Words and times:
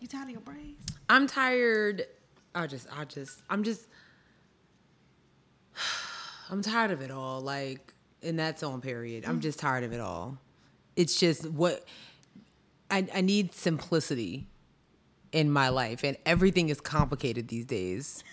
You 0.00 0.08
tired 0.08 0.24
of 0.24 0.30
your 0.30 0.40
braids? 0.40 0.96
I'm 1.08 1.26
tired. 1.26 2.06
I 2.54 2.66
just, 2.66 2.86
I 2.94 3.04
just, 3.04 3.42
I'm 3.48 3.64
just, 3.64 3.86
I'm 6.50 6.62
tired 6.62 6.90
of 6.90 7.00
it 7.02 7.10
all. 7.10 7.40
Like, 7.40 7.92
and 8.22 8.38
that's 8.38 8.62
on 8.62 8.80
period. 8.80 9.24
I'm 9.26 9.38
mm. 9.38 9.42
just 9.42 9.58
tired 9.58 9.84
of 9.84 9.92
it 9.92 10.00
all. 10.00 10.38
It's 10.96 11.18
just 11.18 11.48
what 11.50 11.84
I, 12.90 13.06
I 13.14 13.20
need 13.20 13.52
simplicity 13.52 14.46
in 15.32 15.50
my 15.50 15.68
life, 15.68 16.02
and 16.04 16.16
everything 16.24 16.68
is 16.68 16.80
complicated 16.80 17.48
these 17.48 17.66
days. 17.66 18.24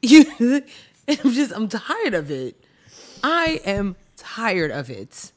You, 0.00 0.24
I'm 1.08 1.32
just, 1.32 1.52
I'm 1.52 1.68
tired 1.68 2.14
of 2.14 2.30
it. 2.30 2.62
I 3.22 3.60
am 3.64 3.96
tired 4.16 4.70
of 4.70 4.90
it. 4.90 5.32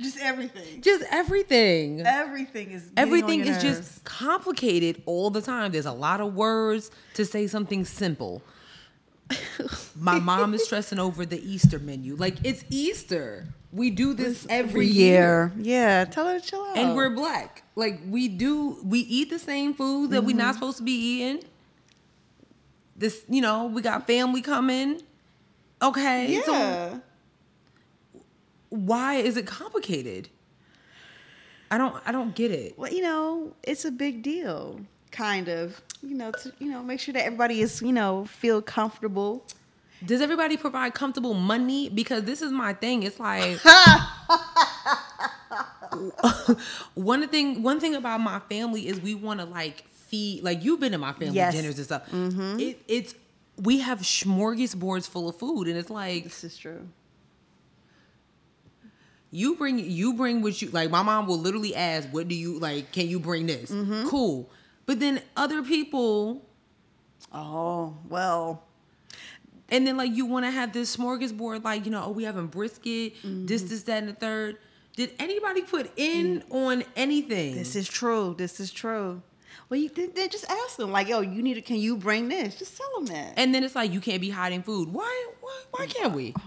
Just 0.00 0.18
everything. 0.20 0.80
Just 0.82 1.04
everything. 1.10 2.00
Everything 2.06 2.70
is 2.70 2.90
Everything 2.96 3.40
is 3.40 3.62
nerves. 3.62 3.62
just 3.62 4.04
complicated 4.04 5.02
all 5.06 5.30
the 5.30 5.42
time. 5.42 5.72
There's 5.72 5.86
a 5.86 5.92
lot 5.92 6.20
of 6.20 6.34
words 6.34 6.90
to 7.14 7.24
say 7.24 7.46
something 7.46 7.84
simple. 7.84 8.42
My 9.96 10.18
mom 10.18 10.54
is 10.54 10.64
stressing 10.64 10.98
over 10.98 11.24
the 11.26 11.38
Easter 11.48 11.78
menu. 11.78 12.16
Like 12.16 12.36
it's 12.44 12.64
Easter. 12.70 13.46
We 13.72 13.90
do 13.90 14.14
this 14.14 14.46
every 14.50 14.86
year. 14.86 15.52
Yeah, 15.56 16.04
tell 16.04 16.26
her 16.26 16.40
to 16.40 16.44
chill 16.44 16.64
out. 16.64 16.76
And 16.76 16.96
we're 16.96 17.10
black. 17.10 17.62
Like 17.76 18.00
we 18.08 18.26
do 18.26 18.78
we 18.84 19.00
eat 19.00 19.30
the 19.30 19.38
same 19.38 19.74
food 19.74 20.10
that 20.10 20.22
we're 20.24 20.30
Mm-hmm. 20.30 20.38
not 20.38 20.54
supposed 20.54 20.78
to 20.78 20.82
be 20.82 20.92
eating. 20.92 21.44
This, 22.96 23.22
you 23.28 23.40
know, 23.40 23.66
we 23.66 23.80
got 23.82 24.06
family 24.06 24.42
coming. 24.42 25.00
Okay. 25.80 26.32
yeah. 26.34 26.42
So 26.44 27.02
why 28.70 29.14
is 29.16 29.36
it 29.36 29.46
complicated? 29.46 30.28
I 31.70 31.78
don't 31.78 31.94
I 32.06 32.10
don't 32.12 32.34
get 32.34 32.50
it. 32.50 32.76
well, 32.78 32.90
you 32.92 33.02
know, 33.02 33.52
it's 33.62 33.84
a 33.84 33.90
big 33.92 34.22
deal, 34.22 34.80
kind 35.12 35.48
of. 35.48 35.80
You 36.02 36.14
know, 36.16 36.30
to 36.32 36.52
you 36.58 36.70
know, 36.70 36.82
make 36.82 36.98
sure 36.98 37.12
that 37.12 37.24
everybody 37.26 37.60
is, 37.60 37.82
you 37.82 37.92
know, 37.92 38.24
feel 38.24 38.62
comfortable. 38.62 39.44
Does 40.04 40.22
everybody 40.22 40.56
provide 40.56 40.94
comfortable 40.94 41.34
money? 41.34 41.90
Because 41.90 42.24
this 42.24 42.40
is 42.40 42.50
my 42.50 42.72
thing. 42.72 43.02
It's 43.02 43.20
like 43.20 43.58
one 46.94 47.28
thing. 47.28 47.62
One 47.62 47.80
thing 47.80 47.94
about 47.94 48.20
my 48.20 48.38
family 48.48 48.86
is 48.88 49.00
we 49.00 49.14
want 49.14 49.40
to 49.40 49.46
like 49.46 49.86
feed. 49.88 50.42
Like 50.42 50.64
you've 50.64 50.80
been 50.80 50.94
in 50.94 51.00
my 51.00 51.12
family 51.12 51.34
Yes. 51.34 51.54
dinners 51.54 51.76
and 51.76 51.84
stuff. 51.84 52.10
Mm-hmm. 52.10 52.60
It, 52.60 52.82
it's 52.88 53.14
we 53.58 53.80
have 53.80 54.00
smorgasbords 54.00 55.08
full 55.08 55.28
of 55.28 55.36
food, 55.36 55.68
and 55.68 55.76
it's 55.76 55.90
like 55.90 56.24
This 56.24 56.44
is 56.44 56.56
true. 56.56 56.88
You 59.30 59.54
bring 59.54 59.78
you 59.78 60.14
bring 60.14 60.42
what 60.42 60.60
you 60.60 60.70
like. 60.70 60.90
My 60.90 61.02
mom 61.02 61.26
will 61.26 61.38
literally 61.38 61.74
ask, 61.74 62.08
"What 62.08 62.28
do 62.28 62.34
you 62.34 62.58
like? 62.58 62.92
Can 62.92 63.08
you 63.08 63.20
bring 63.20 63.46
this?" 63.46 63.70
Mm-hmm. 63.70 64.08
Cool, 64.08 64.50
but 64.86 65.00
then 65.00 65.22
other 65.36 65.62
people. 65.62 66.46
Oh 67.32 67.96
well. 68.08 68.64
And 69.72 69.86
then 69.86 69.96
like 69.96 70.12
you 70.12 70.26
want 70.26 70.46
to 70.46 70.50
have 70.50 70.72
this 70.72 70.96
smorgasbord, 70.96 71.62
like 71.62 71.84
you 71.84 71.92
know, 71.92 72.04
oh 72.06 72.10
we 72.10 72.24
having 72.24 72.48
brisket, 72.48 73.14
this, 73.22 73.22
mm-hmm. 73.22 73.46
this, 73.46 73.82
that, 73.84 73.98
and 73.98 74.08
the 74.08 74.14
third. 74.14 74.56
Did 74.96 75.12
anybody 75.20 75.62
put 75.62 75.90
in 75.96 76.40
mm. 76.40 76.54
on 76.54 76.84
anything? 76.96 77.54
This 77.54 77.76
is 77.76 77.88
true. 77.88 78.34
This 78.36 78.58
is 78.58 78.72
true. 78.72 79.22
Well, 79.68 79.78
you 79.78 79.88
then, 79.88 80.10
then 80.14 80.28
just 80.28 80.50
ask 80.50 80.76
them, 80.76 80.90
like, 80.90 81.08
yo, 81.08 81.20
you 81.20 81.42
need 81.42 81.54
to, 81.54 81.62
can 81.62 81.76
you 81.76 81.96
bring 81.96 82.28
this? 82.28 82.56
Just 82.56 82.76
tell 82.76 82.88
them 82.96 83.06
that. 83.06 83.34
and 83.36 83.54
then 83.54 83.62
it's 83.62 83.76
like 83.76 83.92
you 83.92 84.00
can't 84.00 84.20
be 84.20 84.30
hiding 84.30 84.62
food. 84.62 84.92
Why? 84.92 85.26
Why? 85.40 85.62
Why 85.70 85.86
can't 85.86 86.12
we? 86.12 86.34
oh. 86.36 86.42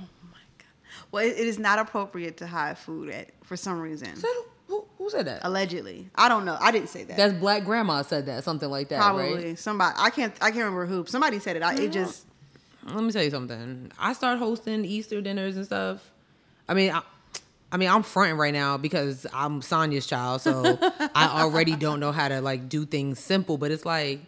Well, 1.14 1.24
it, 1.24 1.38
it 1.38 1.48
is 1.48 1.60
not 1.60 1.78
appropriate 1.78 2.38
to 2.38 2.48
hide 2.48 2.78
food 2.78 3.10
at 3.10 3.30
for 3.44 3.56
some 3.56 3.80
reason. 3.80 4.16
Said- 4.16 4.30
who, 4.68 4.86
who 4.98 5.10
said 5.10 5.28
that? 5.28 5.42
Allegedly, 5.44 6.10
I 6.16 6.30
don't 6.30 6.46
know. 6.46 6.58
I 6.60 6.72
didn't 6.72 6.90
say 6.90 7.04
that. 7.04 7.16
That's 7.16 7.34
black 7.34 7.64
grandma 7.66 8.02
said 8.02 8.26
that, 8.26 8.44
something 8.44 8.70
like 8.70 8.90
that, 8.90 8.98
Probably 8.98 9.34
right? 9.36 9.60
somebody. 9.60 9.94
I 10.00 10.10
can't. 10.10 10.34
I 10.42 10.46
can't 10.46 10.64
remember 10.64 10.86
who. 10.88 11.06
Somebody 11.06 11.40
said 11.40 11.58
it. 11.58 11.62
I, 11.62 11.76
it 11.76 11.90
mm. 11.90 11.94
just. 11.94 12.26
Let 12.86 13.04
me 13.04 13.12
tell 13.12 13.24
you 13.24 13.30
something. 13.30 13.92
I 14.00 14.14
start 14.14 14.40
hosting 14.40 14.84
Easter 14.84 15.22
dinners 15.22 15.56
and 15.56 15.66
stuff. 15.66 16.12
I 16.68 16.74
mean, 16.74 16.92
I, 16.92 17.02
I 17.72 17.78
mean, 17.78 17.90
I'm 17.90 18.04
fronting 18.04 18.38
right 18.38 18.54
now 18.54 18.78
because 18.78 19.28
I'm 19.34 19.62
Sonya's 19.62 20.08
child, 20.08 20.42
so 20.42 20.78
I 21.16 21.42
already 21.42 21.76
don't 21.76 22.00
know 22.00 22.12
how 22.12 22.28
to 22.28 22.42
like 22.42 22.70
do 22.70 22.86
things 22.86 23.20
simple. 23.20 23.58
But 23.58 23.72
it's 23.72 23.86
like 23.86 24.22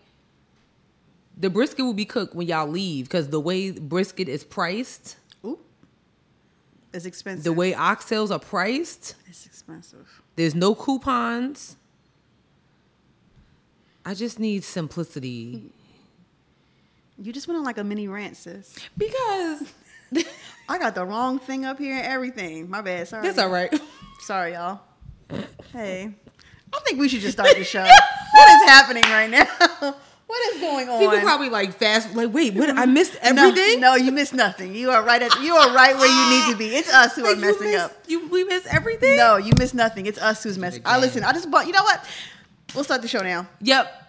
the 1.38 1.50
brisket 1.50 1.84
will 1.84 1.94
be 1.94 2.06
cooked 2.06 2.36
when 2.36 2.48
y'all 2.48 2.68
leave 2.68 3.06
because 3.06 3.30
the 3.30 3.40
way 3.40 3.72
brisket 3.72 4.30
is 4.30 4.44
priced. 4.44 5.18
It's 6.96 7.06
expensive. 7.06 7.44
the 7.44 7.54
way 7.54 7.74
oxtails 7.74 8.32
are 8.32 8.40
priced, 8.40 9.16
it's 9.28 9.46
expensive. 9.46 10.22
there's 10.36 10.56
no 10.56 10.74
coupons. 10.76 11.76
I 14.08 14.14
just 14.14 14.40
need 14.40 14.64
simplicity 14.64 15.64
You 17.18 17.34
just 17.34 17.48
went 17.48 17.58
on 17.58 17.64
like 17.66 17.78
a 17.80 17.84
mini 17.84 18.08
rant, 18.08 18.38
sis. 18.38 18.76
because 18.98 19.64
I 20.70 20.78
got 20.78 20.94
the 20.96 21.06
wrong 21.06 21.40
thing 21.40 21.66
up 21.66 21.80
here 21.80 21.96
and 21.98 22.06
everything. 22.06 22.70
My 22.70 22.82
bad. 22.82 23.08
Sorry. 23.08 23.24
that's 23.24 23.38
all 23.40 23.50
right. 23.50 23.74
Sorry, 24.22 24.54
y'all. 24.54 24.82
Hey, 25.74 26.14
I 26.74 26.80
think 26.86 27.00
we 27.00 27.10
should 27.10 27.22
just 27.22 27.34
start 27.34 27.56
the 27.58 27.64
show. 27.64 27.82
what 28.34 28.50
is 28.64 28.70
happening 28.70 29.04
right 29.04 29.30
now? 29.30 29.96
What 30.36 30.56
is 30.56 30.62
going 30.62 30.90
on? 30.90 31.00
People 31.00 31.20
probably 31.22 31.50
like 31.50 31.74
fast, 31.78 32.14
like, 32.14 32.34
wait, 32.34 32.54
what? 32.56 32.70
I 32.78 32.86
missed 32.86 33.16
everything. 33.22 33.80
No, 33.80 33.96
you 33.96 34.12
missed 34.12 34.34
nothing. 34.34 34.76
You 34.76 34.92
are 34.92 35.02
right 35.04 35.22
at 35.22 35.34
you 35.42 35.56
are 35.56 35.74
right 35.74 35.96
where 35.96 36.08
you 36.08 36.30
need 36.38 36.52
to 36.52 36.58
be. 36.58 36.76
It's 36.76 36.94
us 36.94 37.16
who 37.16 37.22
are 37.26 37.30
Like, 37.30 37.36
you 37.38 37.42
messing 37.42 37.72
missed- 37.72 37.86
up. 37.86 37.92
You 38.08 38.28
we 38.30 38.44
miss 38.44 38.66
everything. 38.70 39.16
No, 39.18 39.38
you 39.38 39.54
missed 39.58 39.74
nothing. 39.76 40.06
It's 40.06 40.20
us 40.20 40.44
who's 40.44 40.58
messing. 40.58 40.82
Up. 40.86 40.92
I 40.94 40.98
listen. 41.00 41.24
I 41.24 41.32
just 41.32 41.50
bought. 41.50 41.68
You 41.68 41.74
know 41.74 41.84
what? 41.84 42.04
We'll 42.74 42.84
start 42.84 43.02
the 43.02 43.08
show 43.08 43.22
now. 43.22 43.48
Yep. 43.62 44.02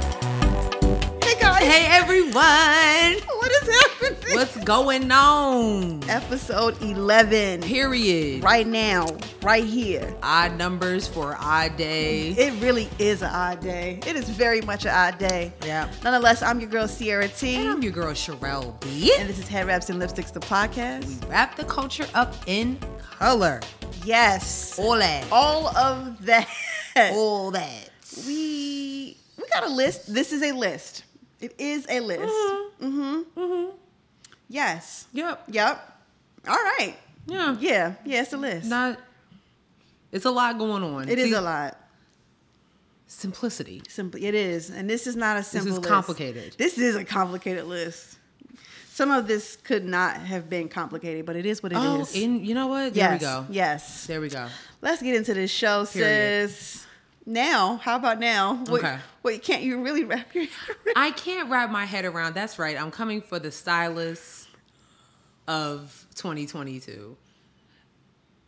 Hey 0.00 1.34
guys. 1.40 1.62
Hey 1.62 1.86
everyone, 1.90 2.32
What 3.26 3.50
is 3.50 3.68
happening? 3.82 4.34
what's 4.36 4.47
going 4.64 5.10
on? 5.10 6.02
Episode 6.08 6.80
eleven. 6.82 7.60
Period. 7.62 8.42
Right 8.42 8.66
now, 8.66 9.06
right 9.42 9.64
here. 9.64 10.14
Odd 10.22 10.56
numbers 10.56 11.06
for 11.08 11.36
odd 11.40 11.76
day. 11.76 12.30
It 12.30 12.60
really 12.62 12.88
is 12.98 13.22
an 13.22 13.30
odd 13.30 13.60
day. 13.60 14.00
It 14.06 14.16
is 14.16 14.28
very 14.28 14.60
much 14.62 14.84
an 14.84 14.90
odd 14.92 15.18
day. 15.18 15.52
Yeah. 15.64 15.90
Nonetheless, 16.04 16.42
I'm 16.42 16.60
your 16.60 16.68
girl 16.70 16.88
Sierra 16.88 17.28
T, 17.28 17.56
And 17.56 17.68
I'm 17.68 17.82
your 17.82 17.92
girl 17.92 18.12
Sherelle 18.12 18.78
B. 18.80 19.12
and 19.18 19.28
this 19.28 19.38
is 19.38 19.48
Head 19.48 19.66
Wraps 19.66 19.90
and 19.90 20.00
Lipsticks, 20.00 20.32
the 20.32 20.40
podcast. 20.40 21.06
We 21.22 21.28
wrap 21.28 21.56
the 21.56 21.64
culture 21.64 22.06
up 22.14 22.34
in 22.46 22.78
color. 23.18 23.60
Yes, 24.04 24.78
All 24.78 24.96
that. 24.98 25.26
all 25.32 25.68
of 25.76 26.24
that. 26.26 26.48
All 27.12 27.50
that. 27.52 27.90
We 28.26 29.16
we 29.36 29.44
got 29.52 29.64
a 29.64 29.68
list. 29.68 30.12
This 30.12 30.32
is 30.32 30.42
a 30.42 30.52
list. 30.52 31.04
It 31.40 31.54
is 31.58 31.86
a 31.88 32.00
list. 32.00 32.22
Mm-hmm. 32.80 33.40
Mm-hmm. 33.40 33.76
Yes. 34.48 35.06
Yep. 35.12 35.44
Yep. 35.48 36.00
All 36.48 36.54
right. 36.54 36.94
Yeah. 37.26 37.56
Yeah. 37.60 37.94
Yeah. 38.04 38.22
It's 38.22 38.32
a 38.32 38.36
list. 38.36 38.68
Not. 38.68 38.98
It's 40.10 40.24
a 40.24 40.30
lot 40.30 40.58
going 40.58 40.82
on. 40.82 41.08
it 41.08 41.18
is 41.18 41.30
See, 41.30 41.34
a 41.34 41.40
lot. 41.40 41.76
Simplicity. 43.06 43.82
Simple. 43.88 44.22
It 44.22 44.34
is, 44.34 44.70
and 44.70 44.88
this 44.88 45.06
is 45.06 45.16
not 45.16 45.36
a 45.36 45.42
simple. 45.42 45.72
list. 45.72 45.82
This 45.82 45.86
is 45.86 45.92
complicated. 45.92 46.54
This 46.58 46.78
is 46.78 46.96
a 46.96 47.04
complicated 47.04 47.64
list. 47.64 48.18
Some 48.90 49.10
of 49.10 49.28
this 49.28 49.56
could 49.56 49.84
not 49.84 50.16
have 50.16 50.50
been 50.50 50.68
complicated, 50.68 51.24
but 51.24 51.36
it 51.36 51.46
is 51.46 51.62
what 51.62 51.72
it 51.72 51.78
oh, 51.78 52.00
is. 52.00 52.16
oh, 52.16 52.18
you 52.18 52.54
know 52.54 52.66
what? 52.66 52.94
There 52.94 53.12
yes. 53.12 53.20
we 53.20 53.26
go. 53.26 53.46
Yes. 53.48 54.06
There 54.06 54.20
we 54.20 54.28
go. 54.28 54.48
Let's 54.82 55.00
get 55.00 55.14
into 55.14 55.34
this 55.34 55.50
show, 55.50 55.86
Period. 55.86 56.50
sis. 56.50 56.86
Now, 57.28 57.76
how 57.76 57.96
about 57.96 58.18
now? 58.18 58.54
what, 58.68 58.80
Okay. 58.82 58.98
wait, 59.22 59.42
can't 59.42 59.62
you 59.62 59.82
really 59.82 60.02
wrap 60.04 60.34
your 60.34 60.44
head 60.66 60.76
around? 60.86 60.94
I 60.96 61.10
can't 61.10 61.50
wrap 61.50 61.70
my 61.70 61.84
head 61.84 62.06
around. 62.06 62.34
That's 62.34 62.58
right. 62.58 62.80
I'm 62.80 62.90
coming 62.90 63.20
for 63.20 63.38
the 63.38 63.50
stylist 63.52 64.48
of 65.46 66.06
2022. 66.14 67.16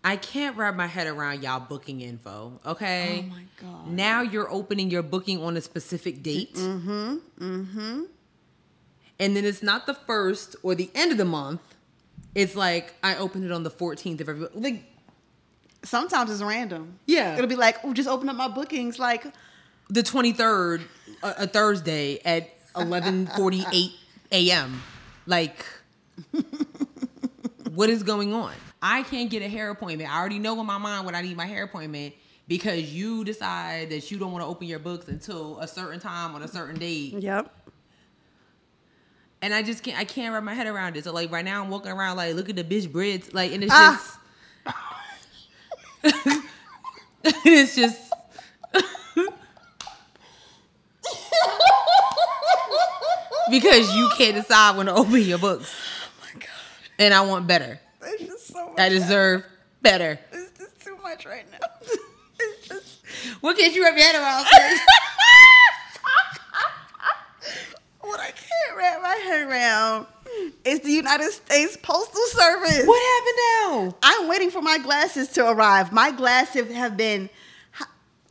I 0.03 0.17
can't 0.17 0.57
wrap 0.57 0.77
my 0.77 0.87
head 0.87 1.07
around 1.07 1.43
y'all 1.43 1.61
booking 1.61 2.01
info. 2.01 2.59
Okay. 2.65 3.27
Oh 3.27 3.35
my 3.35 3.43
God. 3.61 3.89
Now 3.89 4.23
you're 4.23 4.51
opening 4.51 4.91
your 4.91 5.03
booking 5.03 5.43
on 5.43 5.59
a 5.59 5.61
specific 5.61 6.23
date. 6.23 6.55
Mm-hmm. 6.55 7.17
Mm-hmm. 7.39 8.03
And 9.19 9.37
then 9.37 9.45
it's 9.45 9.63
not 9.63 9.87
the 9.87 9.93
first 9.93 10.57
or 10.63 10.75
the 10.75 10.91
end 10.95 11.13
of 11.13 11.19
the 11.19 11.27
month. 11.27 11.61
It's 12.35 12.57
like 12.57 12.95
I 13.03 13.17
opened 13.17 13.45
it 13.45 13.53
on 13.53 13.63
the 13.63 13.71
14th 13.71 14.23
of 14.23 14.29
every 14.31 14.49
like 14.55 14.85
Sometimes 15.83 16.31
it's 16.31 16.43
random. 16.43 16.99
Yeah. 17.07 17.35
It'll 17.37 17.47
be 17.47 17.57
like, 17.57 17.79
oh, 17.85 17.93
just 17.95 18.09
open 18.09 18.29
up 18.29 18.37
my 18.37 18.49
bookings. 18.49 18.99
Like, 18.99 19.25
the 19.89 20.03
23rd, 20.03 20.83
a, 21.23 21.35
a 21.39 21.47
Thursday 21.47 22.21
at 22.25 22.51
11:48 22.75 23.93
a.m. 24.33 24.83
Like, 25.27 25.65
what 27.75 27.91
is 27.91 28.03
going 28.03 28.33
on? 28.35 28.53
I 28.83 29.03
can't 29.03 29.31
get 29.31 29.43
a 29.43 29.49
hair 29.49 29.71
appointment. 29.71 30.11
I 30.13 30.19
already 30.19 30.39
know 30.39 30.59
in 30.61 30.67
my 30.67 30.79
mind 30.79 31.07
when 31.07 31.15
I 31.15 31.23
need 31.23 31.37
my 31.37 31.47
hair 31.47 31.65
appointment 31.65 32.15
because 32.49 32.93
you 32.93 33.25
decide 33.25 33.91
that 33.91 34.11
you 34.11 34.19
don't 34.19 34.33
want 34.33 34.43
to 34.43 34.47
open 34.49 34.67
your 34.67 34.79
books 34.79 35.09
until 35.09 35.59
a 35.61 35.69
certain 35.69 36.01
time 36.01 36.35
on 36.35 36.43
a 36.43 36.49
certain 36.49 36.79
date. 36.79 37.15
yep. 37.15 37.55
and 39.43 39.55
I 39.55 39.63
just 39.63 39.83
can't 39.83 39.99
I 39.99 40.05
can't 40.05 40.33
wrap 40.35 40.43
my 40.43 40.55
head 40.55 40.67
around 40.67 40.97
it. 40.97 41.05
So 41.05 41.13
like 41.13 41.31
right 41.31 41.45
now 41.45 41.63
I'm 41.63 41.71
walking 41.71 41.93
around 41.93 42.17
like 42.17 42.35
look 42.35 42.49
at 42.49 42.57
the 42.57 42.65
bitch 42.65 42.91
braids 42.91 43.33
like 43.35 43.53
and 43.53 43.63
it's 43.63 43.73
Ah. 43.75 43.97
just 44.03 44.19
it's 47.25 47.77
just 47.77 48.01
because 53.51 53.95
you 53.95 54.09
can't 54.17 54.37
decide 54.37 54.77
when 54.77 54.87
to 54.87 54.95
open 54.95 55.21
your 55.23 55.39
books. 55.39 55.75
Oh 55.75 56.09
my 56.23 56.33
god. 56.41 56.49
And 56.99 57.13
I 57.13 57.21
want 57.23 57.47
better. 57.47 57.79
There's 58.01 58.21
just 58.21 58.47
so 58.49 58.71
much. 58.71 58.79
I 58.79 58.89
deserve 58.89 59.45
better. 59.83 60.19
It's 60.33 60.59
just 60.59 60.81
too 60.81 60.97
much 61.03 61.27
right 61.27 61.45
now. 61.51 61.59
it's 62.41 62.69
just 62.69 62.99
What 63.41 63.59
can't 63.59 63.75
you 63.75 63.83
wrap 63.85 63.95
your 63.95 64.05
head 64.05 64.15
around? 64.15 64.47
what 68.01 68.21
I 68.21 68.31
can't 68.31 68.77
wrap 68.77 69.03
my 69.03 69.15
head 69.15 69.49
around 69.49 70.07
is 70.71 70.81
the 70.81 70.93
United 70.93 71.33
States 71.33 71.77
Postal 71.83 72.23
Service. 72.27 72.87
what 72.87 73.03
happened 73.03 73.39
now? 73.93 73.97
I'm 74.03 74.29
waiting 74.29 74.51
for 74.51 74.63
my 74.63 74.79
glasses 74.79 75.29
to 75.31 75.49
arrive. 75.51 75.93
My 75.93 76.11
glasses 76.13 76.73
have 76.73 76.97
been. 76.97 77.29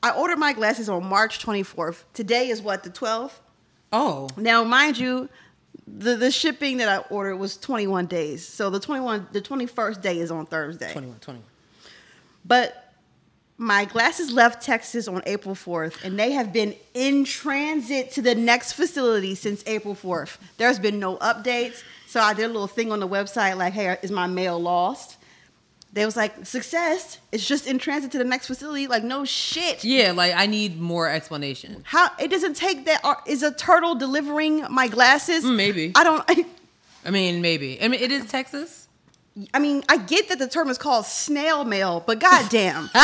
I 0.01 0.11
ordered 0.11 0.39
my 0.39 0.53
glasses 0.53 0.87
on 0.87 1.05
March 1.05 1.45
24th. 1.45 2.03
Today 2.13 2.47
is 2.47 2.61
what 2.61 2.83
the 2.83 2.89
12th. 2.89 3.33
Oh. 3.91 4.29
Now, 4.37 4.63
mind 4.63 4.97
you, 4.97 5.27
the 5.85 6.15
the 6.15 6.31
shipping 6.31 6.77
that 6.77 6.87
I 6.87 6.97
ordered 7.13 7.35
was 7.35 7.57
21 7.57 8.05
days. 8.05 8.47
So 8.47 8.69
the 8.69 8.79
21 8.79 9.27
the 9.33 9.41
21st 9.41 10.01
day 10.01 10.19
is 10.19 10.31
on 10.31 10.45
Thursday. 10.45 10.93
21, 10.93 11.19
21. 11.19 11.43
But 12.45 12.93
my 13.57 13.83
glasses 13.83 14.31
left 14.31 14.63
Texas 14.63 15.09
on 15.09 15.21
April 15.25 15.53
4th, 15.53 16.05
and 16.05 16.17
they 16.17 16.31
have 16.31 16.53
been 16.53 16.75
in 16.93 17.25
transit 17.25 18.11
to 18.11 18.21
the 18.21 18.33
next 18.33 18.73
facility 18.73 19.35
since 19.35 19.63
April 19.67 19.95
4th. 19.95 20.37
There's 20.55 20.79
been 20.79 20.97
no 20.97 21.17
updates. 21.17 21.83
So 22.09 22.19
I 22.19 22.33
did 22.33 22.45
a 22.45 22.47
little 22.47 22.65
thing 22.65 22.91
on 22.91 22.99
the 22.99 23.07
website 23.07 23.55
like, 23.55 23.73
hey, 23.73 23.95
is 24.01 24.09
my 24.09 24.25
mail 24.25 24.59
lost? 24.59 25.17
They 25.93 26.05
was 26.05 26.17
like, 26.17 26.43
success. 26.43 27.19
It's 27.31 27.47
just 27.47 27.67
in 27.67 27.77
transit 27.77 28.09
to 28.13 28.17
the 28.17 28.23
next 28.23 28.47
facility. 28.47 28.87
Like, 28.87 29.03
no 29.03 29.25
shit. 29.25 29.83
Yeah, 29.83 30.13
like 30.13 30.33
I 30.35 30.47
need 30.47 30.79
more 30.81 31.07
explanation. 31.07 31.83
How 31.85 32.09
it 32.19 32.31
doesn't 32.31 32.55
take 32.55 32.85
that? 32.85 33.05
Or 33.05 33.17
is 33.27 33.43
a 33.43 33.53
turtle 33.53 33.93
delivering 33.93 34.65
my 34.71 34.87
glasses? 34.87 35.45
Mm, 35.45 35.55
maybe. 35.55 35.91
I 35.93 36.03
don't. 36.03 36.27
I 37.05 37.11
mean, 37.11 37.43
maybe. 37.43 37.79
I 37.79 37.87
mean, 37.87 37.99
it 38.01 38.11
is 38.11 38.25
Texas. 38.25 38.87
I 39.53 39.59
mean, 39.59 39.83
I 39.87 39.97
get 39.97 40.29
that 40.29 40.39
the 40.39 40.47
term 40.47 40.69
is 40.69 40.79
called 40.79 41.05
snail 41.05 41.63
mail, 41.63 42.03
but 42.07 42.19
goddamn. 42.19 42.89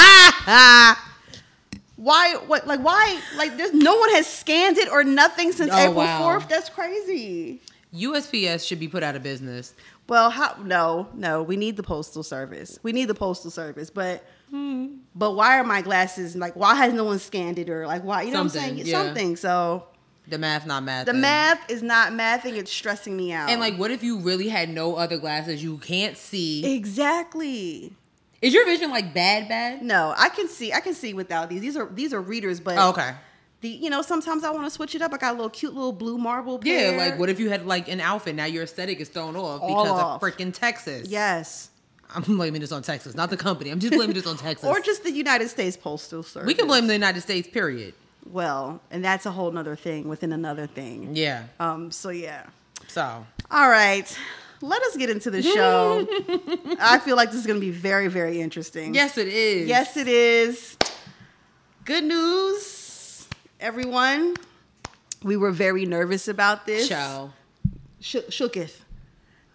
why 1.96 2.36
what 2.48 2.66
like 2.66 2.80
why 2.80 3.22
like 3.38 3.56
there's 3.56 3.74
no 3.74 3.96
one 3.98 4.10
has 4.16 4.26
scanned 4.26 4.80
it 4.80 4.90
or 4.92 5.04
nothing 5.04 5.52
since 5.52 5.72
Oh, 5.72 5.78
April 5.78 5.96
wow. 5.98 6.40
4th. 6.40 6.50
That's 6.50 6.70
crazy. 6.70 7.62
USPS 7.96 8.68
should 8.68 8.80
be 8.80 8.88
put 8.88 9.04
out 9.04 9.16
of 9.16 9.24
business. 9.24 9.74
Well, 10.08 10.30
how 10.30 10.56
no, 10.64 11.10
no, 11.16 11.42
we 11.44 11.58
need 11.58 11.78
the 11.78 11.84
postal 11.84 12.24
service. 12.24 12.78
We 12.84 12.92
need 12.92 13.06
the 13.06 13.16
postal 13.16 13.52
service, 13.52 13.90
but 13.90 14.24
Hmm. 14.52 14.98
but 15.16 15.32
why 15.32 15.58
are 15.58 15.64
my 15.64 15.82
glasses 15.82 16.36
like 16.36 16.56
why 16.56 16.76
has 16.76 16.94
no 16.94 17.04
one 17.04 17.18
scanned 17.18 17.58
it 17.58 17.68
or 17.70 17.88
like 17.88 18.04
why 18.04 18.22
you 18.22 18.32
know 18.32 18.38
what 18.40 18.44
I'm 18.44 18.50
Something, 18.50 18.76
saying? 18.78 18.88
yeah. 18.88 19.04
Something. 19.04 19.36
So 19.38 19.86
The 20.28 20.38
math, 20.38 20.68
not 20.68 20.84
math. 20.84 21.08
the 21.08 21.14
math 21.14 21.70
is 21.70 21.82
not 21.82 22.12
mathing, 22.14 22.56
it's 22.56 22.72
stressing 22.72 23.18
me 23.18 23.32
out. 23.34 23.50
And 23.50 23.60
like, 23.60 23.76
what 23.78 23.90
if 23.90 24.04
you 24.04 24.20
really 24.20 24.50
had 24.50 24.70
no 24.70 24.96
other 24.96 25.18
glasses? 25.18 25.64
You 25.64 25.78
can't 25.80 26.16
see. 26.16 26.64
Exactly. 26.76 27.94
Is 28.42 28.54
your 28.54 28.66
vision 28.66 28.92
like 28.92 29.14
bad, 29.16 29.48
bad? 29.50 29.82
No, 29.82 30.14
I 30.16 30.30
can 30.30 30.48
see 30.48 30.72
I 30.72 30.80
can 30.80 30.94
see 30.94 31.14
without 31.16 31.50
these. 31.50 31.62
These 31.62 31.76
are 31.78 31.90
these 31.92 32.14
are 32.14 32.22
readers, 32.22 32.60
but 32.60 32.78
Oh, 32.78 32.90
okay. 32.90 33.14
The 33.62 33.70
you 33.70 33.90
know 33.90 34.02
sometimes 34.02 34.44
I 34.44 34.50
want 34.52 34.66
to 34.66 34.70
switch 34.72 34.96
it 34.96 35.02
up. 35.02 35.14
I 35.14 35.18
got 35.18 35.32
a 35.32 35.36
little 35.36 35.50
cute 35.50 35.74
little 35.74 35.92
blue 35.94 36.18
marble. 36.18 36.60
Yeah, 36.64 36.96
like 36.98 37.18
what 37.20 37.30
if 37.30 37.40
you 37.40 37.50
had 37.50 37.66
like 37.66 37.88
an 37.88 38.00
outfit? 38.02 38.36
Now 38.36 38.46
your 38.46 38.64
aesthetic 38.64 39.00
is 39.00 39.10
thrown 39.10 39.36
off 39.36 39.62
All 39.62 39.84
because 39.84 40.00
off. 40.00 40.22
of 40.24 40.30
freaking 40.30 40.54
Texas. 40.54 41.08
Yes, 41.10 41.70
I'm 42.14 42.24
blaming 42.24 42.62
this 42.62 42.72
on 42.72 42.82
Texas, 42.84 43.16
not 43.16 43.30
the 43.30 43.38
company. 43.38 43.70
I'm 43.72 43.80
just 43.80 43.94
blaming 43.94 44.16
this 44.16 44.28
on 44.28 44.38
Texas. 44.48 44.68
or 44.70 44.80
just 44.80 45.04
the 45.04 45.12
United 45.12 45.50
States 45.50 45.76
Postal 45.78 46.24
Service. 46.24 46.48
we 46.48 46.54
can 46.54 46.68
blame 46.68 46.88
the 46.88 46.94
United 46.94 47.22
States. 47.22 47.48
Period. 47.48 47.94
Well, 48.32 48.82
and 48.92 49.04
that's 49.06 49.26
a 49.28 49.32
whole 49.32 49.52
nother 49.52 49.76
thing 49.76 50.08
within 50.08 50.32
another 50.34 50.68
thing. 50.68 51.16
Yeah. 51.16 51.44
Um. 51.60 51.92
So 51.92 52.10
yeah. 52.10 52.44
So 52.88 53.26
All 53.52 53.70
right. 53.70 54.18
Let 54.62 54.82
us 54.84 54.96
get 54.98 55.10
into 55.10 55.30
the 55.30 55.44
show. 55.44 56.08
I 56.80 56.98
feel 57.00 57.16
like 57.18 57.30
this 57.30 57.42
is 57.42 57.46
going 57.46 57.60
to 57.60 57.66
be 57.66 57.72
very, 57.72 58.08
very 58.08 58.40
interesting. 58.42 58.96
yes, 58.96 59.18
it 59.18 59.28
is. 59.28 59.68
Yes, 59.68 59.98
it 59.98 60.08
is. 60.08 60.78
Good 61.84 62.06
news, 62.06 62.66
everyone. 63.66 64.36
We 65.24 65.38
were 65.38 65.52
very 65.52 65.88
nervous 65.88 66.28
about 66.28 66.68
this. 66.68 66.88
Show. 66.88 67.32
Shook, 68.00 68.30
shooketh. 68.30 68.82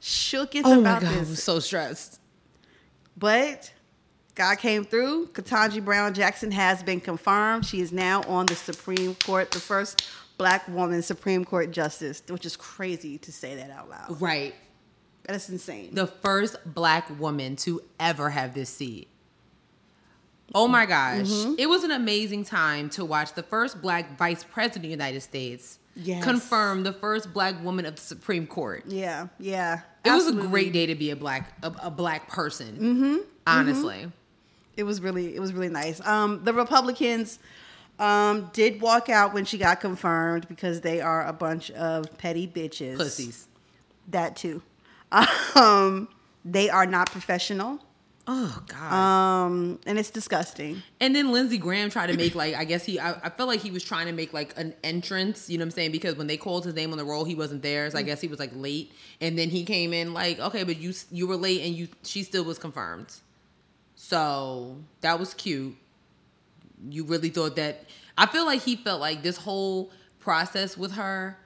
Shooketh 0.03 0.63
Oh 0.65 0.75
my 0.75 0.81
about 0.81 1.03
god, 1.03 1.13
I'm 1.13 1.25
this. 1.27 1.45
so 1.45 1.61
stressed. 1.61 2.19
But 3.17 3.73
God 4.35 4.59
came 4.59 4.85
through. 4.85 5.29
Ketanji 5.29 5.85
Brown 5.85 6.13
Jackson 6.13 6.51
has 6.51 6.83
been 6.83 7.01
confirmed. 7.01 7.65
She 7.65 7.81
is 7.81 7.93
now 7.93 8.23
on 8.25 8.47
the 8.47 8.57
Supreme 8.57 9.15
Court, 9.15 9.53
the 9.53 9.61
first 9.61 10.09
black 10.39 10.67
woman 10.67 11.03
Supreme 11.03 11.45
Court 11.45 11.71
justice, 11.71 12.21
which 12.29 12.45
is 12.45 12.57
crazy 12.57 13.17
to 13.19 13.31
say 13.31 13.55
that 13.55 13.71
out 13.71 13.89
loud. 13.89 14.21
Right. 14.21 14.57
That 15.25 15.37
is 15.37 15.49
insane. 15.51 15.95
the 15.95 16.09
first 16.09 16.57
black 16.65 17.21
woman 17.21 17.55
to 17.57 17.81
ever 18.01 18.31
have 18.31 18.55
this 18.55 18.71
seat. 18.71 19.07
Oh 20.55 20.67
my 20.69 20.87
gosh. 20.87 21.29
Mm-hmm. 21.29 21.55
It 21.59 21.69
was 21.69 21.85
an 21.85 21.91
amazing 21.91 22.45
time 22.45 22.91
to 22.91 23.05
watch 23.05 23.35
the 23.35 23.43
first 23.43 23.81
black 23.81 24.19
vice 24.19 24.43
president 24.45 24.77
of 24.77 24.83
the 24.83 24.89
United 24.89 25.21
States 25.21 25.79
Yes. 25.97 26.23
confirm 26.25 26.83
the 26.85 26.93
first 26.93 27.33
black 27.33 27.63
woman 27.63 27.85
of 27.85 27.97
the 27.97 28.01
Supreme 28.01 28.47
Court. 28.47 28.85
yeah, 28.87 29.27
yeah. 29.39 29.81
It 30.05 30.11
was 30.13 30.29
a 30.29 30.33
great 30.33 30.73
day 30.73 30.87
to 30.87 30.95
be 30.95 31.11
a 31.11 31.17
black 31.17 31.53
a, 31.63 31.73
a 31.83 31.91
black 31.91 32.29
person. 32.29 32.77
Mm-hmm. 32.77 33.17
Honestly. 33.47 34.11
It 34.77 34.85
was 34.85 35.01
really, 35.01 35.35
it 35.35 35.41
was 35.41 35.53
really 35.53 35.69
nice. 35.69 36.01
Um, 36.07 36.43
the 36.45 36.55
Republicans 36.55 37.39
um, 37.99 38.51
did 38.55 38.81
walk 38.81 39.11
out 39.11 39.35
when 39.35 39.45
she 39.45 39.59
got 39.59 39.81
confirmed 39.81 40.49
because 40.49 40.81
they 40.81 41.01
are 41.03 41.27
a 41.27 41.33
bunch 41.35 41.71
of 41.73 42.17
petty 42.17 42.47
bitches. 42.49 42.97
Pussies. 42.97 43.47
That 44.09 44.37
too. 44.37 44.63
Um, 45.57 46.09
they 46.45 46.71
are 46.71 46.87
not 46.87 47.11
professional. 47.11 47.81
Oh 48.33 48.63
God. 48.69 48.93
Um, 48.93 49.81
and 49.87 49.99
it's 49.99 50.11
disgusting. 50.11 50.85
And 51.01 51.17
then 51.17 51.33
Lindsey 51.33 51.59
Graham 51.59 51.91
tried 51.91 52.07
to 52.07 52.17
make 52.17 52.37
like 52.37 52.55
I 52.55 52.63
guess 52.63 52.85
he 52.85 53.01
I, 53.01 53.15
I 53.25 53.29
felt 53.29 53.49
like 53.49 53.59
he 53.59 53.73
was 53.73 53.83
trying 53.83 54.07
to 54.07 54.13
make 54.13 54.33
like 54.33 54.57
an 54.57 54.73
entrance, 54.85 55.51
you 55.51 55.59
know 55.59 55.63
what 55.63 55.67
I'm 55.67 55.71
saying? 55.73 55.91
Because 55.91 56.15
when 56.15 56.29
they 56.29 56.37
called 56.37 56.65
his 56.65 56.75
name 56.75 56.93
on 56.93 56.99
the 56.99 57.05
roll, 57.05 57.25
he 57.25 57.35
wasn't 57.35 57.63
there. 57.63 57.91
So 57.91 57.99
I 57.99 58.03
guess 58.03 58.21
he 58.21 58.29
was 58.29 58.39
like 58.39 58.53
late. 58.55 58.93
And 59.21 59.37
then 59.37 59.51
he 59.51 59.65
came 59.65 59.93
in 59.93 60.15
like, 60.15 60.39
okay, 60.39 60.63
but 60.63 60.79
you 60.79 60.95
you 61.11 61.27
were 61.27 61.35
late 61.35 61.63
and 61.63 61.75
you 61.75 61.89
she 62.05 62.23
still 62.23 62.45
was 62.45 62.57
confirmed. 62.57 63.13
So 63.97 64.77
that 65.01 65.19
was 65.19 65.35
cute. 65.35 65.75
You 66.89 67.03
really 67.07 67.31
thought 67.31 67.57
that 67.57 67.87
I 68.17 68.27
feel 68.27 68.47
like 68.47 68.63
he 68.63 68.77
felt 68.77 69.01
like 69.01 69.25
this 69.25 69.39
whole 69.39 69.91
process 70.21 70.79
with 70.79 70.93
her. 70.93 71.37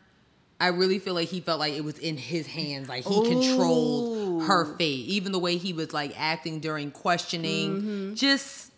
I 0.60 0.68
really 0.68 0.98
feel 0.98 1.14
like 1.14 1.28
he 1.28 1.40
felt 1.40 1.60
like 1.60 1.72
it 1.72 1.82
was 1.82 1.98
in 1.98 2.18
his 2.18 2.46
hands, 2.46 2.90
like 2.90 3.04
he 3.04 3.22
controlled 3.26 4.23
her 4.40 4.64
fate. 4.76 5.06
Even 5.06 5.32
the 5.32 5.38
way 5.38 5.56
he 5.56 5.72
was 5.72 5.92
like 5.92 6.12
acting 6.18 6.60
during 6.60 6.90
questioning, 6.90 7.76
mm-hmm. 7.76 8.14
just 8.14 8.72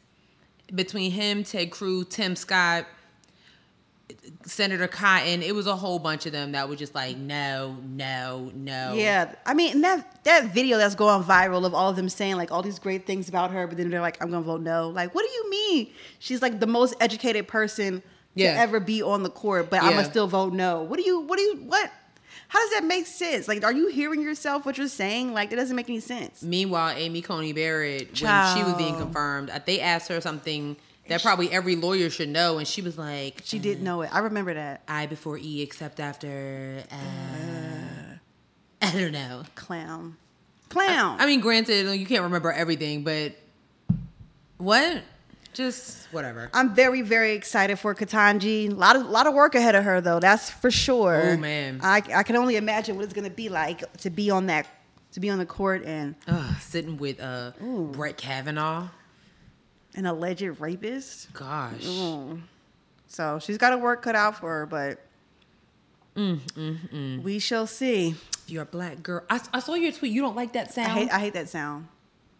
between 0.74 1.10
him, 1.10 1.44
Ted 1.44 1.70
Cruz, 1.70 2.06
Tim 2.08 2.36
Scott, 2.36 2.86
Senator 4.44 4.86
Cotton, 4.86 5.42
it 5.42 5.54
was 5.54 5.66
a 5.66 5.74
whole 5.74 5.98
bunch 5.98 6.26
of 6.26 6.32
them 6.32 6.52
that 6.52 6.68
were 6.68 6.76
just 6.76 6.94
like, 6.94 7.16
no, 7.16 7.76
no, 7.84 8.52
no. 8.54 8.94
Yeah, 8.94 9.34
I 9.44 9.54
mean 9.54 9.80
that 9.80 10.24
that 10.24 10.54
video 10.54 10.78
that's 10.78 10.94
going 10.94 11.22
viral 11.24 11.64
of 11.64 11.74
all 11.74 11.90
of 11.90 11.96
them 11.96 12.08
saying 12.08 12.36
like 12.36 12.52
all 12.52 12.62
these 12.62 12.78
great 12.78 13.06
things 13.06 13.28
about 13.28 13.50
her, 13.50 13.66
but 13.66 13.76
then 13.76 13.90
they're 13.90 14.00
like, 14.00 14.22
"I'm 14.22 14.30
gonna 14.30 14.44
vote 14.44 14.60
no." 14.60 14.90
Like, 14.90 15.14
what 15.14 15.22
do 15.26 15.32
you 15.32 15.50
mean? 15.50 15.90
She's 16.18 16.40
like 16.42 16.60
the 16.60 16.66
most 16.66 16.94
educated 17.00 17.48
person 17.48 18.02
Yeah. 18.34 18.54
to 18.54 18.60
ever 18.60 18.78
be 18.80 19.02
on 19.02 19.22
the 19.22 19.30
court, 19.30 19.70
but 19.70 19.82
I'ma 19.82 20.02
still 20.02 20.28
vote 20.28 20.52
no. 20.52 20.82
What 20.82 20.98
do 20.98 21.04
you? 21.04 21.20
What 21.20 21.38
do 21.38 21.42
you? 21.42 21.56
What? 21.64 21.90
How 22.48 22.60
does 22.60 22.70
that 22.78 22.84
make 22.84 23.06
sense? 23.06 23.48
Like, 23.48 23.64
are 23.64 23.72
you 23.72 23.88
hearing 23.88 24.22
yourself? 24.22 24.64
What 24.64 24.78
you're 24.78 24.88
saying? 24.88 25.32
Like, 25.32 25.50
that 25.50 25.56
doesn't 25.56 25.74
make 25.74 25.88
any 25.88 26.00
sense. 26.00 26.42
Meanwhile, 26.42 26.94
Amy 26.96 27.22
Coney 27.22 27.52
Barrett, 27.52 28.08
when 28.22 28.56
she 28.56 28.62
was 28.62 28.74
being 28.74 28.96
confirmed, 28.96 29.50
uh, 29.50 29.58
they 29.64 29.80
asked 29.80 30.08
her 30.08 30.20
something 30.20 30.76
that 31.08 31.22
probably 31.22 31.50
every 31.52 31.76
lawyer 31.76 32.10
should 32.10 32.28
know, 32.28 32.58
and 32.58 32.66
she 32.66 32.82
was 32.82 32.96
like, 32.98 33.42
She 33.44 33.58
didn't 33.58 33.84
know 33.84 34.02
it. 34.02 34.14
I 34.14 34.20
remember 34.20 34.54
that. 34.54 34.82
I 34.88 35.06
before 35.06 35.38
E 35.38 35.62
except 35.62 36.00
after. 36.00 36.82
Uh, 36.90 38.16
I 38.82 38.92
don't 38.92 39.12
know. 39.12 39.42
Clown, 39.54 40.16
clown. 40.68 41.20
I 41.20 41.26
mean, 41.26 41.40
granted, 41.40 41.98
you 41.98 42.06
can't 42.06 42.22
remember 42.22 42.52
everything, 42.52 43.02
but 43.04 43.34
what? 44.58 45.02
Just 45.56 46.06
whatever. 46.12 46.50
I'm 46.52 46.74
very, 46.74 47.00
very 47.00 47.32
excited 47.32 47.78
for 47.78 47.94
Ketanji. 47.94 48.70
A 48.70 48.74
lot 48.74 48.94
of, 48.94 49.06
lot 49.06 49.26
of 49.26 49.32
work 49.32 49.54
ahead 49.54 49.74
of 49.74 49.84
her, 49.84 50.02
though. 50.02 50.20
That's 50.20 50.50
for 50.50 50.70
sure. 50.70 51.30
Oh, 51.32 51.36
man. 51.38 51.80
I, 51.82 52.02
I 52.14 52.22
can 52.24 52.36
only 52.36 52.56
imagine 52.56 52.94
what 52.96 53.04
it's 53.06 53.14
gonna 53.14 53.30
be 53.30 53.48
like 53.48 53.90
to 54.02 54.10
be 54.10 54.30
on 54.30 54.46
that, 54.46 54.66
to 55.12 55.20
be 55.20 55.30
on 55.30 55.38
the 55.38 55.46
court 55.46 55.82
and 55.84 56.14
Ugh, 56.28 56.56
sitting 56.60 56.98
with 56.98 57.20
uh 57.20 57.52
Brett 57.92 58.18
Kavanaugh. 58.18 58.88
an 59.94 60.04
alleged 60.04 60.60
rapist. 60.60 61.32
Gosh. 61.32 61.80
Mm. 61.80 62.42
So 63.08 63.38
she's 63.38 63.56
got 63.56 63.72
a 63.72 63.78
work 63.78 64.02
cut 64.02 64.14
out 64.14 64.36
for 64.36 64.50
her, 64.50 64.66
but 64.66 64.98
mm, 66.14 66.38
mm, 66.52 66.90
mm. 66.90 67.22
We 67.22 67.38
shall 67.38 67.66
see. 67.66 68.14
You're 68.46 68.64
a 68.64 68.66
black 68.66 69.02
girl. 69.02 69.22
I, 69.30 69.40
I 69.54 69.60
saw 69.60 69.72
your 69.72 69.90
tweet. 69.92 70.12
You 70.12 70.20
don't 70.20 70.36
like 70.36 70.52
that 70.52 70.68
I 70.68 70.70
sound. 70.72 70.92
hate 70.92 71.10
I 71.10 71.18
hate 71.18 71.32
that 71.32 71.48
sound. 71.48 71.88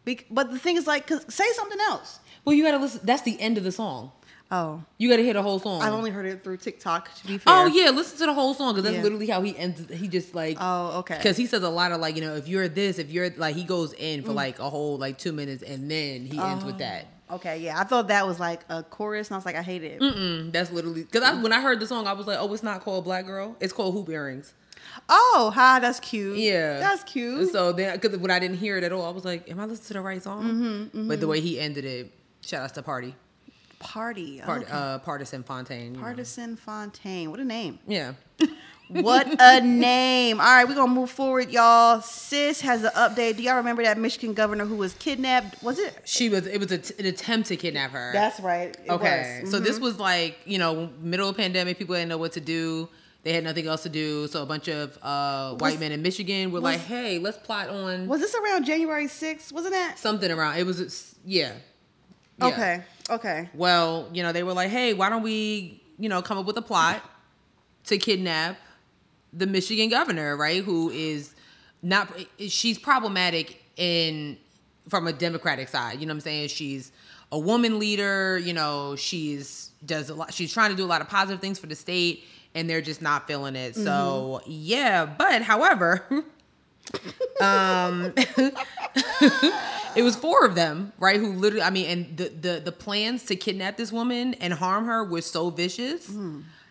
Bec- 0.05 0.27
but 0.31 0.51
the 0.53 0.59
thing 0.59 0.77
is, 0.77 0.87
like, 0.87 1.07
'cause- 1.07 1.25
say 1.35 1.47
something 1.55 1.81
else. 1.81 2.21
Well, 2.47 2.55
you 2.55 2.65
gotta 2.65 2.79
listen. 2.79 3.01
That's 3.05 3.23
the 3.23 3.39
end 3.41 3.59
of 3.59 3.65
the 3.65 3.73
song. 3.73 4.13
Oh, 4.49 4.81
You 4.97 5.11
gotta 5.11 5.23
hear 5.25 5.33
the 5.35 5.43
whole 5.43 5.59
song. 5.59 5.83
I've 5.83 5.93
only 5.93 6.13
heard 6.13 6.25
it 6.25 6.45
through 6.45 6.59
TikTok. 6.59 7.13
To 7.17 7.27
be 7.27 7.37
fair. 7.39 7.53
Oh 7.53 7.67
yeah, 7.67 7.91
listen 7.91 8.17
to 8.19 8.27
the 8.27 8.33
whole 8.33 8.55
song 8.55 8.75
because 8.75 8.85
that's 8.85 8.97
Yeah. 8.97 9.03
literally 9.03 9.27
how 9.27 9.43
he 9.43 9.59
ends. 9.59 9.83
He 9.93 10.07
just 10.07 10.37
like 10.37 10.57
Oh, 10.61 11.01
okay. 11.01 11.17
because 11.17 11.37
he 11.37 11.47
says 11.47 11.65
a 11.65 11.69
lot 11.69 11.91
of 11.91 12.01
like 12.01 12.15
you 12.15 12.23
know 12.23 12.37
if 12.37 12.47
you're 12.47 12.69
this 12.69 13.01
if 13.01 13.11
you're 13.11 13.31
like 13.31 13.57
he 13.57 13.65
goes 13.65 13.93
in 13.95 14.23
for 14.23 14.33
like 14.33 14.61
a 14.61 14.71
whole 14.71 14.99
like 14.99 15.19
two 15.19 15.33
minutes 15.33 15.65
and 15.65 15.91
then 15.91 16.25
he 16.27 16.39
ends 16.39 16.65
with 16.65 16.79
that. 16.79 17.07
Okay, 17.29 17.59
yeah. 17.59 17.81
I 17.81 17.83
thought 17.83 18.07
that 18.07 18.25
was 18.25 18.39
like 18.39 18.61
a 18.69 18.85
chorus, 18.85 19.27
and 19.29 19.35
I 19.35 19.39
was 19.39 19.45
like, 19.45 19.57
I 19.57 19.63
hate 19.63 19.83
it. 19.83 20.01
Mm, 20.01 20.53
that's 20.53 20.71
literally 20.71 21.03
because 21.03 21.25
I, 21.25 21.35
when 21.43 21.53
I 21.53 21.61
heard 21.61 21.81
the 21.81 21.87
song 21.89 22.07
I 22.07 22.13
was 22.13 22.29
like 22.29 22.39
oh 22.41 22.53
it's 22.55 22.63
not 22.63 22.83
called 22.83 23.03
Black 23.03 23.27
Girl 23.27 23.57
it's 23.59 23.73
called 23.73 23.95
Hoop 23.95 24.09
Earrings. 24.09 24.55
Oh, 25.09 25.51
hi, 25.53 25.81
that's 25.81 25.99
cute. 25.99 26.39
Yeah, 26.39 26.79
that's 26.79 27.03
cute. 27.03 27.51
So 27.51 27.73
then 27.73 27.99
because 27.99 28.17
when 28.19 28.31
I 28.31 28.39
didn't 28.39 28.59
hear 28.59 28.79
it 28.79 28.85
at 28.85 28.93
all 28.93 29.05
I 29.05 29.11
was 29.11 29.25
like 29.25 29.51
am 29.51 29.59
I 29.59 29.65
listening 29.65 29.89
to 29.89 29.93
the 29.95 30.01
right 30.03 30.23
song? 30.23 30.45
Mm-hmm, 30.93 31.09
But 31.09 31.19
the 31.19 31.27
way 31.27 31.41
he 31.41 31.59
ended 31.59 31.85
it, 31.85 32.13
shout 32.47 32.63
outs 32.63 32.73
to 32.73 32.83
Party, 32.83 33.15
Party, 33.79 34.41
Part, 34.41 34.63
okay. 34.63 34.73
uh, 34.73 34.99
Pardison 35.01 35.45
Fontaine. 35.45 35.95
you 35.95 36.01
know. 36.01 36.07
Pardison 36.07 36.59
Fontaine. 36.59 37.31
What 37.31 37.41
a 37.41 37.45
name. 37.45 37.79
Yeah. 37.87 38.15
What 38.89 39.27
a 39.41 39.61
name. 39.61 40.39
All 40.39 40.47
right, 40.47 40.65
we're 40.69 40.77
going 40.77 40.91
to 40.91 40.95
move 40.95 41.11
forward, 41.11 41.51
y'all. 41.51 42.01
Sis 42.03 42.61
has 42.61 42.85
an 42.85 42.93
update. 42.95 43.37
Do 43.37 43.43
y'all 43.43 43.57
remember 43.57 43.83
that 43.83 43.99
Michigan 43.99 44.33
governor 44.33 44.65
who 44.65 44.77
was 44.77 44.95
kidnapped? 44.95 45.61
Was 45.61 45.81
it? 45.81 46.03
She 46.05 46.29
was. 46.29 46.47
It 46.47 46.61
was 46.61 46.71
a 46.71 46.77
an 47.01 47.07
attempt 47.07 47.49
to 47.49 47.57
kidnap 47.57 47.91
her. 47.91 48.13
That's 48.13 48.39
right. 48.39 48.77
Okay, 48.89 49.41
was. 49.43 49.51
so 49.51 49.59
this 49.59 49.81
was 49.81 49.99
like 49.99 50.39
you 50.45 50.59
know 50.59 50.89
middle 51.01 51.29
of 51.29 51.37
pandemic, 51.37 51.79
people 51.79 51.97
didn't 51.97 52.11
know 52.11 52.19
what 52.19 52.33
to 52.35 52.41
do. 52.41 52.89
They 53.25 53.33
had 53.33 53.43
nothing 53.43 53.67
else 53.67 53.83
to 53.83 53.89
do, 53.89 54.29
so 54.29 54.45
a 54.45 54.47
bunch 54.47 54.69
of 54.69 54.97
uh, 55.03 55.55
white 55.55 55.73
Was- 55.73 55.81
men 55.81 55.91
in 55.91 56.01
Michigan 56.01 56.53
were 56.53 56.61
was- 56.61 56.77
like, 56.77 56.81
"Hey, 56.81 57.19
let's 57.19 57.39
plot 57.39 57.69
on 57.69 58.07
was 58.07 58.21
this 58.21 58.37
around 58.37 58.67
January 58.67 59.07
6th? 59.09 59.53
Wasn't 59.53 59.75
that? 59.75 59.99
something 59.99 60.31
around." 60.31 60.59
It 60.59 60.65
was 60.65 61.17
yeah. 61.25 61.55
Yeah. 62.39 62.47
Okay. 62.47 62.85
Okay. 63.09 63.51
Well, 63.55 64.09
you 64.13 64.23
know, 64.23 64.33
they 64.33 64.43
were 64.43 64.53
like, 64.53 64.71
"Hey, 64.71 64.95
why 64.95 65.09
don't 65.09 65.23
we, 65.23 65.83
you 65.99 66.09
know, 66.09 66.23
come 66.23 66.39
up 66.39 66.47
with 66.47 66.57
a 66.57 66.63
plot 66.63 67.03
to 67.85 67.99
kidnap 67.99 68.59
the 69.33 69.47
Michigan 69.47 69.89
governor, 69.89 70.37
right? 70.37 70.63
Who 70.63 70.91
is 70.91 71.35
not 71.83 72.13
she's 72.39 72.79
problematic 72.79 73.63
in 73.77 74.39
from 74.89 75.07
a 75.07 75.13
democratic 75.13 75.69
side, 75.69 76.01
you 76.01 76.07
know 76.07 76.13
what 76.13 76.17
I'm 76.17 76.21
saying? 76.21 76.49
She's 76.49 76.93
a 77.33 77.39
woman 77.39 77.79
leader, 77.79 78.39
you 78.39 78.53
know, 78.53 78.97
she's 78.97 79.71
does 79.85 80.11
a 80.11 80.15
lot 80.15 80.33
she's 80.33 80.53
trying 80.53 80.71
to 80.71 80.77
do 80.77 80.85
a 80.85 80.87
lot 80.87 81.01
of 81.01 81.09
positive 81.09 81.41
things 81.41 81.59
for 81.59 81.67
the 81.67 81.77
state 81.77 82.25
and 82.55 82.69
they're 82.71 82.81
just 82.81 83.03
not 83.03 83.27
feeling 83.27 83.55
it. 83.55 83.75
So, 83.75 84.41
mm-hmm. 84.43 84.51
yeah, 84.51 85.05
but 85.05 85.43
however, 85.43 86.07
um 87.41 88.13
it 89.97 90.03
was 90.03 90.17
four 90.17 90.45
of 90.45 90.55
them, 90.55 90.93
right? 90.99 91.19
Who 91.19 91.33
literally, 91.33 91.63
I 91.63 91.71
mean, 91.71 91.87
and 91.87 92.17
the 92.17 92.29
the 92.29 92.61
the 92.65 92.73
plans 92.73 93.25
to 93.25 93.37
kidnap 93.37 93.77
this 93.77 93.93
woman 93.93 94.35
and 94.35 94.53
harm 94.55 94.87
her 94.87 95.05
were 95.05 95.23
so 95.23 95.51
vicious. 95.51 96.09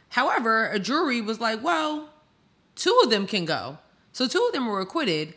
However, 0.10 0.69
a 0.69 0.79
jury 0.79 1.22
was 1.22 1.39
like, 1.39 1.63
well, 1.63 2.10
two 2.75 2.98
of 3.03 3.10
them 3.10 3.27
can 3.27 3.45
go, 3.45 3.77
so 4.13 4.27
two 4.27 4.43
of 4.48 4.53
them 4.53 4.65
were 4.67 4.79
acquitted, 4.81 5.34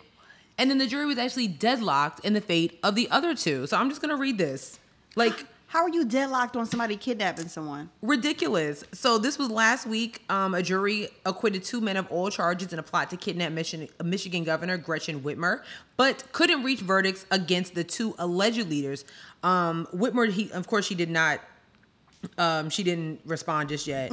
and 0.56 0.70
then 0.70 0.78
the 0.78 0.87
jury 0.87 1.06
was 1.06 1.18
actually 1.18 1.49
deadlocked 1.49 2.25
in 2.25 2.32
the 2.35 2.40
fate 2.40 2.78
of 2.82 2.94
the 2.94 3.11
other 3.11 3.35
two. 3.35 3.66
So 3.66 3.76
I'm 3.76 3.88
just 3.88 4.00
gonna 4.00 4.16
read 4.16 4.38
this, 4.38 4.78
like 5.16 5.47
How 5.68 5.82
are 5.82 5.90
you 5.90 6.06
deadlocked 6.06 6.56
on 6.56 6.64
somebody 6.64 6.96
kidnapping 6.96 7.48
someone? 7.48 7.90
ridiculous. 8.00 8.84
So 8.92 9.18
this 9.18 9.38
was 9.38 9.50
last 9.50 9.87
week. 9.87 10.22
Um, 10.30 10.54
a 10.54 10.62
jury 10.62 11.08
acquitted 11.26 11.62
two 11.62 11.82
men 11.82 11.98
of 11.98 12.10
all 12.10 12.30
charges 12.30 12.72
in 12.72 12.78
a 12.78 12.82
plot 12.82 13.10
to 13.10 13.18
kidnap 13.18 13.52
Michigan, 13.52 13.88
Michigan 14.02 14.44
Governor 14.44 14.78
Gretchen 14.78 15.20
Whitmer, 15.20 15.62
but 15.98 16.25
couldn't 16.32 16.62
reach 16.62 16.80
verdicts 16.80 17.26
against 17.30 17.75
the 17.75 17.84
two 17.84 18.14
alleged 18.18 18.66
leaders. 18.68 19.04
Um, 19.42 19.87
Whitmer, 19.94 20.30
he 20.32 20.50
of 20.52 20.66
course 20.66 20.87
she 20.87 20.94
did 20.94 21.10
not. 21.10 21.40
Um, 22.38 22.70
she 22.70 22.82
didn't 22.82 23.20
respond 23.26 23.68
just 23.68 23.87
yet. 23.87 24.10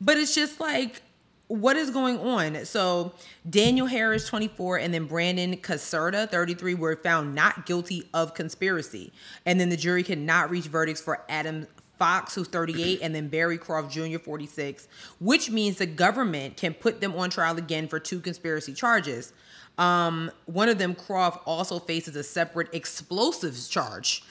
But 0.00 0.16
it's 0.16 0.34
just 0.34 0.60
like, 0.60 1.02
what 1.48 1.76
is 1.76 1.90
going 1.90 2.18
on? 2.18 2.64
So 2.64 3.12
Daniel 3.48 3.86
Harris, 3.86 4.26
24, 4.28 4.78
and 4.78 4.94
then 4.94 5.06
Brandon 5.06 5.56
Caserta, 5.56 6.28
33, 6.30 6.74
were 6.74 6.96
found 6.96 7.34
not 7.34 7.66
guilty 7.66 8.08
of 8.14 8.34
conspiracy. 8.34 9.12
And 9.44 9.60
then 9.60 9.68
the 9.68 9.76
jury 9.76 10.02
cannot 10.02 10.50
reach 10.50 10.66
verdicts 10.66 11.00
for 11.00 11.22
Adam 11.28 11.66
Fox, 11.98 12.34
who's 12.34 12.48
38, 12.48 13.00
and 13.02 13.14
then 13.14 13.28
Barry 13.28 13.58
Croft 13.58 13.92
Jr., 13.92 14.18
46, 14.18 14.88
which 15.20 15.50
means 15.50 15.76
the 15.78 15.86
government 15.86 16.56
can 16.56 16.74
put 16.74 17.00
them 17.00 17.14
on 17.14 17.30
trial 17.30 17.56
again 17.56 17.88
for 17.88 18.00
two 18.00 18.20
conspiracy 18.20 18.72
charges. 18.72 19.32
Um, 19.78 20.30
one 20.46 20.68
of 20.68 20.78
them, 20.78 20.94
Croft, 20.94 21.42
also 21.46 21.78
faces 21.78 22.16
a 22.16 22.22
separate 22.22 22.72
explosives 22.74 23.68
charge. 23.68 24.24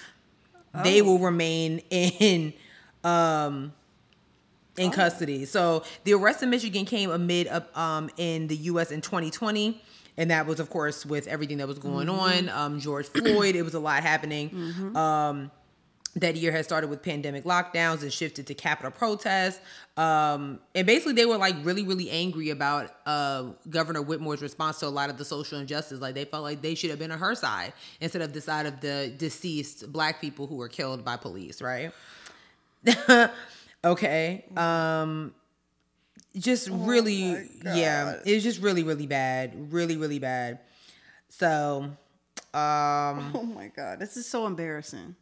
They 0.84 1.04
will 1.04 1.20
remain 1.20 1.80
in 1.92 2.54
um 3.04 3.74
in 4.78 4.92
custody. 4.92 5.46
So 5.46 5.84
the 6.04 6.14
arrest 6.14 6.44
in 6.44 6.50
Michigan 6.50 6.86
came 6.86 7.12
amid 7.12 7.48
uh, 7.48 7.62
um 7.76 8.10
in 8.18 8.48
the 8.48 8.56
U.S. 8.58 8.92
in 8.92 9.02
2020. 9.02 9.82
And 10.16 10.30
that 10.30 10.46
was, 10.46 10.60
of 10.60 10.70
course, 10.70 11.06
with 11.08 11.28
everything 11.28 11.58
that 11.58 11.68
was 11.68 11.80
going 11.80 12.08
on. 12.08 12.48
Um, 12.50 12.80
George 12.80 13.08
Floyd, 13.08 13.56
it 13.56 13.64
was 13.64 13.74
a 13.74 13.80
lot 13.80 14.04
happening. 14.04 14.52
Um, 14.96 15.50
that 16.16 16.36
year 16.36 16.52
had 16.52 16.64
started 16.64 16.90
with 16.90 17.02
pandemic 17.02 17.44
lockdowns 17.44 18.04
and 18.04 18.14
shifted 18.14 18.46
to 18.48 18.54
capital 18.54 18.92
protests. 18.92 19.60
Um, 19.98 20.60
and 20.76 20.86
basically, 20.86 21.14
they 21.14 21.26
were 21.26 21.38
like 21.38 21.56
really, 21.64 21.84
really 21.84 22.10
angry 22.12 22.52
about 22.52 22.92
uh, 23.06 23.46
Governor 23.70 24.02
Whitmore's 24.02 24.42
response 24.42 24.80
to 24.80 24.88
a 24.88 24.90
lot 24.90 25.10
of 25.10 25.18
the 25.18 25.26
social 25.26 25.60
injustice. 25.60 26.00
Like 26.00 26.14
they 26.14 26.26
felt 26.26 26.44
like 26.44 26.62
they 26.62 26.76
should 26.76 26.92
have 26.92 27.00
been 27.00 27.12
on 27.12 27.20
her 27.20 27.34
side 27.34 27.74
instead 28.00 28.22
of 28.22 28.34
the 28.34 28.42
side 28.42 28.66
of 28.68 28.82
the 28.82 29.12
deceased 29.18 29.92
black 29.92 30.22
people 30.22 30.46
who 30.46 30.56
were 30.56 30.70
killed 30.70 31.04
by 31.04 31.18
police, 31.18 31.62
right? 31.62 31.92
okay. 33.84 34.46
Um, 34.56 35.34
just 36.38 36.70
really, 36.70 37.50
yeah, 37.64 38.16
it 38.26 38.34
was 38.34 38.44
just 38.44 38.62
really, 38.62 38.84
really 38.84 39.08
bad, 39.08 39.72
really, 39.72 39.98
really 39.98 40.20
bad. 40.20 40.60
So, 41.30 41.84
um, 41.84 41.96
Oh 43.36 43.44
my 43.56 43.68
god, 43.76 44.00
this 44.00 44.18
is 44.18 44.26
so 44.28 44.46
embarrassing. 44.48 45.16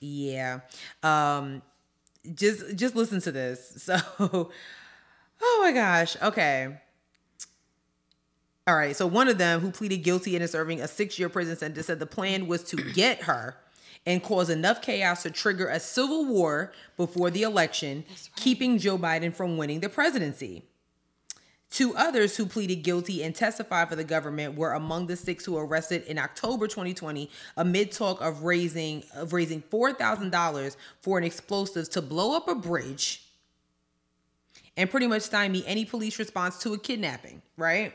yeah. 0.00 0.60
Um 1.02 1.62
just 2.34 2.76
just 2.76 2.94
listen 2.96 3.20
to 3.22 3.32
this. 3.32 3.74
So 4.20 4.50
Oh 5.46 5.60
my 5.62 5.72
gosh. 5.72 6.16
Okay. 6.22 6.76
All 8.66 8.74
right. 8.76 8.96
So 8.96 9.06
one 9.06 9.28
of 9.28 9.36
them 9.36 9.60
who 9.60 9.70
pleaded 9.70 9.98
guilty 9.98 10.34
and 10.36 10.42
is 10.42 10.52
serving 10.52 10.80
a 10.80 10.84
6-year 10.84 11.28
prison 11.28 11.56
sentence 11.56 11.86
said 11.86 11.98
the 11.98 12.06
plan 12.06 12.46
was 12.46 12.62
to 12.64 12.76
get 12.76 13.24
her 13.24 13.56
and 14.06 14.22
cause 14.22 14.50
enough 14.50 14.82
chaos 14.82 15.22
to 15.22 15.30
trigger 15.30 15.68
a 15.68 15.80
civil 15.80 16.26
war 16.26 16.72
before 16.96 17.30
the 17.30 17.42
election, 17.42 18.04
keeping 18.36 18.78
Joe 18.78 18.98
Biden 18.98 19.34
from 19.34 19.56
winning 19.56 19.80
the 19.80 19.88
presidency. 19.88 20.64
Two 21.70 21.96
others 21.96 22.36
who 22.36 22.46
pleaded 22.46 22.84
guilty 22.84 23.24
and 23.24 23.34
testified 23.34 23.88
for 23.88 23.96
the 23.96 24.04
government 24.04 24.54
were 24.54 24.74
among 24.74 25.08
the 25.08 25.16
six 25.16 25.44
who 25.44 25.54
were 25.54 25.66
arrested 25.66 26.04
in 26.04 26.18
October 26.18 26.68
2020 26.68 27.28
amid 27.56 27.90
talk 27.90 28.20
of 28.20 28.44
raising 28.44 29.02
of 29.16 29.32
raising 29.32 29.60
$4,000 29.60 30.76
for 31.00 31.18
an 31.18 31.24
explosives 31.24 31.88
to 31.88 32.02
blow 32.02 32.36
up 32.36 32.46
a 32.48 32.54
bridge 32.54 33.24
and 34.76 34.88
pretty 34.88 35.08
much 35.08 35.22
stymie 35.22 35.64
any 35.66 35.84
police 35.84 36.18
response 36.18 36.58
to 36.60 36.74
a 36.74 36.78
kidnapping, 36.78 37.42
right? 37.56 37.92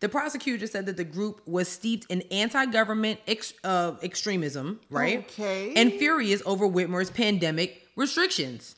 The 0.00 0.08
prosecutor 0.08 0.66
said 0.66 0.86
that 0.86 0.96
the 0.96 1.04
group 1.04 1.40
was 1.46 1.68
steeped 1.68 2.10
in 2.10 2.22
anti-government 2.30 3.20
ex- 3.26 3.54
uh, 3.64 3.94
extremism, 4.02 4.80
right? 4.90 5.18
Okay. 5.20 5.74
And 5.74 5.92
furious 5.92 6.40
over 6.46 6.68
Whitmer's 6.68 7.10
pandemic 7.10 7.88
restrictions. 7.96 8.76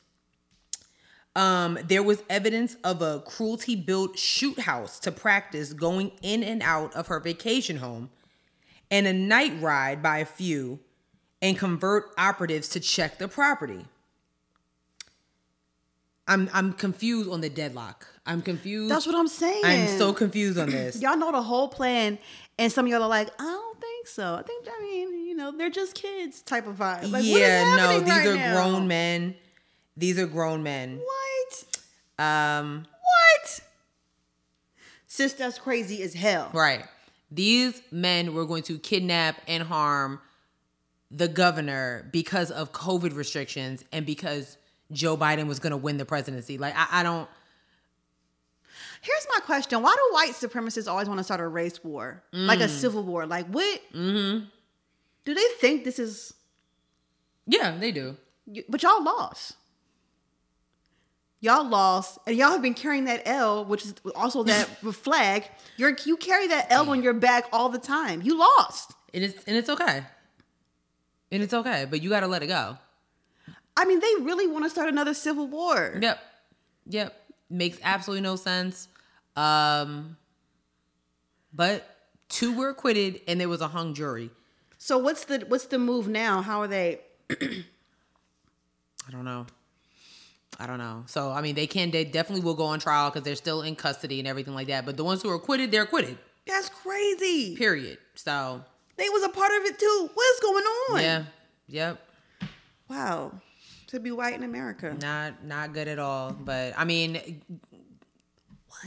Um, 1.35 1.77
there 1.85 2.03
was 2.03 2.23
evidence 2.29 2.75
of 2.83 3.01
a 3.01 3.19
cruelty 3.19 3.75
built 3.75 4.17
shoot 4.17 4.59
house 4.59 4.99
to 5.01 5.11
practice 5.11 5.73
going 5.73 6.11
in 6.21 6.43
and 6.43 6.61
out 6.61 6.93
of 6.93 7.07
her 7.07 7.19
vacation 7.19 7.77
home 7.77 8.09
and 8.89 9.07
a 9.07 9.13
night 9.13 9.53
ride 9.61 10.03
by 10.03 10.17
a 10.17 10.25
few 10.25 10.79
and 11.41 11.57
convert 11.57 12.11
operatives 12.17 12.67
to 12.69 12.79
check 12.79 13.17
the 13.17 13.27
property. 13.27 13.85
I'm 16.27 16.49
I'm 16.53 16.73
confused 16.73 17.29
on 17.29 17.41
the 17.41 17.49
deadlock. 17.49 18.07
I'm 18.25 18.41
confused. 18.41 18.91
That's 18.91 19.05
what 19.07 19.15
I'm 19.15 19.27
saying. 19.27 19.61
I'm 19.65 19.87
so 19.97 20.13
confused 20.13 20.57
on 20.59 20.69
this. 20.71 21.01
Y'all 21.01 21.17
know 21.17 21.31
the 21.31 21.41
whole 21.41 21.67
plan, 21.67 22.19
and 22.59 22.71
some 22.71 22.85
of 22.85 22.91
y'all 22.91 23.01
are 23.03 23.09
like, 23.09 23.29
I 23.39 23.43
don't 23.43 23.79
think 23.79 24.07
so. 24.07 24.35
I 24.35 24.43
think, 24.43 24.67
I 24.67 24.81
mean, 24.81 25.25
you 25.27 25.35
know, 25.35 25.51
they're 25.57 25.69
just 25.71 25.95
kids 25.95 26.41
type 26.41 26.67
of 26.67 26.75
vibe. 26.75 27.03
Like, 27.03 27.11
what 27.11 27.21
is 27.21 27.27
yeah, 27.29 27.75
no, 27.75 27.99
these 27.99 28.09
right 28.09 28.27
are 28.27 28.35
now? 28.35 28.53
grown 28.55 28.87
men. 28.87 29.35
These 29.97 30.19
are 30.19 30.27
grown 30.27 30.61
men. 30.63 30.99
What? 31.03 32.23
Um, 32.23 32.85
What? 32.89 33.59
Sis, 35.07 35.33
that's 35.33 35.57
crazy 35.59 36.01
as 36.03 36.13
hell. 36.13 36.49
right. 36.53 36.85
These 37.33 37.81
men 37.91 38.33
were 38.33 38.45
going 38.45 38.63
to 38.63 38.77
kidnap 38.77 39.37
and 39.47 39.63
harm 39.63 40.19
the 41.09 41.27
governor 41.29 42.09
because 42.11 42.51
of 42.51 42.73
COVID 42.73 43.15
restrictions 43.15 43.85
and 43.93 44.05
because 44.05 44.57
Joe 44.91 45.15
Biden 45.15 45.47
was 45.47 45.59
going 45.59 45.71
to 45.71 45.77
win 45.77 45.97
the 45.97 46.03
presidency. 46.05 46.57
Like, 46.57 46.73
I, 46.75 46.87
I 46.99 47.03
don't. 47.03 47.29
Here's 49.01 49.27
my 49.33 49.41
question: 49.41 49.81
Why 49.81 49.93
do 49.95 50.13
white 50.13 50.33
supremacists 50.33 50.89
always 50.89 51.07
want 51.07 51.17
to 51.19 51.23
start 51.23 51.39
a 51.39 51.47
race 51.47 51.83
war, 51.83 52.23
like 52.31 52.59
a 52.59 52.69
civil 52.69 53.03
war? 53.03 53.25
Like 53.25 53.47
what? 53.47 53.81
Mm-hmm. 53.93 54.45
Do 55.25 55.33
they 55.33 55.47
think 55.59 55.83
this 55.83 55.99
is? 55.99 56.33
Yeah, 57.47 57.75
they 57.77 57.91
do. 57.91 58.15
But 58.69 58.83
y'all 58.83 59.03
lost. 59.03 59.55
Y'all 61.43 61.67
lost, 61.67 62.19
and 62.27 62.37
y'all 62.37 62.51
have 62.51 62.61
been 62.61 62.75
carrying 62.75 63.05
that 63.05 63.23
L, 63.25 63.65
which 63.65 63.83
is 63.83 63.95
also 64.15 64.43
that 64.51 64.67
flag. 64.93 65.49
You're 65.77 65.97
you 66.05 66.15
carry 66.17 66.47
that 66.47 66.67
L 66.71 66.89
on 66.91 67.01
your 67.01 67.13
back 67.13 67.45
all 67.51 67.69
the 67.69 67.79
time. 67.79 68.21
You 68.21 68.37
lost. 68.37 68.93
And 69.13 69.23
it's 69.23 69.43
and 69.45 69.57
it's 69.57 69.69
okay. 69.69 70.03
And 71.31 71.41
it's 71.41 71.53
okay, 71.53 71.87
but 71.89 72.03
you 72.03 72.09
got 72.09 72.19
to 72.19 72.27
let 72.27 72.43
it 72.43 72.47
go. 72.47 72.77
I 73.75 73.85
mean, 73.85 73.99
they 73.99 74.23
really 74.23 74.47
want 74.47 74.65
to 74.65 74.69
start 74.69 74.89
another 74.89 75.13
civil 75.13 75.47
war. 75.47 75.97
Yep. 76.01 76.19
Yep. 76.87 77.20
Makes 77.51 77.79
absolutely 77.83 78.21
no 78.21 78.35
sense. 78.35 78.87
Um 79.35 80.17
but 81.53 81.85
two 82.29 82.55
were 82.57 82.69
acquitted 82.69 83.21
and 83.27 83.39
there 83.39 83.49
was 83.49 83.61
a 83.61 83.67
hung 83.67 83.93
jury. 83.93 84.29
So 84.77 84.97
what's 84.97 85.25
the 85.25 85.39
what's 85.47 85.65
the 85.65 85.77
move 85.77 86.07
now? 86.07 86.41
How 86.41 86.61
are 86.61 86.67
they? 86.67 87.01
I 87.29 89.11
don't 89.11 89.25
know. 89.25 89.45
I 90.59 90.67
don't 90.67 90.77
know. 90.77 91.03
So 91.07 91.31
I 91.31 91.41
mean, 91.41 91.55
they 91.55 91.67
can. 91.67 91.91
They 91.91 92.03
definitely 92.05 92.43
will 92.45 92.53
go 92.55 92.65
on 92.65 92.79
trial 92.79 93.09
because 93.09 93.23
they're 93.23 93.35
still 93.35 93.61
in 93.63 93.75
custody 93.75 94.19
and 94.19 94.27
everything 94.27 94.53
like 94.53 94.67
that. 94.67 94.85
But 94.85 94.95
the 94.97 95.03
ones 95.03 95.21
who 95.21 95.29
are 95.29 95.35
acquitted, 95.35 95.71
they're 95.71 95.83
acquitted. 95.83 96.17
That's 96.47 96.69
crazy. 96.69 97.55
Period. 97.55 97.97
So 98.15 98.63
They 98.97 99.09
was 99.09 99.23
a 99.23 99.29
part 99.29 99.51
of 99.59 99.65
it 99.65 99.79
too. 99.79 100.09
What's 100.13 100.39
going 100.39 100.63
on? 100.63 101.01
yeah, 101.01 101.23
yep. 101.67 102.01
Wow. 102.89 103.33
To 103.91 103.99
be 103.99 104.11
white 104.11 104.33
in 104.35 104.43
America. 104.43 104.95
Not 105.01 105.43
not 105.43 105.73
good 105.73 105.87
at 105.87 105.99
all. 105.99 106.31
But 106.31 106.73
I 106.77 106.85
mean, 106.85 107.41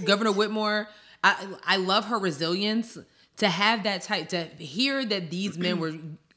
Governor 0.04 0.32
Whitmore, 0.32 0.88
I 1.22 1.46
I 1.64 1.76
love 1.76 2.06
her 2.06 2.18
resilience 2.18 2.96
to 3.36 3.48
have 3.48 3.82
that 3.82 4.02
type 4.02 4.30
to 4.30 4.44
hear 4.44 5.04
that 5.04 5.30
these 5.30 5.58
men 5.58 5.78
were 5.78 5.94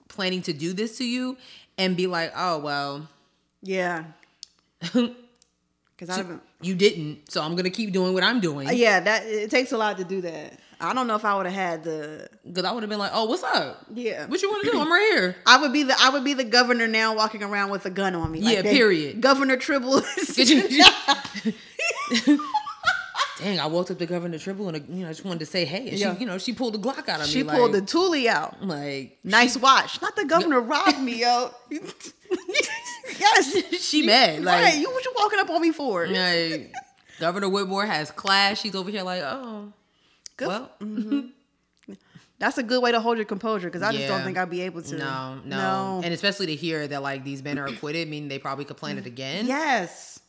planning 0.09 0.41
to 0.43 0.53
do 0.53 0.73
this 0.73 0.97
to 0.97 1.05
you 1.05 1.37
and 1.77 1.95
be 1.95 2.07
like, 2.07 2.33
oh 2.35 2.59
well, 2.59 3.07
Yeah. 3.61 4.03
Because 5.97 6.19
I 6.19 6.25
you 6.61 6.75
didn't, 6.75 7.31
so 7.31 7.41
I'm 7.41 7.55
gonna 7.55 7.71
keep 7.71 7.91
doing 7.91 8.13
what 8.13 8.23
I'm 8.23 8.39
doing. 8.39 8.67
Uh, 8.67 8.71
yeah, 8.71 8.99
that 8.99 9.25
it 9.25 9.49
takes 9.49 9.71
a 9.71 9.77
lot 9.79 9.97
to 9.97 10.03
do 10.03 10.21
that. 10.21 10.59
I 10.79 10.93
don't 10.93 11.07
know 11.07 11.15
if 11.15 11.25
I 11.25 11.35
would 11.35 11.47
have 11.47 11.55
had 11.55 11.83
the. 11.83 12.29
Because 12.45 12.63
I 12.63 12.71
would 12.71 12.83
have 12.83 12.89
been 12.89 12.99
like, 12.99 13.11
oh, 13.13 13.25
what's 13.25 13.43
up? 13.43 13.85
Yeah. 13.93 14.27
What 14.27 14.41
you 14.41 14.49
want 14.49 14.63
to 14.65 14.71
do? 14.71 14.79
I'm 14.79 14.91
right 14.91 15.07
here. 15.11 15.35
I 15.45 15.59
would 15.59 15.73
be 15.73 15.83
the 15.83 15.95
I 15.99 16.09
would 16.09 16.23
be 16.23 16.33
the 16.35 16.43
governor 16.43 16.87
now, 16.87 17.15
walking 17.15 17.41
around 17.43 17.71
with 17.71 17.85
a 17.85 17.89
gun 17.89 18.13
on 18.15 18.31
me. 18.31 18.39
Yeah, 18.39 18.61
they- 18.61 18.75
period. 18.77 19.19
Governor 19.21 19.57
Tribble. 19.57 20.01
Dang, 23.39 23.59
I 23.59 23.67
walked 23.67 23.91
up 23.91 23.99
to 23.99 24.07
Governor 24.07 24.39
Tribble 24.39 24.67
and 24.69 24.83
you 24.89 25.03
know 25.03 25.09
I 25.09 25.11
just 25.11 25.23
wanted 25.23 25.39
to 25.41 25.45
say 25.45 25.63
hey, 25.63 25.89
and 25.89 25.97
Yeah. 25.99 26.15
she 26.15 26.21
you 26.21 26.25
know 26.25 26.39
she 26.39 26.53
pulled 26.53 26.73
the 26.73 26.79
Glock 26.79 27.07
out 27.07 27.21
of 27.21 27.27
she 27.27 27.43
me. 27.43 27.49
She 27.51 27.55
pulled 27.55 27.71
like, 27.71 27.81
the 27.81 27.85
Thule 27.87 28.27
out. 28.29 28.63
like 28.63 29.19
Nice 29.23 29.55
watch. 29.57 30.01
Not 30.01 30.15
the 30.15 30.25
governor 30.25 30.59
robbed 30.61 30.99
me, 30.99 31.21
yo. 31.21 31.51
yes. 33.19 33.55
she 33.79 34.01
mad 34.03 34.43
like 34.43 34.63
right. 34.63 34.77
You 34.79 34.89
what 34.91 35.05
you 35.05 35.13
walking 35.15 35.39
up 35.39 35.49
on 35.51 35.61
me 35.61 35.71
for? 35.71 36.07
Like, 36.07 36.73
Governor 37.19 37.49
Whitmore 37.49 37.85
has 37.85 38.09
class. 38.11 38.59
She's 38.59 38.73
over 38.75 38.89
here 38.89 39.03
like, 39.03 39.21
oh, 39.23 39.71
Good. 40.37 40.47
well, 40.47 40.71
That's 42.39 42.57
a 42.59 42.63
good 42.63 42.81
way 42.83 42.91
to 42.91 42.99
hold 43.01 43.17
your 43.17 43.25
composure 43.25 43.67
because 43.67 43.81
I 43.81 43.91
just 43.91 44.07
don't 44.07 44.23
think 44.23 44.37
I'd 44.37 44.49
be 44.49 44.61
able 44.61 44.81
to. 44.83 44.95
no, 44.97 45.39
no, 45.43 45.57
No. 45.57 46.01
and 46.03 46.13
especially 46.13 46.45
to 46.47 46.55
hear 46.55 46.87
that 46.87 47.01
like 47.01 47.23
these 47.23 47.43
men 47.43 47.57
are 47.57 47.65
acquitted, 47.67 48.07
meaning 48.07 48.29
they 48.29 48.37
probably 48.39 48.63
could 48.65 48.77
plan 48.77 48.97
it 48.97 49.05
again. 49.07 49.47
Yes. 49.47 50.19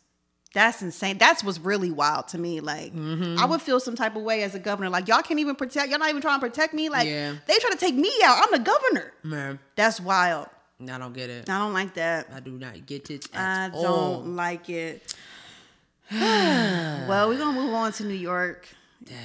That's 0.54 0.80
insane. 0.80 1.18
That's 1.18 1.44
what's 1.44 1.58
really 1.60 1.90
wild 1.90 2.28
to 2.28 2.38
me. 2.38 2.60
Like, 2.60 2.94
Mm-hmm. 2.94 3.38
I 3.38 3.44
would 3.44 3.60
feel 3.60 3.78
some 3.80 3.94
type 3.94 4.16
of 4.16 4.22
way 4.22 4.42
as 4.42 4.54
a 4.54 4.58
governor. 4.58 4.88
Like, 4.88 5.06
y'all 5.06 5.20
can't 5.20 5.38
even 5.40 5.54
protect. 5.54 5.90
Y'all 5.90 5.98
not 5.98 6.08
even 6.08 6.22
trying 6.22 6.40
to 6.40 6.46
protect 6.46 6.72
me. 6.72 6.88
Like, 6.88 7.06
Yeah. 7.06 7.34
they 7.46 7.58
try 7.58 7.68
to 7.70 7.76
take 7.76 7.94
me 7.94 8.10
out. 8.24 8.38
I'm 8.42 8.52
the 8.52 8.64
governor. 8.64 9.12
Man, 9.22 9.58
That's 9.76 10.00
wild. 10.00 10.46
I 10.80 10.96
don't 10.96 11.12
get 11.12 11.28
it. 11.28 11.50
I 11.50 11.58
don't 11.58 11.74
like 11.74 11.92
that. 11.94 12.28
I 12.34 12.40
do 12.40 12.52
not 12.52 12.86
get 12.86 13.10
it 13.10 13.28
I 13.34 13.68
don't 13.68 14.36
like 14.36 14.70
it. 14.70 15.14
well, 16.10 17.28
we're 17.28 17.36
gonna 17.36 17.60
move 17.60 17.74
on 17.74 17.92
to 17.92 18.04
New 18.04 18.14
York. 18.14 18.66
Dang. 19.04 19.16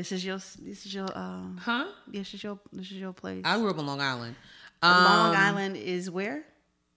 This 0.00 0.12
is 0.12 0.24
your. 0.24 0.38
This 0.38 0.86
is 0.86 0.94
your. 0.94 1.08
Um, 1.18 1.58
Huh? 1.60 1.84
this 2.06 2.32
is 2.32 2.42
your. 2.42 2.58
This 2.72 2.86
is 2.86 2.92
your 2.96 3.12
place. 3.12 3.42
I 3.44 3.58
grew 3.58 3.68
up 3.68 3.78
in 3.78 3.84
Long 3.84 4.00
Island. 4.00 4.34
Long 4.82 5.34
Um, 5.34 5.36
Island 5.36 5.76
is 5.76 6.10
where? 6.10 6.42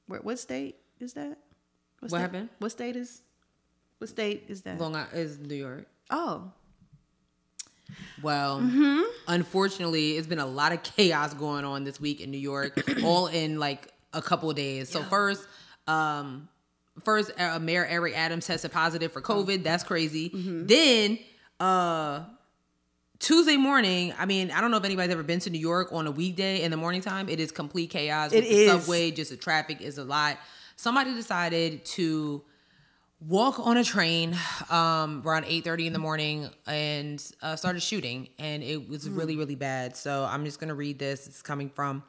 Where? 0.08 0.22
What 0.22 0.40
state 0.40 0.78
is 1.02 1.12
that? 1.16 1.38
What 2.00 2.12
state- 2.12 2.20
happened? 2.22 2.50
What 2.60 2.72
state 2.72 2.96
is? 2.96 3.22
What 3.98 4.10
state 4.10 4.46
is 4.48 4.62
that? 4.62 4.80
Long 4.80 4.96
Island 4.96 5.18
is 5.18 5.38
New 5.38 5.54
York. 5.56 5.86
oh, 6.12 6.54
Well, 8.22 8.62
Mm-hmm. 8.62 9.02
unfortunately, 9.28 10.16
it's 10.16 10.28
been 10.28 10.40
a 10.40 10.46
lot 10.46 10.72
of 10.72 10.82
chaos 10.84 11.34
going 11.34 11.66
on 11.66 11.84
this 11.84 12.00
week 12.00 12.22
in 12.22 12.32
New 12.32 12.38
York, 12.38 12.82
all 13.04 13.28
in 13.28 13.60
like 13.60 13.92
a 14.14 14.22
couple 14.22 14.52
days. 14.54 14.88
So 14.90 15.04
first, 15.04 15.46
um, 15.88 16.48
first 17.04 17.32
uh, 17.38 17.60
Mayor 17.60 17.86
Eric 17.86 18.16
Adams 18.18 18.48
tested 18.48 18.72
positive 18.72 19.12
for 19.12 19.22
COVID. 19.22 19.62
That's 19.64 19.84
crazy. 19.84 20.30
Mm-hmm. 20.30 20.66
Then, 20.68 21.20
uh, 21.60 22.22
Tuesday 23.24 23.56
morning, 23.56 24.14
I 24.20 24.26
mean, 24.26 24.52
I 24.52 24.60
don't 24.60 24.70
know 24.70 24.76
if 24.76 24.84
anybody's 24.84 25.14
ever 25.14 25.24
been 25.24 25.40
to 25.40 25.50
New 25.50 25.58
York 25.58 25.94
on 25.94 26.08
a 26.08 26.12
weekday 26.12 26.62
in 26.62 26.72
the 26.72 26.78
morning 26.78 27.00
time. 27.00 27.30
It 27.30 27.40
is 27.40 27.54
complete 27.54 27.90
chaos. 27.90 28.34
It 28.34 28.42
the 28.42 28.50
is. 28.50 28.70
subway, 28.70 29.12
just 29.12 29.32
the 29.32 29.38
traffic 29.38 29.80
is 29.80 29.98
a 29.98 30.04
lot. 30.04 30.38
Somebody 30.76 31.14
decided 31.14 31.86
to 31.86 32.44
walk 33.22 33.66
on 33.66 33.78
a 33.78 33.84
train 33.86 34.36
um, 34.70 35.24
around 35.26 35.46
8.30 35.46 35.86
in 35.86 35.94
the 35.94 36.00
morning 36.00 36.50
and 36.68 37.26
uh, 37.42 37.56
started 37.56 37.82
shooting 37.82 38.28
and 38.40 38.62
it 38.62 38.90
was 38.90 39.10
really 39.10 39.38
really 39.38 39.56
bad 39.56 39.96
so 39.96 40.28
i'm 40.30 40.44
just 40.44 40.60
going 40.60 40.68
to 40.68 40.74
read 40.74 41.00
this 41.00 41.26
it's 41.26 41.42
coming 41.42 41.70
from 41.70 42.04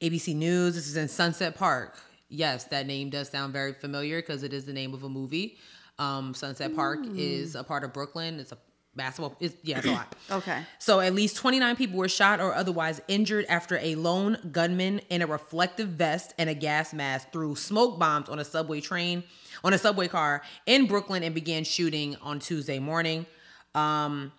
abc 0.00 0.34
news 0.34 0.76
this 0.76 0.88
is 0.88 0.96
in 0.96 1.08
sunset 1.08 1.56
park 1.56 2.00
yes 2.30 2.64
that 2.64 2.86
name 2.86 3.10
does 3.10 3.28
sound 3.28 3.52
very 3.52 3.74
familiar 3.74 4.22
because 4.22 4.42
it 4.42 4.54
is 4.54 4.64
the 4.64 4.72
name 4.72 4.94
of 4.94 5.02
a 5.02 5.10
movie 5.10 5.58
um, 5.98 6.32
sunset 6.32 6.74
park 6.74 7.00
is 7.14 7.54
a 7.54 7.62
part 7.62 7.84
of 7.84 7.92
brooklyn 7.92 8.40
it's 8.40 8.52
a 8.52 8.58
basketball 8.98 9.34
it's, 9.40 9.54
yeah 9.62 9.78
it's 9.78 9.86
a 9.86 9.92
lot 9.92 10.14
okay. 10.30 10.62
so 10.78 11.00
at 11.00 11.14
least 11.14 11.36
29 11.36 11.76
people 11.76 11.96
were 11.98 12.08
shot 12.08 12.40
or 12.40 12.54
otherwise 12.54 13.00
injured 13.08 13.46
after 13.48 13.78
a 13.78 13.94
lone 13.94 14.36
gunman 14.52 15.00
in 15.08 15.22
a 15.22 15.26
reflective 15.26 15.88
vest 15.88 16.34
and 16.38 16.50
a 16.50 16.54
gas 16.54 16.92
mask 16.92 17.32
threw 17.32 17.54
smoke 17.54 17.98
bombs 17.98 18.28
on 18.28 18.38
a 18.38 18.44
subway 18.44 18.80
train, 18.80 19.24
on 19.64 19.72
a 19.72 19.78
subway 19.78 20.08
car 20.08 20.42
in 20.66 20.86
Brooklyn 20.86 21.22
and 21.22 21.34
began 21.34 21.64
shooting 21.64 22.16
on 22.22 22.38
Tuesday 22.38 22.78
morning. 22.78 23.26
Um, 23.74 24.32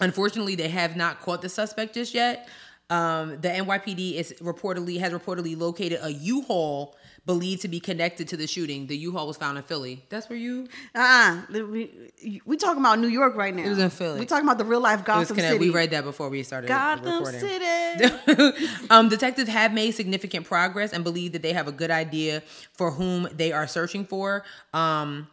unfortunately, 0.00 0.54
they 0.54 0.68
have 0.68 0.96
not 0.96 1.20
caught 1.20 1.42
the 1.42 1.48
suspect 1.48 1.94
just 1.94 2.14
yet. 2.14 2.48
Um, 2.88 3.40
the 3.40 3.48
NYPD 3.48 4.14
is 4.14 4.34
reportedly 4.40 5.00
has 5.00 5.12
reportedly 5.12 5.58
located 5.58 5.98
a 6.02 6.12
U-Haul 6.12 6.96
believed 7.26 7.62
to 7.62 7.68
be 7.68 7.80
connected 7.80 8.28
to 8.28 8.36
the 8.36 8.46
shooting. 8.46 8.86
The 8.86 8.96
U-Haul 8.96 9.26
was 9.26 9.36
found 9.36 9.58
in 9.58 9.64
Philly. 9.64 10.04
That's 10.08 10.30
where 10.30 10.38
you 10.38 10.68
Uh, 10.94 11.42
uh 11.52 11.64
we, 11.66 12.40
we 12.44 12.56
talking 12.56 12.80
about 12.80 13.00
New 13.00 13.08
York 13.08 13.34
right 13.34 13.54
now. 13.54 13.64
It 13.64 13.68
was 13.68 13.78
in 13.78 13.90
Philly. 13.90 14.20
We 14.20 14.26
talking 14.26 14.46
about 14.46 14.58
the 14.58 14.64
real 14.64 14.80
life 14.80 15.04
Gotham. 15.04 15.36
City. 15.36 15.58
We 15.58 15.70
read 15.70 15.90
that 15.90 16.04
before 16.04 16.28
we 16.28 16.42
started 16.44 16.68
Gotham 16.68 17.24
recording. 17.24 17.40
City. 17.40 18.68
um, 18.90 19.08
detectives 19.08 19.50
have 19.50 19.74
made 19.74 19.90
significant 19.90 20.46
progress 20.46 20.92
and 20.92 21.02
believe 21.02 21.32
that 21.32 21.42
they 21.42 21.52
have 21.52 21.66
a 21.66 21.72
good 21.72 21.90
idea 21.90 22.42
for 22.72 22.92
whom 22.92 23.28
they 23.32 23.52
are 23.52 23.66
searching 23.66 24.04
for. 24.04 24.44
Um, 24.72 25.26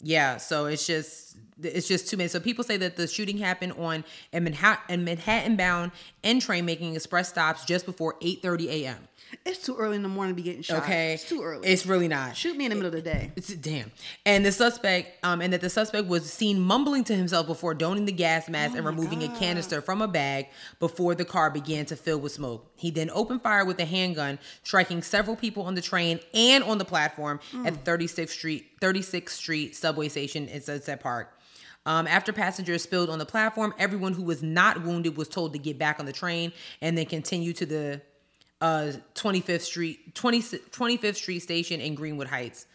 yeah, 0.00 0.38
so 0.38 0.66
it's 0.66 0.86
just 0.86 1.36
it's 1.62 1.86
just 1.86 2.08
too 2.08 2.16
many. 2.16 2.28
So 2.28 2.40
people 2.40 2.64
say 2.64 2.76
that 2.78 2.96
the 2.96 3.06
shooting 3.06 3.38
happened 3.38 3.72
on 3.72 4.04
a 4.32 4.40
Manhattan, 4.40 5.04
Manhattan 5.04 5.56
bound 5.56 5.92
N 6.22 6.40
train 6.40 6.64
making 6.64 6.94
express 6.94 7.28
stops 7.28 7.64
just 7.64 7.86
before 7.86 8.14
8:30 8.20 8.66
a.m. 8.68 9.08
it's 9.46 9.64
too 9.64 9.76
early 9.76 9.96
in 9.96 10.02
the 10.02 10.08
morning 10.08 10.34
to 10.34 10.36
be 10.36 10.42
getting 10.42 10.62
shot. 10.62 10.82
Okay, 10.84 11.14
It's 11.14 11.28
too 11.28 11.42
early. 11.42 11.68
It's 11.68 11.84
really 11.84 12.08
not. 12.08 12.34
Shoot 12.34 12.56
me 12.56 12.64
in 12.64 12.70
the 12.70 12.76
middle 12.76 12.88
of 12.88 12.94
the 12.94 13.02
day. 13.02 13.30
It's 13.36 13.54
damn. 13.54 13.92
And 14.24 14.44
the 14.44 14.50
suspect, 14.52 15.22
um, 15.22 15.42
and 15.42 15.52
that 15.52 15.60
the 15.60 15.68
suspect 15.68 16.08
was 16.08 16.32
seen 16.32 16.60
mumbling 16.60 17.04
to 17.04 17.14
himself 17.14 17.46
before 17.46 17.74
donning 17.74 18.06
the 18.06 18.12
gas 18.12 18.48
mask 18.48 18.72
Oh 18.74 18.78
and 18.78 18.86
removing 18.86 19.22
a 19.22 19.28
canister 19.38 19.82
from 19.82 20.00
a 20.00 20.08
bag 20.08 20.46
before 20.80 21.14
the 21.14 21.26
car 21.26 21.50
began 21.50 21.84
to 21.86 21.96
fill 21.96 22.18
with 22.18 22.32
smoke. 22.32 22.70
He 22.76 22.90
then 22.90 23.10
opened 23.10 23.42
fire 23.42 23.64
with 23.66 23.78
a 23.80 23.84
handgun, 23.84 24.38
striking 24.62 25.02
several 25.02 25.36
people 25.36 25.64
on 25.64 25.74
the 25.74 25.82
train 25.82 26.20
and 26.32 26.64
on 26.64 26.78
the 26.78 26.84
platform 26.86 27.38
at 27.66 27.84
36th 27.84 28.30
Street 28.30 28.80
36th 28.80 29.28
Street 29.30 29.76
subway 29.76 30.08
station 30.08 30.48
in 30.48 30.62
Sunset 30.62 31.00
Park. 31.00 31.38
Um, 31.86 32.06
after 32.06 32.32
passengers 32.32 32.82
spilled 32.82 33.10
on 33.10 33.18
the 33.18 33.26
platform, 33.26 33.74
everyone 33.78 34.14
who 34.14 34.22
was 34.22 34.42
not 34.42 34.82
wounded 34.82 35.18
was 35.18 35.28
told 35.28 35.52
to 35.52 35.58
get 35.58 35.78
back 35.78 36.00
on 36.00 36.06
the 36.06 36.12
train 36.14 36.50
and 36.80 36.96
then 36.96 37.04
continue 37.04 37.52
to 37.52 37.66
the 37.66 38.00
uh 38.64 38.92
25th 39.14 39.60
Street 39.60 40.14
20, 40.14 40.40
25th 40.40 41.16
Street 41.16 41.40
station 41.40 41.80
in 41.80 41.94
Greenwood 41.94 42.28
Heights. 42.28 42.66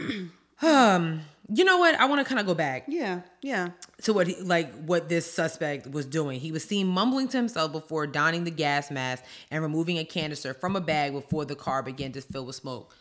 um, 0.62 1.20
you 1.52 1.64
know 1.64 1.78
what? 1.78 1.94
I 1.96 2.06
want 2.06 2.20
to 2.20 2.24
kind 2.24 2.40
of 2.40 2.46
go 2.46 2.54
back 2.54 2.84
Yeah, 2.88 3.20
yeah. 3.42 3.68
to 4.02 4.12
what 4.12 4.26
he, 4.26 4.34
like 4.36 4.72
what 4.84 5.08
this 5.08 5.30
suspect 5.30 5.90
was 5.90 6.06
doing. 6.06 6.40
He 6.40 6.50
was 6.52 6.64
seen 6.64 6.86
mumbling 6.86 7.28
to 7.28 7.36
himself 7.36 7.72
before 7.72 8.06
donning 8.06 8.44
the 8.44 8.50
gas 8.50 8.90
mask 8.90 9.22
and 9.50 9.62
removing 9.62 9.98
a 9.98 10.04
canister 10.04 10.54
from 10.54 10.76
a 10.76 10.80
bag 10.80 11.12
before 11.12 11.44
the 11.44 11.54
car 11.56 11.82
began 11.82 12.12
to 12.12 12.20
fill 12.20 12.46
with 12.46 12.56
smoke. 12.56 12.94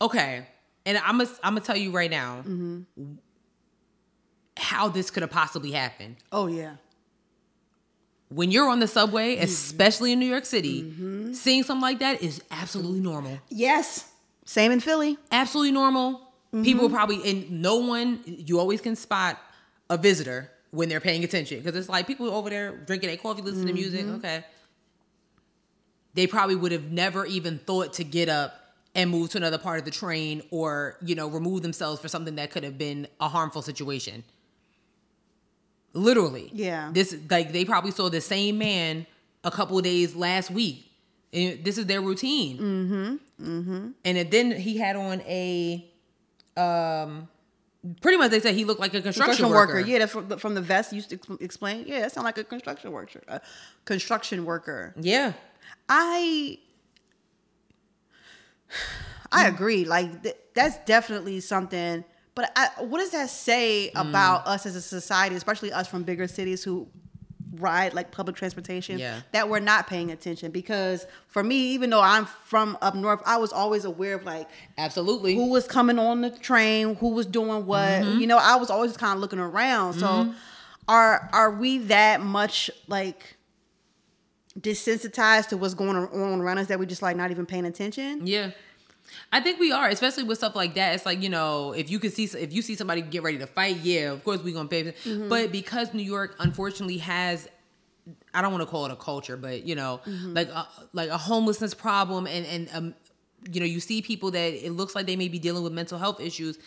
Okay, 0.00 0.46
and 0.86 0.98
I'm 0.98 1.18
gonna 1.18 1.30
I'm 1.42 1.54
gonna 1.54 1.64
tell 1.66 1.76
you 1.76 1.90
right 1.90 2.10
now. 2.10 2.44
how 4.56 4.88
this 4.88 5.10
could 5.10 5.22
have 5.22 5.30
possibly 5.30 5.72
happened. 5.72 6.16
Oh 6.32 6.46
yeah. 6.46 6.76
When 8.30 8.50
you're 8.50 8.68
on 8.68 8.78
the 8.80 8.86
subway, 8.88 9.36
Mm-hmm. 9.36 9.44
especially 9.44 10.12
in 10.12 10.18
New 10.18 10.26
York 10.26 10.44
City, 10.44 11.32
seeing 11.34 11.62
something 11.62 11.80
like 11.82 11.98
that 12.00 12.22
is 12.22 12.42
absolutely 12.50 13.00
normal. 13.00 13.38
Yes. 13.48 14.10
Same 14.44 14.70
in 14.72 14.80
Philly. 14.80 15.16
Absolutely 15.32 15.72
normal. 15.72 16.14
Mm-hmm. 16.52 16.62
People 16.62 16.88
probably 16.90 17.30
and 17.30 17.62
no 17.62 17.76
one 17.76 18.20
you 18.26 18.58
always 18.58 18.80
can 18.80 18.96
spot 18.96 19.38
a 19.90 19.96
visitor 19.98 20.50
when 20.70 20.88
they're 20.88 21.00
paying 21.00 21.24
attention 21.24 21.58
because 21.58 21.74
it's 21.76 21.88
like 21.88 22.06
people 22.06 22.28
over 22.30 22.48
there 22.50 22.76
drinking 22.86 23.08
their 23.08 23.16
coffee, 23.18 23.42
listening 23.42 23.66
to 23.68 23.72
music. 23.74 24.04
Mm-hmm. 24.06 24.14
Okay, 24.16 24.44
they 26.14 26.26
probably 26.26 26.54
would 26.56 26.72
have 26.72 26.90
never 26.90 27.24
even 27.26 27.58
thought 27.58 27.92
to 27.94 28.04
get 28.04 28.28
up 28.28 28.54
and 28.94 29.10
move 29.10 29.30
to 29.30 29.38
another 29.38 29.58
part 29.58 29.78
of 29.78 29.84
the 29.84 29.90
train 29.90 30.42
or 30.50 30.96
you 31.02 31.14
know 31.14 31.28
remove 31.28 31.62
themselves 31.62 32.00
for 32.00 32.08
something 32.08 32.36
that 32.36 32.50
could 32.50 32.64
have 32.64 32.78
been 32.78 33.06
a 33.20 33.28
harmful 33.28 33.62
situation. 33.62 34.24
Literally, 35.94 36.50
Yeah. 36.52 36.90
This 36.92 37.16
like 37.30 37.52
they 37.52 37.64
probably 37.64 37.90
saw 37.90 38.08
the 38.08 38.20
same 38.20 38.58
man 38.58 39.06
a 39.44 39.50
couple 39.50 39.80
days 39.80 40.14
last 40.14 40.50
week, 40.50 40.90
and 41.32 41.64
this 41.64 41.78
is 41.78 41.86
their 41.86 42.00
routine. 42.00 42.58
Mm-hmm. 42.58 43.16
Mm-hmm. 43.42 43.88
And 44.04 44.30
then 44.30 44.52
he 44.52 44.76
had 44.76 44.96
on 44.96 45.20
a, 45.22 45.88
um, 46.56 47.28
pretty 48.00 48.18
much 48.18 48.30
they 48.30 48.40
said 48.40 48.54
he 48.54 48.64
looked 48.64 48.80
like 48.80 48.92
a 48.94 49.00
construction, 49.00 49.36
Construction 49.36 49.50
worker. 49.50 49.74
worker. 49.74 49.88
Yeah, 49.88 49.98
that's 50.00 50.12
from 50.12 50.28
the, 50.28 50.38
from 50.38 50.54
the 50.54 50.60
vest 50.60 50.92
you 50.92 50.96
used 50.96 51.10
to 51.10 51.38
explain. 51.40 51.84
Yeah, 51.86 52.00
that 52.00 52.12
sounds 52.12 52.24
like 52.24 52.38
a 52.38 52.44
construction 52.44 52.92
worker. 52.92 53.22
A 53.28 53.40
construction 53.84 54.44
worker. 54.44 54.94
Yeah. 55.00 55.32
I 55.88 56.58
I 59.32 59.44
mm. 59.44 59.54
agree. 59.54 59.84
Like 59.84 60.22
th- 60.22 60.36
that's 60.54 60.78
definitely 60.84 61.40
something. 61.40 62.04
But 62.38 62.52
I, 62.54 62.68
what 62.84 63.00
does 63.00 63.10
that 63.10 63.30
say 63.30 63.90
mm. 63.92 64.00
about 64.00 64.46
us 64.46 64.64
as 64.64 64.76
a 64.76 64.80
society, 64.80 65.34
especially 65.34 65.72
us 65.72 65.88
from 65.88 66.04
bigger 66.04 66.28
cities 66.28 66.62
who 66.62 66.86
ride 67.54 67.94
like 67.94 68.12
public 68.12 68.36
transportation? 68.36 68.96
Yeah. 68.96 69.22
That 69.32 69.48
we're 69.48 69.58
not 69.58 69.88
paying 69.88 70.12
attention 70.12 70.52
because 70.52 71.04
for 71.26 71.42
me, 71.42 71.56
even 71.72 71.90
though 71.90 72.00
I'm 72.00 72.26
from 72.26 72.78
up 72.80 72.94
north, 72.94 73.20
I 73.26 73.38
was 73.38 73.52
always 73.52 73.84
aware 73.84 74.14
of 74.14 74.22
like 74.22 74.48
Absolutely. 74.78 75.34
who 75.34 75.50
was 75.50 75.66
coming 75.66 75.98
on 75.98 76.20
the 76.20 76.30
train, 76.30 76.94
who 76.94 77.08
was 77.08 77.26
doing 77.26 77.66
what. 77.66 77.88
Mm-hmm. 77.88 78.20
You 78.20 78.28
know, 78.28 78.38
I 78.40 78.54
was 78.54 78.70
always 78.70 78.96
kind 78.96 79.14
of 79.14 79.18
looking 79.18 79.40
around. 79.40 79.94
So 79.94 80.06
mm-hmm. 80.06 80.32
are 80.86 81.28
are 81.32 81.50
we 81.50 81.78
that 81.78 82.20
much 82.20 82.70
like 82.86 83.36
desensitized 84.56 85.48
to 85.48 85.56
what's 85.56 85.74
going 85.74 85.96
on 85.96 86.40
around 86.40 86.58
us 86.58 86.68
that 86.68 86.78
we're 86.78 86.84
just 86.84 87.02
like 87.02 87.16
not 87.16 87.32
even 87.32 87.46
paying 87.46 87.64
attention? 87.64 88.28
Yeah. 88.28 88.52
I 89.30 89.40
think 89.40 89.60
we 89.60 89.72
are, 89.72 89.88
especially 89.88 90.22
with 90.22 90.38
stuff 90.38 90.56
like 90.56 90.74
that. 90.74 90.94
It's 90.94 91.04
like 91.04 91.22
you 91.22 91.28
know, 91.28 91.72
if 91.72 91.90
you 91.90 91.98
can 91.98 92.10
see, 92.10 92.24
if 92.24 92.52
you 92.52 92.62
see 92.62 92.74
somebody 92.76 93.02
get 93.02 93.22
ready 93.22 93.38
to 93.38 93.46
fight, 93.46 93.76
yeah, 93.82 94.10
of 94.12 94.24
course 94.24 94.42
we're 94.42 94.54
gonna 94.54 94.68
pay. 94.68 94.84
Mm-hmm. 94.84 95.28
But 95.28 95.52
because 95.52 95.92
New 95.92 96.02
York, 96.02 96.34
unfortunately, 96.38 96.98
has, 96.98 97.46
I 98.32 98.40
don't 98.40 98.52
want 98.52 98.62
to 98.62 98.66
call 98.66 98.86
it 98.86 98.92
a 98.92 98.96
culture, 98.96 99.36
but 99.36 99.64
you 99.64 99.74
know, 99.74 100.00
Mm-hmm. 100.06 100.34
like 100.34 100.48
a, 100.48 100.66
like 100.94 101.10
a 101.10 101.18
homelessness 101.18 101.74
problem, 101.74 102.26
and 102.26 102.46
and 102.46 102.68
um, 102.72 102.94
you 103.52 103.60
know, 103.60 103.66
you 103.66 103.80
see 103.80 104.00
people 104.02 104.30
that 104.30 104.66
it 104.66 104.72
looks 104.72 104.94
like 104.94 105.06
they 105.06 105.16
may 105.16 105.28
be 105.28 105.38
dealing 105.38 105.62
with 105.62 105.72
mental 105.72 105.98
health 105.98 106.20
issues. 106.20 106.58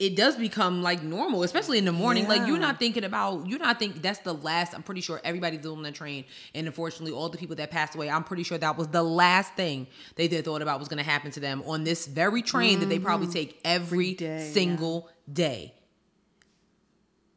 It 0.00 0.16
does 0.16 0.34
become 0.34 0.82
like 0.82 1.02
normal, 1.02 1.42
especially 1.42 1.76
in 1.76 1.84
the 1.84 1.92
morning. 1.92 2.26
Like 2.26 2.46
you're 2.48 2.58
not 2.58 2.78
thinking 2.78 3.04
about, 3.04 3.46
you're 3.46 3.58
not 3.58 3.78
think 3.78 4.00
that's 4.00 4.20
the 4.20 4.32
last. 4.32 4.72
I'm 4.74 4.82
pretty 4.82 5.02
sure 5.02 5.20
everybody's 5.22 5.64
on 5.66 5.82
the 5.82 5.92
train, 5.92 6.24
and 6.54 6.66
unfortunately, 6.66 7.12
all 7.12 7.28
the 7.28 7.36
people 7.36 7.56
that 7.56 7.70
passed 7.70 7.94
away, 7.94 8.08
I'm 8.08 8.24
pretty 8.24 8.42
sure 8.42 8.56
that 8.56 8.78
was 8.78 8.88
the 8.88 9.02
last 9.02 9.52
thing 9.56 9.86
they 10.16 10.26
did 10.26 10.46
thought 10.46 10.62
about 10.62 10.78
was 10.78 10.88
going 10.88 11.04
to 11.04 11.08
happen 11.10 11.30
to 11.32 11.40
them 11.40 11.62
on 11.66 11.84
this 11.84 12.06
very 12.06 12.40
train 12.40 12.80
that 12.80 12.88
they 12.88 12.98
probably 12.98 13.26
take 13.28 13.60
every 13.62 14.14
Mm-hmm. 14.14 14.24
day, 14.24 14.38
yeah. 14.46 14.52
single 14.52 15.08
day. 15.30 15.74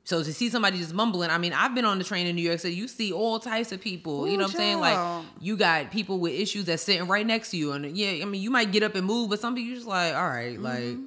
So 0.05 0.21
to 0.23 0.33
see 0.33 0.49
somebody 0.49 0.77
just 0.77 0.93
mumbling, 0.93 1.29
I 1.31 1.37
mean, 1.37 1.51
I've 1.53 1.75
been 1.75 1.85
on 1.85 1.97
the 1.97 2.03
train 2.05 2.27
in 2.27 2.35
New 2.35 2.41
York 2.41 2.59
City. 2.59 2.75
You 2.75 2.87
see 2.87 3.11
all 3.13 3.39
types 3.39 3.71
of 3.73 3.79
people. 3.81 4.27
you 4.27 4.37
know 4.37 4.43
what 4.43 4.51
I'm 4.51 4.57
saying? 4.57 4.79
Like 4.79 5.25
you 5.41 5.55
got 5.57 5.91
people 5.91 6.19
with 6.19 6.33
issues 6.33 6.65
that's 6.65 6.83
sitting 6.83 7.07
right 7.07 7.25
next 7.27 7.51
to 7.51 7.57
you, 7.57 7.73
and 7.73 7.95
yeah, 7.97 8.21
I 8.21 8.25
mean, 8.25 8.41
you 8.41 8.51
might 8.51 8.71
get 8.71 8.83
up 8.83 8.95
and 8.95 9.05
move, 9.05 9.29
but 9.29 9.39
some 9.41 9.53
people 9.55 9.69
you 9.69 9.75
just 9.75 9.87
like, 9.87 10.15
all 10.15 10.27
right, 10.29 10.53
Mm-hmm. 10.57 10.63
like. 10.63 10.97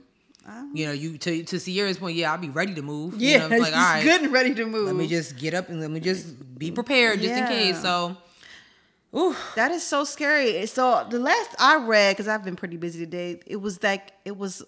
You 0.73 0.87
know, 0.87 0.93
you 0.93 1.19
to 1.19 1.43
to 1.45 1.59
Sierra's 1.61 1.99
point, 1.99 2.17
yeah, 2.17 2.33
I'll 2.33 2.39
be 2.39 2.49
ready 2.51 2.75
to 2.75 2.83
move. 2.83 3.21
you 3.21 3.39
know, 3.39 3.47
it's 3.51 3.61
like, 3.63 3.73
all 3.75 3.79
right, 3.81 4.03
good 4.03 4.23
and 4.23 4.33
ready 4.33 4.55
to 4.55 4.65
move. 4.67 4.87
let 4.87 4.95
me 4.97 5.07
just 5.07 5.37
get 5.39 5.55
up 5.55 5.69
and 5.69 5.81
let 5.81 5.91
me 5.91 6.01
just 6.01 6.59
be 6.59 6.71
prepared 6.71 7.21
just 7.21 7.35
in 7.35 7.47
case. 7.47 7.81
So, 7.83 8.17
ooh, 9.17 9.35
That 9.57 9.71
is 9.73 9.83
so 9.83 10.05
scary. 10.05 10.65
So 10.67 11.07
the 11.11 11.19
last 11.19 11.51
I 11.59 11.77
read, 11.77 12.13
because 12.17 12.29
I've 12.29 12.45
been 12.45 12.57
pretty 12.57 12.77
busy 12.77 12.99
today, 12.99 13.41
it 13.47 13.57
was 13.57 13.83
like 13.83 14.13
it 14.25 14.37
was 14.37 14.63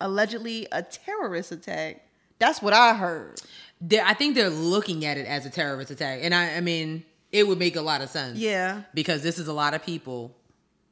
allegedly 0.00 0.66
a 0.72 0.82
terrorist 0.82 1.52
attack. 1.52 2.04
That's 2.38 2.62
what 2.62 2.72
I 2.72 2.94
heard. 2.94 3.40
they- 3.80 4.00
I 4.00 4.14
think 4.14 4.34
they're 4.34 4.50
looking 4.50 5.04
at 5.04 5.16
it 5.18 5.26
as 5.26 5.46
a 5.46 5.50
terrorist 5.50 5.90
attack, 5.90 6.20
and 6.22 6.34
I, 6.34 6.56
I 6.56 6.60
mean, 6.60 7.04
it 7.30 7.46
would 7.46 7.58
make 7.58 7.76
a 7.76 7.80
lot 7.82 8.00
of 8.00 8.08
sense. 8.10 8.38
Yeah. 8.38 8.82
because 8.94 9.22
this 9.22 9.38
is 9.38 9.46
a 9.48 9.52
lot 9.52 9.74
of 9.74 9.84
people. 9.84 10.34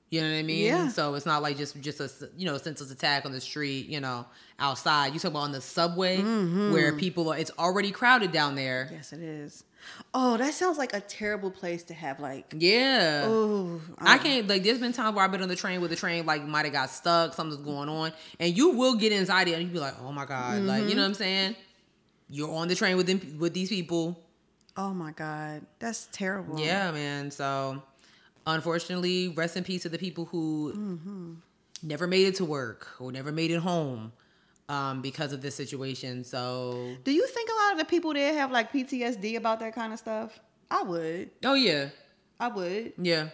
You 0.09 0.21
know 0.21 0.31
what 0.31 0.37
I 0.39 0.43
mean? 0.43 0.67
Yeah. 0.67 0.89
So 0.89 1.15
it's 1.15 1.27
not 1.27 1.43
like 1.43 1.57
just 1.57 1.81
just 1.81 2.01
a 2.01 2.11
you 2.37 2.47
know 2.47 2.57
senseless 2.59 2.91
attack 2.93 3.27
on 3.27 3.33
the 3.33 3.41
street. 3.41 3.87
You 3.89 4.01
know, 4.01 4.25
outside. 4.59 5.13
You 5.15 5.19
talk 5.19 5.33
about 5.33 5.41
on 5.41 5.53
the 5.53 5.61
subway 5.61 6.19
Mm-hmm. 6.19 6.73
where 6.73 6.93
people 6.97 7.29
are. 7.31 7.37
It's 7.39 7.51
already 7.59 7.91
crowded 7.91 8.31
down 8.33 8.55
there. 8.55 8.89
Yes, 8.93 9.13
it 9.13 9.21
is. 9.21 9.65
Oh, 10.15 10.37
that 10.37 10.53
sounds 10.55 10.79
like 10.79 10.95
a 10.95 11.01
terrible 11.01 11.51
place 11.51 11.83
to 11.85 11.95
have 11.95 12.19
like. 12.21 12.55
Yeah. 12.57 13.25
Oh, 13.27 13.81
I 13.99 14.19
can't 14.19 14.47
like. 14.49 14.63
There's 14.63 14.79
been 14.79 14.93
times 14.93 15.15
where 15.17 15.25
I've 15.25 15.33
been 15.33 15.43
on 15.43 15.49
the 15.49 15.57
train 15.57 15.81
where 15.81 15.89
the 15.89 15.97
train 15.97 16.25
like 16.25 16.45
might 16.47 16.65
have 16.67 16.73
got 16.73 16.91
stuck, 16.91 17.35
something's 17.35 17.63
going 17.63 17.89
on, 17.89 18.13
and 18.41 18.57
you 18.57 18.71
will 18.71 18.95
get 18.95 19.13
anxiety, 19.13 19.55
and 19.55 19.63
you 19.65 19.69
be 19.69 19.79
like, 19.81 19.95
"Oh 20.03 20.13
my 20.13 20.25
god!" 20.25 20.63
Like 20.63 20.89
you 20.89 20.95
know 20.95 21.03
what 21.03 21.09
I'm 21.09 21.15
saying? 21.15 21.57
You're 22.29 22.51
on 22.53 22.69
the 22.69 22.75
train 22.75 22.97
with 22.97 23.07
them 23.07 23.39
with 23.41 23.55
these 23.55 23.69
people. 23.69 24.23
Oh 24.77 24.93
my 24.93 25.11
God, 25.13 25.65
that's 25.79 26.09
terrible. 26.13 26.61
Yeah, 26.61 26.91
man. 26.91 27.31
So, 27.31 27.83
unfortunately, 28.47 29.29
rest 29.29 29.57
in 29.57 29.65
peace 29.65 29.83
to 29.83 29.89
the 29.89 29.99
people 29.99 30.27
who 30.27 30.73
Mm-hmm. 30.75 31.33
never 31.83 32.07
made 32.07 32.27
it 32.27 32.35
to 32.37 32.45
work 32.45 32.89
or 33.01 33.13
never 33.13 33.33
made 33.33 33.51
it 33.51 33.59
home 33.61 34.13
um, 34.69 35.03
because 35.03 35.33
of 35.33 35.41
this 35.43 35.55
situation. 35.55 36.25
So, 36.25 36.97
Do 37.05 37.13
you 37.13 37.27
think 37.27 37.51
a 37.51 37.55
lot 37.65 37.73
of 37.73 37.79
the 37.79 37.85
people 37.85 38.13
there 38.15 38.35
have 38.35 38.51
like 38.51 38.73
PTSD 38.73 39.37
about 39.37 39.61
that 39.61 39.75
kind 39.75 39.93
of 39.93 39.99
stuff? 39.99 40.39
I 40.71 40.83
would. 40.83 41.31
oh 41.45 41.55
yeah, 41.55 41.91
I 42.41 42.49
would. 42.49 42.93
yeah, 42.99 43.29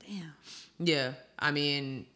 Damn. 0.00 0.32
yeah. 0.78 1.12
I 1.38 1.50
mean, 1.50 2.06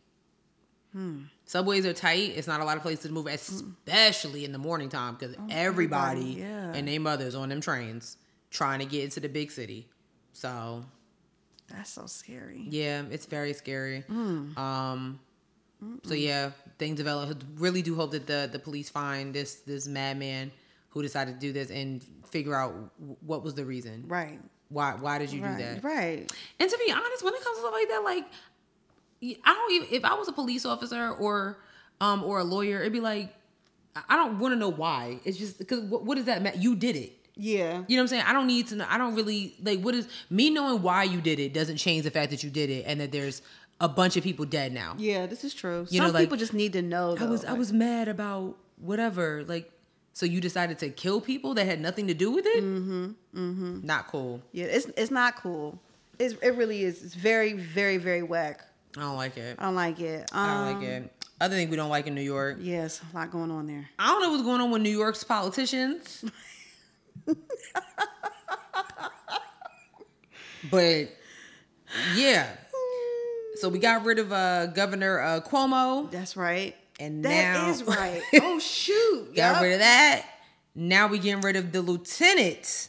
Hmm. 0.93 1.25
subways 1.45 1.85
are 1.85 1.93
tight. 1.93 2.33
It's 2.37 2.47
not 2.47 2.61
a 2.61 2.65
lot 2.65 2.79
of 2.79 2.83
places 2.83 3.05
to 3.07 3.13
move, 3.13 3.27
especially 3.27 4.47
in 4.47 4.53
the 4.53 4.59
morning 4.59 4.89
time, 4.89 5.15
because 5.19 5.37
everybody 5.51 6.37
Oh, 6.39 6.47
yeah. 6.47 6.73
and 6.75 6.89
their 6.89 6.99
mothers 7.01 7.35
on 7.35 7.51
them 7.51 7.61
trains 7.61 8.17
trying 8.51 8.79
to 8.79 8.87
get 8.87 9.05
into 9.05 9.21
the 9.21 9.29
big 9.29 9.51
city. 9.51 9.91
So 10.33 10.87
That's 11.69 11.91
so 11.91 12.07
scary. 12.07 12.67
Yeah, 12.69 13.03
it's 13.11 13.27
very 13.27 13.53
scary. 13.53 14.01
Hmm. 14.03 14.57
Um, 14.59 15.21
so 16.05 16.15
yeah, 16.15 16.51
things 16.79 16.97
develop. 16.97 17.43
Really 17.57 17.83
do 17.83 17.95
hope 17.95 18.13
that 18.13 18.27
the 18.27 18.49
the 18.51 18.59
police 18.59 18.89
find 18.89 19.35
this 19.35 19.57
this 19.57 19.87
madman 19.87 20.53
who 20.91 21.03
decided 21.03 21.35
to 21.35 21.41
do 21.41 21.53
this 21.53 21.71
and 21.71 22.03
figure 22.31 22.55
out 22.55 22.73
what 23.21 23.43
was 23.43 23.55
the 23.55 23.65
reason. 23.65 24.05
Right. 24.09 24.39
Why 24.69 24.93
why 24.95 25.19
did 25.19 25.31
you 25.33 25.43
Right. 25.43 25.59
do 25.59 25.65
that? 25.65 25.85
Right. 25.85 26.33
And 26.59 26.71
to 26.71 26.79
be 26.85 26.91
honest, 26.93 27.23
when 27.23 27.35
it 27.35 27.43
comes 27.45 27.57
to 27.59 27.61
stuff 27.63 27.73
like 27.75 27.89
that, 27.89 28.03
like 28.05 28.25
I 29.45 29.55
don't 29.55 29.73
even 29.73 29.89
if 29.95 30.05
I 30.05 30.15
was 30.15 30.29
a 30.29 30.33
police 30.33 30.65
officer 30.65 31.11
or 31.11 31.59
um 32.01 32.23
or 32.25 32.39
a 32.41 32.45
lawyer, 32.45 32.81
it'd 32.81 32.93
be 32.93 33.01
like 33.01 33.35
I- 33.95 34.03
I 34.11 34.17
don't 34.17 34.39
want 34.39 34.53
to 34.53 34.57
know 34.59 34.69
why. 34.71 35.21
It's 35.25 35.39
just 35.39 35.59
because 35.59 35.81
what, 35.81 36.05
what 36.05 36.17
does 36.17 36.27
that 36.27 36.43
matter? 36.43 36.59
You 36.59 36.77
did 36.77 36.97
it. 36.97 37.16
Yeah. 37.37 37.83
You 37.87 37.97
know 37.97 38.03
what 38.03 38.05
I'm 38.05 38.09
saying? 38.09 38.25
I 38.27 38.33
don't 38.33 38.47
need 38.47 38.69
to 38.69 38.77
know. 38.77 38.87
I 38.89 38.99
don't 38.99 39.15
really 39.15 39.55
like 39.63 39.81
what 39.81 39.95
is 39.95 40.09
me 40.31 40.51
knowing 40.51 40.83
why 40.83 41.05
you 41.05 41.21
did 41.21 41.39
it 41.39 41.53
doesn't 41.53 41.77
change 41.77 42.05
the 42.05 42.11
fact 42.11 42.31
that 42.31 42.43
you 42.43 42.51
did 42.51 42.71
it 42.71 42.85
and 42.87 43.01
that 43.01 43.13
there's 43.13 43.43
a 43.81 43.89
bunch 43.89 44.17
of 44.17 44.25
people 44.25 44.45
dead 44.47 44.73
now. 44.73 44.95
Yeah, 44.99 45.27
this 45.27 45.45
is 45.45 45.53
true. 45.53 45.87
You 45.91 45.99
Some 45.99 46.07
know, 46.09 46.13
like, 46.15 46.23
people 46.23 46.39
just 46.39 46.55
need 46.55 46.73
to 46.73 46.83
know. 46.83 47.13
I 47.13 47.17
though, 47.21 47.27
was 47.29 47.45
I 47.45 47.53
was 47.53 47.73
mad 47.73 48.09
about 48.09 48.57
whatever. 48.79 49.45
Like 49.47 49.71
so 50.15 50.25
you 50.25 50.41
decided 50.41 50.79
to 50.79 50.89
kill 50.89 51.21
people 51.21 51.53
that 51.55 51.67
had 51.67 51.79
nothing 51.81 52.07
to 52.07 52.15
do 52.15 52.31
with 52.31 52.47
it? 52.47 52.65
Mm-hmm. 52.65 53.05
Mm-hmm. 53.35 53.87
Not 53.87 54.07
cool. 54.09 54.41
Yeah, 54.53 54.65
it's 54.67 54.87
it's 54.97 55.11
not 55.11 55.37
cool. 55.37 55.79
It's, 56.19 56.33
it 56.43 56.57
really 56.57 56.83
is. 56.85 57.03
It's 57.03 57.15
very, 57.15 57.53
very, 57.53 57.99
very 57.99 58.23
whack. 58.23 58.63
I 58.97 59.01
don't 59.01 59.17
like 59.17 59.37
it. 59.37 59.57
I 59.59 59.65
don't 59.65 59.75
like 59.75 60.01
it. 60.01 60.31
I 60.33 60.47
don't 60.47 60.67
like 60.67 60.77
Um, 60.77 60.83
it. 61.05 61.13
Other 61.39 61.55
thing 61.57 61.69
we 61.69 61.77
don't 61.77 61.91
like 61.91 62.07
in 62.07 62.15
New 62.15 62.23
York. 62.23 62.57
Yes, 62.61 63.03
a 63.13 63.15
lot 63.17 63.31
going 63.31 63.51
on 63.51 63.67
there. 63.67 63.87
I 63.99 64.07
don't 64.07 64.23
know 64.23 64.31
what's 64.31 64.43
going 64.43 64.63
on 64.63 64.71
with 64.71 64.81
New 64.81 64.89
York's 64.97 65.23
politicians. 65.23 66.25
but 70.71 71.09
yeah. 72.15 72.49
So 73.57 73.69
we 73.69 73.79
got 73.79 74.05
rid 74.05 74.19
of 74.19 74.33
uh, 74.33 74.67
Governor 74.67 75.21
uh, 75.21 75.41
Cuomo. 75.41 76.11
That's 76.11 76.37
right. 76.37 76.75
And 77.01 77.25
That 77.25 77.63
now- 77.63 77.71
is 77.71 77.83
right. 77.85 78.23
Oh 78.43 78.59
shoot! 78.59 79.35
Got 79.35 79.55
Yup. 79.55 79.63
rid 79.63 79.73
of 79.75 79.79
that. 79.81 80.27
Now 80.75 81.07
we 81.09 81.19
getting 81.19 81.41
rid 81.43 81.57
of 81.57 81.73
the 81.73 81.83
lieutenant. 81.83 82.89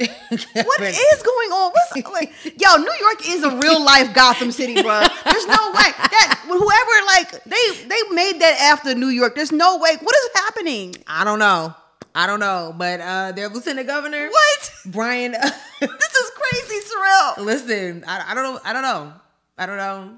What 0.00 0.80
is 0.80 1.22
going 1.24 1.50
on? 1.50 1.72
What's 1.72 2.08
like? 2.12 2.32
Yo, 2.44 2.76
New 2.76 2.92
York 3.00 3.28
is 3.28 3.42
a 3.42 3.56
real 3.56 3.82
life 3.84 4.14
Gotham 4.14 4.52
City, 4.52 4.74
bro. 4.80 5.00
There's 5.24 5.46
no 5.46 5.70
way 5.72 5.90
that 5.96 6.44
whoever 6.46 7.06
like 7.06 7.42
they 7.44 7.84
they 7.88 8.14
made 8.14 8.40
that 8.40 8.58
after 8.72 8.94
New 8.94 9.08
York. 9.08 9.34
There's 9.34 9.50
no 9.50 9.76
way. 9.78 9.96
What 10.00 10.14
is 10.14 10.28
happening? 10.36 10.94
I 11.08 11.24
don't 11.24 11.40
know. 11.40 11.74
I 12.14 12.26
don't 12.26 12.40
know, 12.40 12.74
but 12.76 13.00
uh, 13.00 13.32
their 13.32 13.48
lieutenant 13.48 13.86
governor, 13.86 14.28
What? 14.28 14.72
Brian. 14.86 15.32
This 15.80 15.90
is 15.90 16.30
crazy, 16.34 16.80
Sorrel. 16.86 17.44
listen, 17.46 18.04
I, 18.08 18.32
I 18.32 18.34
don't 18.34 18.42
know. 18.54 18.60
I 18.64 18.72
don't 18.72 18.82
know. 18.82 19.12
I 19.56 19.66
don't 19.66 19.76
know. 19.76 20.16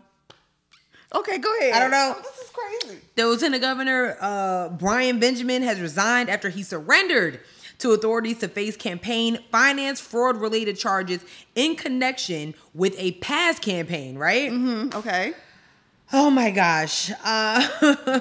Okay, 1.15 1.37
go 1.39 1.55
ahead. 1.59 1.75
I 1.75 1.81
don't 1.81 1.91
know. 1.91 2.17
This 2.23 2.39
is 2.39 2.51
crazy. 2.51 3.01
The 3.17 3.27
lieutenant 3.27 3.61
governor, 3.61 4.17
uh, 4.21 4.69
Brian 4.71 5.19
Benjamin, 5.21 5.63
has 5.63 5.79
resigned 5.81 6.31
after 6.31 6.49
he 6.49 6.63
surrendered 6.63 7.41
to 7.79 7.93
authorities 7.93 8.39
to 8.39 8.49
face 8.49 8.77
campaign 8.77 9.39
finance 9.51 10.01
fraud 10.01 10.37
related 10.37 10.79
charges 10.79 11.21
in 11.55 11.75
connection 11.77 12.55
with 12.75 12.95
a 12.99 13.13
past 13.13 13.61
campaign, 13.61 14.17
right? 14.17 14.51
Mm-hmm. 14.51 14.97
okay. 14.99 15.35
Oh 16.13 16.31
my 16.31 16.51
gosh. 16.51 17.11
Uh, 17.25 18.21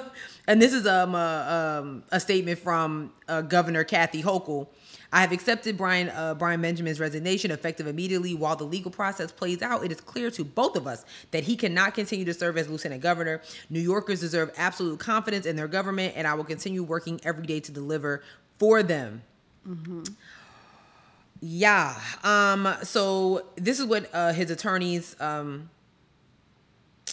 and 0.50 0.60
this 0.60 0.72
is 0.72 0.84
um, 0.84 1.14
a, 1.14 1.78
um, 1.80 2.02
a 2.10 2.18
statement 2.18 2.58
from 2.58 3.12
uh, 3.28 3.40
Governor 3.40 3.84
Kathy 3.84 4.20
Hochul. 4.20 4.66
I 5.12 5.20
have 5.20 5.30
accepted 5.30 5.78
Brian 5.78 6.08
uh, 6.08 6.34
Brian 6.34 6.60
Benjamin's 6.60 6.98
resignation 6.98 7.52
effective 7.52 7.86
immediately. 7.86 8.34
While 8.34 8.56
the 8.56 8.64
legal 8.64 8.90
process 8.90 9.30
plays 9.30 9.62
out, 9.62 9.84
it 9.84 9.92
is 9.92 10.00
clear 10.00 10.28
to 10.32 10.42
both 10.42 10.76
of 10.76 10.88
us 10.88 11.04
that 11.30 11.44
he 11.44 11.54
cannot 11.54 11.94
continue 11.94 12.24
to 12.24 12.34
serve 12.34 12.58
as 12.58 12.68
lieutenant 12.68 13.00
governor. 13.00 13.42
New 13.70 13.78
Yorkers 13.78 14.18
deserve 14.18 14.50
absolute 14.56 14.98
confidence 14.98 15.46
in 15.46 15.54
their 15.54 15.68
government, 15.68 16.14
and 16.16 16.26
I 16.26 16.34
will 16.34 16.44
continue 16.44 16.82
working 16.82 17.20
every 17.22 17.46
day 17.46 17.60
to 17.60 17.70
deliver 17.70 18.24
for 18.58 18.82
them. 18.82 19.22
Yeah. 21.40 21.96
Um. 22.24 22.74
So 22.82 23.46
this 23.54 23.78
is 23.78 23.86
what 23.86 24.10
uh, 24.12 24.32
his 24.32 24.50
attorneys 24.50 25.14
um, 25.20 25.70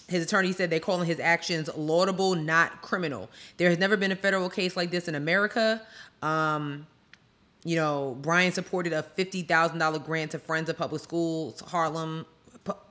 his 0.08 0.24
attorney 0.24 0.54
said 0.54 0.70
they're 0.70 0.80
calling 0.80 1.08
his 1.08 1.20
actions 1.20 1.70
laudable, 1.76 2.36
not 2.36 2.82
criminal. 2.82 3.30
There 3.58 3.70
has 3.70 3.78
never 3.78 3.98
been 3.98 4.12
a 4.12 4.16
federal 4.16 4.50
case 4.50 4.78
like 4.78 4.90
this 4.92 5.08
in 5.08 5.16
America. 5.16 5.82
Um, 6.22 6.88
you 7.64 7.76
know, 7.76 8.18
Brian 8.22 8.52
supported 8.52 8.94
a 8.94 9.04
fifty 9.04 9.42
thousand 9.42 9.80
dollar 9.80 10.00
grant 10.00 10.32
to 10.32 10.40
Friends 10.40 10.70
of 10.70 10.78
Public 10.78 11.02
Schools 11.02 11.62
Harlem. 11.62 12.26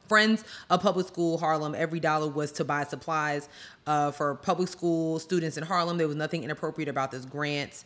Friends 0.09 0.44
of 0.70 0.81
Public 0.83 1.09
School 1.09 1.37
Harlem. 1.37 1.74
Every 1.74 1.98
dollar 1.98 2.29
was 2.29 2.52
to 2.52 2.64
buy 2.64 2.85
supplies 2.85 3.48
uh, 3.88 4.12
for 4.12 4.37
public 4.37 4.68
school 4.68 5.18
students 5.18 5.57
in 5.57 5.64
Harlem. 5.64 5.98
There 5.98 6.07
was 6.07 6.16
nothing 6.16 6.44
inappropriate 6.44 6.88
about 6.88 7.11
this 7.11 7.24
grant. 7.24 7.85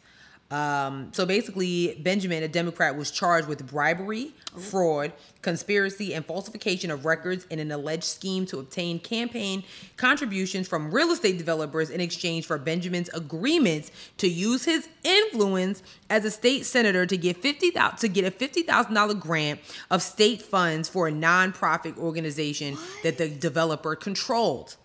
Um, 0.50 1.10
so 1.12 1.24
basically, 1.24 1.96
Benjamin, 2.02 2.42
a 2.42 2.48
Democrat, 2.48 2.96
was 2.96 3.12
charged 3.12 3.46
with 3.46 3.64
bribery, 3.68 4.32
fraud, 4.58 5.12
conspiracy, 5.42 6.12
and 6.12 6.26
falsification 6.26 6.90
of 6.90 7.04
records 7.04 7.46
in 7.50 7.60
an 7.60 7.70
alleged 7.70 8.02
scheme 8.02 8.46
to 8.46 8.58
obtain 8.58 8.98
campaign 8.98 9.62
contributions 9.96 10.66
from 10.66 10.92
real 10.92 11.12
estate 11.12 11.38
developers 11.38 11.88
in 11.88 12.00
exchange 12.00 12.46
for 12.46 12.58
Benjamin's 12.58 13.08
agreements 13.10 13.92
to 14.16 14.28
use 14.28 14.64
his 14.64 14.88
influence 15.04 15.84
as 16.08 16.24
a 16.24 16.30
state 16.30 16.66
senator 16.66 17.06
to 17.06 17.16
get 17.16 17.36
fifty 17.36 17.70
to 17.70 18.08
get 18.08 18.24
a 18.24 18.30
fifty 18.32 18.62
thousand 18.62 18.94
dollar 18.94 19.14
grant 19.14 19.60
of 19.88 20.02
state 20.02 20.42
funds 20.42 20.88
for 20.88 21.06
a 21.06 21.12
nonprofit 21.12 21.96
organization 21.96 22.76
that 23.04 23.18
the 23.18 23.28
developer 23.28 23.94
controlled. 23.94 24.76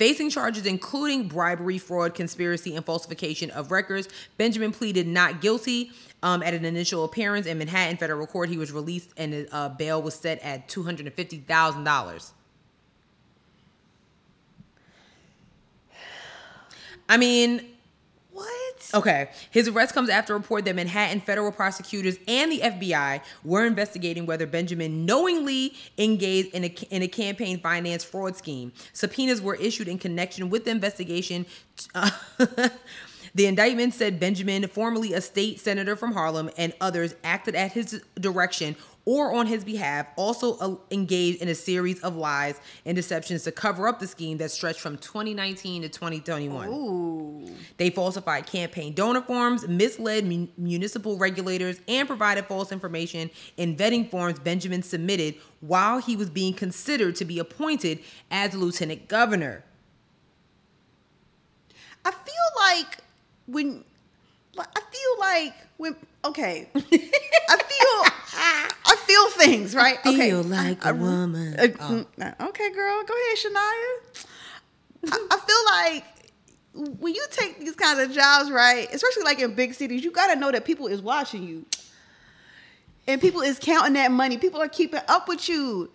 Facing 0.00 0.30
charges 0.30 0.64
including 0.64 1.28
bribery, 1.28 1.76
fraud, 1.76 2.14
conspiracy, 2.14 2.74
and 2.74 2.82
falsification 2.82 3.50
of 3.50 3.70
records, 3.70 4.08
Benjamin 4.38 4.72
pleaded 4.72 5.06
not 5.06 5.42
guilty. 5.42 5.92
Um, 6.22 6.42
at 6.42 6.54
an 6.54 6.64
initial 6.64 7.04
appearance 7.04 7.46
in 7.46 7.58
Manhattan 7.58 7.98
federal 7.98 8.26
court, 8.26 8.48
he 8.48 8.56
was 8.56 8.72
released 8.72 9.10
and 9.18 9.46
uh, 9.52 9.68
bail 9.68 10.00
was 10.00 10.14
set 10.14 10.38
at 10.38 10.70
two 10.70 10.84
hundred 10.84 11.04
and 11.04 11.14
fifty 11.14 11.36
thousand 11.36 11.84
dollars. 11.84 12.32
I 17.06 17.18
mean, 17.18 17.69
Okay. 18.94 19.30
His 19.50 19.68
arrest 19.68 19.94
comes 19.94 20.08
after 20.08 20.34
a 20.34 20.38
report 20.38 20.64
that 20.64 20.74
Manhattan 20.74 21.20
federal 21.20 21.52
prosecutors 21.52 22.16
and 22.26 22.50
the 22.50 22.60
FBI 22.60 23.20
were 23.44 23.64
investigating 23.64 24.26
whether 24.26 24.46
Benjamin 24.46 25.04
knowingly 25.04 25.74
engaged 25.98 26.54
in 26.54 26.64
a, 26.64 26.68
in 26.90 27.02
a 27.02 27.08
campaign 27.08 27.60
finance 27.60 28.04
fraud 28.04 28.36
scheme. 28.36 28.72
Subpoenas 28.92 29.40
were 29.40 29.54
issued 29.56 29.88
in 29.88 29.98
connection 29.98 30.50
with 30.50 30.64
the 30.64 30.70
investigation. 30.70 31.46
Uh, 31.94 32.10
the 33.34 33.46
indictment 33.46 33.94
said 33.94 34.20
Benjamin, 34.20 34.66
formerly 34.68 35.12
a 35.12 35.20
state 35.20 35.60
senator 35.60 35.96
from 35.96 36.12
Harlem, 36.12 36.50
and 36.56 36.72
others 36.80 37.14
acted 37.24 37.54
at 37.54 37.72
his 37.72 38.02
direction 38.18 38.76
or 39.04 39.32
on 39.34 39.46
his 39.46 39.64
behalf, 39.64 40.06
also 40.16 40.56
uh, 40.58 40.76
engaged 40.90 41.40
in 41.40 41.48
a 41.48 41.54
series 41.54 42.00
of 42.00 42.16
lies 42.16 42.60
and 42.84 42.94
deceptions 42.94 43.42
to 43.44 43.52
cover 43.52 43.88
up 43.88 43.98
the 43.98 44.06
scheme 44.06 44.38
that 44.38 44.50
stretched 44.50 44.80
from 44.80 44.96
2019 44.98 45.82
to 45.82 45.88
2021. 45.88 46.68
Ooh. 46.68 47.48
They 47.78 47.90
falsified 47.90 48.46
campaign 48.46 48.92
donor 48.92 49.22
forms, 49.22 49.66
misled 49.66 50.26
mun- 50.26 50.50
municipal 50.56 51.16
regulators, 51.16 51.80
and 51.88 52.06
provided 52.06 52.46
false 52.46 52.72
information 52.72 53.30
in 53.56 53.74
vetting 53.74 54.10
forms 54.10 54.38
Benjamin 54.38 54.82
submitted 54.82 55.34
while 55.60 55.98
he 55.98 56.14
was 56.14 56.28
being 56.28 56.52
considered 56.52 57.16
to 57.16 57.24
be 57.24 57.38
appointed 57.38 58.00
as 58.30 58.54
lieutenant 58.54 59.08
governor. 59.08 59.64
I 62.04 62.10
feel 62.10 62.34
like 62.58 62.98
when 63.50 63.84
I 64.58 64.80
feel 64.80 65.18
like 65.20 65.54
when 65.76 65.96
okay, 66.24 66.68
I 66.74 67.56
feel 67.56 68.04
I 68.86 68.96
feel 69.06 69.30
things 69.30 69.74
right. 69.74 69.98
okay, 70.04 70.26
I 70.26 70.28
feel 70.30 70.42
like 70.42 70.84
a 70.84 70.94
woman. 70.94 71.54
Uh, 71.58 71.62
mm, 71.64 72.40
Okay, 72.48 72.70
girl, 72.72 73.02
go 73.04 73.14
ahead, 73.14 73.38
Shania. 73.38 74.26
I, 75.12 75.26
I 75.30 75.38
feel 75.38 75.64
like 75.72 76.98
when 77.00 77.14
you 77.14 77.26
take 77.30 77.58
these 77.60 77.74
kinds 77.74 77.98
of 78.00 78.12
jobs, 78.12 78.50
right, 78.50 78.88
especially 78.92 79.22
like 79.24 79.40
in 79.40 79.54
big 79.54 79.74
cities, 79.74 80.04
you 80.04 80.10
got 80.10 80.32
to 80.32 80.38
know 80.38 80.50
that 80.52 80.64
people 80.64 80.86
is 80.86 81.00
watching 81.02 81.42
you, 81.42 81.64
and 83.06 83.20
people 83.20 83.40
is 83.40 83.58
counting 83.58 83.94
that 83.94 84.10
money. 84.12 84.36
People 84.38 84.60
are 84.60 84.68
keeping 84.68 85.00
up 85.08 85.28
with 85.28 85.48
you. 85.48 85.90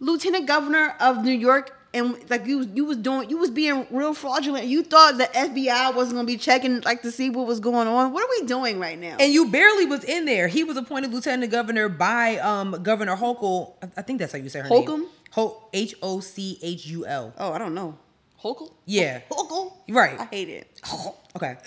Lieutenant 0.00 0.46
Governor 0.46 0.94
of 1.00 1.24
New 1.24 1.32
York, 1.32 1.76
and 1.94 2.18
like 2.28 2.44
you, 2.46 2.68
you 2.74 2.84
was 2.84 2.96
doing, 2.98 3.30
you 3.30 3.38
was 3.38 3.50
being 3.50 3.86
real 3.90 4.12
fraudulent. 4.12 4.66
You 4.66 4.82
thought 4.82 5.16
the 5.16 5.24
FBI 5.24 5.94
wasn't 5.94 6.16
gonna 6.16 6.26
be 6.26 6.36
checking, 6.36 6.80
like 6.82 7.02
to 7.02 7.10
see 7.10 7.30
what 7.30 7.46
was 7.46 7.60
going 7.60 7.88
on. 7.88 8.12
What 8.12 8.24
are 8.24 8.28
we 8.40 8.46
doing 8.46 8.78
right 8.78 8.98
now? 8.98 9.16
And 9.18 9.32
you 9.32 9.50
barely 9.50 9.86
was 9.86 10.04
in 10.04 10.24
there. 10.26 10.48
He 10.48 10.64
was 10.64 10.76
appointed 10.76 11.12
lieutenant 11.12 11.50
governor 11.50 11.88
by 11.88 12.38
um, 12.38 12.82
Governor 12.82 13.16
Hochul. 13.16 13.74
I- 13.96 14.02
think 14.02 14.18
that's 14.18 14.32
how 14.32 14.38
you 14.38 14.48
say 14.50 14.60
her 14.60 14.68
Holcomb? 14.68 15.00
name. 15.00 15.08
Ho- 15.30 15.62
H 15.72 15.94
O 16.02 16.20
C 16.20 16.58
H 16.62 16.86
U 16.86 17.06
L. 17.06 17.32
oh, 17.38 17.52
I 17.52 17.58
don't 17.58 17.74
know. 17.74 17.96
Hochul? 18.42 18.72
Yeah. 18.84 19.20
Hochul? 19.30 19.72
Right. 19.88 20.18
I 20.20 20.24
hate 20.26 20.48
it. 20.50 20.80
Okay. 21.36 21.56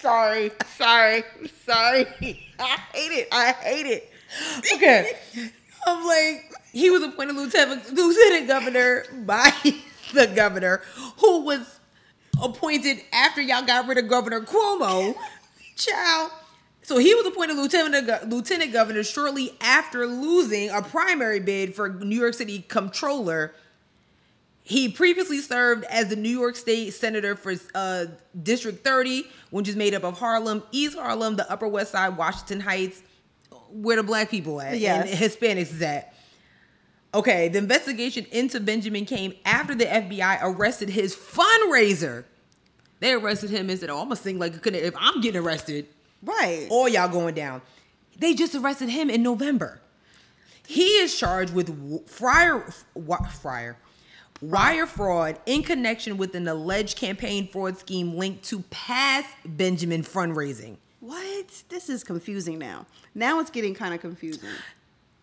Sorry, 0.00 0.52
sorry, 0.76 1.24
sorry. 1.66 2.06
I 2.58 2.78
hate 2.94 3.12
it. 3.12 3.28
I 3.32 3.52
hate 3.52 3.86
it. 3.86 4.12
okay. 4.74 5.18
I'm 5.86 6.06
like, 6.06 6.52
he 6.72 6.90
was 6.90 7.02
appointed 7.02 7.36
lieutenant, 7.36 7.92
lieutenant 7.92 8.48
governor 8.48 9.04
by 9.24 9.52
the 10.14 10.26
governor, 10.26 10.82
who 11.18 11.40
was 11.44 11.80
appointed 12.42 13.00
after 13.12 13.40
y'all 13.40 13.64
got 13.64 13.86
rid 13.86 13.98
of 13.98 14.08
Governor 14.08 14.40
Cuomo. 14.40 15.14
Child. 15.76 16.32
So 16.82 16.96
he 16.96 17.14
was 17.14 17.26
appointed 17.26 17.56
lieutenant 17.56 18.30
lieutenant 18.30 18.72
governor 18.72 19.04
shortly 19.04 19.52
after 19.60 20.06
losing 20.06 20.70
a 20.70 20.80
primary 20.80 21.40
bid 21.40 21.74
for 21.74 21.88
New 21.88 22.18
York 22.18 22.34
City 22.34 22.64
comptroller. 22.66 23.54
He 24.62 24.88
previously 24.88 25.40
served 25.40 25.84
as 25.84 26.08
the 26.08 26.16
New 26.16 26.28
York 26.28 26.54
State 26.56 26.92
Senator 26.92 27.36
for 27.36 27.54
uh, 27.74 28.06
District 28.42 28.84
30, 28.84 29.24
which 29.50 29.66
is 29.68 29.76
made 29.76 29.94
up 29.94 30.04
of 30.04 30.18
Harlem, 30.18 30.62
East 30.72 30.96
Harlem, 30.98 31.36
the 31.36 31.50
Upper 31.50 31.66
West 31.66 31.92
Side, 31.92 32.18
Washington 32.18 32.60
Heights, 32.60 33.02
where 33.72 33.96
the 33.96 34.02
black 34.02 34.30
people 34.30 34.60
at 34.60 34.78
Yes. 34.78 35.08
and 35.10 35.18
Hispanics 35.18 35.72
is 35.72 35.82
at. 35.82 36.14
Okay, 37.14 37.48
the 37.48 37.58
investigation 37.58 38.26
into 38.32 38.60
Benjamin 38.60 39.06
came 39.06 39.32
after 39.44 39.74
the 39.74 39.86
FBI 39.86 40.38
arrested 40.42 40.90
his 40.90 41.16
fundraiser. 41.16 42.24
They 43.00 43.12
arrested 43.12 43.50
him 43.50 43.70
and 43.70 43.78
said, 43.78 43.88
"Oh, 43.90 43.98
I'm 44.00 44.04
gonna 44.08 44.16
sing 44.16 44.38
like 44.38 44.54
if 44.66 44.94
I'm 44.98 45.20
getting 45.20 45.40
arrested, 45.40 45.86
Right. 46.22 46.66
all 46.70 46.88
y'all 46.88 47.08
going 47.08 47.34
down." 47.34 47.62
They 48.18 48.34
just 48.34 48.54
arrested 48.54 48.88
him 48.90 49.08
in 49.08 49.22
November. 49.22 49.80
He 50.66 50.84
is 50.98 51.16
charged 51.16 51.54
with 51.54 51.68
w- 51.68 52.02
friar, 52.06 52.70
friar, 53.40 53.78
wire 54.42 54.86
fraud 54.86 55.40
in 55.46 55.62
connection 55.62 56.18
with 56.18 56.34
an 56.34 56.46
alleged 56.46 56.98
campaign 56.98 57.48
fraud 57.50 57.78
scheme 57.78 58.16
linked 58.16 58.44
to 58.50 58.60
past 58.70 59.28
Benjamin 59.46 60.02
fundraising. 60.02 60.76
What? 61.00 61.62
This 61.68 61.88
is 61.88 62.02
confusing 62.04 62.58
now. 62.58 62.86
Now 63.14 63.40
it's 63.40 63.50
getting 63.50 63.74
kind 63.74 63.94
of 63.94 64.00
confusing. 64.00 64.48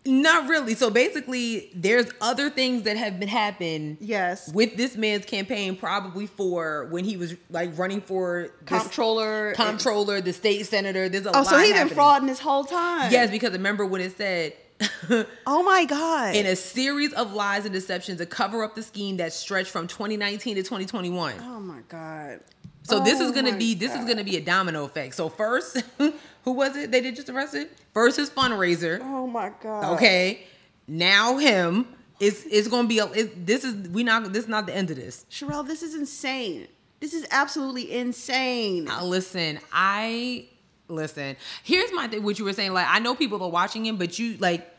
Not 0.08 0.48
really. 0.48 0.74
So 0.76 0.88
basically, 0.88 1.68
there's 1.74 2.06
other 2.20 2.48
things 2.48 2.84
that 2.84 2.96
have 2.96 3.18
been 3.18 3.28
happening. 3.28 3.98
Yes. 4.00 4.52
With 4.52 4.76
this 4.76 4.96
man's 4.96 5.24
campaign, 5.26 5.76
probably 5.76 6.26
for 6.28 6.86
when 6.90 7.04
he 7.04 7.16
was 7.16 7.34
like 7.50 7.76
running 7.76 8.00
for 8.00 8.50
this 8.60 8.68
Comptroller. 8.82 9.52
comptroller, 9.54 10.20
the 10.20 10.32
state 10.32 10.64
senator. 10.66 11.08
There's 11.08 11.26
a 11.26 11.30
Oh, 11.30 11.40
lot. 11.40 11.46
so 11.48 11.58
he's 11.58 11.72
been 11.72 11.88
frauding 11.88 12.28
this 12.28 12.38
whole 12.38 12.62
time. 12.64 13.10
Yes, 13.10 13.30
because 13.32 13.50
remember 13.52 13.84
when 13.84 14.00
it 14.00 14.16
said 14.16 14.52
Oh 15.46 15.62
my 15.64 15.84
god. 15.86 16.36
in 16.36 16.46
a 16.46 16.54
series 16.54 17.12
of 17.14 17.32
lies 17.32 17.64
and 17.64 17.72
deceptions 17.74 18.18
to 18.18 18.26
cover 18.26 18.62
up 18.62 18.74
the 18.76 18.82
scheme 18.84 19.16
that 19.16 19.32
stretched 19.32 19.70
from 19.70 19.88
2019 19.88 20.54
to 20.56 20.62
2021. 20.62 21.34
oh 21.40 21.58
my 21.60 21.80
god. 21.88 22.40
So 22.86 23.00
this 23.00 23.20
is 23.20 23.30
Oh 23.30 23.32
gonna 23.32 23.56
be 23.56 23.74
this 23.74 23.94
is 23.94 24.04
gonna 24.04 24.24
be 24.24 24.36
a 24.36 24.40
domino 24.40 24.84
effect. 24.84 25.14
So 25.14 25.28
first, 25.28 25.82
who 25.98 26.52
was 26.52 26.76
it? 26.76 26.92
They 26.92 27.00
did 27.00 27.16
just 27.16 27.28
arrested. 27.28 27.68
First 27.92 28.16
his 28.16 28.30
fundraiser. 28.30 29.00
Oh 29.02 29.26
my 29.26 29.50
god. 29.60 29.94
Okay, 29.94 30.44
now 30.86 31.38
him. 31.38 31.86
It's 32.20 32.44
it's 32.46 32.68
gonna 32.68 32.88
be 32.88 32.98
a. 32.98 33.06
It, 33.06 33.46
this 33.46 33.64
is 33.64 33.88
we 33.88 34.04
not. 34.04 34.32
This 34.32 34.44
is 34.44 34.48
not 34.48 34.66
the 34.66 34.74
end 34.74 34.90
of 34.90 34.96
this. 34.96 35.26
Sherelle, 35.30 35.66
this 35.66 35.82
is 35.82 35.94
insane. 35.94 36.68
This 37.00 37.12
is 37.12 37.26
absolutely 37.30 37.92
insane. 37.92 38.88
Uh, 38.88 39.04
listen, 39.04 39.58
I 39.72 40.46
listen. 40.88 41.36
Here's 41.62 41.92
my 41.92 42.06
thing. 42.08 42.22
What 42.22 42.38
you 42.38 42.44
were 42.44 42.52
saying, 42.54 42.72
like 42.72 42.86
I 42.88 43.00
know 43.00 43.14
people 43.14 43.42
are 43.42 43.50
watching 43.50 43.84
him, 43.84 43.96
but 43.96 44.18
you 44.18 44.36
like. 44.38 44.72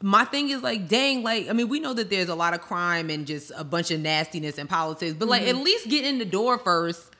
My 0.00 0.24
thing 0.24 0.50
is 0.50 0.62
like, 0.62 0.86
dang, 0.88 1.22
like 1.24 1.48
I 1.48 1.52
mean, 1.52 1.68
we 1.68 1.80
know 1.80 1.92
that 1.92 2.08
there's 2.08 2.28
a 2.28 2.34
lot 2.34 2.54
of 2.54 2.60
crime 2.60 3.10
and 3.10 3.26
just 3.26 3.50
a 3.56 3.64
bunch 3.64 3.90
of 3.90 4.00
nastiness 4.00 4.56
in 4.58 4.66
politics, 4.68 5.14
but 5.18 5.26
like 5.28 5.42
Mm-hmm. 5.42 5.58
at 5.58 5.64
least 5.64 5.88
get 5.88 6.04
in 6.04 6.18
the 6.18 6.24
door 6.24 6.58
first. 6.58 7.10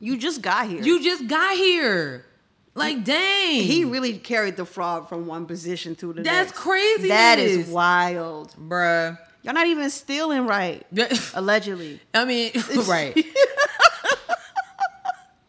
You 0.00 0.16
just 0.16 0.40
got 0.42 0.66
here. 0.68 0.82
You 0.82 1.02
just 1.02 1.26
got 1.28 1.54
here, 1.56 2.24
like 2.74 3.04
dang. 3.04 3.62
he 3.62 3.84
really 3.84 4.18
carried 4.18 4.56
the 4.56 4.64
fraud 4.64 5.08
from 5.08 5.26
one 5.26 5.46
position 5.46 5.94
to 5.96 6.12
the 6.12 6.22
next. 6.22 6.28
That's 6.28 6.48
next. 6.50 6.58
craziness. 6.60 7.08
That 7.08 7.38
is 7.38 7.68
wild. 7.68 8.52
bruh. 8.58 9.18
Y'all 9.42 9.54
not 9.54 9.66
even 9.66 9.90
stealing 9.90 10.46
right. 10.46 10.86
Allegedly. 11.34 12.00
I 12.14 12.24
mean, 12.24 12.52
right. 12.86 13.14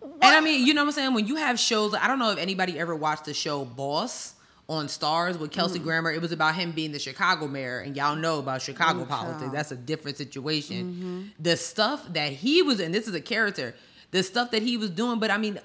and 0.01 0.35
I 0.35 0.39
mean, 0.41 0.65
you 0.65 0.73
know 0.73 0.81
what 0.81 0.87
I'm 0.89 0.93
saying? 0.93 1.13
When 1.13 1.27
you 1.27 1.35
have 1.37 1.59
shows, 1.59 1.93
I 1.93 2.07
don't 2.07 2.19
know 2.19 2.31
if 2.31 2.37
anybody 2.37 2.79
ever 2.79 2.95
watched 2.95 3.25
the 3.25 3.33
show 3.33 3.65
Boss 3.65 4.33
on 4.69 4.87
Starz 4.87 5.37
with 5.37 5.51
Kelsey 5.51 5.79
Mm. 5.79 5.83
Grammer. 5.83 6.11
It 6.11 6.21
was 6.21 6.31
about 6.31 6.55
him 6.55 6.71
being 6.71 6.91
the 6.93 6.99
Chicago 6.99 7.47
mayor, 7.47 7.79
and 7.79 7.95
y'all 7.97 8.15
know 8.15 8.39
about 8.39 8.61
Chicago 8.61 9.03
politics. 9.05 9.41
child. 9.41 9.53
That's 9.53 9.71
a 9.71 9.75
different 9.75 10.17
situation. 10.17 10.93
Mm-hmm. 10.93 11.21
The 11.43 11.57
stuff 11.57 12.11
that 12.13 12.31
he 12.31 12.61
was 12.61 12.79
in, 12.79 12.91
this 12.91 13.07
is 13.07 13.13
a 13.13 13.21
character, 13.21 13.75
the 14.11 14.23
stuff 14.23 14.51
that 14.51 14.61
he 14.63 14.77
was 14.77 14.89
doing, 14.89 15.19
but 15.19 15.31
I 15.31 15.37
mean, 15.37 15.59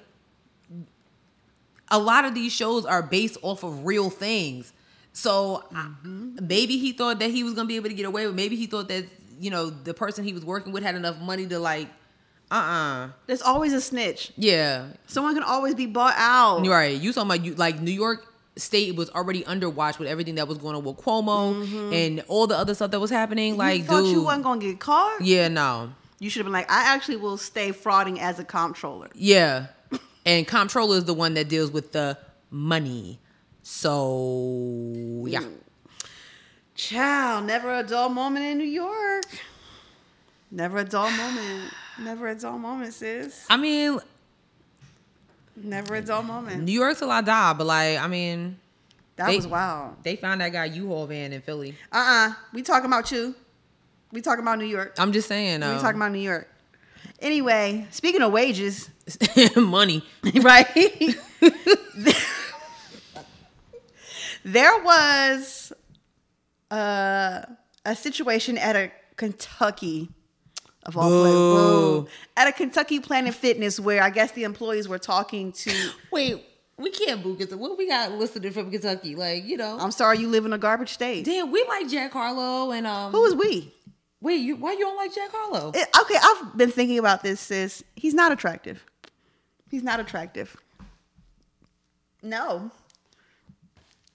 a 1.91 1.97
lot 1.99 2.25
of 2.25 2.35
these 2.35 2.51
shows 2.51 2.85
are 2.85 3.01
based 3.01 3.37
off 3.41 3.63
of 3.63 3.85
real 3.85 4.09
things. 4.09 4.73
So 5.13 5.63
Mm-hmm. 5.73 6.45
maybe 6.47 6.77
he 6.77 6.91
thought 6.91 7.19
that 7.19 7.31
he 7.31 7.43
was 7.43 7.53
gonna 7.53 7.67
be 7.67 7.75
able 7.77 7.89
to 7.89 7.95
get 7.95 8.05
away 8.05 8.25
with. 8.27 8.35
Maybe 8.35 8.55
he 8.55 8.67
thought 8.67 8.87
that 8.89 9.05
you 9.39 9.49
know 9.49 9.69
the 9.69 9.93
person 9.93 10.23
he 10.25 10.33
was 10.33 10.43
working 10.45 10.71
with 10.73 10.83
had 10.83 10.95
enough 10.95 11.19
money 11.19 11.47
to 11.47 11.57
like, 11.59 11.87
uh, 12.51 12.55
uh 12.55 13.09
There's 13.25 13.41
always 13.41 13.73
a 13.73 13.81
snitch. 13.81 14.31
yeah, 14.35 14.87
Someone 15.07 15.33
can 15.33 15.43
always 15.43 15.73
be 15.75 15.85
bought 15.85 16.15
out. 16.17 16.63
you're 16.65 16.73
right. 16.73 16.99
You 16.99 17.11
talking 17.13 17.31
about 17.31 17.45
you 17.45 17.55
like 17.55 17.79
New 17.81 17.91
York 17.91 18.25
State 18.55 18.95
was 18.95 19.09
already 19.11 19.45
under 19.45 19.69
watch 19.69 19.99
with 19.99 20.07
everything 20.09 20.35
that 20.35 20.47
was 20.47 20.57
going 20.57 20.75
on 20.75 20.83
with 20.83 20.97
Cuomo 20.97 21.93
and 21.93 22.23
all 22.27 22.45
the 22.47 22.57
other 22.57 22.73
stuff 22.73 22.91
that 22.91 22.99
was 22.99 23.09
happening. 23.09 23.53
Mm-hmm. 23.55 23.61
You 23.61 23.67
like, 23.77 23.85
thought 23.85 24.01
dude, 24.01 24.11
you 24.15 24.23
wasn't 24.23 24.43
gonna 24.43 24.61
get 24.61 24.79
caught? 24.79 25.21
yeah, 25.21 25.47
no, 25.47 25.91
You 26.19 26.29
should 26.29 26.39
have 26.41 26.45
been 26.45 26.53
like, 26.53 26.69
I 26.69 26.93
actually 26.93 27.17
will 27.17 27.37
stay 27.37 27.71
frauding 27.71 28.19
as 28.19 28.37
a 28.39 28.43
comptroller. 28.43 29.09
yeah, 29.15 29.67
and 30.25 30.45
comptroller 30.45 30.97
is 30.97 31.05
the 31.05 31.13
one 31.13 31.35
that 31.35 31.47
deals 31.47 31.71
with 31.71 31.93
the 31.93 32.17
money. 32.51 33.19
So 33.63 35.25
yeah. 35.27 35.41
Mm. 35.41 35.53
Child, 36.75 37.45
never 37.45 37.79
a 37.79 37.83
dull 37.83 38.09
moment 38.09 38.45
in 38.45 38.57
New 38.57 38.63
York. 38.63 39.25
Never 40.51 40.79
a 40.79 40.83
dull 40.83 41.11
moment. 41.11 41.73
Never 41.99 42.27
a 42.29 42.35
dull 42.35 42.57
moment, 42.57 42.93
sis. 42.93 43.45
I 43.49 43.57
mean, 43.57 43.99
Never 45.63 45.95
a 45.95 46.01
dull 46.01 46.23
moment. 46.23 46.63
New 46.63 46.71
York's 46.71 47.01
a 47.01 47.05
la 47.05 47.21
da, 47.21 47.53
but 47.53 47.65
like, 47.67 47.97
I 47.99 48.07
mean, 48.07 48.57
That 49.15 49.27
They- 49.27 49.35
was 49.37 49.47
wild. 49.47 49.95
they 50.03 50.15
found 50.15 50.39
that 50.41 50.51
guy 50.53 50.65
U-Haul 50.65 51.05
van 51.07 51.33
in 51.33 51.41
Philly. 51.41 51.75
Uh 51.91 51.97
uh 51.97 52.33
We 52.53 52.61
talking 52.61 52.85
about 52.85 53.11
you. 53.11 53.35
We 54.11 54.21
talking 54.21 54.41
about 54.43 54.57
New 54.59 54.65
York. 54.65 54.95
I'm 54.97 55.11
just 55.11 55.27
saying, 55.27 55.59
We 55.61 55.65
uh, 55.67 55.79
talking 55.81 55.97
about 55.99 56.11
New 56.13 56.19
York. 56.19 56.47
Anyway, 57.21 57.85
speaking 57.91 58.21
of 58.21 58.31
wages, 58.31 58.89
money. 59.57 60.03
right? 60.41 60.67
there 64.43 64.81
was 64.83 65.73
uh, 66.71 67.41
a 67.85 67.95
situation 67.95 68.57
at 68.57 68.75
a 68.75 68.91
Kentucky 69.17 70.09
of 70.85 70.97
all 70.97 71.09
places, 71.09 71.35
Boo. 71.35 72.01
boo. 72.03 72.07
at 72.37 72.47
a 72.47 72.51
Kentucky 72.51 72.99
Planet 72.99 73.33
Fitness 73.33 73.79
where 73.79 74.01
I 74.01 74.09
guess 74.09 74.31
the 74.31 74.43
employees 74.43 74.87
were 74.87 74.97
talking 74.99 75.51
to. 75.53 75.71
Wait, 76.11 76.43
we 76.77 76.89
can't 76.91 77.21
book 77.21 77.41
it. 77.41 77.51
What 77.57 77.77
we 77.77 77.87
got 77.87 78.11
listed 78.13 78.51
from 78.53 78.71
Kentucky? 78.71 79.15
Like, 79.15 79.43
you 79.45 79.57
know, 79.57 79.77
I'm 79.79 79.91
sorry, 79.91 80.19
you 80.19 80.29
live 80.29 80.45
in 80.45 80.53
a 80.53 80.57
garbage 80.57 80.89
state. 80.89 81.25
damn, 81.25 81.51
we 81.51 81.63
like 81.67 81.89
Jack 81.89 82.13
Harlow 82.13 82.71
and 82.71 82.87
um. 82.87 83.11
Who 83.11 83.25
is 83.25 83.35
we? 83.35 83.73
Wait, 84.21 84.37
you 84.37 84.55
why 84.55 84.73
you 84.73 84.79
don't 84.79 84.97
like 84.97 85.13
Jack 85.13 85.29
Harlow? 85.31 85.71
It- 85.73 85.89
okay, 86.01 86.15
I've 86.21 86.57
been 86.57 86.71
thinking 86.71 86.99
about 86.99 87.23
this, 87.23 87.39
sis. 87.39 87.83
He's 87.95 88.13
not 88.13 88.31
attractive. 88.31 88.83
He's 89.69 89.83
not 89.83 89.99
attractive. 89.99 90.55
No. 92.21 92.71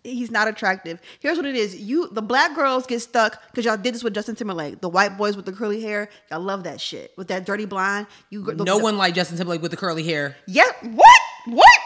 He's 0.05 0.31
not 0.31 0.49
attractive. 0.49 1.01
Here's 1.21 1.39
what 1.39 1.47
it 1.47 1.57
is. 1.57 1.75
You 1.75 2.09
the 2.11 2.21
black 2.21 2.55
girls 2.55 2.87
get 2.87 3.01
stuck 3.01 3.43
because 3.51 3.65
y'all 3.65 3.79
did 3.79 3.95
this 3.95 4.05
with 4.05 4.15
Justin 4.15 4.37
Timberlake. 4.37 4.83
The 4.83 4.89
white 4.89 5.17
boys 5.17 5.35
with 5.35 5.47
the 5.47 5.53
curly 5.53 5.81
hair, 5.81 6.11
y'all 6.31 6.41
love 6.41 6.65
that 6.65 6.79
shit. 6.81 7.13
With 7.17 7.29
that 7.29 7.47
dirty 7.47 7.65
blonde. 7.65 8.07
You 8.29 8.43
the, 8.45 8.65
no 8.65 8.77
one 8.77 8.99
like 8.99 9.15
Justin 9.15 9.39
Timberlake 9.39 9.63
with 9.63 9.71
the 9.71 9.79
curly 9.79 10.05
hair. 10.05 10.37
Yeah. 10.47 10.71
What? 10.83 11.21
What? 11.47 11.79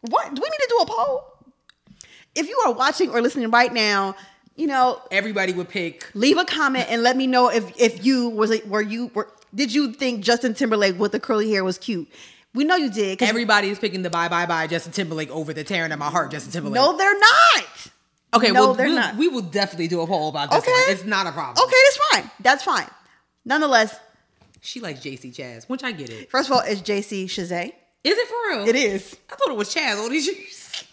What? 0.00 0.34
Do 0.34 0.40
we 0.42 0.48
need 0.48 0.58
to 0.58 0.66
do 0.70 0.76
a 0.78 0.86
poll? 0.86 1.24
If 2.34 2.48
you 2.48 2.58
are 2.64 2.72
watching 2.72 3.10
or 3.10 3.20
listening 3.20 3.50
right 3.50 3.72
now, 3.72 4.16
you 4.56 4.66
know, 4.66 5.00
Everybody 5.10 5.52
would 5.52 5.68
pick. 5.68 6.10
leave 6.14 6.38
a 6.38 6.44
comment 6.44 6.86
and 6.88 7.02
let 7.02 7.16
me 7.16 7.26
know 7.26 7.48
if 7.50 7.78
if 7.78 8.04
you 8.04 8.28
was 8.30 8.50
were 8.66 8.80
you 8.82 9.10
were 9.14 9.28
did 9.54 9.72
you 9.74 9.92
think 9.92 10.24
Justin 10.24 10.54
Timberlake 10.54 10.98
with 10.98 11.12
the 11.12 11.20
curly 11.20 11.50
hair 11.50 11.64
was 11.64 11.76
cute? 11.78 12.08
We 12.54 12.64
know 12.64 12.76
you 12.76 12.90
did. 12.90 13.20
Everybody 13.22 13.68
is 13.70 13.78
picking 13.78 14.02
the 14.02 14.10
bye 14.10 14.28
bye 14.28 14.46
bye 14.46 14.66
Justin 14.68 14.92
Timberlake 14.92 15.30
over 15.30 15.52
the 15.52 15.64
tearing 15.64 15.90
at 15.92 15.98
my 15.98 16.10
heart 16.10 16.30
Justin 16.30 16.52
Timberlake. 16.52 16.74
no, 16.76 16.96
they're 16.96 17.18
not. 17.18 17.64
okay, 18.34 18.50
no, 18.52 18.60
well, 18.66 18.74
they're 18.74 18.86
we'll- 18.86 18.94
not. 18.96 19.16
we 19.16 19.28
will 19.28 19.42
definitely 19.42 19.88
do 19.88 20.00
a 20.02 20.06
poll 20.06 20.28
about 20.28 20.50
this. 20.50 20.60
Okay. 20.60 20.70
one. 20.70 20.82
It's 20.88 21.04
not 21.04 21.26
a 21.26 21.32
problem. 21.32 21.64
Okay, 21.66 21.76
that's 21.86 21.98
fine. 22.10 22.30
That's 22.40 22.62
fine. 22.64 22.86
Nonetheless, 23.44 23.98
She 24.60 24.80
likes 24.80 25.00
JC 25.00 25.34
Chaz, 25.34 25.68
which 25.68 25.82
I 25.84 25.92
get 25.92 26.10
it. 26.10 26.30
first 26.30 26.48
of 26.48 26.56
all, 26.56 26.62
it's 26.64 26.80
JC 26.80 27.24
Chasez. 27.26 27.72
Is 28.04 28.18
it 28.18 28.28
for 28.28 28.48
real? 28.50 28.68
It 28.68 28.76
is. 28.76 29.16
I 29.30 29.34
thought 29.34 29.50
it 29.50 29.56
was 29.56 29.74
Chaz 29.74 29.98
all 29.98 30.08
these 30.08 30.26
years. 30.26 30.84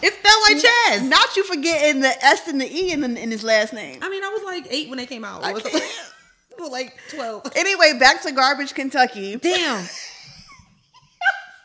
It 0.00 0.12
felt 0.12 0.42
like 0.48 0.58
Chaz. 0.58 1.08
Not 1.08 1.36
you 1.36 1.42
forgetting 1.42 2.02
the 2.02 2.24
S 2.24 2.46
and 2.46 2.60
the 2.60 2.66
E 2.72 2.92
in, 2.92 3.00
the, 3.00 3.20
in 3.20 3.30
his 3.32 3.42
last 3.42 3.72
name. 3.72 3.98
I 4.00 4.08
mean, 4.08 4.22
I 4.22 4.28
was 4.28 4.44
like 4.44 4.66
eight 4.70 4.88
when 4.88 4.98
they 4.98 5.06
came 5.06 5.24
out. 5.24 5.42
I 5.42 5.52
was, 5.54 5.64
was 5.64 6.70
like 6.70 6.96
twelve. 7.10 7.50
Anyway, 7.56 7.98
back 7.98 8.22
to 8.22 8.30
Garbage, 8.32 8.74
Kentucky. 8.74 9.36
Damn. 9.36 9.84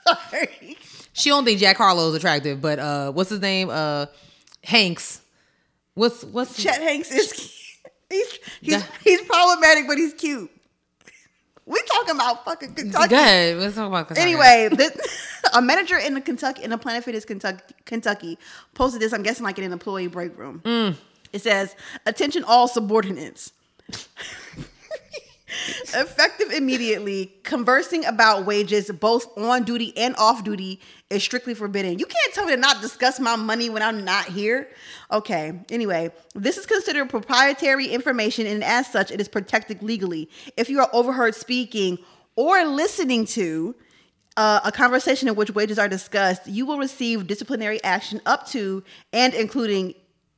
Sorry. 0.07 0.77
She 1.15 1.29
don't 1.29 1.45
think 1.45 1.59
Jack 1.59 1.77
Harlow 1.77 2.09
is 2.09 2.15
attractive, 2.15 2.59
but 2.59 2.79
uh, 2.79 3.11
what's 3.11 3.29
his 3.29 3.39
name? 3.39 3.69
Uh, 3.69 4.07
Hanks. 4.63 5.21
What's 5.93 6.23
what's 6.23 6.61
Chet 6.61 6.81
Hanks 6.81 7.11
is 7.11 7.31
cute. 7.31 7.49
He's 8.09 8.39
he's, 8.61 8.83
he's 9.03 9.21
problematic, 9.21 9.87
but 9.87 9.97
he's 9.97 10.13
cute. 10.13 10.49
We 11.65 11.81
talking 11.87 12.15
about 12.15 12.45
fucking 12.45 12.73
Kentucky. 12.75 13.07
Go 13.09 13.15
ahead. 13.15 13.57
Let's 13.57 13.75
talk 13.75 13.87
about 13.87 14.07
Kentucky. 14.07 14.33
Anyway, 14.33 14.69
this, 14.75 14.95
a 15.53 15.61
manager 15.61 15.97
in 15.97 16.13
the 16.13 16.21
Kentucky 16.21 16.63
in 16.63 16.69
the 16.69 16.77
Planet 16.77 17.03
Fitness 17.03 17.25
Kentucky, 17.25 17.73
Kentucky 17.85 18.37
posted 18.75 19.01
this. 19.01 19.13
I'm 19.13 19.23
guessing 19.23 19.43
like 19.43 19.57
in 19.57 19.63
an 19.63 19.71
employee 19.71 20.07
break 20.07 20.37
room. 20.37 20.61
Mm. 20.63 20.95
It 21.31 21.41
says, 21.41 21.75
"Attention, 22.05 22.43
all 22.43 22.67
subordinates." 22.67 23.51
Effective 25.93 26.51
immediately, 26.51 27.33
conversing 27.43 28.05
about 28.05 28.45
wages 28.45 28.89
both 28.91 29.37
on 29.37 29.63
duty 29.63 29.95
and 29.97 30.15
off 30.17 30.43
duty 30.43 30.79
is 31.09 31.23
strictly 31.23 31.53
forbidden. 31.53 31.99
You 31.99 32.05
can't 32.05 32.33
tell 32.33 32.45
me 32.45 32.53
to 32.53 32.59
not 32.59 32.81
discuss 32.81 33.19
my 33.19 33.35
money 33.35 33.69
when 33.69 33.83
I'm 33.83 34.03
not 34.03 34.25
here. 34.25 34.69
Okay, 35.11 35.53
anyway, 35.69 36.11
this 36.34 36.57
is 36.57 36.65
considered 36.65 37.09
proprietary 37.09 37.88
information 37.88 38.47
and 38.47 38.63
as 38.63 38.88
such, 38.88 39.11
it 39.11 39.21
is 39.21 39.28
protected 39.28 39.84
legally. 39.84 40.30
If 40.57 40.69
you 40.69 40.80
are 40.80 40.89
overheard 40.93 41.36
speaking 41.36 41.99
or 42.36 42.65
listening 42.65 43.25
to 43.28 43.75
uh, 44.38 44.61
a 44.63 44.71
conversation 44.71 45.28
in 45.28 45.36
which 45.36 45.51
wages 45.51 45.78
are 45.78 45.89
discussed, 45.89 46.47
you 46.47 46.65
will 46.65 46.80
receive 46.80 47.28
disciplinary 47.28 47.84
action 47.84 48.21
up 48.25 48.47
to 48.47 48.84
and 49.11 49.34
including 49.34 49.93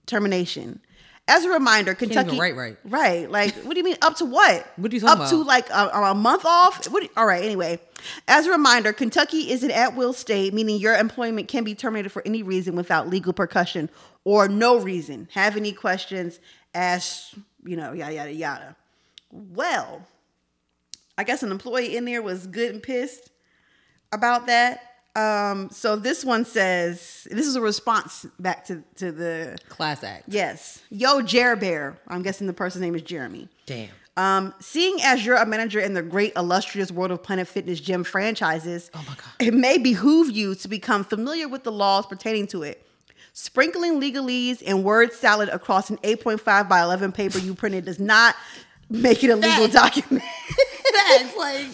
termination. 0.05 0.81
As 1.27 1.43
a 1.43 1.49
reminder, 1.49 1.95
Kentucky. 1.95 2.37
write 2.39 2.55
right. 2.55 2.77
Right. 2.85 3.29
Like, 3.31 3.55
what 3.63 3.73
do 3.73 3.79
you 3.79 3.83
mean 3.83 3.97
up 4.01 4.15
to 4.17 4.25
what? 4.25 4.71
What 4.75 4.91
are 4.93 4.95
you 4.95 5.05
Up 5.07 5.17
talking 5.17 5.39
to 5.39 5.43
like 5.43 5.69
a, 5.71 5.89
a 5.89 6.13
month 6.13 6.45
off? 6.45 6.85
What? 6.89 7.01
do- 7.03 7.09
all 7.17 7.25
right. 7.25 7.43
Anyway, 7.43 7.79
as 8.27 8.45
a 8.45 8.51
reminder, 8.51 8.93
Kentucky 8.93 9.49
is 9.51 9.63
an 9.63 9.71
at-will 9.71 10.13
state, 10.13 10.53
meaning 10.53 10.77
your 10.79 10.95
employment 10.95 11.47
can 11.47 11.63
be 11.63 11.73
terminated 11.73 12.09
for 12.09 12.21
any 12.25 12.43
reason 12.43 12.75
without 12.75 13.09
legal 13.09 13.33
percussion 13.33 13.89
or 14.23 14.47
no 14.47 14.77
reason. 14.79 15.27
Have 15.33 15.57
any 15.57 15.71
questions? 15.71 16.39
Ask. 16.75 17.33
You 17.63 17.75
know, 17.77 17.93
yada 17.93 18.13
yada 18.13 18.31
yada. 18.33 18.75
Well, 19.31 20.07
I 21.17 21.23
guess 21.23 21.41
an 21.41 21.51
employee 21.51 21.97
in 21.97 22.05
there 22.05 22.21
was 22.21 22.45
good 22.45 22.71
and 22.71 22.83
pissed 22.83 23.31
about 24.11 24.45
that. 24.45 24.94
Um, 25.15 25.69
so 25.71 25.95
this 25.95 26.25
one 26.25 26.43
says 26.45 27.25
this 27.31 27.47
is 27.47 27.55
a 27.55 27.61
response 27.61 28.25
back 28.39 28.65
to 28.65 28.83
to 28.97 29.11
the 29.11 29.57
Class 29.69 30.03
act. 30.03 30.25
yes. 30.27 30.81
Yo, 30.89 31.21
Jer 31.21 31.55
Bear. 31.55 31.97
I'm 32.07 32.21
guessing 32.21 32.47
the 32.47 32.53
person's 32.53 32.81
name 32.81 32.95
is 32.95 33.01
Jeremy. 33.01 33.47
Damn. 33.65 33.89
Um, 34.17 34.53
seeing 34.59 35.01
as 35.03 35.25
you're 35.25 35.35
a 35.35 35.45
manager 35.45 35.79
in 35.79 35.93
the 35.93 36.01
great 36.01 36.33
illustrious 36.37 36.89
world 36.91 37.11
of 37.11 37.21
Planet 37.21 37.47
Fitness 37.47 37.81
gym 37.81 38.03
franchises, 38.05 38.89
Oh 38.93 38.99
my 39.07 39.15
God. 39.15 39.25
it 39.39 39.53
may 39.53 39.77
behoove 39.77 40.31
you 40.31 40.55
to 40.55 40.67
become 40.69 41.03
familiar 41.03 41.47
with 41.49 41.63
the 41.63 41.71
laws 41.71 42.05
pertaining 42.05 42.47
to 42.47 42.63
it. 42.63 42.85
Sprinkling 43.33 43.99
legalese 43.99 44.63
and 44.65 44.85
word 44.85 45.11
salad 45.11 45.49
across 45.49 45.89
an 45.89 45.97
8.5 45.97 46.69
by 46.69 46.81
11 46.81 47.11
paper 47.11 47.37
you 47.39 47.53
printed 47.53 47.83
does 47.83 47.99
not 47.99 48.35
make 48.89 49.21
it 49.23 49.29
a 49.31 49.35
legal 49.35 49.67
document. 49.67 50.23
That's 50.93 51.35
like, 51.35 51.65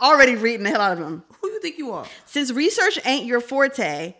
Already 0.00 0.36
reading 0.36 0.64
the 0.64 0.70
hell 0.70 0.80
out 0.80 0.92
of 0.92 0.98
them. 0.98 1.24
who 1.40 1.48
you 1.50 1.60
think 1.60 1.78
you 1.78 1.92
are? 1.92 2.06
Since 2.26 2.52
research 2.52 2.98
ain't 3.04 3.24
your 3.24 3.40
forte, 3.40 4.14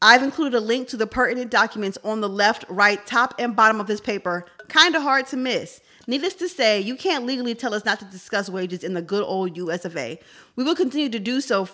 I've 0.00 0.22
included 0.22 0.56
a 0.56 0.60
link 0.60 0.88
to 0.88 0.96
the 0.96 1.06
pertinent 1.06 1.50
documents 1.50 1.98
on 2.04 2.20
the 2.20 2.28
left, 2.28 2.64
right, 2.68 3.04
top, 3.06 3.34
and 3.38 3.56
bottom 3.56 3.80
of 3.80 3.86
this 3.86 4.00
paper. 4.00 4.46
Kind 4.68 4.94
of 4.94 5.02
hard 5.02 5.26
to 5.28 5.36
miss. 5.36 5.80
Needless 6.06 6.34
to 6.36 6.48
say, 6.48 6.80
you 6.80 6.96
can't 6.96 7.26
legally 7.26 7.54
tell 7.54 7.74
us 7.74 7.84
not 7.84 7.98
to 7.98 8.04
discuss 8.06 8.48
wages 8.48 8.84
in 8.84 8.94
the 8.94 9.02
good 9.02 9.24
old 9.24 9.56
US 9.56 9.84
of 9.84 9.96
A. 9.96 10.18
We 10.56 10.64
will 10.64 10.74
continue 10.76 11.08
to 11.08 11.18
do 11.18 11.40
so. 11.40 11.68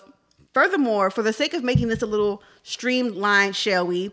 Furthermore, 0.52 1.10
for 1.10 1.22
the 1.22 1.32
sake 1.32 1.52
of 1.52 1.64
making 1.64 1.88
this 1.88 2.02
a 2.02 2.06
little 2.06 2.42
streamlined, 2.62 3.56
shall 3.56 3.86
we? 3.86 4.12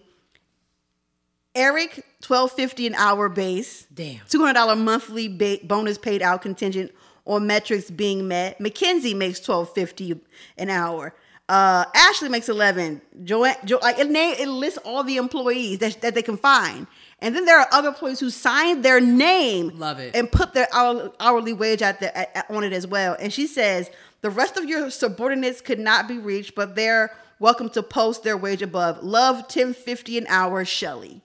Eric, 1.54 2.06
twelve 2.22 2.52
fifty 2.52 2.88
an 2.88 2.96
hour 2.96 3.30
base. 3.30 3.86
Damn. 3.94 4.22
Two 4.30 4.40
hundred 4.40 4.54
dollar 4.54 4.76
monthly 4.76 5.28
ba- 5.28 5.60
bonus 5.64 5.98
paid 5.98 6.22
out 6.22 6.42
contingent 6.42 6.92
on 7.26 7.47
metrics 7.47 7.89
being 7.91 8.28
met. 8.28 8.59
Mackenzie 8.59 9.13
makes 9.13 9.39
twelve 9.39 9.74
fifty 9.74 10.19
an 10.57 10.69
hour. 10.69 11.13
Uh, 11.49 11.84
Ashley 11.93 12.30
makes 12.30 12.47
eleven. 12.49 13.01
Joanne, 13.24 13.55
jo- 13.65 13.80
like 13.82 13.99
it, 13.99 14.09
name, 14.09 14.36
it 14.39 14.47
lists 14.47 14.80
all 14.86 15.03
the 15.03 15.17
employees 15.17 15.80
that, 15.80 15.99
that 16.01 16.15
they 16.15 16.22
can 16.22 16.38
find, 16.38 16.88
and 17.19 17.36
then 17.36 17.43
there 17.45 17.59
are 17.59 17.67
other 17.74 17.89
employees 17.89 18.19
who 18.22 18.30
signed 18.30 18.86
their 18.86 19.01
name, 19.01 19.78
Love 19.78 19.99
it. 19.99 20.15
and 20.15 20.32
put 20.32 20.53
their 20.53 20.67
hourly, 20.74 21.09
hourly 21.19 21.53
wage 21.53 21.82
at 21.82 21.99
the 21.99 22.15
at, 22.17 22.32
at- 22.36 22.49
on 22.49 22.63
it 22.63 22.72
as 22.72 22.88
well. 22.88 23.17
And 23.19 23.34
she 23.34 23.47
says 23.47 23.89
the 24.22 24.30
rest 24.30 24.55
of 24.55 24.65
your 24.65 24.89
subordinates 24.89 25.59
could 25.61 25.80
not 25.80 26.07
be 26.07 26.17
reached, 26.19 26.55
but 26.55 26.76
they're 26.76 27.11
welcome 27.39 27.69
to 27.72 27.84
post 27.84 28.24
their 28.24 28.38
wage 28.38 28.61
above. 28.61 29.03
Love 29.03 29.47
ten 29.49 29.74
fifty 29.74 30.17
an 30.17 30.28
hour, 30.30 30.63
Shelly. 30.63 31.22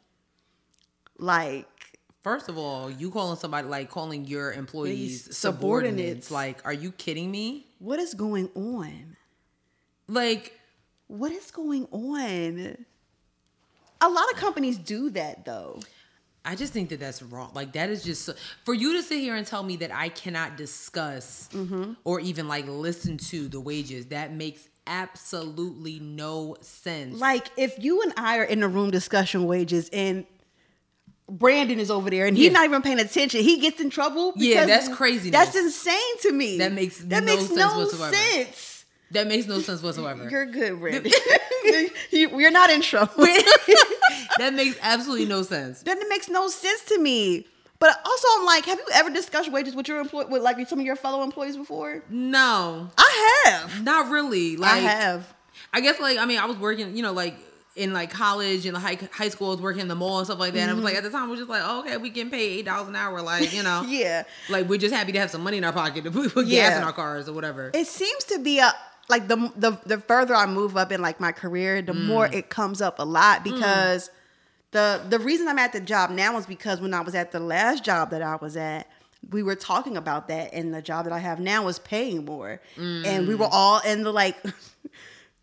Like 1.18 1.66
First 2.26 2.48
of 2.48 2.58
all, 2.58 2.90
you 2.90 3.12
calling 3.12 3.36
somebody 3.38 3.68
like 3.68 3.88
calling 3.88 4.24
your 4.24 4.52
employees 4.52 5.28
subordinates. 5.36 6.26
subordinates. 6.26 6.30
Like, 6.32 6.58
are 6.66 6.72
you 6.72 6.90
kidding 6.90 7.30
me? 7.30 7.68
what 7.78 8.00
is 8.00 8.14
going 8.14 8.48
on? 8.56 9.16
Like, 10.08 10.58
What 11.06 11.30
is 11.30 11.52
going 11.52 11.86
on? 11.92 12.84
A 14.00 14.08
lot 14.08 14.24
of 14.32 14.38
companies 14.38 14.76
do 14.76 15.10
that 15.10 15.44
though. 15.44 15.78
I 16.44 16.56
just 16.56 16.72
think 16.72 16.88
that 16.88 16.98
that's 16.98 17.22
wrong. 17.22 17.52
Like 17.54 17.72
that 17.74 17.90
is 17.90 18.02
just 18.02 18.24
so, 18.24 18.34
for 18.64 18.74
you 18.74 18.94
to 18.94 19.04
sit 19.04 19.20
here 19.20 19.36
and 19.36 19.46
tell 19.46 19.62
me 19.62 19.76
that 19.76 19.94
I 19.94 20.08
cannot 20.08 20.56
discuss 20.56 21.48
Mm-hmm. 21.52 21.92
or 22.02 22.18
even 22.18 22.48
like 22.48 22.66
listen 22.66 23.18
to 23.18 23.46
the 23.46 23.60
wages. 23.60 24.06
That 24.06 24.32
makes 24.32 24.68
absolutely 24.88 26.00
no 26.00 26.56
sense. 26.60 27.20
Like 27.20 27.52
if 27.56 27.76
you 27.78 28.02
and 28.02 28.12
I 28.16 28.38
are 28.38 28.44
in 28.44 28.64
a 28.64 28.68
room 28.68 28.90
discussing 28.90 29.46
wages 29.46 29.88
and 29.92 30.26
Brandon 31.28 31.80
is 31.80 31.90
over 31.90 32.08
there 32.10 32.26
and 32.26 32.36
he's 32.36 32.46
Yeah. 32.46 32.52
not 32.52 32.64
even 32.66 32.82
paying 32.82 33.00
attention, 33.00 33.40
he 33.42 33.58
gets 33.58 33.80
in 33.80 33.90
trouble. 33.90 34.32
Yeah, 34.36 34.64
that's 34.66 34.88
crazy. 34.88 35.30
That's 35.30 35.56
insane 35.56 36.18
to 36.22 36.32
me. 36.32 36.58
That 36.58 36.72
makes 36.72 36.98
that 36.98 37.24
no 37.24 37.34
makes 37.34 37.46
sense 37.48 37.58
no 37.58 37.78
whatsoever. 37.78 38.14
sense. 38.14 38.84
that 39.10 39.26
makes 39.26 39.46
no 39.46 39.58
sense 39.60 39.82
whatsoever. 39.82 40.28
You're 40.30 40.46
good, 40.46 40.78
Brandon. 40.78 41.12
you, 42.12 42.28
we're 42.30 42.50
not 42.52 42.70
in 42.70 42.80
trouble. 42.80 43.26
that 44.38 44.54
makes 44.54 44.76
absolutely 44.80 45.26
no 45.26 45.42
sense. 45.42 45.82
Then 45.82 45.98
it 45.98 46.08
makes 46.08 46.28
no 46.28 46.48
sense 46.48 46.84
to 46.86 46.98
me. 46.98 47.46
But 47.78 47.90
also, 48.06 48.28
I'm 48.38 48.46
like, 48.46 48.64
have 48.64 48.78
you 48.78 48.86
ever 48.94 49.10
discussed 49.10 49.52
wages 49.52 49.74
with 49.74 49.86
your 49.88 50.00
employee, 50.00 50.26
with 50.26 50.42
like 50.42 50.66
some 50.68 50.78
of 50.78 50.86
your 50.86 50.96
fellow 50.96 51.22
employees 51.22 51.56
before? 51.58 52.02
No, 52.08 52.88
I 52.96 53.42
have. 53.44 53.82
not 53.84 54.10
really. 54.10 54.56
Like 54.56 54.70
I 54.72 54.76
have. 54.78 55.34
I 55.74 55.80
guess 55.80 55.98
like 56.00 56.18
I 56.18 56.24
mean 56.24 56.38
I 56.38 56.46
was 56.46 56.56
working, 56.56 56.96
you 56.96 57.02
know, 57.02 57.12
like 57.12 57.34
in 57.76 57.92
like 57.92 58.10
college 58.10 58.64
and 58.66 58.76
high 58.76 58.98
high 59.12 59.28
school, 59.28 59.48
I 59.48 59.50
was 59.52 59.60
working 59.60 59.82
in 59.82 59.88
the 59.88 59.94
mall 59.94 60.18
and 60.18 60.26
stuff 60.26 60.38
like 60.38 60.54
that. 60.54 60.60
And 60.60 60.70
I 60.70 60.74
was 60.74 60.82
like 60.82 60.94
at 60.96 61.02
the 61.02 61.10
time, 61.10 61.24
I 61.24 61.30
was 61.30 61.38
just 61.40 61.50
like, 61.50 61.62
oh, 61.64 61.80
okay, 61.80 61.96
we 61.98 62.08
getting 62.10 62.30
paid 62.30 62.58
eight 62.60 62.64
dollars 62.64 62.88
an 62.88 62.96
hour, 62.96 63.20
like 63.22 63.52
you 63.52 63.62
know, 63.62 63.84
Yeah. 63.88 64.24
like 64.48 64.68
we're 64.68 64.78
just 64.78 64.94
happy 64.94 65.12
to 65.12 65.20
have 65.20 65.30
some 65.30 65.42
money 65.42 65.58
in 65.58 65.64
our 65.64 65.72
pocket 65.72 66.02
to 66.04 66.10
put, 66.30 66.46
Yeah. 66.46 66.70
gas 66.70 66.78
in 66.78 66.82
our 66.84 66.92
cars 66.92 67.28
or 67.28 67.34
whatever. 67.34 67.70
It 67.74 67.86
seems 67.86 68.24
to 68.24 68.38
be 68.38 68.58
a 68.58 68.72
like 69.08 69.28
the 69.28 69.36
the 69.56 69.78
the 69.86 69.98
further 70.00 70.34
I 70.34 70.46
move 70.46 70.76
up 70.76 70.90
in 70.90 71.00
like 71.02 71.20
my 71.20 71.32
career, 71.32 71.82
the 71.82 71.92
Mm. 71.92 72.04
more 72.06 72.28
it 72.32 72.48
comes 72.50 72.80
up 72.80 72.98
a 72.98 73.04
lot 73.04 73.44
because 73.44 74.10
the 74.72 75.02
the 75.08 75.18
reason 75.18 75.46
I'm 75.46 75.58
at 75.58 75.72
the 75.72 75.80
job 75.80 76.10
now 76.10 76.36
is 76.38 76.46
because 76.46 76.80
when 76.80 76.92
I 76.94 77.00
was 77.02 77.14
at 77.14 77.30
the 77.30 77.40
last 77.40 77.84
job 77.84 78.10
that 78.10 78.22
I 78.22 78.36
was 78.36 78.56
at, 78.56 78.88
we 79.30 79.42
were 79.42 79.54
talking 79.54 79.96
about 79.96 80.28
that, 80.28 80.52
and 80.54 80.72
the 80.74 80.80
job 80.82 81.04
that 81.04 81.12
I 81.12 81.18
have 81.18 81.40
now 81.40 81.68
is 81.68 81.78
paying 81.78 82.24
more, 82.24 82.60
and 82.76 83.28
we 83.28 83.34
Mm. 83.34 83.38
were 83.38 83.48
all 83.50 83.80
in 83.80 84.02
the 84.02 84.12
like. 84.12 84.36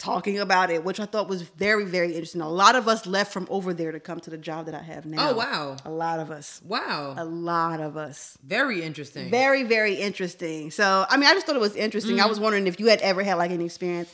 talking 0.03 0.37
about 0.39 0.69
it 0.69 0.83
which 0.83 0.99
i 0.99 1.05
thought 1.05 1.29
was 1.29 1.41
very 1.43 1.85
very 1.85 2.09
interesting. 2.09 2.41
A 2.41 2.49
lot 2.49 2.75
of 2.75 2.89
us 2.89 3.05
left 3.05 3.31
from 3.31 3.47
over 3.49 3.73
there 3.73 3.91
to 3.93 3.99
come 4.01 4.19
to 4.19 4.29
the 4.29 4.37
job 4.37 4.65
that 4.65 4.75
i 4.75 4.81
have 4.81 5.05
now. 5.05 5.29
Oh, 5.29 5.35
wow. 5.35 5.77
a 5.85 5.89
lot 5.89 6.19
of 6.19 6.29
us. 6.29 6.61
Wow, 6.65 7.15
a 7.17 7.23
lot 7.23 7.79
of 7.79 7.95
us. 7.95 8.37
Very 8.43 8.83
interesting. 8.83 9.29
very 9.29 9.63
very 9.63 9.95
interesting. 9.95 10.71
So 10.71 11.05
i 11.09 11.15
mean 11.15 11.27
i 11.29 11.33
just 11.33 11.45
thought 11.45 11.55
it 11.55 11.59
was 11.59 11.75
interesting. 11.77 12.15
Mm-hmm. 12.15 12.25
i 12.25 12.27
was 12.27 12.39
wondering 12.39 12.67
if 12.67 12.79
you 12.79 12.87
had 12.87 13.01
ever 13.01 13.23
had 13.23 13.35
like 13.35 13.51
an 13.51 13.61
experience. 13.61 14.13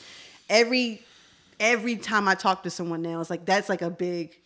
Every 0.50 1.02
every 1.60 1.96
time 1.98 2.28
i 2.28 2.36
talk 2.36 2.64
to 2.64 2.70
someone 2.70 3.02
now 3.02 3.20
it's 3.20 3.30
like 3.30 3.46
that's 3.46 3.68
like 3.68 3.82
a 3.82 3.90
big 3.90 4.38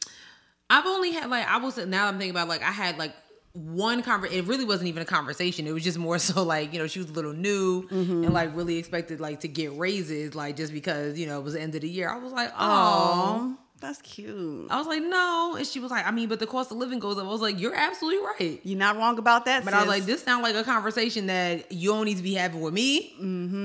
I've 0.70 0.88
only 0.88 1.12
had 1.12 1.30
like 1.30 1.48
I 1.48 1.58
was 1.58 1.78
now 1.78 2.08
I'm 2.08 2.18
thinking 2.18 2.32
about 2.32 2.48
like 2.48 2.64
I 2.64 2.72
had 2.72 2.98
like 2.98 3.14
one 3.54 4.02
conversation. 4.02 4.44
It 4.44 4.48
really 4.48 4.66
wasn't 4.66 4.88
even 4.90 5.04
a 5.04 5.06
conversation. 5.06 5.68
It 5.68 5.72
was 5.74 5.84
just 5.84 5.98
more 5.98 6.18
so 6.30 6.44
like 6.44 6.74
you 6.74 6.80
know 6.80 6.88
she 6.88 7.00
was 7.00 7.10
a 7.10 7.14
little 7.14 7.34
new 7.34 7.84
Mm-hmm. 7.90 8.24
and 8.26 8.34
like 8.34 8.56
really 8.56 8.78
expected 8.78 9.20
like 9.20 9.42
to 9.42 9.48
get 9.48 9.78
raises 9.78 10.34
like 10.36 10.56
just 10.58 10.74
because 10.74 11.18
you 11.20 11.28
know 11.28 11.40
it 11.40 11.44
was 11.44 11.54
the 11.54 11.62
end 11.62 11.76
of 11.76 11.82
the 11.82 11.90
year. 11.90 12.10
I 12.10 12.18
was 12.18 12.32
like, 12.34 12.52
oh. 12.58 13.56
that's 13.80 14.02
cute 14.02 14.68
I 14.72 14.78
was 14.78 14.88
like, 14.88 15.04
no. 15.04 15.56
And 15.58 15.68
she 15.68 15.80
was 15.80 15.92
like, 15.92 16.08
I 16.08 16.12
mean, 16.12 16.30
but 16.30 16.40
the 16.40 16.48
cost 16.48 16.72
of 16.72 16.78
living 16.78 17.00
goes 17.00 17.18
up. 17.18 17.26
I 17.26 17.28
was 17.28 17.42
like, 17.42 17.60
you're 17.60 17.76
absolutely 17.76 18.26
right. 18.26 18.60
you're 18.64 18.80
not 18.80 18.98
wrong 18.98 19.18
about 19.20 19.46
that 19.46 19.64
But 19.66 19.74
I 19.74 19.80
was 19.80 19.88
like, 19.90 20.06
this 20.06 20.24
sounds 20.24 20.42
like 20.42 20.56
a 20.56 20.64
conversation 20.64 21.28
that 21.28 21.72
you 21.72 21.92
don't 21.92 22.06
need 22.06 22.18
to 22.18 22.24
be 22.24 22.34
having 22.34 22.62
with 22.62 22.74
me. 22.74 23.14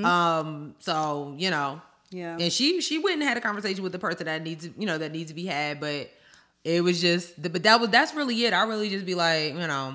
Um, 0.05 0.75
so 0.81 1.35
you 1.39 1.51
know, 1.51 1.81
Yeah. 2.11 2.37
And 2.39 2.53
she 2.53 2.81
she 2.81 2.99
went 2.99 3.21
and 3.21 3.23
had 3.29 3.37
a 3.37 3.41
conversation 3.41 3.83
with 3.83 3.93
the 3.93 3.99
person 3.99 4.27
that 4.27 4.43
needs 4.43 4.67
to, 4.67 4.75
you 4.79 4.87
know, 4.87 4.99
that 4.99 5.13
needs 5.13 5.31
to 5.31 5.35
be 5.35 5.47
had. 5.47 5.81
But 5.81 6.11
it 6.69 6.83
was 6.83 7.01
just, 7.01 7.41
but 7.41 7.63
that 7.63 7.81
was 7.81 7.89
that's 7.89 8.15
really 8.15 8.45
it. 8.45 8.53
I 8.53 8.65
really 8.65 8.91
just 8.91 9.07
be 9.07 9.15
like, 9.15 9.55
you 9.55 9.67
know, 9.67 9.95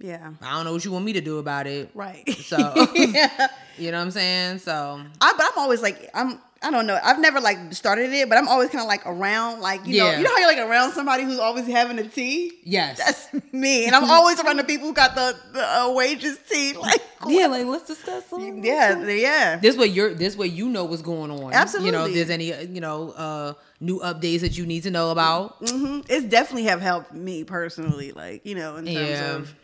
yeah 0.00 0.32
I 0.42 0.56
don't 0.56 0.64
know 0.64 0.72
what 0.72 0.84
you 0.84 0.90
want 0.90 1.04
me 1.04 1.12
to 1.12 1.20
do 1.20 1.38
about 1.38 1.66
it. 1.66 1.90
right 1.94 2.28
So 2.28 2.56
yeah 2.94 3.48
you 3.78 3.90
know 3.92 3.98
what 3.98 4.04
I'm 4.04 4.10
saying. 4.10 4.58
So 4.58 5.00
I, 5.20 5.32
but 5.36 5.46
i'm 5.46 5.58
always 5.58 5.80
like 5.82 6.10
i'm 6.14 6.40
I 6.62 6.70
don't 6.70 6.86
know. 6.86 6.98
I've 7.02 7.18
never 7.18 7.40
like 7.40 7.72
started 7.72 8.12
it, 8.12 8.28
but 8.28 8.36
I'm 8.36 8.46
always 8.46 8.68
kind 8.68 8.82
of 8.82 8.86
like 8.88 9.06
around, 9.06 9.60
like 9.60 9.86
you 9.86 9.96
know, 9.96 10.10
you 10.12 10.22
know 10.22 10.30
how 10.30 10.38
you're 10.40 10.48
like 10.54 10.58
around 10.70 10.92
somebody 10.92 11.24
who's 11.24 11.38
always 11.38 11.66
having 11.66 11.98
a 11.98 12.06
tea. 12.06 12.52
yes, 12.64 12.98
That's 12.98 13.28
me, 13.52 13.86
and 13.86 13.94
I'm 13.96 14.04
always 14.04 14.38
around 14.40 14.58
the 14.58 14.64
people 14.64 14.86
who 14.88 14.92
got 14.92 15.14
the, 15.14 15.34
the 15.54 15.62
uh, 15.66 15.92
wages 15.94 16.38
tea. 16.50 16.74
Like, 16.80 17.00
yeah. 17.26 17.46
Like 17.46 17.64
let's 17.66 17.86
discuss 17.86 18.26
some. 18.26 18.62
yeah, 18.62 19.06
yeah. 19.08 19.56
This 19.56 19.76
way 19.76 19.86
you're 19.86 20.12
this 20.12 20.36
way 20.36 20.48
you 20.48 20.68
know 20.68 20.84
what's 20.84 21.00
going 21.02 21.30
on. 21.30 21.52
Absolutely. 21.54 21.86
You 21.86 21.92
know, 21.92 22.04
if 22.06 22.14
there's 22.14 22.30
any 22.30 22.52
uh, 22.52 22.60
you 22.62 22.80
know 22.82 23.10
uh 23.12 23.52
new 23.80 23.98
updates 24.00 24.40
that 24.40 24.58
you 24.58 24.66
need 24.66 24.82
to 24.82 24.90
know 24.90 25.10
about. 25.12 25.56
hmm 25.66 26.00
It's 26.10 26.26
definitely 26.26 26.64
have 26.64 26.82
helped 26.82 27.12
me 27.14 27.44
personally, 27.44 28.12
like 28.12 28.44
you 28.44 28.54
know, 28.54 28.76
in 28.76 28.84
terms 28.84 28.96
Yeah. 28.96 29.34
of 29.36 29.54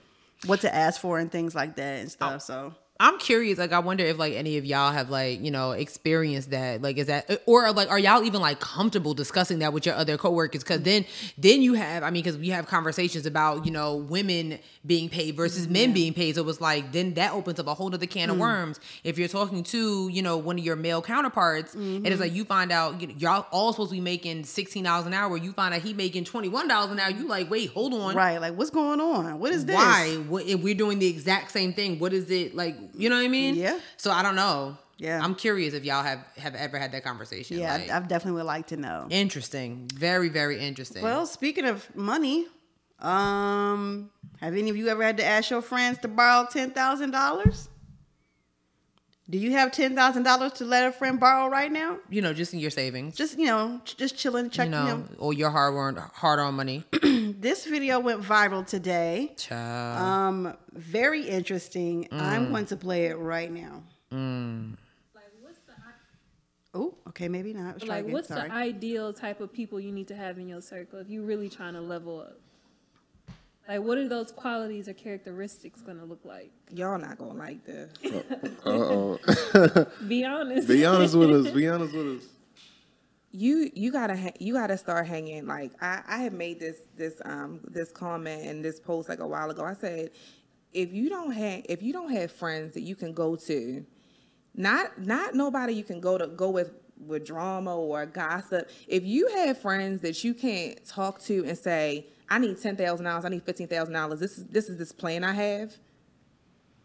what 0.46 0.60
to 0.62 0.74
ask 0.74 0.98
for 1.00 1.18
and 1.18 1.30
things 1.30 1.54
like 1.54 1.76
that 1.76 2.00
and 2.00 2.10
stuff. 2.10 2.40
So 2.42 2.74
I'm 2.98 3.18
curious, 3.18 3.58
like 3.58 3.72
I 3.72 3.78
wonder 3.78 4.04
if 4.04 4.18
like 4.18 4.34
any 4.34 4.56
of 4.56 4.64
y'all 4.64 4.92
have 4.92 5.10
like, 5.10 5.42
you 5.42 5.50
know, 5.50 5.72
experienced 5.72 6.50
that. 6.50 6.80
Like 6.80 6.96
is 6.96 7.08
that 7.08 7.42
or 7.46 7.70
like 7.72 7.90
are 7.90 7.98
y'all 7.98 8.24
even 8.24 8.40
like 8.40 8.58
comfortable 8.60 9.12
discussing 9.12 9.58
that 9.58 9.72
with 9.72 9.84
your 9.84 9.94
other 9.94 10.16
coworkers? 10.16 10.64
Cause 10.64 10.80
then 10.80 11.04
then 11.36 11.60
you 11.60 11.74
have 11.74 12.02
I 12.02 12.10
mean, 12.10 12.24
cause 12.24 12.38
we 12.38 12.48
have 12.50 12.66
conversations 12.66 13.26
about, 13.26 13.66
you 13.66 13.70
know, 13.70 13.96
women 13.96 14.58
being 14.86 15.08
paid 15.08 15.36
versus 15.36 15.64
mm-hmm. 15.64 15.72
men 15.72 15.92
being 15.92 16.14
paid. 16.14 16.36
So 16.36 16.48
it's 16.48 16.60
like 16.60 16.92
then 16.92 17.14
that 17.14 17.32
opens 17.32 17.60
up 17.60 17.66
a 17.66 17.74
whole 17.74 17.92
other 17.92 18.06
can 18.06 18.30
of 18.30 18.36
mm. 18.36 18.40
worms. 18.40 18.80
If 19.04 19.18
you're 19.18 19.28
talking 19.28 19.62
to, 19.64 20.08
you 20.08 20.22
know, 20.22 20.38
one 20.38 20.58
of 20.58 20.64
your 20.64 20.76
male 20.76 21.02
counterparts, 21.02 21.74
and 21.74 22.06
it's 22.06 22.14
mm-hmm. 22.14 22.22
like 22.22 22.32
you 22.32 22.44
find 22.44 22.72
out 22.72 23.00
you 23.00 23.08
know, 23.08 23.14
y'all 23.18 23.46
all 23.50 23.72
supposed 23.72 23.90
to 23.90 23.96
be 23.96 24.00
making 24.00 24.44
sixteen 24.44 24.84
dollars 24.84 25.06
an 25.06 25.12
hour, 25.12 25.36
you 25.36 25.52
find 25.52 25.74
out 25.74 25.82
he 25.82 25.92
making 25.92 26.24
twenty 26.24 26.48
one 26.48 26.68
dollars 26.68 26.92
an 26.92 26.98
hour, 26.98 27.10
you 27.10 27.28
like, 27.28 27.50
wait, 27.50 27.70
hold 27.70 27.92
on. 27.94 28.14
right, 28.14 28.40
like 28.40 28.56
what's 28.56 28.70
going 28.70 29.00
on? 29.00 29.38
What 29.38 29.52
is 29.52 29.66
this? 29.66 29.76
Why? 29.76 30.14
What, 30.28 30.46
if 30.46 30.62
we're 30.62 30.74
doing 30.74 30.98
the 30.98 31.06
exact 31.06 31.52
same 31.52 31.72
thing, 31.72 31.98
what 31.98 32.12
is 32.12 32.30
it 32.30 32.54
like? 32.54 32.76
You 32.94 33.08
know 33.10 33.16
what 33.16 33.24
I 33.24 33.28
mean? 33.28 33.54
Yeah. 33.54 33.78
So 33.96 34.10
I 34.10 34.22
don't 34.22 34.36
know. 34.36 34.76
Yeah. 34.98 35.20
I'm 35.22 35.34
curious 35.34 35.74
if 35.74 35.84
y'all 35.84 36.02
have 36.02 36.20
have 36.38 36.54
ever 36.54 36.78
had 36.78 36.92
that 36.92 37.04
conversation. 37.04 37.58
Yeah, 37.58 37.74
Like, 37.76 37.90
I, 37.90 37.96
I 37.96 38.00
definitely 38.00 38.38
would 38.38 38.46
like 38.46 38.68
to 38.68 38.76
know. 38.76 39.06
interesting. 39.10 39.88
Very 39.94 40.28
very 40.30 40.58
interesting. 40.58 41.02
Well, 41.02 41.26
speaking 41.26 41.66
of 41.66 41.94
money, 41.94 42.46
um, 43.00 44.10
have 44.40 44.54
any 44.54 44.70
of 44.70 44.76
you 44.76 44.88
ever 44.88 45.02
had 45.02 45.16
to 45.18 45.24
ask 45.24 45.50
your 45.50 45.62
friends 45.62 45.98
to 45.98 46.08
borrow 46.08 46.46
ten 46.50 46.70
thousand 46.70 47.10
dollars? 47.10 47.68
Do 49.28 49.38
you 49.38 49.50
have 49.52 49.72
ten 49.72 49.96
thousand 49.96 50.22
dollars 50.22 50.52
to 50.54 50.64
let 50.64 50.86
a 50.86 50.92
friend 50.92 51.18
borrow 51.18 51.48
right 51.50 51.70
now? 51.72 51.98
You 52.08 52.22
know, 52.22 52.32
just 52.32 52.52
in 52.54 52.60
your 52.60 52.70
savings. 52.70 53.16
Just 53.16 53.36
you 53.38 53.46
know, 53.46 53.80
just 53.84 54.16
chilling, 54.16 54.50
check. 54.50 54.68
you 54.68 54.74
You 54.74 54.78
know, 54.84 54.96
know, 54.98 55.04
or 55.18 55.32
your 55.32 55.50
hard 55.50 55.74
earned 55.74 55.98
hard 55.98 56.38
earned 56.38 56.56
money. 56.56 56.84
this 57.02 57.64
video 57.66 57.98
went 57.98 58.22
viral 58.22 58.64
today. 58.64 59.32
Child. 59.36 59.98
Um, 60.00 60.56
very 60.74 61.22
interesting. 61.28 62.04
Mm. 62.12 62.20
I'm 62.20 62.50
going 62.50 62.66
to 62.66 62.76
play 62.76 63.06
it 63.06 63.16
right 63.18 63.50
now. 63.50 63.82
Like 64.12 65.32
what's 65.42 65.58
the 65.66 65.72
i- 65.72 65.76
Oh, 66.74 66.94
okay, 67.08 67.26
maybe 67.28 67.52
not. 67.52 67.78
Let's 67.78 67.86
like 67.86 68.06
what's 68.06 68.28
Sorry. 68.28 68.48
the 68.48 68.54
ideal 68.54 69.12
type 69.12 69.40
of 69.40 69.52
people 69.52 69.80
you 69.80 69.90
need 69.90 70.06
to 70.08 70.14
have 70.14 70.38
in 70.38 70.48
your 70.48 70.60
circle 70.60 71.00
if 71.00 71.08
you're 71.08 71.24
really 71.24 71.48
trying 71.48 71.74
to 71.74 71.80
level 71.80 72.20
up? 72.20 72.38
Like 73.68 73.80
what 73.80 73.98
are 73.98 74.08
those 74.08 74.30
qualities 74.30 74.88
or 74.88 74.92
characteristics 74.94 75.80
gonna 75.80 76.04
look 76.04 76.24
like? 76.24 76.52
Y'all 76.72 76.98
not 76.98 77.18
gonna 77.18 77.34
like 77.34 77.64
this. 77.64 77.90
Uh 78.64 78.70
oh. 78.70 79.18
Be 80.08 80.24
honest. 80.24 80.68
Be 80.68 80.84
honest 80.84 81.14
with 81.14 81.30
us. 81.30 81.52
Be 81.52 81.68
honest 81.68 81.94
with 81.94 82.18
us. 82.18 82.24
You 83.32 83.70
you 83.74 83.92
gotta 83.92 84.16
ha- 84.16 84.36
you 84.38 84.54
gotta 84.54 84.78
start 84.78 85.06
hanging. 85.06 85.46
Like 85.46 85.72
I 85.82 86.02
I 86.06 86.18
had 86.18 86.32
made 86.32 86.60
this 86.60 86.78
this 86.96 87.20
um 87.24 87.60
this 87.64 87.90
comment 87.90 88.46
and 88.46 88.64
this 88.64 88.80
post 88.80 89.08
like 89.08 89.18
a 89.18 89.26
while 89.26 89.50
ago. 89.50 89.64
I 89.64 89.74
said 89.74 90.10
if 90.72 90.92
you 90.92 91.08
don't 91.08 91.32
have 91.32 91.64
if 91.68 91.82
you 91.82 91.92
don't 91.92 92.12
have 92.12 92.30
friends 92.30 92.74
that 92.74 92.82
you 92.82 92.94
can 92.94 93.12
go 93.12 93.34
to, 93.36 93.84
not 94.54 94.98
not 95.00 95.34
nobody 95.34 95.72
you 95.72 95.84
can 95.84 96.00
go 96.00 96.16
to 96.18 96.28
go 96.28 96.50
with 96.50 96.70
with 96.98 97.26
drama 97.26 97.76
or 97.76 98.06
gossip. 98.06 98.70
If 98.86 99.04
you 99.04 99.28
have 99.28 99.58
friends 99.58 100.02
that 100.02 100.24
you 100.24 100.32
can't 100.32 100.82
talk 100.86 101.20
to 101.24 101.44
and 101.44 101.58
say, 101.58 102.06
I 102.28 102.38
need 102.38 102.60
ten 102.60 102.76
thousand 102.76 103.04
dollars, 103.04 103.24
I 103.24 103.28
need 103.28 103.42
fifteen 103.42 103.68
thousand 103.68 103.94
dollars. 103.94 104.20
This 104.20 104.38
is 104.38 104.44
this 104.46 104.68
is 104.68 104.76
this 104.78 104.92
plan 104.92 105.24
I 105.24 105.32
have. 105.32 105.74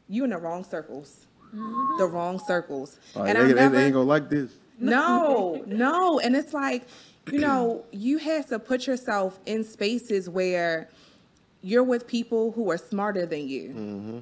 You 0.08 0.24
in 0.24 0.30
the 0.32 0.38
wrong 0.38 0.64
circles. 0.64 1.28
The 1.54 2.06
wrong 2.06 2.40
circles. 2.40 2.98
Oh, 3.16 3.24
and 3.24 3.38
they, 3.38 3.42
I 3.42 3.48
they- 3.48 3.54
never, 3.54 3.76
they 3.76 3.86
ain't 3.86 3.94
gonna 3.94 4.06
like 4.06 4.30
this. 4.30 4.52
no, 4.80 5.64
no. 5.68 6.20
And 6.20 6.36
it's 6.36 6.54
like, 6.54 6.88
you 7.30 7.40
know, 7.40 7.84
you 7.92 8.18
have 8.20 8.48
to 8.48 8.60
put 8.60 8.88
yourself 8.88 9.40
in 9.46 9.64
spaces 9.64 10.30
where 10.30 10.90
you're 11.62 11.84
with 11.84 12.08
people 12.08 12.52
who 12.54 12.72
are 12.72 12.78
smarter 12.78 13.26
than 13.26 13.48
you. 13.50 13.70
Mm-hmm. 13.70 14.20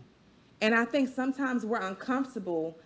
And 0.62 0.76
I 0.76 0.86
think 0.86 1.10
sometimes 1.10 1.66
we're 1.66 1.80
uncomfortable 1.82 2.78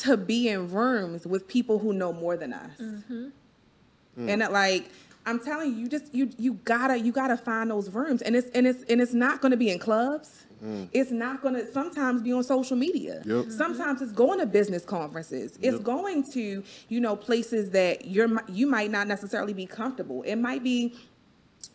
to 0.00 0.16
be 0.16 0.48
in 0.48 0.70
rooms 0.70 1.26
with 1.26 1.46
people 1.48 1.78
who 1.78 1.92
know 1.92 2.12
more 2.12 2.36
than 2.36 2.52
us. 2.52 2.70
Mm-hmm. 2.80 4.28
And 4.28 4.42
it, 4.42 4.50
like, 4.50 4.90
I'm 5.26 5.40
telling 5.40 5.72
you, 5.72 5.76
you 5.80 5.88
just 5.88 6.14
you 6.14 6.30
you 6.38 6.54
gotta 6.64 6.98
you 6.98 7.12
gotta 7.12 7.36
find 7.36 7.70
those 7.70 7.90
rooms, 7.90 8.22
and 8.22 8.36
it's 8.36 8.48
and 8.50 8.66
it's 8.66 8.84
and 8.84 9.00
it's 9.00 9.12
not 9.14 9.42
gonna 9.42 9.56
be 9.56 9.70
in 9.70 9.78
clubs. 9.78 10.46
Mm-hmm. 10.64 10.84
It's 10.92 11.10
not 11.10 11.42
gonna 11.42 11.70
sometimes 11.70 12.22
be 12.22 12.32
on 12.32 12.42
social 12.44 12.76
media. 12.76 13.16
Yep. 13.16 13.26
Mm-hmm. 13.26 13.50
Sometimes 13.50 14.00
it's 14.00 14.12
going 14.12 14.38
to 14.38 14.46
business 14.46 14.84
conferences. 14.84 15.58
It's 15.60 15.76
Yep. 15.76 15.82
going 15.82 16.22
to 16.32 16.62
you 16.88 17.00
know 17.00 17.16
places 17.16 17.70
that 17.70 18.06
you're 18.06 18.30
you 18.48 18.66
might 18.66 18.90
not 18.90 19.08
necessarily 19.08 19.52
be 19.52 19.66
comfortable. 19.66 20.22
It 20.22 20.36
might 20.36 20.62
be 20.62 20.94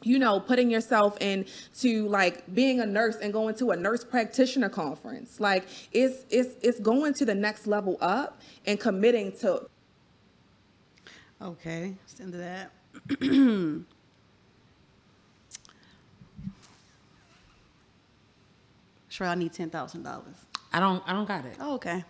you 0.04 0.18
know, 0.18 0.39
putting 0.39 0.70
yourself 0.72 1.18
into 1.20 2.08
like 2.08 2.52
being 2.56 2.80
a 2.80 2.86
nurse 2.86 3.18
and 3.18 3.32
going 3.32 3.54
to 3.56 3.72
a 3.72 3.76
nurse 3.76 4.04
practitioner 4.04 4.70
conference. 4.70 5.39
Like 5.39 5.68
it's 5.91 6.26
it's 6.30 6.56
it's 6.62 6.80
going 6.80 7.14
to 7.16 7.26
the 7.26 7.36
next 7.36 7.68
level 7.68 7.97
up 8.02 8.41
and 8.66 8.80
committing 8.80 9.32
to 9.39 9.68
Okay, 11.41 11.95
let's 12.02 12.20
into 12.20 12.38
that. 12.38 12.72
Sure, 19.10 19.28
I 19.28 19.36
need 19.36 19.54
ten 19.54 19.70
thousand 19.70 20.04
dollars. 20.04 20.36
I 20.74 20.80
don't. 20.80 21.04
I 21.06 21.14
don't 21.14 21.28
got 21.28 21.46
it. 21.46 21.56
Oh, 21.60 21.76
okay. 21.76 22.04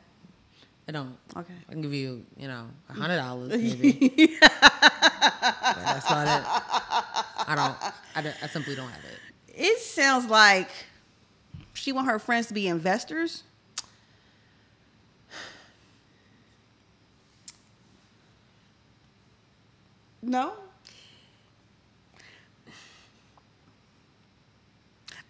I 0.87 0.91
don't. 0.91 1.15
Okay. 1.35 1.53
I 1.67 1.71
can 1.71 1.81
give 1.81 1.93
you, 1.93 2.25
you 2.37 2.47
know, 2.47 2.67
a 2.89 2.93
hundred 2.93 3.17
dollars 3.17 3.49
maybe. 3.51 4.37
That's 4.39 6.05
about 6.05 6.27
it. 6.27 6.45
I 7.47 7.53
don't. 7.55 7.93
I, 8.15 8.21
don't- 8.21 8.43
I 8.43 8.47
simply 8.47 8.75
don't 8.75 8.89
have 8.89 9.03
it. 9.05 9.17
It 9.53 9.79
sounds 9.79 10.27
like 10.29 10.69
she 11.73 11.91
want 11.91 12.07
her 12.07 12.19
friends 12.19 12.47
to 12.47 12.53
be 12.53 12.67
investors. 12.67 13.43
No. 20.23 20.53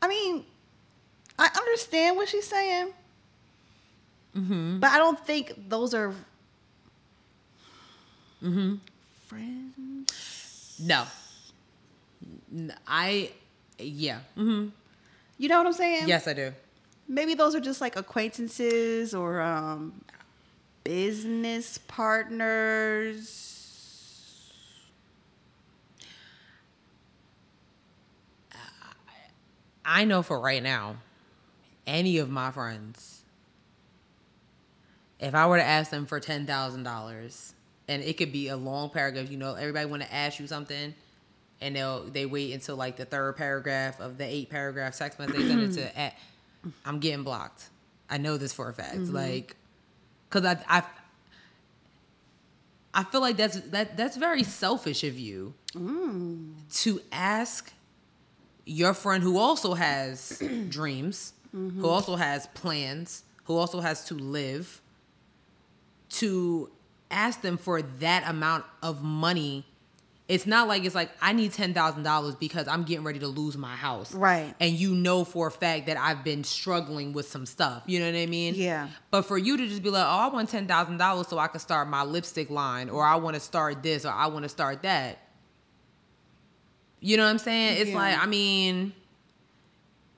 I 0.02 0.08
mean, 0.08 0.46
I 1.38 1.50
understand 1.58 2.18
what 2.18 2.28
she's 2.30 2.48
saying, 2.48 2.90
but 4.80 4.90
I 4.92 4.98
don't 4.98 5.20
think 5.26 5.54
those 5.70 5.94
are 5.94 6.14
friends. 9.28 10.80
No. 10.84 11.04
I 12.88 13.32
Yeah. 13.78 14.20
hmm 14.36 14.68
You 15.38 15.50
know 15.50 15.58
what 15.58 15.68
I'm 15.68 15.74
saying? 15.74 16.08
Yes, 16.08 16.28
I 16.28 16.34
do. 16.34 16.54
Maybe 17.08 17.34
those 17.34 17.56
are 17.56 17.60
just 17.60 17.82
like 17.82 17.96
acquaintances 17.96 19.14
or 19.14 19.42
um, 19.42 20.02
business 20.84 21.78
partners. 21.88 23.51
I 29.86 30.06
know 30.06 30.22
for 30.22 30.40
right 30.40 30.62
now, 30.62 30.98
any 31.88 32.18
of 32.18 32.30
my 32.30 32.52
friends, 32.52 33.22
if 35.20 35.36
I 35.36 35.48
were 35.48 35.58
to 35.58 35.64
ask 35.64 35.92
them 35.92 36.06
for 36.06 36.20
ten 36.20 36.46
thousand 36.46 36.84
dollars, 36.84 37.54
and 37.88 38.02
it 38.04 38.18
could 38.18 38.32
be 38.32 38.48
a 38.48 38.58
long 38.58 38.90
paragraph, 38.90 39.30
you 39.30 39.38
know, 39.38 39.56
everybody 39.56 39.86
want 39.86 40.04
to 40.04 40.14
ask 40.14 40.40
you 40.40 40.48
something, 40.48 40.94
and 41.60 41.76
they'll 41.76 42.04
they 42.06 42.26
wait 42.26 42.54
until 42.54 42.76
like 42.76 42.98
the 42.98 43.06
third 43.06 43.38
paragraph 43.38 44.00
of 44.00 44.18
the 44.18 44.26
eight 44.26 44.50
paragraph 44.50 44.98
text 44.98 45.20
message 45.20 45.36
they 45.36 45.48
send 45.48 45.62
it 45.62 45.74
to. 45.74 45.98
At, 46.00 46.16
I'm 46.86 47.00
getting 47.00 47.24
blocked. 47.24 47.70
I 48.10 48.18
know 48.18 48.38
this 48.38 48.54
for 48.54 48.70
a 48.70 48.74
fact, 48.74 48.98
mm-hmm. 48.98 49.16
like, 49.16 49.56
cause 50.30 50.46
I 50.46 50.58
I 50.68 50.84
I 52.94 53.04
feel 53.04 53.22
like 53.22 53.38
that's 53.38 53.60
that 53.62 53.96
that's 53.96 54.18
very 54.18 54.44
selfish 54.44 55.04
of 55.04 55.18
you 55.18 55.54
mm. 55.74 56.52
to 56.82 57.02
ask 57.12 57.72
your 58.72 58.94
friend 58.94 59.22
who 59.22 59.38
also 59.38 59.74
has 59.74 60.42
dreams, 60.70 61.34
who 61.52 61.70
mm-hmm. 61.70 61.86
also 61.86 62.16
has 62.16 62.48
plans, 62.48 63.24
who 63.44 63.58
also 63.58 63.82
has 63.82 64.06
to 64.06 64.16
live, 64.16 64.82
to 66.10 66.72
ask 67.10 67.42
them 67.42 67.58
for 67.58 67.82
that 67.82 68.28
amount 68.28 68.64
of 68.82 69.04
money. 69.04 69.66
It's 70.28 70.48
not 70.48 70.70
like 70.70 70.86
it's 70.86 70.96
like 70.96 71.10
I 71.22 71.34
need 71.34 71.52
ten 71.52 71.74
thousand 71.74 72.04
dollars 72.04 72.36
because 72.36 72.66
I'm 72.70 72.84
getting 72.84 73.04
ready 73.04 73.20
to 73.20 73.28
lose 73.28 73.58
my 73.58 73.76
house, 73.76 74.14
Right. 74.14 74.56
And 74.62 74.72
you 74.72 74.96
know 74.96 75.26
for 75.26 75.48
a 75.48 75.52
fact 75.52 75.88
that 75.88 75.98
I've 75.98 76.24
been 76.24 76.46
struggling 76.46 77.12
with 77.12 77.28
some 77.28 77.46
stuff. 77.46 77.84
You 77.86 78.00
know 78.00 78.06
what 78.06 78.16
I 78.16 78.28
mean? 78.28 78.54
Yeah. 78.56 78.88
But 79.10 79.24
for 79.24 79.38
you 79.38 79.58
to 79.58 79.68
just 79.68 79.84
be 79.84 79.90
like, 79.90 80.06
oh, 80.06 80.10
I 80.10 80.28
want 80.30 80.48
ten 80.48 80.68
thousand 80.68 80.98
dollars 80.98 81.28
so 81.28 81.38
I 81.38 81.48
can 81.48 81.60
start 81.60 81.90
my 81.90 82.04
lipstick 82.04 82.50
line, 82.50 82.90
or 82.90 83.04
I 83.04 83.16
want 83.16 83.34
to 83.34 83.42
start 83.42 83.84
this, 83.84 84.06
or 84.06 84.12
I 84.12 84.28
want 84.28 84.44
to 84.44 84.50
start 84.50 84.84
that. 84.84 85.18
You 87.02 87.18
know 87.18 87.24
what 87.24 87.32
I'm 87.32 87.38
saying? 87.40 87.82
It's 87.82 87.90
Yeah. 87.90 87.98
like, 87.98 88.18
I 88.18 88.26
mean, 88.28 88.94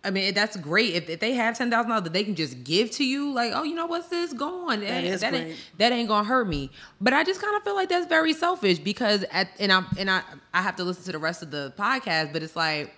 I 0.04 0.12
mean 0.12 0.34
that's 0.34 0.58
great 0.58 0.96
if, 0.96 1.10
if 1.10 1.20
they 1.22 1.34
have 1.34 1.58
ten 1.58 1.72
thousand 1.72 1.90
dollars 1.90 2.04
that 2.04 2.14
they 2.14 2.26
can 2.26 2.36
just 2.36 2.64
give 2.64 2.92
to 2.92 3.06
you. 3.06 3.32
Like, 3.32 3.54
oh, 3.56 3.64
you 3.64 3.74
know 3.74 3.86
what's 3.86 4.10
this? 4.10 4.34
Go 4.34 4.70
on. 4.70 4.82
That, 4.82 5.04
is 5.06 5.22
that 5.22 5.32
great. 5.32 5.48
ain't 5.48 5.58
that 5.78 5.92
ain't 5.94 6.10
gonna 6.10 6.28
hurt 6.28 6.48
me. 6.48 6.70
But 7.00 7.14
I 7.14 7.24
just 7.24 7.42
kind 7.42 7.56
of 7.56 7.64
feel 7.64 7.76
like 7.76 7.88
that's 7.90 8.08
very 8.08 8.34
selfish 8.34 8.80
because 8.80 9.24
at 9.32 9.50
and 9.60 9.72
I 9.72 9.84
and 9.98 10.12
I 10.12 10.22
I 10.54 10.62
have 10.62 10.76
to 10.76 10.84
listen 10.84 11.06
to 11.06 11.14
the 11.14 11.20
rest 11.20 11.42
of 11.42 11.52
the 11.52 11.74
podcast, 11.78 12.34
but 12.34 12.44
it's 12.44 12.56
like 12.56 12.94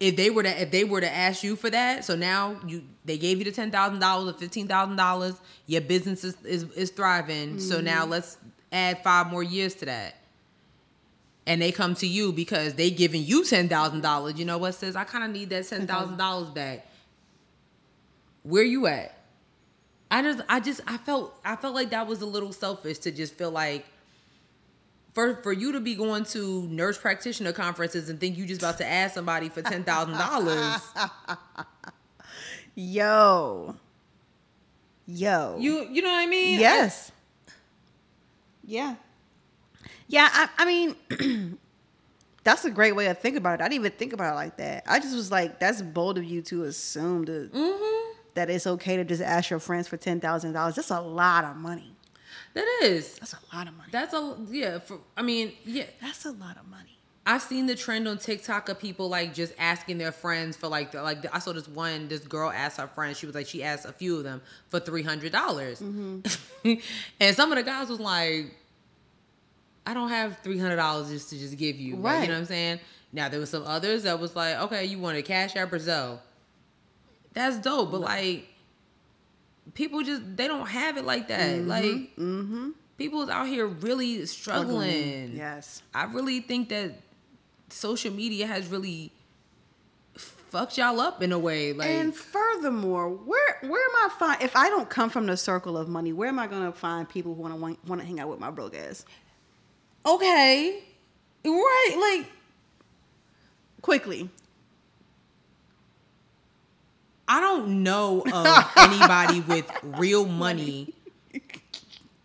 if 0.00 0.16
they 0.16 0.30
were 0.30 0.42
to 0.42 0.62
if 0.62 0.70
they 0.72 0.82
were 0.82 1.00
to 1.00 1.10
ask 1.14 1.44
you 1.44 1.54
for 1.54 1.70
that, 1.70 2.04
so 2.04 2.16
now 2.16 2.56
you 2.66 2.82
they 3.04 3.18
gave 3.18 3.38
you 3.38 3.44
the 3.44 3.52
ten 3.52 3.70
thousand 3.70 4.00
dollars 4.00 4.34
or 4.34 4.38
fifteen 4.38 4.66
thousand 4.66 4.96
dollars, 4.96 5.34
your 5.66 5.82
business 5.82 6.24
is, 6.24 6.36
is 6.42 6.64
is 6.72 6.90
thriving. 6.90 7.60
So 7.60 7.80
now 7.80 8.02
mm-hmm. 8.02 8.10
let's 8.10 8.38
add 8.72 9.02
five 9.04 9.28
more 9.28 9.42
years 9.44 9.74
to 9.76 9.84
that. 9.84 10.16
And 11.50 11.60
they 11.60 11.72
come 11.72 11.96
to 11.96 12.06
you 12.06 12.30
because 12.30 12.74
they 12.74 12.92
giving 12.92 13.24
you 13.24 13.44
ten 13.44 13.68
thousand 13.68 14.02
dollars. 14.02 14.38
You 14.38 14.44
know 14.44 14.56
what 14.56 14.72
says 14.76 14.94
I 14.94 15.02
kind 15.02 15.24
of 15.24 15.32
need 15.32 15.50
that 15.50 15.66
ten 15.66 15.84
thousand 15.84 16.16
dollars 16.16 16.48
back. 16.48 16.86
Where 18.44 18.62
you 18.62 18.86
at? 18.86 19.18
I 20.12 20.22
just 20.22 20.40
I 20.48 20.60
just 20.60 20.80
I 20.86 20.96
felt 20.98 21.34
I 21.44 21.56
felt 21.56 21.74
like 21.74 21.90
that 21.90 22.06
was 22.06 22.20
a 22.20 22.26
little 22.26 22.52
selfish 22.52 22.98
to 22.98 23.10
just 23.10 23.34
feel 23.34 23.50
like 23.50 23.84
for 25.12 25.42
for 25.42 25.52
you 25.52 25.72
to 25.72 25.80
be 25.80 25.96
going 25.96 26.22
to 26.26 26.68
nurse 26.68 26.96
practitioner 26.96 27.52
conferences 27.52 28.08
and 28.08 28.20
think 28.20 28.38
you 28.38 28.46
just 28.46 28.60
about 28.60 28.78
to 28.78 28.86
ask 28.86 29.14
somebody 29.14 29.48
for 29.48 29.60
ten 29.60 29.82
thousand 29.82 30.18
dollars. 30.18 30.80
Yo. 32.76 33.74
Yo. 35.08 35.56
You 35.58 35.88
you 35.90 36.00
know 36.00 36.10
what 36.10 36.20
I 36.20 36.26
mean? 36.26 36.60
Yes. 36.60 37.10
Yeah. 38.64 38.94
Yeah, 40.10 40.28
I, 40.32 40.48
I 40.58 40.64
mean, 40.64 41.58
that's 42.44 42.64
a 42.64 42.70
great 42.70 42.96
way 42.96 43.06
to 43.06 43.14
think 43.14 43.36
about 43.36 43.60
it. 43.60 43.62
I 43.62 43.68
didn't 43.68 43.84
even 43.86 43.92
think 43.92 44.12
about 44.12 44.32
it 44.32 44.36
like 44.36 44.56
that. 44.56 44.82
I 44.86 44.98
just 44.98 45.14
was 45.14 45.30
like, 45.30 45.58
that's 45.60 45.82
bold 45.82 46.18
of 46.18 46.24
you 46.24 46.42
to 46.42 46.64
assume 46.64 47.26
to, 47.26 47.48
Mm-hmm. 47.52 48.12
that 48.34 48.50
it's 48.50 48.66
okay 48.66 48.96
to 48.96 49.04
just 49.04 49.22
ask 49.22 49.50
your 49.50 49.60
friends 49.60 49.88
for 49.88 49.96
ten 49.96 50.20
thousand 50.20 50.52
dollars. 50.52 50.74
That's 50.74 50.90
a 50.90 51.00
lot 51.00 51.44
of 51.44 51.56
money. 51.56 51.92
That 52.54 52.66
is. 52.82 53.18
That's 53.18 53.34
a 53.34 53.56
lot 53.56 53.68
of 53.68 53.74
money. 53.76 53.88
That's 53.92 54.12
a 54.14 54.36
yeah. 54.50 54.78
For 54.80 54.98
I 55.16 55.22
mean, 55.22 55.52
yeah. 55.64 55.84
That's 56.00 56.24
a 56.24 56.32
lot 56.32 56.56
of 56.56 56.66
money. 56.68 56.96
I've 57.26 57.42
seen 57.42 57.66
the 57.66 57.76
trend 57.76 58.08
on 58.08 58.18
TikTok 58.18 58.68
of 58.70 58.80
people 58.80 59.08
like 59.08 59.34
just 59.34 59.52
asking 59.58 59.98
their 59.98 60.10
friends 60.10 60.56
for 60.56 60.66
like 60.68 60.90
the, 60.90 61.02
like 61.02 61.22
the, 61.22 61.32
I 61.32 61.38
saw 61.38 61.52
this 61.52 61.68
one 61.68 62.08
this 62.08 62.20
girl 62.22 62.50
asked 62.50 62.78
her 62.80 62.88
friends 62.88 63.18
she 63.18 63.26
was 63.26 63.34
like 63.34 63.46
she 63.46 63.62
asked 63.62 63.84
a 63.84 63.92
few 63.92 64.16
of 64.16 64.24
them 64.24 64.40
for 64.68 64.80
three 64.80 65.02
hundred 65.04 65.30
dollars, 65.30 65.80
Mm-hmm. 65.80 66.72
and 67.20 67.36
some 67.36 67.52
of 67.52 67.58
the 67.58 67.62
guys 67.62 67.88
was 67.88 68.00
like, 68.00 68.56
I 69.90 69.94
don't 69.94 70.08
have 70.10 70.38
three 70.38 70.58
hundred 70.58 70.76
dollars 70.76 71.08
just 71.08 71.30
to 71.30 71.38
just 71.38 71.56
give 71.56 71.76
you, 71.76 71.96
Like, 71.96 72.04
Right. 72.04 72.22
you 72.22 72.28
know 72.28 72.34
what 72.34 72.40
I'm 72.40 72.46
saying? 72.46 72.80
Now 73.12 73.28
there 73.28 73.40
was 73.40 73.50
some 73.50 73.64
others 73.64 74.04
that 74.04 74.20
was 74.20 74.36
like, 74.36 74.56
okay, 74.56 74.84
you 74.84 74.98
want 74.98 75.16
to 75.16 75.22
cash 75.22 75.56
out 75.56 75.70
Brazil. 75.70 76.20
That's 77.32 77.56
dope, 77.58 77.90
but 77.90 78.00
like 78.00 78.46
people 79.74 80.02
just 80.02 80.36
they 80.36 80.46
don't 80.48 80.66
have 80.68 80.96
it 80.96 81.04
like 81.04 81.28
that. 81.28 81.64
Like 81.66 81.84
Mm-hmm. 82.16 82.70
people's 82.98 83.28
out 83.28 83.46
here 83.48 83.66
really 83.66 84.24
struggling. 84.26 85.32
Yes. 85.36 85.82
I 85.94 86.04
really 86.04 86.40
think 86.40 86.68
that 86.68 86.92
social 87.68 88.12
media 88.12 88.46
has 88.46 88.66
really 88.68 89.12
fucked 90.16 90.78
y'all 90.78 91.00
up 91.00 91.22
in 91.22 91.32
a 91.32 91.38
way. 91.38 91.72
Like, 91.72 91.88
and 91.88 92.14
furthermore, 92.14 93.08
where 93.10 93.58
where 93.62 93.82
am 93.84 93.96
I 93.96 94.08
find 94.18 94.42
if 94.42 94.56
I 94.56 94.68
don't 94.68 94.88
come 94.90 95.10
from 95.10 95.26
the 95.26 95.36
circle 95.36 95.76
of 95.76 95.88
money? 95.88 96.12
Where 96.12 96.28
am 96.28 96.38
I 96.38 96.46
gonna 96.46 96.72
find 96.72 97.08
people 97.08 97.34
who 97.34 97.42
wanna 97.42 97.56
want 97.56 98.00
to 98.00 98.04
hang 98.06 98.20
out 98.20 98.28
with 98.28 98.38
my 98.40 98.50
broke 98.50 98.76
ass? 98.76 99.04
Okay, 100.06 100.82
right? 101.44 102.16
Like, 102.18 102.30
Quickly, 103.82 104.28
I 107.26 107.40
don't 107.40 107.82
know 107.82 108.22
of 108.32 108.72
anybody 108.76 109.40
with 109.40 109.70
real 109.82 110.26
money. 110.26 110.94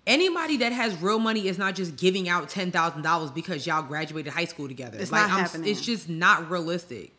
Anybody 0.06 0.58
that 0.58 0.72
has 0.72 1.02
real 1.02 1.18
money 1.18 1.48
is 1.48 1.58
not 1.58 1.74
just 1.76 1.96
giving 1.96 2.28
out 2.28 2.50
ten 2.50 2.72
thousand 2.72 3.04
dollars 3.04 3.32
because 3.32 3.66
y'all 3.66 3.82
graduated 3.84 4.34
high 4.34 4.46
school 4.46 4.68
together. 4.68 4.98
It's 5.00 5.12
like, 5.12 5.22
not 5.30 5.32
I'm, 5.32 5.40
happening. 5.46 5.70
It's 5.70 5.82
just 5.82 6.10
not 6.10 6.50
realistic. 6.52 7.12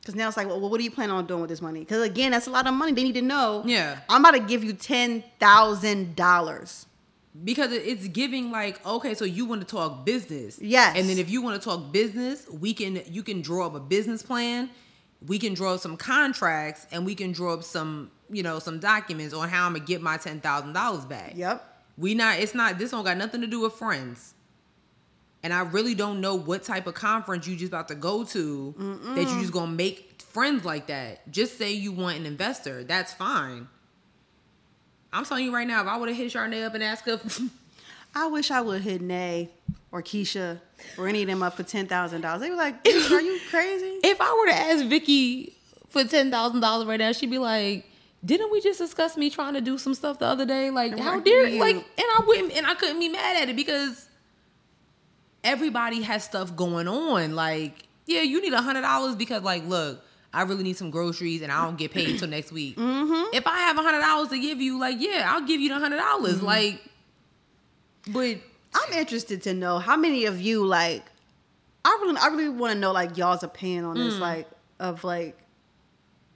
because 0.00 0.14
now 0.14 0.28
it's 0.28 0.36
like, 0.36 0.46
well, 0.46 0.60
what 0.60 0.80
are 0.80 0.84
you 0.84 0.90
planning 0.90 1.14
on 1.14 1.26
doing 1.26 1.40
with 1.40 1.50
this 1.50 1.60
money? 1.60 1.80
Because 1.80 2.02
again, 2.02 2.30
that's 2.30 2.46
a 2.46 2.50
lot 2.50 2.66
of 2.66 2.74
money. 2.74 2.92
They 2.92 3.02
need 3.02 3.14
to 3.14 3.22
know. 3.22 3.62
Yeah. 3.66 3.98
I'm 4.08 4.22
about 4.24 4.32
to 4.32 4.40
give 4.40 4.62
you 4.62 4.72
ten 4.72 5.24
thousand 5.40 6.14
dollars. 6.14 6.86
Because 7.44 7.72
it's 7.72 8.08
giving 8.08 8.50
like 8.50 8.84
okay 8.84 9.14
so 9.14 9.24
you 9.24 9.46
want 9.46 9.60
to 9.60 9.66
talk 9.66 10.04
business. 10.04 10.58
Yes. 10.60 10.96
and 10.96 11.08
then 11.08 11.18
if 11.18 11.30
you 11.30 11.42
want 11.42 11.60
to 11.60 11.64
talk 11.68 11.92
business 11.92 12.48
we 12.48 12.74
can 12.74 13.02
you 13.06 13.22
can 13.22 13.40
draw 13.40 13.66
up 13.66 13.74
a 13.74 13.80
business 13.80 14.22
plan. 14.22 14.70
We 15.26 15.38
can 15.38 15.52
draw 15.52 15.74
up 15.74 15.80
some 15.80 15.96
contracts 15.98 16.86
and 16.90 17.04
we 17.04 17.14
can 17.14 17.32
draw 17.32 17.54
up 17.54 17.62
some 17.62 18.10
you 18.30 18.42
know 18.42 18.58
some 18.58 18.78
documents 18.80 19.34
on 19.34 19.48
how 19.48 19.66
i'm 19.66 19.74
gonna 19.74 19.84
get 19.84 20.00
my 20.02 20.16
$10000 20.16 21.08
back. 21.08 21.32
Yep. 21.36 21.82
we 21.98 22.14
not 22.14 22.38
it's 22.38 22.54
not 22.54 22.78
this 22.78 22.90
don't 22.90 23.04
got 23.04 23.16
nothing 23.16 23.40
to 23.42 23.46
do 23.46 23.60
with 23.60 23.74
friends. 23.74 24.34
And 25.42 25.52
i 25.52 25.60
really 25.60 25.94
don't 25.94 26.20
know 26.20 26.34
what 26.34 26.64
type 26.64 26.86
of 26.86 26.94
conference 26.94 27.46
you 27.46 27.54
just 27.56 27.70
about 27.70 27.88
to 27.88 27.94
go 27.94 28.24
to 28.24 28.74
that 29.14 29.22
you 29.30 29.40
just 29.40 29.52
gonna 29.52 29.70
make 29.70 30.20
friends 30.22 30.64
like 30.64 30.88
that. 30.88 31.30
Just 31.30 31.58
say 31.58 31.72
you 31.72 31.92
want 31.92 32.18
an 32.18 32.26
investor 32.26 32.82
that's 32.84 33.12
fine 33.12 33.68
i'm 35.12 35.24
telling 35.24 35.44
you 35.44 35.54
right 35.54 35.66
now 35.66 35.80
if 35.80 35.86
i 35.86 35.96
would 35.96 36.08
have 36.08 36.16
hit 36.18 36.32
Charnay 36.32 36.64
up 36.64 36.74
and 36.74 36.82
asked 36.82 37.06
her 37.06 37.20
I 38.14 38.26
wish 38.26 38.50
I 38.50 38.60
would 38.60 38.82
hit 38.82 39.00
Nay 39.00 39.50
or 39.92 40.02
Keisha 40.02 40.60
or 40.98 41.06
any 41.06 41.22
of 41.22 41.28
them 41.28 41.42
up 41.42 41.56
for 41.56 41.62
ten 41.62 41.86
thousand 41.86 42.22
dollars. 42.22 42.40
They 42.40 42.50
were 42.50 42.56
like, 42.56 42.74
"Are 42.86 43.20
you 43.20 43.38
crazy?" 43.50 43.86
if 44.04 44.20
I 44.20 44.34
were 44.36 44.46
to 44.46 44.56
ask 44.58 44.84
Vicky 44.86 45.54
for 45.90 46.04
ten 46.04 46.30
thousand 46.30 46.60
dollars 46.60 46.86
right 46.88 46.98
now, 46.98 47.12
she'd 47.12 47.30
be 47.30 47.38
like, 47.38 47.88
"Didn't 48.24 48.50
we 48.50 48.60
just 48.60 48.78
discuss 48.80 49.16
me 49.16 49.30
trying 49.30 49.54
to 49.54 49.60
do 49.60 49.78
some 49.78 49.94
stuff 49.94 50.18
the 50.18 50.26
other 50.26 50.44
day? 50.44 50.70
Like, 50.70 50.98
how 50.98 51.20
dare 51.20 51.46
You- 51.46 51.60
like?" 51.60 51.76
And 51.76 51.84
I 51.98 52.24
wouldn't, 52.26 52.52
and 52.56 52.66
I 52.66 52.74
couldn't 52.74 52.98
be 52.98 53.08
mad 53.08 53.40
at 53.42 53.48
it 53.48 53.54
because 53.56 54.08
everybody 55.44 56.02
has 56.02 56.24
stuff 56.24 56.54
going 56.56 56.88
on. 56.88 57.34
Like, 57.34 57.86
yeah, 58.06 58.22
you 58.22 58.42
need 58.42 58.52
a 58.52 58.62
hundred 58.62 58.82
dollars 58.82 59.14
because, 59.16 59.42
like, 59.42 59.64
look. 59.66 60.04
I 60.32 60.42
really 60.42 60.62
need 60.62 60.76
some 60.76 60.90
groceries 60.90 61.42
and 61.42 61.50
I 61.50 61.64
don't 61.64 61.76
get 61.76 61.90
paid 61.90 62.08
until 62.08 62.28
next 62.28 62.52
week. 62.52 62.76
Mm-hmm. 62.76 63.34
If 63.34 63.46
I 63.46 63.58
have 63.58 63.76
a 63.78 63.82
hundred 63.82 64.00
dollars 64.00 64.28
to 64.28 64.38
give 64.38 64.60
you, 64.60 64.78
like, 64.78 64.96
yeah, 65.00 65.30
I'll 65.32 65.44
give 65.44 65.60
you 65.60 65.68
the 65.68 65.78
hundred 65.78 65.98
dollars. 65.98 66.36
Mm-hmm. 66.36 66.46
Like, 66.46 66.82
but 68.08 68.38
I'm 68.74 68.92
interested 68.92 69.42
to 69.42 69.54
know 69.54 69.78
how 69.78 69.96
many 69.96 70.26
of 70.26 70.40
you 70.40 70.64
like. 70.64 71.04
I 71.84 71.98
really, 72.02 72.16
I 72.18 72.28
really 72.28 72.48
want 72.50 72.74
to 72.74 72.78
know 72.78 72.92
like 72.92 73.16
y'all's 73.16 73.42
opinion 73.42 73.84
on 73.86 73.96
this, 73.96 74.18
like 74.18 74.46
of 74.78 75.02
like 75.02 75.36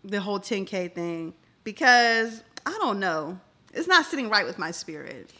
the 0.03 0.21
whole 0.21 0.41
10k 0.41 0.93
thing 0.93 1.35
because 1.65 2.43
I 2.67 2.77
don't 2.81 2.99
know. 2.99 3.39
It's 3.73 3.89
not 3.89 4.07
sitting 4.07 4.29
right 4.31 4.47
with 4.47 4.59
my 4.59 4.71
spirit. 4.71 5.31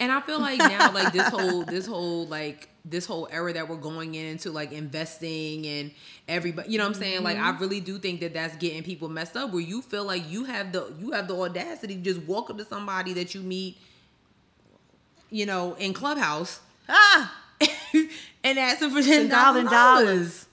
And 0.00 0.10
I 0.10 0.20
feel 0.20 0.40
like 0.40 0.58
now, 0.58 0.92
like 0.92 1.12
this 1.12 1.28
whole, 1.28 1.64
this 1.64 1.86
whole, 1.86 2.26
like 2.26 2.68
this 2.84 3.06
whole 3.06 3.26
era 3.30 3.52
that 3.54 3.68
we're 3.68 3.76
going 3.76 4.14
into, 4.14 4.50
like 4.50 4.70
investing 4.72 5.66
and 5.66 5.90
everybody, 6.28 6.70
you 6.70 6.78
know 6.78 6.84
what 6.84 6.96
I'm 6.96 7.02
saying? 7.02 7.22
Like, 7.22 7.38
I 7.38 7.56
really 7.58 7.80
do 7.80 7.98
think 7.98 8.20
that 8.20 8.34
that's 8.34 8.56
getting 8.56 8.82
people 8.82 9.08
messed 9.08 9.36
up. 9.36 9.52
Where 9.52 9.62
you 9.62 9.80
feel 9.82 10.04
like 10.04 10.30
you 10.30 10.44
have 10.44 10.72
the, 10.72 10.92
you 11.00 11.12
have 11.12 11.26
the 11.28 11.34
audacity 11.34 11.96
to 11.96 12.00
just 12.02 12.20
walk 12.26 12.50
up 12.50 12.58
to 12.58 12.64
somebody 12.64 13.14
that 13.14 13.34
you 13.34 13.40
meet, 13.40 13.78
you 15.30 15.46
know, 15.46 15.74
in 15.74 15.92
Clubhouse, 15.94 16.60
Ah, 16.88 17.34
and 18.44 18.58
ask 18.58 18.80
them 18.80 18.90
for 18.90 19.00
ten 19.02 19.28
thousand 19.30 19.66
$10,000. 19.66 19.70
dollars. 19.70 20.46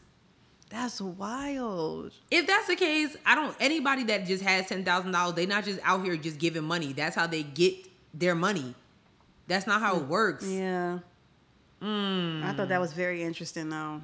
that's 0.70 1.02
wild. 1.02 2.14
If 2.32 2.48
that's 2.48 2.68
the 2.68 2.78
case, 2.78 3.18
I 3.26 3.36
don't. 3.36 3.54
Anybody 3.60 4.06
that 4.06 4.26
just 4.26 4.44
has 4.44 4.68
ten 4.68 4.86
thousand 4.86 5.12
dollars, 5.12 5.36
they 5.36 5.46
not 5.46 5.66
just 5.66 5.80
out 5.84 6.04
here 6.06 6.16
just 6.16 6.40
giving 6.40 6.64
money. 6.64 6.94
That's 6.94 7.16
how 7.18 7.28
they 7.28 7.44
get 7.44 7.76
their 8.14 8.36
money. 8.36 8.74
That's 9.48 9.68
not 9.68 9.82
how 9.82 9.98
it 9.98 10.04
works. 10.04 10.48
Yeah. 10.48 11.00
Mm. 11.82 12.44
I 12.44 12.54
thought 12.54 12.70
that 12.70 12.80
was 12.80 12.94
very 12.94 13.24
interesting 13.24 13.70
though. 13.70 14.02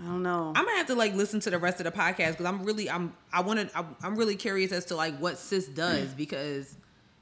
I 0.00 0.04
don't 0.04 0.22
know. 0.22 0.52
I'm 0.56 0.64
gonna 0.64 0.78
have 0.78 0.86
to 0.86 0.94
like 0.94 1.14
listen 1.14 1.40
to 1.40 1.50
the 1.50 1.58
rest 1.58 1.78
of 1.80 1.84
the 1.84 1.92
podcast 1.92 2.30
because 2.32 2.46
I'm 2.46 2.64
really 2.64 2.88
I'm 2.90 3.12
I 3.32 3.42
want 3.42 3.60
to 3.60 3.78
I'm, 3.78 3.96
I'm 4.02 4.16
really 4.16 4.34
curious 4.36 4.72
as 4.72 4.86
to 4.86 4.96
like 4.96 5.16
what 5.18 5.38
sis 5.38 5.66
does 5.66 6.08
because 6.14 6.74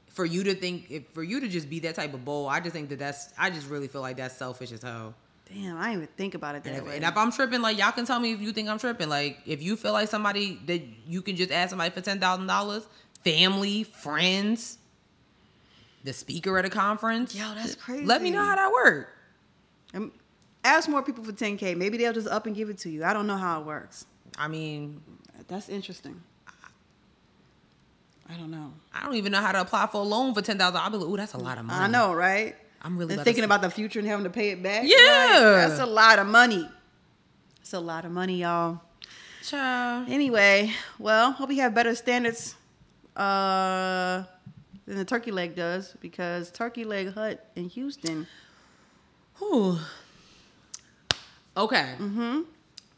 for 0.07 0.25
you 0.25 0.43
to 0.45 0.55
think 0.55 0.89
if 0.89 1.03
for 1.13 1.21
you 1.23 1.39
to 1.41 1.47
just 1.47 1.69
be 1.69 1.79
that 1.81 1.95
type 1.95 2.13
of 2.13 2.23
bull, 2.25 2.47
I 2.47 2.59
just 2.59 2.73
think 2.73 2.89
that 2.89 2.99
that's 2.99 3.29
I 3.37 3.49
just 3.49 3.69
really 3.69 3.87
feel 3.87 4.01
like 4.01 4.17
that's 4.17 4.35
selfish 4.35 4.71
as 4.71 4.81
hell. 4.81 5.13
Damn, 5.53 5.77
I 5.77 5.87
didn't 5.89 5.93
even 6.03 6.07
think 6.15 6.35
about 6.35 6.55
it 6.55 6.63
that 6.63 6.69
And 6.69 6.77
if, 6.79 6.85
way. 6.85 6.95
and 6.97 7.03
if 7.03 7.17
I'm 7.17 7.31
tripping, 7.31 7.61
like 7.61 7.77
y'all 7.77 7.91
can 7.91 8.05
tell 8.05 8.19
me 8.19 8.33
if 8.33 8.39
you 8.41 8.51
think 8.53 8.69
I'm 8.69 8.79
tripping. 8.79 9.09
Like 9.09 9.39
if 9.45 9.61
you 9.61 9.75
feel 9.75 9.93
like 9.93 10.07
somebody 10.07 10.59
that 10.67 10.81
you 11.05 11.21
can 11.21 11.35
just 11.35 11.51
ask 11.51 11.71
somebody 11.71 11.89
for 11.91 12.01
ten 12.01 12.19
thousand 12.19 12.47
dollars, 12.47 12.87
family, 13.23 13.83
friends, 13.83 14.77
the 16.03 16.13
speaker 16.13 16.57
at 16.57 16.65
a 16.65 16.69
conference. 16.69 17.35
Yo, 17.35 17.53
that's 17.55 17.75
crazy. 17.75 18.05
Let 18.05 18.21
me 18.21 18.31
know 18.31 18.43
how 18.43 18.55
that 18.55 18.71
work. 18.71 19.09
Um, 19.93 20.11
ask 20.63 20.87
more 20.89 21.01
people 21.03 21.23
for 21.23 21.31
10k. 21.31 21.75
Maybe 21.75 21.97
they'll 21.97 22.13
just 22.13 22.27
up 22.27 22.45
and 22.45 22.55
give 22.55 22.69
it 22.69 22.77
to 22.79 22.89
you. 22.89 23.03
I 23.03 23.13
don't 23.13 23.27
know 23.27 23.37
how 23.37 23.61
it 23.61 23.65
works. 23.65 24.05
I 24.37 24.47
mean, 24.47 25.01
That's 25.47 25.69
interesting. 25.69 26.21
I 28.31 28.35
don't 28.35 28.51
know. 28.51 28.71
I 28.93 29.03
don't 29.05 29.15
even 29.15 29.31
know 29.31 29.41
how 29.41 29.51
to 29.51 29.61
apply 29.61 29.87
for 29.87 30.01
a 30.01 30.03
loan 30.03 30.35
for 30.35 30.41
ten 30.41 30.57
thousand. 30.57 30.77
I'll 30.79 30.91
be 30.91 30.97
like, 30.97 31.09
ooh, 31.09 31.17
that's 31.17 31.33
a 31.33 31.39
lot 31.39 31.57
of 31.57 31.65
money. 31.65 31.83
I 31.83 31.87
know, 31.87 32.13
right? 32.13 32.55
I'm 32.81 32.97
really 32.97 33.15
about 33.15 33.25
thinking 33.25 33.43
about 33.43 33.61
the 33.61 33.71
future 33.71 33.99
and 33.99 34.07
having 34.07 34.23
to 34.23 34.29
pay 34.29 34.51
it 34.51 34.61
back. 34.61 34.83
Yeah. 34.85 34.95
Like, 35.33 35.67
that's 35.69 35.79
a 35.79 35.85
lot 35.85 36.19
of 36.19 36.27
money. 36.27 36.69
It's 37.59 37.73
a 37.73 37.79
lot 37.79 38.05
of 38.05 38.11
money, 38.11 38.41
y'all. 38.41 38.81
Child. 39.43 40.09
Anyway, 40.09 40.71
well, 40.99 41.31
hope 41.31 41.49
you 41.51 41.61
have 41.61 41.73
better 41.73 41.95
standards 41.95 42.55
uh, 43.15 44.23
than 44.85 44.97
the 44.97 45.05
Turkey 45.05 45.31
Leg 45.31 45.55
does 45.55 45.95
because 45.99 46.51
Turkey 46.51 46.83
Leg 46.83 47.13
Hut 47.13 47.45
in 47.55 47.67
Houston. 47.69 48.27
Whew. 49.39 49.77
Okay. 51.57 51.93
Mm-hmm. 51.97 52.41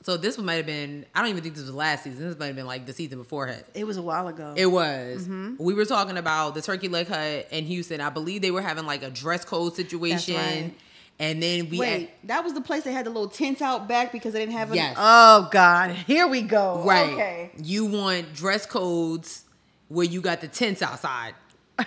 So 0.03 0.17
this 0.17 0.37
one 0.37 0.47
might 0.47 0.55
have 0.55 0.65
been. 0.65 1.05
I 1.13 1.19
don't 1.21 1.29
even 1.29 1.43
think 1.43 1.55
this 1.55 1.63
was 1.63 1.73
last 1.73 2.03
season. 2.03 2.27
This 2.27 2.37
might 2.37 2.47
have 2.47 2.55
been 2.55 2.65
like 2.65 2.85
the 2.87 2.93
season 2.93 3.19
before 3.19 3.47
it. 3.47 3.65
It 3.75 3.85
was 3.85 3.97
a 3.97 4.01
while 4.01 4.27
ago. 4.27 4.53
It 4.57 4.65
was. 4.65 5.23
Mm-hmm. 5.23 5.63
We 5.63 5.73
were 5.75 5.85
talking 5.85 6.17
about 6.17 6.55
the 6.55 6.61
Turkey 6.61 6.87
Leg 6.87 7.07
Hut 7.07 7.47
in 7.51 7.65
Houston. 7.65 8.01
I 8.01 8.09
believe 8.09 8.41
they 8.41 8.51
were 8.51 8.61
having 8.61 8.85
like 8.85 9.03
a 9.03 9.11
dress 9.11 9.45
code 9.45 9.75
situation. 9.75 10.35
right. 10.35 10.73
And 11.19 11.41
then 11.43 11.69
we 11.69 11.77
Wait, 11.77 12.09
that 12.27 12.43
was 12.43 12.53
the 12.55 12.61
place 12.61 12.83
they 12.83 12.93
had 12.93 13.05
the 13.05 13.11
little 13.11 13.29
tents 13.29 13.61
out 13.61 13.87
back 13.87 14.11
because 14.11 14.33
they 14.33 14.39
didn't 14.39 14.53
have 14.53 14.69
any. 14.69 14.79
Yes. 14.79 14.95
Oh 14.97 15.49
God, 15.51 15.91
here 15.91 16.27
we 16.27 16.41
go. 16.41 16.83
right. 16.83 17.13
Okay. 17.13 17.51
You 17.61 17.85
want 17.85 18.33
dress 18.33 18.65
codes 18.65 19.43
where 19.87 20.05
you 20.05 20.19
got 20.21 20.41
the 20.41 20.47
tents 20.47 20.81
outside. 20.81 21.35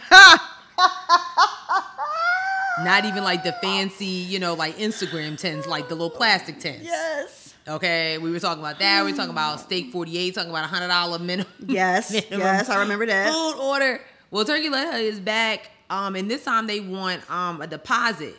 Not 2.83 3.05
even 3.05 3.22
like 3.22 3.45
the 3.45 3.53
fancy, 3.62 4.05
you 4.07 4.39
know, 4.41 4.55
like 4.55 4.77
Instagram 4.79 5.39
tents, 5.39 5.66
like 5.66 5.89
the 5.89 5.95
little 5.95 6.11
plastic 6.11 6.59
tents. 6.59 6.85
Yes. 6.85 7.55
Okay, 7.68 8.18
we 8.18 8.31
were 8.31 8.41
talking 8.41 8.62
about 8.62 8.79
that. 8.81 9.05
We 9.05 9.12
were 9.12 9.16
talking 9.16 9.31
about 9.33 9.61
steak 9.61 9.91
forty 9.93 10.18
eight. 10.18 10.35
Talking 10.35 10.51
about 10.51 10.64
a 10.64 10.68
hundred 10.68 10.89
dollar 10.89 11.18
minimum. 11.18 11.53
Yes. 11.66 12.11
minimum 12.12 12.41
yes, 12.41 12.68
I 12.68 12.81
remember 12.81 13.07
that. 13.07 13.33
Food 13.33 13.55
order. 13.61 14.01
Well, 14.31 14.45
Turkey 14.45 14.68
Leg 14.68 14.89
Hut 14.91 15.01
is 15.01 15.20
back. 15.20 15.70
Um, 15.89 16.16
and 16.16 16.31
this 16.31 16.45
time 16.45 16.66
they 16.66 16.81
want 16.81 17.29
um 17.31 17.61
a 17.62 17.66
deposit. 17.66 18.37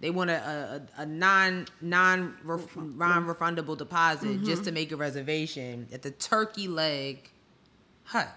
They 0.00 0.10
want 0.10 0.30
a 0.30 0.82
a, 0.98 1.02
a 1.02 1.06
non 1.06 1.66
non 1.80 2.34
non 2.42 3.26
refundable 3.26 3.76
deposit 3.78 4.28
Mm-hmm. 4.28 4.44
just 4.44 4.64
to 4.64 4.72
make 4.72 4.92
a 4.92 4.96
reservation 4.96 5.88
at 5.92 6.02
the 6.02 6.10
Turkey 6.10 6.68
Leg 6.68 7.30
Hut. 8.04 8.28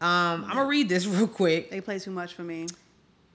Um, 0.00 0.44
I'm 0.44 0.48
gonna 0.56 0.64
read 0.66 0.88
this 0.88 1.06
real 1.06 1.26
quick. 1.26 1.70
They 1.70 1.80
play 1.80 1.98
too 1.98 2.10
much 2.10 2.34
for 2.34 2.42
me. 2.42 2.66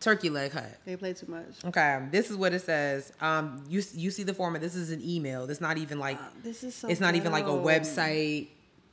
Turkey 0.01 0.31
leg 0.31 0.51
hut. 0.51 0.77
They 0.83 0.95
play 0.95 1.13
too 1.13 1.27
much. 1.27 1.63
Okay, 1.63 1.99
this 2.11 2.29
is 2.31 2.35
what 2.35 2.53
it 2.53 2.61
says. 2.61 3.13
Um, 3.21 3.63
you 3.69 3.83
you 3.93 4.09
see 4.11 4.23
the 4.23 4.33
format. 4.33 4.59
This 4.59 4.75
is 4.75 4.89
an 4.89 5.01
email. 5.07 5.47
This 5.47 5.61
not 5.61 5.77
even 5.77 5.99
like 5.99 6.17
This 6.43 6.63
is 6.63 6.75
so. 6.75 6.87
it's 6.89 6.99
not 6.99 7.15
even 7.15 7.31
like 7.31 7.45
a 7.45 7.49
website. 7.49 8.47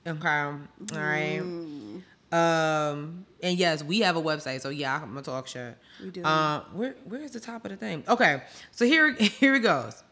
Okay, 0.07 0.29
all 0.29 0.61
right. 0.93 1.41
Mm. 1.41 2.03
Um, 2.31 3.25
and 3.43 3.59
yes, 3.59 3.83
we 3.83 4.01
have 4.01 4.17
a 4.17 4.23
website. 4.23 4.61
So 4.61 4.69
yeah, 4.69 4.97
I'm 4.97 5.09
gonna 5.09 5.23
talk 5.23 5.49
shit. 5.49 5.77
We 6.03 6.11
do. 6.11 6.23
Uh, 6.23 6.61
where 6.75 6.95
where's 7.05 7.31
the 7.31 7.41
top 7.41 7.65
of 7.65 7.71
the 7.71 7.77
thing? 7.79 8.05
Okay, 8.07 8.43
so 8.71 8.85
here 8.85 9.13
here 9.15 9.55
it 9.55 9.61
goes. 9.61 10.03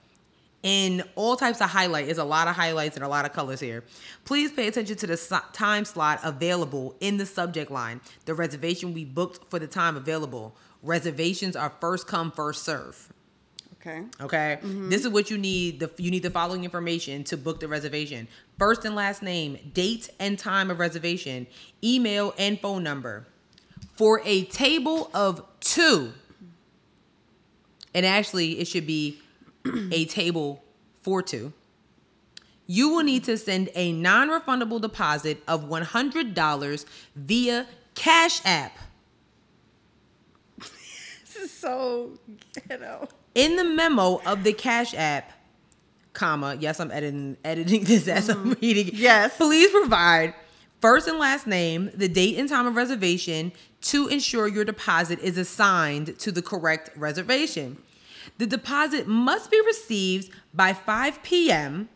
In 0.63 1.05
all 1.15 1.37
types 1.37 1.61
of 1.61 1.69
highlight, 1.71 2.09
is 2.09 2.19
a 2.19 2.25
lot 2.25 2.49
of 2.49 2.57
highlights 2.57 2.97
and 2.97 3.05
a 3.05 3.09
lot 3.09 3.25
of 3.25 3.33
colors 3.33 3.61
here. 3.61 3.85
Please 4.25 4.51
pay 4.51 4.67
attention 4.67 4.97
to 4.97 5.07
the 5.07 5.43
time 5.53 5.85
slot 5.85 6.19
available 6.25 6.97
in 7.01 7.19
the 7.19 7.27
subject 7.27 7.71
line. 7.71 8.01
The 8.25 8.35
reservation 8.35 8.93
we 8.93 9.05
booked 9.05 9.49
for 9.51 9.59
the 9.61 9.69
time 9.69 9.97
available. 9.97 10.57
Reservations 10.87 11.57
are 11.57 11.73
first 11.81 12.07
come, 12.07 12.31
first 12.31 12.63
serve. 12.65 13.13
Okay. 13.81 14.03
Okay, 14.21 14.59
Mm-hmm. 14.63 14.89
this 14.89 15.03
is 15.05 15.11
what 15.11 15.31
you 15.31 15.39
need. 15.39 15.79
The 15.81 15.91
you 15.99 16.11
need 16.11 16.23
the 16.25 16.31
following 16.31 16.65
information 16.65 17.23
to 17.25 17.37
book 17.37 17.61
the 17.61 17.69
reservation: 17.69 18.27
first 18.59 18.85
and 18.85 18.95
last 18.97 19.23
name, 19.23 19.59
date 19.75 20.09
and 20.19 20.39
time 20.39 20.71
of 20.71 20.79
reservation, 20.81 21.47
email 21.85 22.35
and 22.39 22.59
phone 22.61 22.83
number. 22.83 23.27
For 23.97 24.21
a 24.25 24.45
table 24.47 25.11
of 25.15 25.45
two, 25.61 26.13
and 27.95 28.05
actually 28.05 28.59
it 28.59 28.67
should 28.67 28.87
be 28.87 29.21
a 29.93 30.05
table 30.21 30.63
for 31.03 31.23
two. 31.23 31.53
You 32.67 32.89
will 32.89 33.05
need 33.05 33.23
to 33.25 33.37
send 33.39 33.69
a 33.77 33.93
non-refundable 33.93 34.81
deposit 34.81 35.43
of 35.47 35.65
one 35.69 35.83
hundred 35.83 36.35
dollars 36.35 36.87
via 37.15 37.67
Cash 37.95 38.41
App. 38.45 38.77
Is 41.47 41.53
so 41.59 42.11
ghetto. 42.69 43.09
in 43.35 43.57
the 43.57 43.65
memo 43.65 44.21
of 44.27 44.43
the 44.43 44.53
Cash 44.53 44.95
App, 44.95 45.33
comma, 46.13 46.57
yes, 46.59 46.81
I'm 46.81 46.91
editing 46.91 47.37
editing 47.45 47.85
this 47.85 48.09
as 48.09 48.29
I'm 48.29 48.39
mm-hmm. 48.39 48.61
reading. 48.61 48.89
it. 48.89 48.95
Yes. 48.95 49.37
Please 49.37 49.71
provide 49.71 50.35
first 50.81 51.07
and 51.07 51.19
last 51.19 51.47
name, 51.47 51.91
the 51.95 52.09
date 52.09 52.37
and 52.39 52.49
time 52.49 52.67
of 52.67 52.75
reservation 52.75 53.53
to 53.83 54.09
ensure 54.09 54.49
your 54.49 54.65
deposit 54.65 55.21
is 55.21 55.39
assigned 55.39 56.19
to 56.19 56.33
the 56.33 56.43
correct 56.43 56.91
reservation. 56.97 57.79
The 58.39 58.47
deposit 58.47 59.07
must 59.07 59.51
be 59.51 59.61
received 59.65 60.33
by 60.53 60.73
5 60.73 61.23
p.m. 61.23 61.89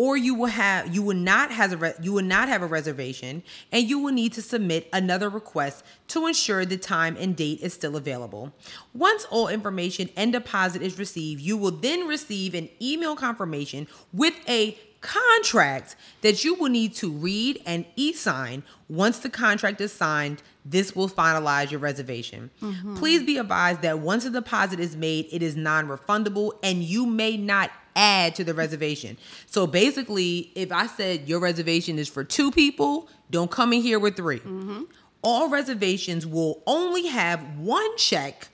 or 0.00 0.16
you 0.16 0.34
will 0.34 0.46
have 0.46 0.94
you 0.94 1.02
will 1.02 1.14
not 1.14 1.50
has 1.50 1.72
a 1.72 1.76
re- 1.76 1.92
you 2.00 2.10
will 2.10 2.24
not 2.24 2.48
have 2.48 2.62
a 2.62 2.66
reservation 2.66 3.42
and 3.70 3.86
you 3.86 3.98
will 3.98 4.14
need 4.14 4.32
to 4.32 4.40
submit 4.40 4.88
another 4.94 5.28
request 5.28 5.84
to 6.08 6.26
ensure 6.26 6.64
the 6.64 6.78
time 6.78 7.18
and 7.20 7.36
date 7.36 7.60
is 7.60 7.74
still 7.74 7.96
available. 7.96 8.50
Once 8.94 9.26
all 9.26 9.46
information 9.46 10.08
and 10.16 10.32
deposit 10.32 10.80
is 10.80 10.98
received, 10.98 11.42
you 11.42 11.54
will 11.54 11.70
then 11.70 12.08
receive 12.08 12.54
an 12.54 12.70
email 12.80 13.14
confirmation 13.14 13.86
with 14.10 14.32
a 14.48 14.74
contract 15.00 15.96
that 16.20 16.44
you 16.44 16.54
will 16.54 16.68
need 16.68 16.94
to 16.96 17.10
read 17.10 17.62
and 17.66 17.86
e-sign. 17.96 18.62
Once 18.88 19.18
the 19.20 19.30
contract 19.30 19.80
is 19.80 19.92
signed, 19.92 20.42
this 20.64 20.94
will 20.94 21.08
finalize 21.08 21.70
your 21.70 21.80
reservation. 21.80 22.50
Mm-hmm. 22.60 22.96
Please 22.96 23.22
be 23.22 23.38
advised 23.38 23.82
that 23.82 24.00
once 24.00 24.24
a 24.24 24.30
deposit 24.30 24.78
is 24.78 24.96
made, 24.96 25.26
it 25.32 25.42
is 25.42 25.56
non-refundable 25.56 26.52
and 26.62 26.82
you 26.82 27.06
may 27.06 27.36
not 27.36 27.70
add 27.96 28.34
to 28.34 28.44
the 28.44 28.54
reservation. 28.54 29.16
So 29.46 29.66
basically, 29.66 30.52
if 30.54 30.70
I 30.70 30.86
said 30.86 31.28
your 31.28 31.40
reservation 31.40 31.98
is 31.98 32.08
for 32.08 32.24
two 32.24 32.50
people, 32.50 33.08
don't 33.30 33.50
come 33.50 33.72
in 33.72 33.80
here 33.80 33.98
with 33.98 34.16
3 34.16 34.38
mm-hmm. 34.40 34.82
All 35.22 35.50
reservations 35.50 36.26
will 36.26 36.62
only 36.66 37.06
have 37.08 37.58
one 37.58 37.96
check, 37.98 38.48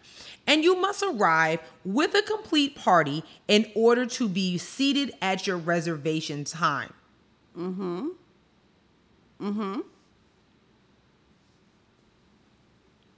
and 0.47 0.63
you 0.65 0.77
must 0.81 1.03
arrive 1.03 1.61
with 1.85 2.15
a 2.15 2.23
complete 2.23 2.77
party 2.77 3.25
in 3.49 3.71
order 3.75 4.07
to 4.07 4.29
be 4.29 4.59
seated 4.59 5.13
at 5.21 5.47
your 5.47 5.57
reservation 5.57 6.45
time. 6.45 6.93
Mhm. 7.57 8.11
Mhm. 9.41 9.83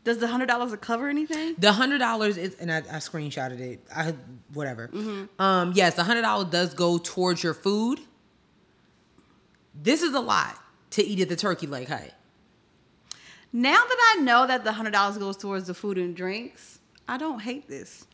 Does 0.05 0.19
the 0.19 0.29
hundred 0.29 0.47
dollars 0.47 0.73
cover 0.81 1.09
anything? 1.09 1.55
The 1.59 1.73
hundred 1.73 1.99
dollars 1.99 2.37
is, 2.39 2.55
and 2.55 2.73
I, 2.73 2.79
I 2.79 2.97
screenshotted 2.99 3.61
it. 3.61 3.81
I 3.95 4.15
whatever. 4.55 4.91
Um, 5.39 5.73
yes, 5.75 5.97
the 5.97 6.05
hundred 6.05 6.23
dollars 6.23 6.49
does 6.51 6.73
go 6.73 6.99
towards 6.99 7.43
your 7.43 7.53
food. 7.55 8.01
This 9.75 10.03
is 10.03 10.15
a 10.15 10.21
lot 10.21 10.57
to 10.91 11.05
eat 11.05 11.21
at 11.21 11.29
the 11.29 11.37
Turkey 11.37 11.67
Leg 11.67 11.89
Hut. 11.89 12.13
Now 13.53 13.75
that 13.77 14.15
I 14.17 14.21
know 14.23 14.47
that 14.47 14.65
the 14.65 14.73
hundred 14.73 14.93
dollars 14.93 15.19
goes 15.19 15.37
towards 15.37 15.67
the 15.67 15.75
food 15.75 15.99
and 15.99 16.17
drinks, 16.17 16.78
I 17.09 17.17
don't 17.17 17.41
hate 17.41 17.69
this. 17.69 18.05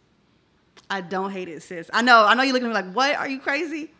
I 0.89 1.01
don't 1.01 1.31
hate 1.33 1.49
it, 1.49 1.63
sis. 1.63 1.91
I 1.93 2.03
know. 2.03 2.25
I 2.25 2.35
know 2.35 2.43
you're 2.43 2.53
looking 2.53 2.69
at 2.69 2.71
me 2.71 2.75
like, 2.87 2.95
"What? 2.95 3.17
Are 3.17 3.29
you 3.29 3.41
crazy?" 3.41 3.91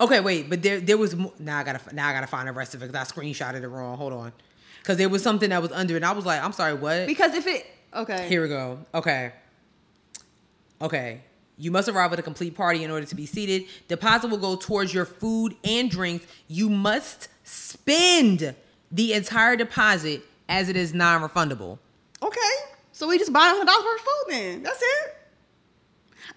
Okay, 0.00 0.20
wait, 0.20 0.48
but 0.50 0.62
there 0.62 0.80
there 0.80 0.96
was 0.98 1.14
mo- 1.16 1.32
now 1.38 1.58
I 1.58 1.64
gotta 1.64 1.94
now 1.94 2.08
I 2.08 2.12
gotta 2.12 2.26
find 2.26 2.48
the 2.48 2.52
rest 2.52 2.74
of 2.74 2.82
it 2.82 2.90
because 2.90 3.08
I 3.08 3.12
screenshotted 3.12 3.62
it 3.62 3.68
wrong. 3.68 3.96
Hold 3.96 4.12
on, 4.12 4.32
because 4.80 4.98
there 4.98 5.08
was 5.08 5.22
something 5.22 5.50
that 5.50 5.62
was 5.62 5.72
under 5.72 5.94
it. 5.94 5.96
and 5.98 6.04
I 6.04 6.12
was 6.12 6.26
like, 6.26 6.42
I'm 6.42 6.52
sorry, 6.52 6.74
what? 6.74 7.06
Because 7.06 7.34
if 7.34 7.46
it 7.46 7.66
okay, 7.94 8.28
Here 8.28 8.42
we 8.42 8.48
go. 8.48 8.78
Okay. 8.94 9.32
Okay. 10.80 11.22
You 11.56 11.70
must 11.70 11.88
arrive 11.88 12.12
at 12.12 12.18
a 12.18 12.22
complete 12.22 12.56
party 12.56 12.82
in 12.82 12.90
order 12.90 13.06
to 13.06 13.14
be 13.14 13.26
seated. 13.26 13.64
Deposit 13.86 14.28
will 14.28 14.38
go 14.38 14.56
towards 14.56 14.92
your 14.92 15.04
food 15.04 15.56
and 15.62 15.88
drinks. 15.88 16.26
You 16.48 16.68
must 16.68 17.28
spend 17.44 18.56
the 18.90 19.12
entire 19.12 19.54
deposit 19.54 20.22
as 20.48 20.68
it 20.68 20.76
is 20.76 20.92
non-refundable. 20.92 21.78
okay, 22.20 22.53
so 22.94 23.08
we 23.08 23.18
just 23.18 23.32
buy 23.32 23.40
hundred 23.40 23.66
dollars 23.66 23.84
worth 23.84 24.00
of 24.00 24.06
food. 24.06 24.24
Then 24.28 24.62
that's 24.62 24.80
it. 24.80 25.16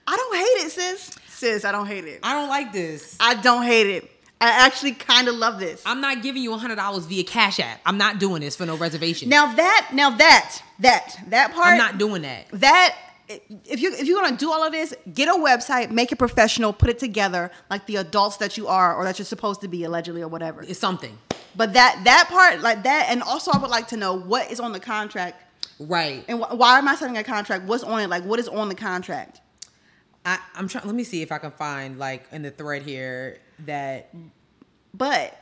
I 0.07 0.15
don't 0.15 0.35
hate 0.35 0.65
it, 0.65 0.71
sis. 0.71 1.15
Sis, 1.29 1.65
I 1.65 1.71
don't 1.71 1.85
hate 1.85 2.03
it. 2.05 2.19
I 2.23 2.33
don't 2.33 2.49
like 2.49 2.73
this. 2.73 3.15
I 3.19 3.35
don't 3.35 3.63
hate 3.63 3.87
it. 3.87 4.11
I 4.41 4.65
actually 4.65 4.93
kind 4.93 5.27
of 5.27 5.35
love 5.35 5.59
this. 5.59 5.83
I'm 5.85 6.01
not 6.01 6.23
giving 6.23 6.41
you 6.41 6.51
$100 6.51 7.07
via 7.07 7.23
Cash 7.23 7.59
App. 7.59 7.79
I'm 7.85 7.97
not 7.97 8.19
doing 8.19 8.41
this 8.41 8.55
for 8.55 8.65
no 8.65 8.75
reservation. 8.75 9.29
Now 9.29 9.53
that, 9.55 9.91
now 9.93 10.11
that, 10.11 10.61
that, 10.79 11.15
that 11.29 11.53
part. 11.53 11.67
I'm 11.67 11.77
not 11.77 11.97
doing 11.99 12.23
that. 12.23 12.47
that 12.53 12.95
if 13.29 13.81
you 13.81 13.93
if 13.93 14.07
you're 14.07 14.21
gonna 14.21 14.37
do 14.37 14.51
all 14.51 14.63
of 14.63 14.71
this, 14.71 14.95
get 15.13 15.27
a 15.27 15.33
website, 15.33 15.91
make 15.91 16.11
it 16.11 16.15
professional, 16.15 16.71
put 16.73 16.89
it 16.89 16.97
together 16.97 17.51
like 17.69 17.85
the 17.85 17.97
adults 17.97 18.37
that 18.37 18.57
you 18.57 18.67
are 18.67 18.95
or 18.95 19.03
that 19.03 19.19
you're 19.19 19.25
supposed 19.25 19.61
to 19.61 19.67
be 19.67 19.83
allegedly 19.83 20.21
or 20.21 20.27
whatever. 20.27 20.63
It's 20.63 20.79
something. 20.79 21.17
But 21.55 21.73
that 21.73 22.01
that 22.05 22.29
part 22.29 22.61
like 22.61 22.83
that, 22.83 23.07
and 23.09 23.21
also 23.21 23.51
I 23.51 23.57
would 23.57 23.69
like 23.69 23.89
to 23.89 23.97
know 23.97 24.13
what 24.13 24.49
is 24.49 24.59
on 24.59 24.71
the 24.71 24.79
contract 24.79 25.43
Right. 25.79 26.23
and 26.27 26.39
wh- 26.39 26.57
why 26.57 26.77
am 26.79 26.87
I 26.87 26.95
signing 26.95 27.17
a 27.17 27.23
contract? 27.23 27.65
What's 27.65 27.83
on 27.83 27.99
it? 27.99 28.09
Like 28.09 28.23
what 28.23 28.39
is 28.39 28.47
on 28.47 28.69
the 28.69 28.75
contract? 28.75 29.41
I, 30.25 30.39
I'm 30.55 30.67
trying. 30.67 30.85
Let 30.85 30.95
me 30.95 31.03
see 31.03 31.21
if 31.21 31.31
I 31.31 31.37
can 31.37 31.51
find 31.51 31.97
like 31.97 32.27
in 32.31 32.41
the 32.41 32.51
thread 32.51 32.81
here 32.81 33.39
that 33.65 34.13
But 34.93 35.37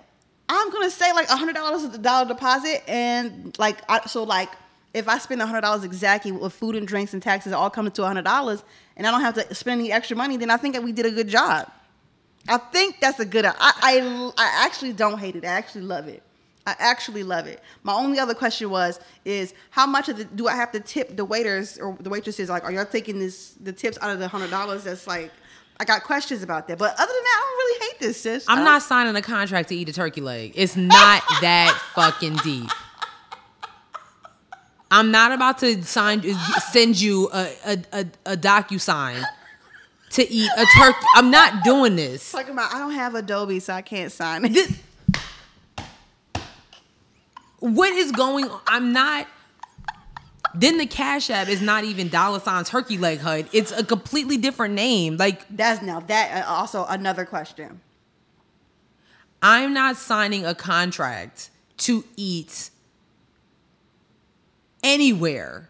I'm 0.47 0.69
gonna 0.71 0.91
say 0.91 1.11
like 1.13 1.27
a 1.29 1.35
hundred 1.35 1.53
dollars 1.53 1.83
is 1.83 1.95
a 1.95 1.97
dollar 1.97 2.27
deposit, 2.27 2.83
and 2.87 3.57
like 3.57 3.77
I, 3.89 4.05
so 4.07 4.23
like 4.23 4.49
if 4.93 5.07
I 5.07 5.17
spend 5.17 5.41
a 5.41 5.45
hundred 5.45 5.61
dollars 5.61 5.83
exactly 5.83 6.31
with 6.31 6.53
food 6.53 6.75
and 6.75 6.87
drinks 6.87 7.13
and 7.13 7.23
taxes, 7.23 7.51
all 7.53 7.69
coming 7.69 7.91
to 7.93 8.03
a 8.03 8.07
hundred 8.07 8.25
dollars, 8.25 8.63
and 8.95 9.07
I 9.07 9.11
don't 9.11 9.21
have 9.21 9.33
to 9.35 9.55
spend 9.55 9.79
any 9.79 9.91
extra 9.91 10.15
money, 10.15 10.37
then 10.37 10.51
I 10.51 10.57
think 10.57 10.75
that 10.75 10.83
we 10.83 10.91
did 10.91 11.05
a 11.05 11.11
good 11.11 11.27
job. 11.29 11.71
I 12.47 12.57
think 12.57 12.99
that's 12.99 13.19
a 13.19 13.25
good. 13.25 13.45
I 13.45 13.53
I, 13.57 14.31
I 14.37 14.65
actually 14.65 14.93
don't 14.93 15.17
hate 15.17 15.35
it. 15.35 15.43
I 15.43 15.47
actually 15.47 15.81
love 15.81 16.07
it. 16.07 16.21
I 16.67 16.75
actually 16.79 17.23
love 17.23 17.45
it. 17.45 17.61
My 17.83 17.93
only 17.93 18.17
other 18.19 18.33
question 18.33 18.69
was 18.69 18.99
is 19.23 19.53
how 19.69 19.85
much 19.85 20.09
of 20.09 20.17
the 20.17 20.25
do 20.25 20.47
I 20.47 20.55
have 20.55 20.71
to 20.71 20.79
tip 20.79 21.15
the 21.15 21.23
waiters 21.23 21.77
or 21.77 21.95
the 21.99 22.09
waitresses? 22.09 22.49
Like, 22.49 22.63
are 22.63 22.71
y'all 22.71 22.85
taking 22.85 23.19
this 23.19 23.55
the 23.61 23.71
tips 23.71 23.97
out 24.01 24.09
of 24.09 24.19
the 24.19 24.27
hundred 24.27 24.49
dollars? 24.49 24.83
That's 24.85 25.05
like, 25.05 25.31
I 25.79 25.85
got 25.85 26.03
questions 26.03 26.41
about 26.41 26.67
that. 26.67 26.79
But 26.79 26.93
other 26.93 27.13
than 27.13 27.23
that, 27.23 27.37
I 27.37 27.45
don't 27.45 27.57
really 27.57 27.87
hate 27.87 27.99
this, 27.99 28.21
sis. 28.21 28.45
I'm 28.47 28.63
not 28.63 28.81
signing 28.81 29.15
a 29.15 29.21
contract 29.21 29.69
to 29.69 29.75
eat 29.75 29.89
a 29.89 29.93
turkey 29.93 30.21
leg. 30.21 30.53
It's 30.55 30.75
not 30.75 31.21
that 31.41 31.79
fucking 31.93 32.37
deep. 32.37 32.69
I'm 34.89 35.11
not 35.11 35.31
about 35.31 35.59
to 35.59 35.83
sign 35.83 36.23
send 36.71 36.99
you 36.99 37.29
a 37.31 37.53
a, 37.65 37.77
a, 37.93 38.05
a 38.25 38.37
DocuSign 38.37 39.23
to 40.11 40.31
eat 40.31 40.49
a 40.57 40.65
turkey. 40.77 40.97
I'm 41.15 41.29
not 41.29 41.63
doing 41.63 41.95
this. 41.95 42.31
talking 42.31 42.53
about 42.53 42.73
I 42.73 42.79
don't 42.79 42.93
have 42.93 43.13
Adobe, 43.13 43.59
so 43.59 43.73
I 43.73 43.81
can't 43.83 44.11
sign 44.11 44.45
it. 44.45 44.71
What 47.59 47.93
is 47.93 48.11
going 48.11 48.45
on? 48.45 48.61
I'm 48.67 48.93
not. 48.93 49.27
Then 50.53 50.77
the 50.77 50.85
Cash 50.85 51.29
App 51.29 51.49
is 51.49 51.61
not 51.61 51.83
even 51.83 52.07
dollar 52.07 52.39
sign 52.39 52.63
turkey 52.63 52.97
leg 52.97 53.19
hut. 53.19 53.47
It's 53.51 53.71
a 53.71 53.83
completely 53.83 54.37
different 54.37 54.73
name. 54.73 55.17
Like 55.17 55.45
That's 55.49 55.81
now 55.81 55.99
that 56.01 56.45
uh, 56.45 56.49
also 56.49 56.85
another 56.85 57.25
question. 57.25 57.81
I'm 59.41 59.73
not 59.73 59.97
signing 59.97 60.45
a 60.45 60.55
contract 60.55 61.49
to 61.77 62.05
eat 62.15 62.69
anywhere. 64.83 65.69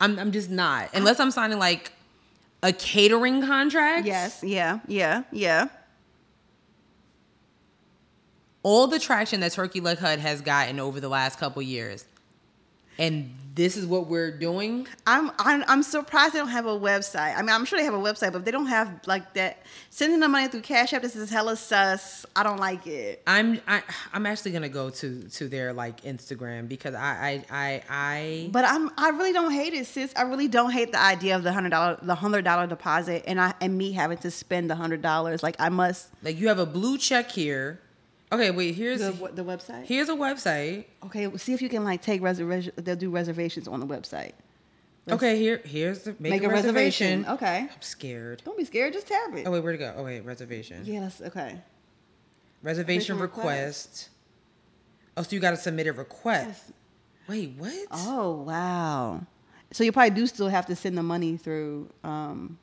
I'm 0.00 0.18
I'm 0.18 0.32
just 0.32 0.50
not. 0.50 0.90
Unless 0.94 1.20
I'm 1.20 1.30
signing 1.30 1.58
like 1.58 1.92
a 2.62 2.72
catering 2.72 3.42
contract. 3.42 4.06
Yes, 4.06 4.42
yeah, 4.42 4.80
yeah, 4.86 5.24
yeah. 5.32 5.68
All 8.66 8.88
the 8.88 8.98
traction 8.98 9.38
that 9.38 9.52
Turkey 9.52 9.80
Leg 9.80 9.98
Hut 9.98 10.18
has 10.18 10.40
gotten 10.40 10.80
over 10.80 10.98
the 10.98 11.08
last 11.08 11.38
couple 11.38 11.62
years, 11.62 12.04
and 12.98 13.32
this 13.54 13.76
is 13.76 13.86
what 13.86 14.08
we're 14.08 14.36
doing. 14.36 14.88
I'm, 15.06 15.30
I'm 15.38 15.62
I'm 15.68 15.82
surprised 15.84 16.34
they 16.34 16.40
don't 16.40 16.48
have 16.48 16.66
a 16.66 16.76
website. 16.76 17.36
I 17.36 17.42
mean, 17.42 17.50
I'm 17.50 17.64
sure 17.64 17.78
they 17.78 17.84
have 17.84 17.94
a 17.94 17.98
website, 17.98 18.32
but 18.32 18.44
they 18.44 18.50
don't 18.50 18.66
have 18.66 18.90
like 19.06 19.34
that. 19.34 19.62
Sending 19.90 20.18
the 20.18 20.26
money 20.26 20.48
through 20.48 20.62
Cash 20.62 20.92
App. 20.94 21.02
This 21.02 21.14
is 21.14 21.30
hella 21.30 21.56
sus. 21.56 22.26
I 22.34 22.42
don't 22.42 22.58
like 22.58 22.88
it. 22.88 23.22
I'm 23.28 23.60
I, 23.68 23.84
I'm 24.12 24.26
actually 24.26 24.50
gonna 24.50 24.68
go 24.68 24.90
to 24.90 25.22
to 25.22 25.46
their 25.46 25.72
like 25.72 26.00
Instagram 26.00 26.68
because 26.68 26.96
I 26.96 27.44
I 27.50 27.56
I, 27.56 27.82
I 27.88 28.48
But 28.50 28.64
I'm 28.64 28.90
I 28.98 29.10
really 29.10 29.32
don't 29.32 29.52
hate 29.52 29.74
it, 29.74 29.86
sis. 29.86 30.12
I 30.16 30.22
really 30.22 30.48
don't 30.48 30.72
hate 30.72 30.90
the 30.90 31.00
idea 31.00 31.36
of 31.36 31.44
the 31.44 31.52
hundred 31.52 31.70
dollar 31.70 31.98
the 32.02 32.16
hundred 32.16 32.42
dollar 32.42 32.66
deposit 32.66 33.22
and 33.28 33.40
I 33.40 33.54
and 33.60 33.78
me 33.78 33.92
having 33.92 34.18
to 34.18 34.30
spend 34.32 34.68
the 34.68 34.74
hundred 34.74 35.02
dollars. 35.02 35.44
Like 35.44 35.54
I 35.60 35.68
must. 35.68 36.08
like 36.24 36.36
you 36.36 36.48
have 36.48 36.58
a 36.58 36.66
blue 36.66 36.98
check 36.98 37.30
here. 37.30 37.80
Okay, 38.32 38.50
wait. 38.50 38.74
Here's 38.74 39.00
The, 39.00 39.12
the 39.32 39.44
website. 39.44 39.84
here's 39.84 40.08
a 40.08 40.14
website. 40.14 40.84
Okay, 41.04 41.34
see 41.36 41.52
if 41.54 41.62
you 41.62 41.68
can 41.68 41.84
like 41.84 42.02
take 42.02 42.20
reservation. 42.22 42.72
They'll 42.76 42.96
do 42.96 43.10
reservations 43.10 43.68
on 43.68 43.80
the 43.80 43.86
website. 43.86 44.32
Okay, 45.08 45.38
here 45.38 45.60
here's 45.64 46.00
the 46.02 46.16
make, 46.18 46.32
Make 46.32 46.42
a, 46.42 46.46
a 46.46 46.48
reservation. 46.50 47.22
reservation. 47.22 47.34
Okay. 47.34 47.58
I'm 47.72 47.80
scared. 47.82 48.42
Don't 48.44 48.58
be 48.58 48.64
scared. 48.64 48.92
Just 48.92 49.06
tap 49.06 49.32
it. 49.36 49.46
Oh 49.46 49.52
wait, 49.52 49.60
where'd 49.62 49.76
it 49.76 49.78
go? 49.78 49.94
Oh 49.96 50.02
wait, 50.04 50.20
reservation. 50.24 50.82
Yeah, 50.84 51.00
that's 51.02 51.20
okay. 51.20 51.60
Reservation 52.62 53.16
Reservation 53.16 53.18
request. 53.20 54.08
Oh, 55.16 55.22
so 55.22 55.34
you 55.36 55.40
got 55.40 55.52
to 55.52 55.56
submit 55.56 55.86
a 55.86 55.92
request. 55.92 56.48
Yes. 56.48 56.72
Wait, 57.28 57.54
what? 57.56 57.86
Oh 57.92 58.32
wow. 58.32 59.24
So 59.72 59.84
you 59.84 59.92
probably 59.92 60.10
do 60.10 60.26
still 60.26 60.48
have 60.48 60.66
to 60.66 60.74
send 60.74 60.98
the 60.98 61.02
money 61.04 61.36
through 61.36 61.88
um, 62.02 62.58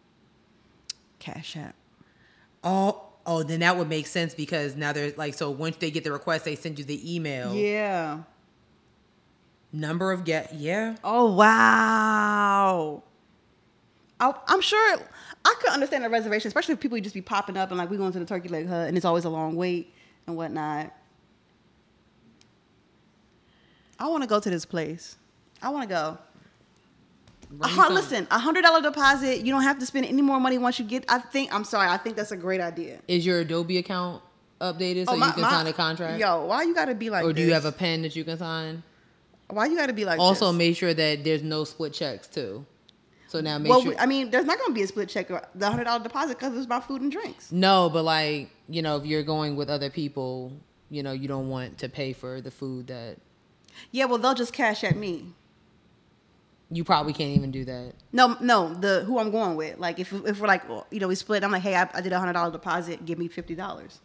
Cash 1.20 1.56
App. 1.56 1.76
Oh, 2.64 3.02
oh, 3.26 3.44
then 3.44 3.62
that 3.62 3.78
would 3.78 3.90
make 3.90 4.08
sense 4.08 4.34
because 4.34 4.76
now 4.76 4.92
they're 4.94 5.14
like, 5.18 5.34
so 5.34 5.50
once 5.50 5.78
they 5.78 5.92
get 5.92 6.04
the 6.04 6.12
request, 6.12 6.46
they 6.46 6.56
send 6.56 6.80
you 6.80 6.86
the 6.86 7.16
email. 7.16 7.54
Yeah. 7.54 8.20
Number 9.72 10.12
of 10.12 10.24
get, 10.24 10.54
yeah. 10.54 10.96
Oh 11.04 11.34
wow. 11.34 13.04
I, 14.20 14.34
I'm 14.48 14.62
sure 14.62 15.00
I 15.46 15.56
could 15.60 15.72
understand 15.72 16.04
the 16.04 16.10
reservation, 16.10 16.48
especially 16.48 16.74
if 16.74 16.80
people 16.80 17.00
just 17.00 17.16
be 17.16 17.22
popping 17.22 17.58
up 17.58 17.70
and 17.70 17.78
like 17.78 17.90
we 17.90 17.98
going 17.98 18.14
to 18.14 18.20
the 18.20 18.26
turkey 18.26 18.50
leg 18.50 18.68
hut 18.68 18.88
and 18.88 18.96
it's 18.96 19.06
always 19.06 19.26
a 19.26 19.30
long 19.30 19.56
wait 19.56 19.94
and 20.28 20.38
whatnot. 20.38 20.94
I 24.00 24.08
want 24.08 24.24
to 24.24 24.28
go 24.28 24.40
to 24.40 24.50
this 24.50 24.66
place. 24.66 25.18
I 25.62 25.70
want 25.70 25.90
to 25.90 25.96
go. 25.96 26.18
A 27.54 27.68
Run 27.68 27.70
hun- 27.70 27.86
some- 27.88 27.96
listen, 27.96 28.28
a 28.32 28.40
hundred 28.40 28.64
dollar 28.64 28.82
deposit. 28.82 29.46
You 29.46 29.52
don't 29.52 29.64
have 29.64 29.80
to 29.80 29.86
spend 29.86 30.06
any 30.06 30.22
more 30.22 30.40
money 30.40 30.58
once 30.58 30.80
you 30.80 30.86
get. 30.86 31.06
I 31.10 31.20
think. 31.20 31.54
I'm 31.54 31.64
sorry. 31.64 31.88
I 31.90 31.98
think 31.98 32.16
that's 32.16 32.32
a 32.32 32.38
great 32.38 32.62
idea. 32.62 33.00
Is 33.08 33.26
your 33.26 33.40
Adobe 33.40 33.78
account 33.78 34.24
updated 34.60 35.06
so 35.06 35.14
Oh, 35.14 35.18
my- 35.18 35.28
you 35.28 35.34
can 35.34 35.42
my- 35.44 35.50
sign 35.52 35.68
a 35.68 35.74
contract? 35.74 36.20
Yo, 36.20 36.46
why 36.46 36.64
you 36.64 36.74
got 36.74 36.86
to 36.86 36.96
be 36.96 37.10
like? 37.10 37.24
or 37.26 37.34
do 37.34 37.42
you 37.42 37.54
have 37.54 37.66
a 37.66 37.72
pen 37.72 38.02
that 38.04 38.16
you 38.16 38.24
can 38.24 38.38
sign? 38.38 38.84
Why 39.50 39.66
you 39.68 39.76
got 39.78 39.88
to 39.88 39.94
be 39.94 40.06
like? 40.06 40.20
also, 40.20 40.48
this? 40.48 40.58
make 40.58 40.78
sure 40.78 40.94
that 40.94 41.24
there's 41.24 41.44
no 41.44 41.64
split 41.64 41.94
checks 41.94 42.28
too. 42.28 42.66
So 43.28 43.42
now 43.42 43.58
make 43.58 43.70
well, 43.70 43.82
sure. 43.82 43.96
I 43.98 44.06
mean, 44.06 44.30
there's 44.30 44.46
not 44.46 44.58
going 44.60 44.70
to 44.70 44.74
be 44.76 44.84
a 44.84 44.88
split 44.88 45.10
check. 45.10 45.28
The 45.56 45.70
hundred 45.70 45.86
dollar 45.86 46.04
deposit 46.04 46.38
because 46.40 46.56
it's 46.56 46.66
about 46.66 46.88
food 46.88 47.02
and 47.02 47.12
drinks. 47.12 47.52
no, 47.52 47.90
but 47.92 48.04
like 48.04 48.50
you 48.70 48.82
know, 48.82 48.98
if 48.98 49.06
you're 49.06 49.24
going 49.24 49.56
with 49.56 49.70
other 49.70 49.90
people, 49.90 50.54
you 50.90 51.04
know, 51.04 51.12
you 51.12 51.28
don't 51.28 51.50
want 51.50 51.78
to 51.80 51.90
pay 51.90 52.14
for 52.14 52.42
the 52.42 52.52
food 52.52 52.88
that 52.88 53.18
Yeah, 53.92 54.06
well, 54.06 54.18
they'll 54.20 54.34
just 54.36 54.54
cash 54.54 54.84
at 54.84 54.96
me. 54.96 55.34
You 56.76 56.84
probably 56.84 57.14
can't 57.14 57.36
even 57.36 57.52
do 57.52 57.66
that. 57.66 57.94
No, 58.12 58.38
no, 58.40 58.74
the 58.74 59.04
who 59.06 59.20
I'm 59.20 59.32
going 59.32 59.56
with. 59.56 59.80
Like 59.80 60.00
if 60.00 60.14
if 60.14 60.40
we're 60.40 60.48
like, 60.48 60.68
well, 60.68 60.88
you 60.92 61.00
know, 61.00 61.08
we 61.08 61.16
split. 61.16 61.44
I'm 61.44 61.52
like, 61.52 61.62
hey, 61.62 61.76
I, 61.76 61.90
I 61.94 62.02
did 62.02 62.14
a 62.14 62.20
hundred 62.20 62.34
dollar 62.34 62.52
deposit. 62.52 63.06
Give 63.06 63.18
me 63.18 63.28
fifty 63.28 63.56
dollars. 63.56 64.00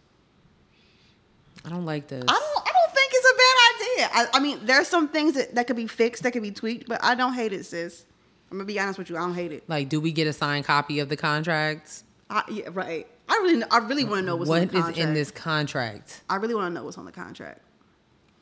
I 1.65 1.71
don't 1.71 1.85
like 1.85 2.09
this. 2.09 2.25
I 2.27 2.33
don't. 2.33 2.69
I 2.69 2.73
don't 2.73 2.95
think 2.95 3.13
it's 3.15 3.33
a 3.33 3.37
bad 3.37 3.57
idea. 3.75 4.31
I, 4.33 4.39
I 4.39 4.41
mean, 4.41 4.67
there's 4.67 4.89
some 4.89 5.09
things 5.09 5.35
that, 5.35 5.55
that 5.55 5.67
could 5.67 5.77
be 5.77 5.87
fixed, 5.87 6.23
that 6.23 6.33
could 6.33 6.43
be 6.43 6.51
tweaked, 6.51 6.89
but 6.89 7.03
I 7.03 7.15
don't 7.15 7.35
hate 7.35 7.53
it, 7.53 7.67
sis. 7.67 8.05
I'm 8.51 8.59
gonna 8.59 8.67
be 8.67 8.79
honest 8.81 8.99
with 8.99 9.11
you. 9.11 9.17
I 9.17 9.21
don't 9.21 9.35
hate 9.35 9.53
it. 9.53 9.65
Like, 9.69 9.89
do 9.89 10.01
we 10.01 10.13
get 10.13 10.27
a 10.27 10.33
signed 10.33 10.65
copy 10.65 11.01
of 11.01 11.09
the 11.09 11.17
contract? 11.17 12.03
I, 12.31 12.43
yeah, 12.51 12.69
right. 12.73 13.07
I 13.29 13.35
really, 13.43 13.65
I 13.71 13.79
really 13.79 14.05
want 14.05 14.21
to 14.21 14.27
know 14.27 14.37
what's 14.37 14.51
on 14.51 14.61
What 14.61 14.73
the 14.73 14.79
is 14.79 14.99
in 14.99 15.15
this 15.15 15.31
contract? 15.31 16.23
I 16.31 16.37
really 16.37 16.55
want 16.55 16.71
to 16.71 16.75
know 16.75 16.85
what's 16.85 16.97
on 16.97 17.05
the 17.05 17.13
contract 17.13 17.61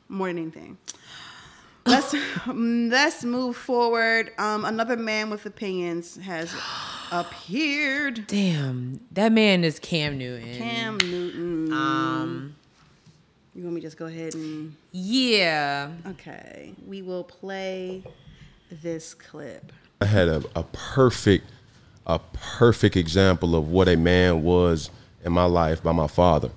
more 0.09 0.27
than 0.27 0.37
anything. 0.37 0.77
Let's 1.87 2.13
let's 2.47 3.23
move 3.23 3.55
forward. 3.55 4.31
Um, 4.37 4.65
another 4.65 4.97
man 4.97 5.29
with 5.29 5.45
opinions 5.45 6.17
has 6.17 6.53
appeared. 7.11 8.27
Damn, 8.27 8.99
that 9.11 9.31
man 9.31 9.63
is 9.63 9.79
Cam 9.79 10.17
Newton. 10.17 10.55
Cam 10.57 10.97
Newton. 10.97 11.71
Um, 11.73 12.55
You 13.55 13.63
want 13.63 13.75
me 13.75 13.81
to 13.81 13.87
just 13.87 13.97
go 13.97 14.05
ahead 14.05 14.33
and 14.35 14.75
yeah. 14.91 15.89
okay? 16.07 16.73
We 16.85 17.01
will 17.01 17.23
play 17.23 18.03
this 18.71 19.13
clip. 19.13 19.71
I 20.01 20.05
had 20.05 20.27
a, 20.27 20.43
a 20.55 20.63
perfect, 20.63 21.45
a 22.05 22.19
perfect 22.19 22.95
example 22.95 23.55
of 23.55 23.69
what 23.69 23.87
a 23.87 23.95
man 23.95 24.43
was 24.43 24.89
in 25.27 25.33
my 25.33 25.43
life 25.45 25.83
by 25.83 25.91
my 25.91 26.07
father. 26.07 26.49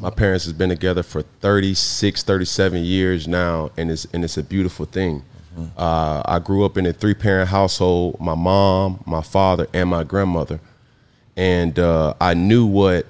My 0.00 0.10
parents 0.10 0.44
has 0.44 0.52
been 0.52 0.68
together 0.68 1.02
for 1.02 1.22
36, 1.22 2.22
37 2.24 2.82
years 2.84 3.26
now, 3.26 3.70
and 3.78 3.90
it's 3.90 4.04
and 4.12 4.22
it's 4.24 4.36
a 4.36 4.42
beautiful 4.42 4.84
thing. 4.84 5.22
Uh, 5.76 6.22
I 6.24 6.38
grew 6.38 6.64
up 6.64 6.76
in 6.76 6.86
a 6.86 6.92
three 6.92 7.14
parent 7.14 7.48
household. 7.48 8.20
My 8.20 8.34
mom, 8.34 9.02
my 9.06 9.22
father, 9.22 9.66
and 9.72 9.88
my 9.88 10.04
grandmother, 10.04 10.60
and 11.36 11.76
uh, 11.78 12.14
I 12.20 12.34
knew 12.34 12.66
what 12.66 13.06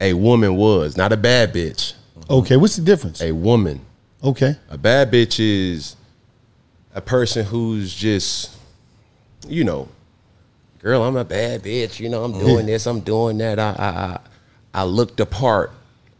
a 0.00 0.12
woman 0.14 0.56
was. 0.56 0.96
Not 0.96 1.12
a 1.12 1.16
bad 1.16 1.52
bitch, 1.52 1.94
Okay, 2.30 2.56
what's 2.56 2.76
the 2.76 2.82
difference? 2.82 3.20
a 3.20 3.32
woman. 3.32 3.80
Okay. 4.22 4.56
A 4.70 4.78
bad 4.78 5.10
bitch 5.10 5.40
is 5.40 5.96
a 6.94 7.00
person 7.00 7.44
who's 7.44 7.94
just, 7.94 8.56
you 9.48 9.64
know, 9.64 9.88
girl, 10.78 11.02
I'm 11.02 11.16
a 11.16 11.24
bad 11.24 11.62
bitch. 11.62 12.00
You 12.00 12.08
know, 12.08 12.24
I'm 12.24 12.32
doing 12.38 12.66
this, 12.66 12.86
I'm 12.86 13.00
doing 13.00 13.36
that. 13.38 13.58
I, 13.58 13.70
I, 13.78 13.88
I, 13.88 14.20
I 14.74 14.84
look 14.84 15.16
the 15.16 15.26
part, 15.26 15.72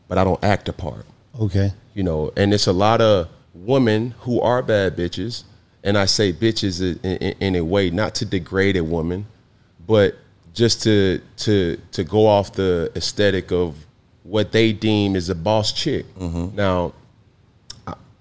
but 0.09 0.19
I 0.19 0.25
don't 0.25 0.43
act 0.45 0.67
the 0.67 0.73
part. 0.73 1.07
Okay. 1.39 1.73
You 1.95 2.03
know, 2.03 2.33
and 2.37 2.53
it's 2.53 2.67
a 2.67 2.73
lot 2.73 3.01
of 3.01 3.29
women 3.55 4.15
who 4.21 4.41
are 4.41 4.63
bad 4.63 4.97
bitches, 4.97 5.45
and 5.85 5.97
I 5.97 6.05
say 6.05 6.33
bitches 6.33 6.81
in, 6.81 6.99
in, 7.11 7.35
in 7.41 7.57
a 7.57 7.65
way 7.65 7.91
not 7.91 8.15
to 8.17 8.25
degrade 8.25 8.77
a 8.77 8.85
woman, 8.85 9.27
but 9.87 10.17
just 10.53 10.83
to 10.83 11.21
to 11.39 11.81
to 11.93 12.05
go 12.05 12.27
off 12.27 12.53
the 12.53 12.91
aesthetic 12.97 13.53
of 13.53 13.77
what 14.25 14.53
they 14.53 14.73
deem 14.73 15.17
is 15.17 15.29
a 15.29 15.35
boss 15.35 15.73
chick. 15.73 16.07
Mm-hmm. 16.17 16.57
Now, 16.57 16.93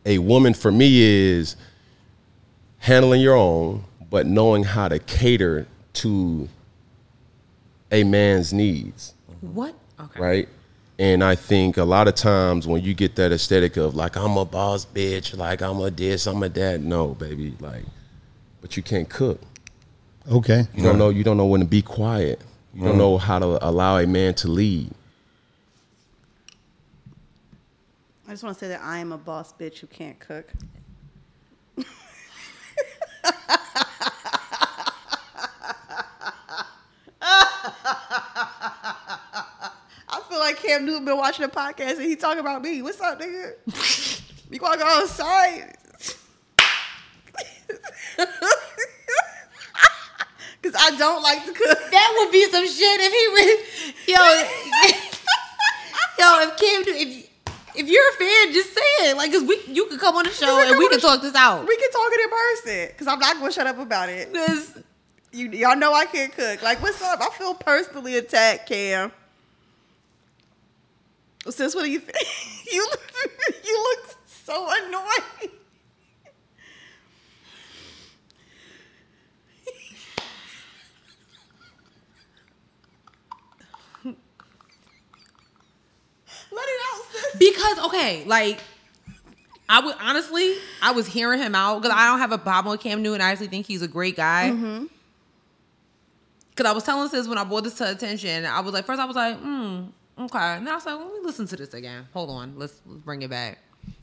a 0.06 0.18
woman 0.20 0.54
for 0.54 0.72
me 0.72 1.02
is 1.02 1.56
handling 2.78 3.22
your 3.22 3.36
own, 3.36 3.84
but 4.10 4.26
knowing 4.26 4.64
how 4.64 4.88
to 4.88 5.00
cater 5.00 5.68
to 5.94 6.48
a 7.92 8.04
man's 8.04 8.54
needs, 8.54 9.14
What? 9.42 9.76
Okay. 10.00 10.20
right? 10.20 10.50
And 10.97 11.24
I 11.24 11.36
think 11.36 11.78
a 11.78 11.84
lot 11.84 12.08
of 12.08 12.16
times 12.16 12.68
when 12.68 12.84
you 12.84 12.93
get 12.93 13.16
that 13.16 13.32
aesthetic 13.32 13.78
of 13.78 13.95
like 13.95 14.18
I'm 14.18 14.38
a 14.38 14.45
boss 14.45 14.86
bitch, 14.86 15.36
like 15.38 15.62
I'm 15.62 15.80
a 15.80 15.89
this, 15.89 16.28
I'm 16.28 16.43
a 16.43 16.50
that, 16.50 16.82
no, 16.82 17.10
baby, 17.10 17.56
like, 17.60 17.86
but 18.62 18.76
you 18.76 18.84
can't 18.84 19.10
cook. 19.10 19.39
Okay. 20.30 20.66
You 20.76 20.84
don't 20.84 20.97
know. 20.97 21.10
You 21.10 21.24
don't 21.24 21.38
know 21.38 21.45
when 21.45 21.62
to 21.62 21.66
be 21.66 21.82
quiet. 21.82 22.41
You 22.74 22.84
don't 22.84 22.97
know 22.97 23.18
how 23.18 23.39
to 23.39 23.68
allow 23.68 23.97
a 23.97 24.06
man 24.06 24.36
to 24.36 24.47
lead. 24.47 24.91
I 28.28 28.32
just 28.32 28.43
want 28.43 28.56
to 28.56 28.60
say 28.64 28.70
that 28.70 28.82
I 28.84 29.00
am 29.00 29.12
a 29.12 29.18
boss 29.18 29.54
bitch 29.54 29.80
who 29.80 29.88
can't 29.88 30.20
cook. 30.20 30.54
Feel 40.40 40.46
like 40.48 40.64
Cam 40.64 40.86
Newton 40.86 41.04
been 41.04 41.18
watching 41.18 41.46
the 41.46 41.52
podcast 41.52 41.96
and 41.98 42.04
he 42.04 42.16
talking 42.16 42.40
about 42.40 42.62
me. 42.62 42.82
What's 42.82 43.02
up, 43.02 43.20
nigga? 43.20 44.22
you 44.50 44.58
gonna 44.58 44.78
go 44.78 44.86
outside? 44.86 45.76
Cause 50.62 50.74
I 50.80 50.96
don't 50.98 51.22
like 51.22 51.44
to 51.46 51.52
cook. 51.52 51.78
That 51.92 52.16
would 52.20 52.32
be 52.32 52.46
some 52.50 52.66
shit 52.66 53.00
if 53.02 53.12
he 53.12 53.28
really, 53.36 53.64
yo, 54.08 54.24
yo, 56.20 56.48
if 56.48 56.58
Cam, 56.58 56.84
Newton- 56.84 56.96
if 56.96 57.30
if 57.76 57.90
you're 57.90 58.10
a 58.10 58.14
fan, 58.14 58.54
just 58.54 58.74
say 58.74 59.10
it. 59.10 59.18
Like, 59.18 59.34
cause 59.34 59.44
we, 59.44 59.62
you 59.68 59.88
could 59.88 60.00
come 60.00 60.16
on 60.16 60.24
the 60.24 60.30
show 60.32 60.58
and 60.70 60.78
we 60.80 60.88
can 60.88 61.02
talk 61.02 61.22
this 61.22 61.36
out. 61.36 61.68
We 61.68 61.76
can 61.76 61.92
talk 61.92 62.10
it 62.14 62.22
in 62.22 62.30
person. 62.30 62.98
Cause 62.98 63.08
I'm 63.08 63.20
not 63.20 63.38
gonna 63.40 63.52
shut 63.52 63.68
up 63.68 63.78
about 63.78 64.08
it. 64.08 64.34
'Cause 64.34 64.78
You 65.34 65.50
y'all 65.52 65.76
know 65.76 65.94
I 65.94 66.06
can't 66.06 66.32
cook. 66.34 66.62
Like, 66.62 66.82
what's 66.82 67.02
up? 67.02 67.20
I 67.22 67.30
feel 67.38 67.56
personally 67.56 68.16
attacked, 68.16 68.70
Cam. 68.70 69.12
Sis, 71.48 71.74
what 71.74 71.84
do 71.84 71.90
you 71.92 72.00
think? 72.00 72.18
you 72.72 72.88
you 73.64 73.84
look 73.84 74.18
so 74.26 74.68
annoying. 74.70 75.52
Let 86.52 86.66
it 86.68 86.82
out, 86.94 87.02
sis. 87.12 87.36
because 87.38 87.86
okay. 87.86 88.24
Like, 88.26 88.60
I 89.68 89.86
would 89.86 89.96
honestly, 90.02 90.56
I 90.82 90.92
was 90.92 91.08
hearing 91.08 91.40
him 91.40 91.54
out 91.54 91.82
because 91.82 91.96
I 91.96 92.08
don't 92.08 92.20
have 92.20 92.32
a 92.32 92.38
problem 92.38 92.72
with 92.72 92.82
Cam 92.82 93.04
Newton. 93.04 93.22
I 93.22 93.32
actually 93.32 93.48
think 93.48 93.68
he's 93.68 93.82
a 93.82 93.88
great 93.88 94.16
guy. 94.16 94.50
Mm-hmm. 94.52 94.86
Because 96.50 96.66
I 96.70 96.74
was 96.74 96.84
telling 96.84 97.08
sis 97.10 97.28
when 97.28 97.38
I 97.38 97.44
brought 97.44 97.64
this 97.64 97.76
to 97.76 97.90
attention, 97.90 98.46
I 98.46 98.60
was 98.62 98.74
like, 98.74 98.86
first 98.86 99.00
I 99.00 99.06
was 99.06 99.16
like, 99.16 99.38
hmm, 99.38 99.84
okay. 100.20 100.59
Now 100.61 100.72
I 100.72 100.76
was 100.76 100.86
like, 100.86 100.97
let 100.99 101.07
me 101.07 101.20
listen 101.24 101.47
to 101.47 101.55
this 101.55 101.74
again. 101.74 102.07
Hold 102.13 102.30
on, 102.30 102.53
let's 102.57 102.82
let's 102.86 103.01
bring 103.01 103.22
it 103.22 103.30
back. 103.30 103.59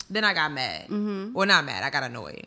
Then 0.08 0.24
I 0.24 0.34
got 0.34 0.52
mad, 0.52 0.84
Mm-hmm. 0.88 1.36
or 1.36 1.46
not 1.46 1.64
mad. 1.64 1.82
I 1.84 1.90
got 1.90 2.02
annoyed. 2.04 2.46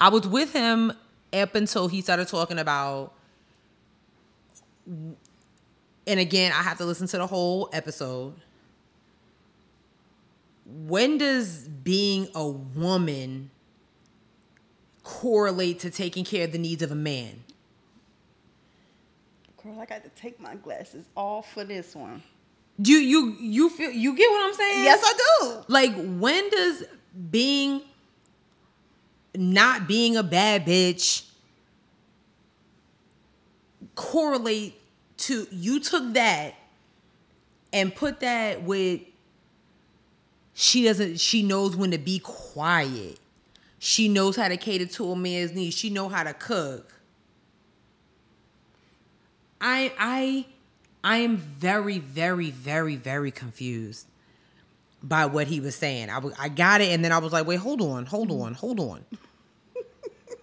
I 0.00 0.08
was 0.08 0.26
with 0.26 0.52
him 0.52 0.92
up 1.32 1.54
until 1.54 1.88
he 1.88 2.00
started 2.02 2.28
talking 2.28 2.58
about 2.58 3.12
and 4.86 5.16
again, 6.20 6.50
I 6.52 6.62
have 6.62 6.78
to 6.78 6.84
listen 6.84 7.06
to 7.08 7.18
the 7.18 7.26
whole 7.28 7.70
episode. 7.72 8.34
When 10.66 11.18
does 11.18 11.68
being 11.68 12.28
a 12.34 12.46
woman 12.48 13.50
correlate 15.04 15.78
to 15.80 15.90
taking 15.90 16.24
care 16.24 16.44
of 16.44 16.52
the 16.52 16.58
needs 16.58 16.82
of 16.82 16.90
a 16.90 16.96
man? 16.96 17.44
Girl, 19.62 19.78
I 19.80 19.86
got 19.86 20.02
to 20.02 20.10
take 20.10 20.40
my 20.40 20.56
glasses 20.56 21.06
off 21.16 21.52
for 21.52 21.62
this 21.62 21.94
one. 21.94 22.22
Do 22.80 22.92
you 22.92 23.36
you 23.38 23.70
feel 23.70 23.90
you 23.90 24.16
get 24.16 24.30
what 24.30 24.42
I'm 24.42 24.54
saying? 24.54 24.84
Yes, 24.84 25.02
I 25.04 25.12
do. 25.40 25.64
Like 25.68 25.94
when 25.94 26.48
does 26.50 26.84
being 27.30 27.82
not 29.34 29.86
being 29.86 30.16
a 30.16 30.22
bad 30.22 30.66
bitch 30.66 31.24
correlate 33.94 34.80
to 35.16 35.46
you 35.50 35.80
took 35.80 36.14
that 36.14 36.54
and 37.72 37.94
put 37.94 38.20
that 38.20 38.62
with 38.62 39.00
she 40.54 40.84
doesn't 40.84 41.20
she 41.20 41.42
knows 41.42 41.76
when 41.76 41.90
to 41.90 41.98
be 41.98 42.18
quiet. 42.18 43.18
She 43.78 44.08
knows 44.08 44.36
how 44.36 44.48
to 44.48 44.56
cater 44.56 44.86
to 44.86 45.10
a 45.10 45.16
man's 45.16 45.52
needs. 45.52 45.76
She 45.76 45.90
know 45.90 46.08
how 46.08 46.22
to 46.22 46.32
cook. 46.34 46.92
I 49.60 49.92
I 49.98 50.46
I 51.04 51.18
am 51.18 51.36
very 51.36 51.98
very 51.98 52.50
very 52.50 52.96
very 52.96 53.30
confused 53.30 54.06
by 55.02 55.26
what 55.26 55.48
he 55.48 55.60
was 55.60 55.74
saying. 55.74 56.10
I 56.10 56.20
I 56.38 56.48
got 56.48 56.80
it 56.80 56.90
and 56.92 57.04
then 57.04 57.12
I 57.12 57.18
was 57.18 57.32
like, 57.32 57.46
"Wait, 57.46 57.56
hold 57.56 57.80
on. 57.82 58.06
Hold 58.06 58.30
on. 58.30 58.54
Hold 58.54 58.80
on." 58.80 59.04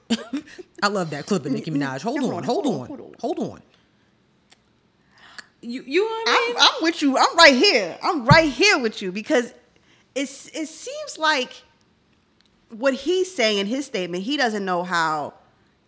I 0.84 0.88
love 0.88 1.12
that 1.12 1.26
clip 1.26 1.46
of 1.46 1.52
Nicki 1.52 1.72
Minaj. 1.72 2.02
Hold 2.02 2.24
on. 2.24 2.44
Hold 2.44 2.66
on. 2.68 3.14
Hold 3.20 3.40
on. 3.40 3.62
You 5.62 5.84
you 5.86 6.02
know 6.02 6.08
what 6.08 6.24
I 6.28 6.48
mean? 6.48 6.56
I'm, 6.58 6.68
I'm 6.76 6.84
with 6.84 7.02
you. 7.02 7.18
I'm 7.18 7.36
right 7.38 7.56
here. 7.56 7.98
I'm 8.02 8.26
right 8.26 8.50
here 8.52 8.80
with 8.80 9.02
you 9.02 9.12
because 9.12 9.54
it's 10.16 10.48
it 10.50 10.68
seems 10.68 11.18
like 11.18 11.64
what 12.70 12.94
he's 12.94 13.34
saying 13.34 13.58
in 13.58 13.68
his 13.68 13.86
statement, 13.86 14.24
he 14.24 14.38
doesn't 14.38 14.64
know 14.64 14.84
how 14.84 15.34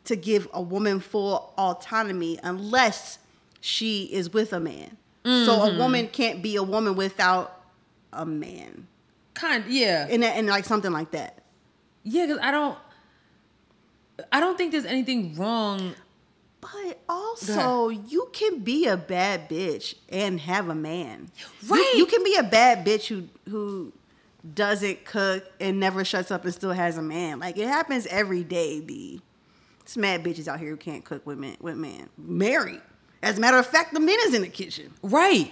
to 0.05 0.15
give 0.15 0.47
a 0.53 0.61
woman 0.61 0.99
full 0.99 1.53
autonomy 1.57 2.39
unless 2.43 3.19
she 3.61 4.03
is 4.11 4.33
with 4.33 4.51
a 4.53 4.59
man. 4.59 4.97
So 5.23 5.29
Mm-hmm. 5.29 5.75
a 5.75 5.77
woman 5.79 6.07
can't 6.07 6.41
be 6.41 6.55
a 6.57 6.63
woman 6.63 6.95
without 6.95 7.61
a 8.11 8.25
man, 8.25 8.87
kind 9.35 9.63
yeah. 9.67 10.07
and 10.09 10.23
and 10.23 10.47
like 10.47 10.65
something 10.65 10.91
like 10.91 11.11
that. 11.11 11.43
Yeah, 12.03 12.25
cuz 12.25 12.39
I 12.41 12.49
don't 12.51 12.77
I 14.31 14.39
don't 14.39 14.57
think 14.57 14.71
there's 14.71 14.85
anything 14.85 15.35
wrong. 15.35 15.93
But 16.59 16.99
also, 17.09 17.89
you 17.89 18.29
can 18.33 18.59
be 18.59 18.85
a 18.85 18.95
bad 18.95 19.49
bitch 19.49 19.95
and 20.09 20.39
have 20.41 20.69
a 20.69 20.75
man. 20.75 21.29
You- 21.63 21.69
Right. 21.75 21.93
You, 21.95 22.05
can 22.05 22.23
be 22.23 22.35
a 22.35 22.43
bad 22.43 22.85
bitch 22.85 23.07
who 23.07 23.27
who 23.49 23.91
doesn't 24.55 25.05
cook 25.05 25.43
and 25.59 25.79
never 25.79 26.03
shuts 26.05 26.29
up 26.31 26.45
and 26.45 26.53
still 26.53 26.71
has 26.71 26.97
a 26.97 27.01
man. 27.01 27.39
Like 27.39 27.57
it 27.57 27.67
happens 27.67 28.05
every 28.07 28.43
day. 28.43 28.79
B. 28.79 29.21
It's 29.81 29.97
mad 29.97 30.23
bitches 30.23 30.47
out 30.47 30.59
here 30.59 30.69
who 30.69 30.77
can't 30.77 31.03
cook 31.03 31.25
with 31.25 31.37
men. 31.39 31.57
With 31.59 31.77
man 31.77 32.09
married. 32.17 32.81
As 33.23 33.37
a 33.37 33.41
matter 33.41 33.57
of 33.57 33.67
fact, 33.67 33.93
the 33.93 33.99
men 33.99 34.17
is 34.23 34.33
in 34.33 34.41
the 34.41 34.49
kitchen. 34.49 34.93
Right. 35.01 35.51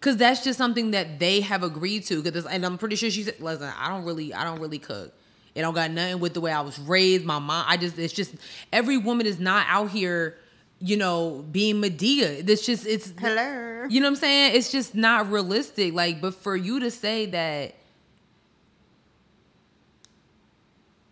Cause 0.00 0.16
that's 0.16 0.42
just 0.42 0.58
something 0.58 0.90
that 0.90 1.20
they 1.20 1.40
have 1.40 1.62
agreed 1.62 2.04
to. 2.06 2.22
Cause 2.22 2.44
and 2.44 2.66
I'm 2.66 2.76
pretty 2.76 2.96
sure 2.96 3.08
she 3.08 3.22
said, 3.22 3.40
"Listen, 3.40 3.72
I 3.78 3.88
don't 3.88 4.04
really, 4.04 4.34
I 4.34 4.42
don't 4.42 4.60
really 4.60 4.80
cook. 4.80 5.12
It 5.54 5.60
don't 5.60 5.74
got 5.74 5.90
nothing 5.90 6.18
with 6.18 6.34
the 6.34 6.40
way 6.40 6.50
I 6.50 6.62
was 6.62 6.78
raised. 6.78 7.24
My 7.24 7.38
mom, 7.38 7.64
I 7.68 7.76
just, 7.76 7.98
it's 7.98 8.12
just 8.12 8.34
every 8.72 8.96
woman 8.96 9.26
is 9.26 9.38
not 9.38 9.66
out 9.68 9.90
here, 9.90 10.38
you 10.80 10.96
know, 10.96 11.44
being 11.52 11.76
Madea. 11.76 12.48
It's 12.48 12.64
just, 12.64 12.86
it's 12.86 13.12
Hello. 13.18 13.86
You 13.88 14.00
know 14.00 14.06
what 14.06 14.10
I'm 14.10 14.16
saying? 14.16 14.56
It's 14.56 14.72
just 14.72 14.94
not 14.94 15.30
realistic. 15.30 15.92
Like, 15.94 16.20
but 16.20 16.34
for 16.34 16.56
you 16.56 16.80
to 16.80 16.90
say 16.90 17.26
that 17.26 17.74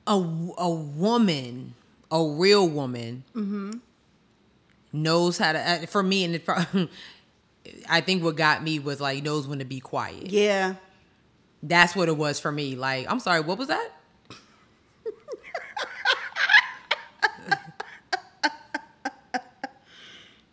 a 0.06 0.14
a 0.58 0.70
woman, 0.70 1.74
a 2.10 2.24
real 2.24 2.68
woman, 2.68 3.24
mm-hmm. 3.34 3.72
Knows 4.93 5.38
how 5.38 5.53
to. 5.53 5.86
For 5.86 6.03
me, 6.03 6.24
and 6.24 6.34
it, 6.36 6.49
I 7.88 8.01
think 8.01 8.22
what 8.22 8.36
got 8.36 8.62
me 8.62 8.78
was 8.78 9.01
like 9.01 9.22
knows 9.22 9.47
when 9.47 9.59
to 9.59 9.64
be 9.64 9.80
quiet. 9.80 10.30
Yeah. 10.30 10.74
That's 11.62 11.95
what 11.95 12.09
it 12.09 12.16
was 12.16 12.41
for 12.41 12.51
me. 12.51 12.74
Like, 12.74 13.11
I'm 13.11 13.20
sorry, 13.20 13.41
what 13.43 13.59
was 13.59 13.68
that? 13.68 13.91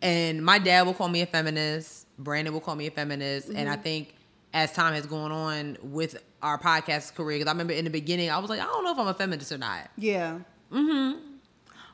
and 0.02 0.44
my 0.44 0.58
dad 0.58 0.82
will 0.86 0.94
call 0.94 1.08
me 1.08 1.22
a 1.22 1.26
feminist. 1.26 2.06
Brandon 2.18 2.52
will 2.52 2.60
call 2.60 2.76
me 2.76 2.86
a 2.86 2.90
feminist. 2.90 3.48
And 3.48 3.70
I 3.70 3.76
think 3.76 4.14
as 4.52 4.72
time 4.72 4.94
has 4.94 5.06
gone 5.06 5.32
on 5.32 5.78
with 5.82 6.22
our 6.42 6.58
podcast 6.58 7.14
career, 7.14 7.38
because 7.38 7.48
I 7.48 7.52
remember 7.52 7.72
in 7.72 7.84
the 7.84 7.90
beginning, 7.90 8.30
I 8.30 8.38
was 8.38 8.50
like, 8.50 8.60
I 8.60 8.64
don't 8.64 8.84
know 8.84 8.92
if 8.92 8.98
I'm 8.98 9.08
a 9.08 9.14
feminist 9.14 9.50
or 9.50 9.58
not. 9.58 9.88
Yeah. 9.96 10.40
Mm-hmm. 10.72 11.27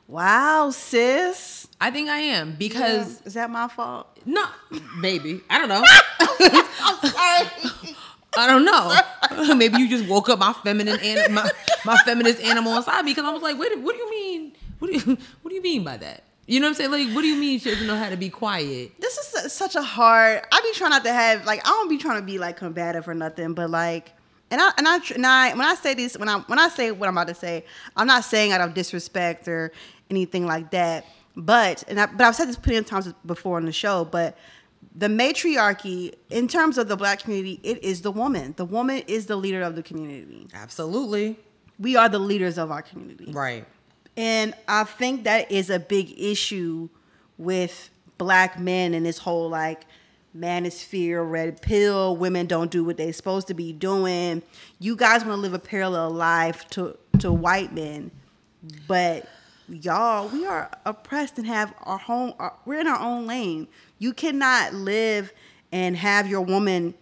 Wow, 0.07 0.69
sis. 0.69 1.67
I 1.81 1.91
think 1.91 2.09
I 2.09 2.19
am 2.19 2.55
because 2.57 3.21
is 3.25 3.33
that 3.33 3.49
my 3.49 3.67
fault? 3.67 4.07
no, 4.25 4.45
maybe 4.97 5.41
I 5.49 5.57
don't 5.59 5.69
know. 5.69 5.83
I'm 6.19 7.09
sorry. 7.09 7.95
I 8.37 8.47
don't 8.47 8.65
know. 8.65 9.55
Maybe 9.55 9.77
you 9.77 9.87
just 9.89 10.09
woke 10.09 10.27
up 10.27 10.39
my 10.39 10.51
feminine 10.51 10.99
an- 11.01 11.33
my, 11.33 11.49
my 11.85 11.95
feminist 12.03 12.41
animal 12.41 12.75
inside 12.75 13.03
me 13.05 13.11
because 13.11 13.23
I 13.25 13.31
was 13.31 13.41
like, 13.41 13.57
wait, 13.57 13.79
what 13.79 13.95
do 13.95 14.01
you 14.01 14.09
mean? 14.09 14.51
What 14.79 14.91
do 14.91 14.97
you 14.97 15.17
what 15.41 15.49
do 15.49 15.55
you 15.55 15.61
mean 15.61 15.85
by 15.85 15.95
that? 15.97 16.23
You 16.45 16.59
know 16.59 16.65
what 16.65 16.71
I'm 16.71 16.75
saying? 16.75 16.91
Like, 16.91 17.15
what 17.15 17.21
do 17.21 17.27
you 17.27 17.37
mean 17.39 17.59
she 17.59 17.71
doesn't 17.71 17.87
know 17.87 17.95
how 17.95 18.09
to 18.09 18.17
be 18.17 18.29
quiet? 18.29 18.91
this 18.99 19.17
is 19.17 19.53
such 19.53 19.75
a 19.75 19.81
hard. 19.81 20.41
I 20.51 20.61
be 20.61 20.71
trying 20.77 20.89
not 20.91 21.03
to 21.05 21.13
have 21.13 21.45
like 21.45 21.65
I 21.65 21.69
don't 21.69 21.89
be 21.89 21.97
trying 21.97 22.19
to 22.19 22.25
be 22.25 22.37
like 22.37 22.57
combative 22.57 23.07
or 23.07 23.13
nothing, 23.13 23.53
but 23.53 23.69
like, 23.69 24.11
and 24.51 24.61
I 24.61 24.71
and 24.77 24.87
I 24.87 24.99
and 25.15 25.25
I 25.25 25.49
when 25.51 25.61
I 25.65 25.75
say 25.75 25.93
this 25.93 26.17
when 26.17 26.27
I 26.29 26.39
when 26.39 26.59
I 26.59 26.67
say 26.67 26.91
what 26.91 27.07
I'm 27.07 27.17
about 27.17 27.29
to 27.29 27.35
say, 27.35 27.65
I'm 27.95 28.05
not 28.05 28.25
saying 28.25 28.51
out 28.51 28.61
of 28.61 28.73
disrespect 28.73 29.47
or 29.47 29.71
anything 30.09 30.45
like 30.45 30.71
that. 30.71 31.05
But 31.35 31.83
and 31.87 31.99
I, 31.99 32.05
but 32.05 32.21
I've 32.21 32.35
said 32.35 32.47
this 32.47 32.55
plenty 32.55 32.77
of 32.77 32.85
times 32.85 33.11
before 33.25 33.57
on 33.57 33.65
the 33.65 33.71
show, 33.71 34.05
but 34.05 34.37
the 34.95 35.09
matriarchy 35.09 36.13
in 36.29 36.47
terms 36.47 36.77
of 36.77 36.87
the 36.87 36.95
black 36.95 37.19
community, 37.19 37.59
it 37.63 37.83
is 37.83 38.01
the 38.01 38.11
woman. 38.11 38.53
The 38.57 38.65
woman 38.65 39.03
is 39.07 39.25
the 39.25 39.35
leader 39.35 39.61
of 39.61 39.75
the 39.75 39.83
community. 39.83 40.47
Absolutely. 40.53 41.37
We 41.77 41.97
are 41.97 42.07
the 42.07 42.19
leaders 42.19 42.57
of 42.57 42.71
our 42.71 42.81
community. 42.81 43.31
Right. 43.31 43.65
And 44.15 44.53
I 44.67 44.85
think 44.85 45.25
that 45.25 45.51
is 45.51 45.69
a 45.69 45.79
big 45.79 46.13
issue 46.17 46.87
with 47.37 47.89
black 48.17 48.57
men 48.57 48.93
and 48.93 49.05
this 49.05 49.17
whole 49.17 49.49
like 49.49 49.85
manosphere, 50.37 51.29
red 51.29 51.61
pill, 51.61 52.15
women 52.15 52.45
don't 52.45 52.71
do 52.71 52.83
what 52.83 52.97
they're 52.97 53.13
supposed 53.13 53.47
to 53.47 53.53
be 53.53 53.73
doing. 53.73 54.41
You 54.79 54.95
guys 54.95 55.25
want 55.25 55.37
to 55.37 55.41
live 55.41 55.53
a 55.53 55.59
parallel 55.59 56.11
life 56.11 56.67
to 56.69 56.97
to 57.19 57.31
white 57.31 57.73
men, 57.73 58.11
but 58.87 59.27
y'all, 59.69 60.27
we 60.29 60.45
are 60.45 60.69
oppressed 60.85 61.37
and 61.37 61.47
have 61.47 61.73
our 61.83 61.97
home. 61.97 62.33
Our, 62.39 62.53
we're 62.65 62.79
in 62.79 62.87
our 62.87 62.99
own 62.99 63.27
lane. 63.27 63.67
You 63.99 64.13
cannot 64.13 64.73
live 64.73 65.33
and 65.71 65.95
have 65.97 66.27
your 66.27 66.41
woman 66.41 66.93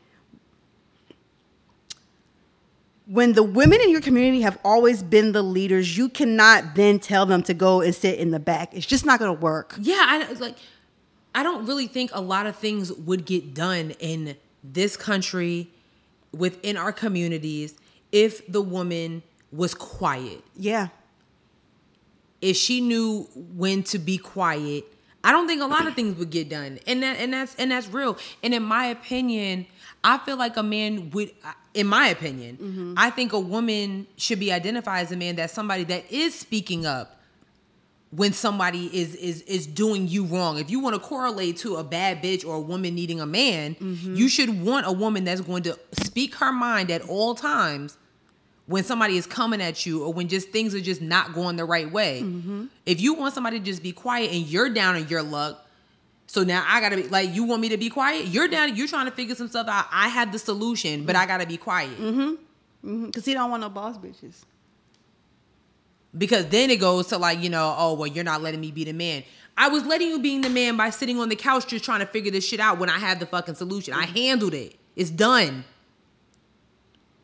when 3.05 3.33
the 3.33 3.43
women 3.43 3.81
in 3.81 3.89
your 3.89 4.01
community 4.01 4.41
have 4.41 4.57
always 4.63 5.03
been 5.03 5.33
the 5.33 5.41
leaders, 5.41 5.97
you 5.97 6.09
cannot 6.09 6.75
then 6.75 6.99
tell 6.99 7.25
them 7.25 7.43
to 7.43 7.53
go 7.53 7.81
and 7.81 7.93
sit 7.93 8.17
in 8.17 8.31
the 8.31 8.39
back. 8.39 8.73
It's 8.73 8.85
just 8.85 9.05
not 9.05 9.19
going 9.19 9.35
to 9.35 9.41
work. 9.41 9.75
Yeah, 9.79 10.05
I 10.07 10.33
like 10.33 10.55
I 11.35 11.43
don't 11.43 11.65
really 11.65 11.87
think 11.87 12.11
a 12.13 12.21
lot 12.21 12.45
of 12.45 12.55
things 12.55 12.91
would 12.93 13.25
get 13.25 13.53
done 13.53 13.91
in 13.99 14.37
this 14.63 14.95
country 14.95 15.69
within 16.31 16.77
our 16.77 16.91
communities 16.91 17.75
if 18.11 18.45
the 18.47 18.61
woman 18.61 19.23
was 19.51 19.73
quiet. 19.73 20.41
Yeah. 20.55 20.87
If 22.43 22.57
she 22.57 22.81
knew 22.81 23.21
when 23.33 23.83
to 23.83 23.97
be 23.97 24.17
quiet, 24.17 24.83
I 25.23 25.31
don't 25.31 25.47
think 25.47 25.61
a 25.61 25.65
lot 25.65 25.87
of 25.87 25.95
things 25.95 26.17
would 26.19 26.29
get 26.29 26.49
done. 26.49 26.77
And 26.85 27.01
that 27.01 27.17
and 27.17 27.31
that's 27.31 27.55
and 27.55 27.71
that's 27.71 27.87
real. 27.87 28.17
And 28.43 28.53
in 28.53 28.61
my 28.61 28.87
opinion, 28.87 29.65
I 30.03 30.17
feel 30.17 30.35
like 30.35 30.57
a 30.57 30.63
man 30.63 31.09
would 31.11 31.31
uh, 31.45 31.53
in 31.73 31.87
my 31.87 32.09
opinion, 32.09 32.57
mm-hmm. 32.57 32.93
I 32.97 33.09
think 33.11 33.31
a 33.31 33.39
woman 33.39 34.07
should 34.17 34.41
be 34.41 34.51
identified 34.51 35.05
as 35.05 35.11
a 35.13 35.15
man 35.15 35.37
that's 35.37 35.53
somebody 35.53 35.85
that 35.85 36.11
is 36.11 36.37
speaking 36.37 36.85
up 36.85 37.21
when 38.11 38.33
somebody 38.33 38.87
is 38.87 39.15
is 39.15 39.41
is 39.43 39.65
doing 39.65 40.09
you 40.09 40.25
wrong. 40.25 40.59
If 40.59 40.69
you 40.69 40.81
want 40.81 40.95
to 40.95 40.99
correlate 40.99 41.55
to 41.59 41.77
a 41.77 41.83
bad 41.83 42.21
bitch 42.21 42.45
or 42.45 42.55
a 42.55 42.61
woman 42.61 42.93
needing 42.93 43.21
a 43.21 43.25
man, 43.25 43.75
mm-hmm. 43.75 44.15
you 44.15 44.27
should 44.27 44.61
want 44.61 44.85
a 44.85 44.91
woman 44.91 45.23
that's 45.23 45.39
going 45.39 45.63
to 45.63 45.79
speak 45.93 46.35
her 46.35 46.51
mind 46.51 46.91
at 46.91 47.03
all 47.03 47.35
times 47.35 47.97
when 48.65 48.83
somebody 48.83 49.17
is 49.17 49.25
coming 49.25 49.61
at 49.61 49.85
you 49.85 50.03
or 50.03 50.13
when 50.13 50.27
just 50.27 50.49
things 50.49 50.73
are 50.73 50.81
just 50.81 51.01
not 51.01 51.33
going 51.33 51.57
the 51.57 51.65
right 51.65 51.91
way. 51.91 52.21
Mm-hmm. 52.23 52.65
If 52.85 53.01
you 53.01 53.13
want 53.13 53.33
somebody 53.33 53.59
to 53.59 53.65
just 53.65 53.83
be 53.83 53.91
quiet 53.91 54.31
and 54.31 54.45
you're 54.47 54.69
down 54.69 54.95
in 54.95 55.07
your 55.07 55.21
luck, 55.21 55.65
so 56.27 56.43
now 56.43 56.63
I 56.67 56.79
gotta 56.79 56.95
be 56.95 57.03
like, 57.03 57.33
you 57.33 57.43
want 57.43 57.61
me 57.61 57.69
to 57.69 57.77
be 57.77 57.89
quiet? 57.89 58.27
You're 58.27 58.47
down, 58.47 58.75
you're 58.75 58.87
trying 58.87 59.05
to 59.05 59.11
figure 59.11 59.35
some 59.35 59.49
stuff 59.49 59.67
out. 59.67 59.85
I 59.91 60.07
have 60.07 60.31
the 60.31 60.39
solution, 60.39 61.05
but 61.05 61.15
I 61.15 61.25
gotta 61.25 61.45
be 61.45 61.57
quiet. 61.57 61.97
Mm-hmm. 61.97 62.21
mm-hmm. 62.21 63.05
Because 63.07 63.25
he 63.25 63.33
don't 63.33 63.51
want 63.51 63.61
no 63.61 63.69
boss 63.69 63.97
bitches. 63.97 64.43
Because 66.17 66.45
then 66.47 66.69
it 66.69 66.79
goes 66.79 67.07
to 67.07 67.17
like, 67.17 67.39
you 67.39 67.49
know, 67.49 67.75
oh, 67.77 67.95
well, 67.95 68.07
you're 68.07 68.23
not 68.23 68.41
letting 68.41 68.61
me 68.61 68.71
be 68.71 68.83
the 68.83 68.93
man. 68.93 69.23
I 69.57 69.67
was 69.69 69.85
letting 69.85 70.07
you 70.07 70.19
being 70.19 70.41
the 70.41 70.49
man 70.49 70.77
by 70.77 70.89
sitting 70.89 71.19
on 71.19 71.29
the 71.29 71.35
couch 71.35 71.67
just 71.67 71.83
trying 71.83 71.99
to 71.99 72.05
figure 72.05 72.31
this 72.31 72.47
shit 72.47 72.59
out 72.59 72.79
when 72.79 72.89
I 72.89 72.97
had 72.97 73.19
the 73.19 73.25
fucking 73.25 73.55
solution. 73.55 73.93
I 73.93 74.05
mm-hmm. 74.05 74.15
handled 74.15 74.53
it. 74.53 74.75
It's 74.95 75.09
done. 75.09 75.65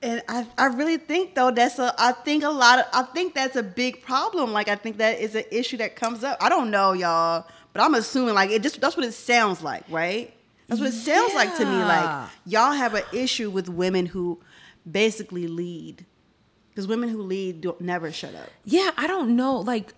And 0.02 0.24
I, 0.30 0.48
I 0.58 0.68
really 0.68 0.98
think 0.98 1.36
though 1.36 1.52
that's 1.52 1.78
a 1.78 1.94
I 1.98 2.14
think 2.14 2.44
a 2.44 2.50
lot 2.50 2.80
of 2.80 2.86
I 2.94 3.04
think 3.04 3.36
that's 3.36 3.56
a 3.56 3.64
big 3.64 4.02
problem. 4.02 4.54
Like 4.54 4.70
I 4.70 4.76
think 4.76 4.98
that 4.98 5.20
is 5.20 5.36
an 5.36 5.44
issue 5.52 5.78
that 5.78 5.96
comes 5.96 6.24
up. 6.24 6.38
I 6.40 6.48
don't 6.48 6.72
know, 6.72 6.94
y'all, 6.94 7.46
but 7.74 7.82
I'm 7.82 7.96
assuming 7.96 8.34
like 8.34 8.50
it 8.50 8.64
just 8.64 8.80
that's 8.80 8.96
what 8.96 9.06
it 9.06 9.14
sounds 9.14 9.62
like, 9.62 9.84
right? 9.90 10.34
That's 10.68 10.80
what 10.80 10.90
it 10.90 10.94
sounds 10.94 11.34
like 11.34 11.58
to 11.58 11.66
me. 11.66 11.84
Like 11.84 12.30
y'all 12.46 12.72
have 12.72 12.94
an 12.94 13.04
issue 13.12 13.50
with 13.50 13.68
women 13.68 14.06
who 14.06 14.40
basically 14.90 15.48
lead. 15.48 16.06
Because 16.70 16.88
women 16.88 17.10
who 17.10 17.22
lead 17.22 17.62
don't 17.62 17.82
never 17.82 18.12
shut 18.12 18.36
up. 18.36 18.50
Yeah, 18.64 18.92
I 18.96 19.08
don't 19.08 19.36
know. 19.36 19.58
Like, 19.58 19.94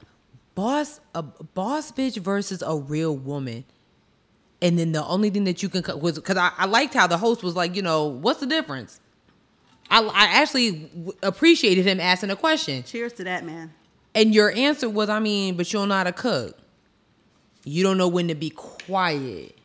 boss, 0.55 0.99
a 1.13 1.21
boss 1.21 1.91
bitch 1.91 2.17
versus 2.17 2.63
a 2.65 2.75
real 2.75 3.15
woman. 3.15 3.65
And 4.61 4.79
then 4.79 4.91
the 4.91 5.05
only 5.05 5.29
thing 5.29 5.43
that 5.43 5.61
you 5.61 5.69
can, 5.69 5.83
was 5.99 6.15
because 6.15 6.37
I, 6.37 6.51
I 6.57 6.65
liked 6.65 6.93
how 6.93 7.07
the 7.07 7.17
host 7.17 7.43
was 7.43 7.55
like, 7.55 7.75
you 7.75 7.81
know, 7.81 8.05
what's 8.05 8.39
the 8.39 8.45
difference? 8.45 8.99
I, 9.91 10.01
I 10.01 10.25
actually 10.41 10.71
w- 10.71 11.13
appreciated 11.21 11.85
him 11.85 11.99
asking 11.99 12.31
a 12.31 12.35
question. 12.35 12.83
Cheers 12.83 13.13
to 13.13 13.25
that, 13.25 13.45
man. 13.45 13.73
And 14.15 14.33
your 14.33 14.51
answer 14.51 14.89
was, 14.89 15.09
I 15.09 15.19
mean, 15.19 15.55
but 15.55 15.71
you 15.71 15.79
don't 15.79 15.89
know 15.89 15.95
how 15.95 16.05
to 16.05 16.13
cook. 16.13 16.57
You 17.65 17.83
don't 17.83 17.97
know 17.97 18.07
when 18.07 18.29
to 18.29 18.35
be 18.35 18.49
quiet. 18.49 19.55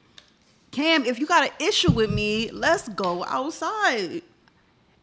Cam, 0.72 1.06
if 1.06 1.18
you 1.18 1.26
got 1.26 1.44
an 1.44 1.66
issue 1.66 1.90
with 1.90 2.10
me, 2.10 2.50
let's 2.50 2.88
go 2.90 3.24
outside. 3.24 4.22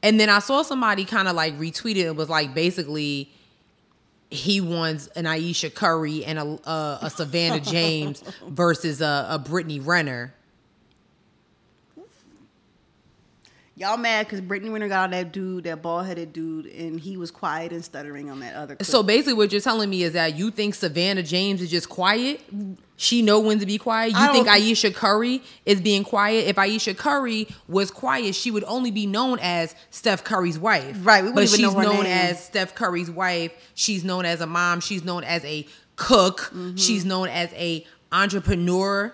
And 0.03 0.19
then 0.19 0.29
I 0.29 0.39
saw 0.39 0.61
somebody 0.61 1.05
kind 1.05 1.27
of 1.27 1.35
like 1.35 1.57
retweeted 1.57 2.03
it 2.03 2.15
was 2.15 2.29
like 2.29 2.53
basically 2.53 3.31
he 4.29 4.59
wants 4.59 5.07
an 5.07 5.25
Ayesha 5.25 5.69
Curry 5.69 6.25
and 6.25 6.37
a 6.37 6.69
a, 6.69 6.99
a 7.03 7.09
Savannah 7.09 7.59
James 7.61 8.21
versus 8.47 9.01
a, 9.01 9.27
a 9.29 9.39
Brittany 9.39 9.79
Renner. 9.79 10.33
Y'all 13.83 13.97
mad 13.97 14.25
because 14.25 14.39
Brittany 14.39 14.71
Renner 14.71 14.87
got 14.87 15.03
on 15.03 15.11
that 15.11 15.33
dude, 15.33 15.65
that 15.65 15.81
bald 15.81 16.05
headed 16.05 16.31
dude, 16.31 16.67
and 16.67 16.97
he 16.97 17.17
was 17.17 17.31
quiet 17.31 17.73
and 17.73 17.83
stuttering 17.83 18.29
on 18.29 18.39
that 18.39 18.55
other. 18.55 18.77
Clip. 18.77 18.87
So 18.87 19.03
basically, 19.03 19.33
what 19.33 19.51
you're 19.51 19.59
telling 19.59 19.89
me 19.89 20.03
is 20.03 20.13
that 20.13 20.37
you 20.37 20.51
think 20.51 20.73
Savannah 20.73 21.21
James 21.21 21.61
is 21.61 21.69
just 21.69 21.89
quiet. 21.89 22.39
She 22.95 23.21
know 23.21 23.41
when 23.41 23.59
to 23.59 23.65
be 23.65 23.77
quiet. 23.77 24.13
You 24.13 24.31
think 24.31 24.47
Ayesha 24.47 24.91
Curry 24.91 25.41
is 25.65 25.81
being 25.81 26.05
quiet. 26.05 26.47
If 26.47 26.57
Ayesha 26.57 26.93
Curry 26.93 27.49
was 27.67 27.91
quiet, 27.91 28.35
she 28.35 28.51
would 28.51 28.63
only 28.63 28.89
be 28.89 29.05
known 29.05 29.37
as 29.41 29.75
Steph 29.89 30.23
Curry's 30.23 30.57
wife. 30.57 30.97
Right, 31.01 31.25
we 31.25 31.33
but 31.33 31.49
she's 31.49 31.59
know 31.59 31.81
known 31.81 32.03
name. 32.03 32.05
as 32.05 32.41
Steph 32.41 32.75
Curry's 32.75 33.11
wife. 33.11 33.51
She's 33.73 34.05
known 34.05 34.23
as 34.23 34.39
a 34.39 34.47
mom. 34.47 34.79
She's 34.79 35.03
known 35.03 35.25
as 35.25 35.43
a 35.43 35.67
cook. 35.97 36.51
Mm-hmm. 36.53 36.77
She's 36.77 37.03
known 37.03 37.27
as 37.27 37.51
a 37.55 37.85
entrepreneur. 38.13 39.13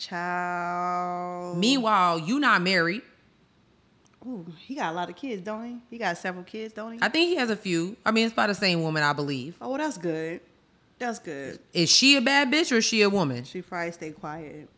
Child. 0.00 1.58
Meanwhile, 1.58 2.20
you 2.20 2.40
not 2.40 2.62
married. 2.62 3.02
Ooh, 4.26 4.46
he 4.66 4.74
got 4.74 4.92
a 4.92 4.96
lot 4.96 5.08
of 5.08 5.16
kids, 5.16 5.42
don't 5.42 5.64
he? 5.64 5.76
He 5.90 5.98
got 5.98 6.16
several 6.18 6.44
kids, 6.44 6.74
don't 6.74 6.94
he? 6.94 6.98
I 7.02 7.08
think 7.08 7.28
he 7.28 7.36
has 7.36 7.50
a 7.50 7.56
few. 7.56 7.96
I 8.04 8.10
mean, 8.10 8.26
it's 8.26 8.34
by 8.34 8.46
the 8.46 8.54
same 8.54 8.82
woman, 8.82 9.02
I 9.02 9.12
believe. 9.12 9.56
oh, 9.60 9.68
well, 9.68 9.78
that's 9.78 9.98
good. 9.98 10.40
That's 10.98 11.18
good. 11.18 11.58
Is 11.72 11.90
she 11.90 12.16
a 12.16 12.20
bad 12.20 12.50
bitch 12.50 12.72
or 12.72 12.76
is 12.76 12.84
she 12.84 13.02
a 13.02 13.08
woman? 13.10 13.44
She 13.44 13.62
probably 13.62 13.92
stay 13.92 14.10
quiet. 14.10 14.68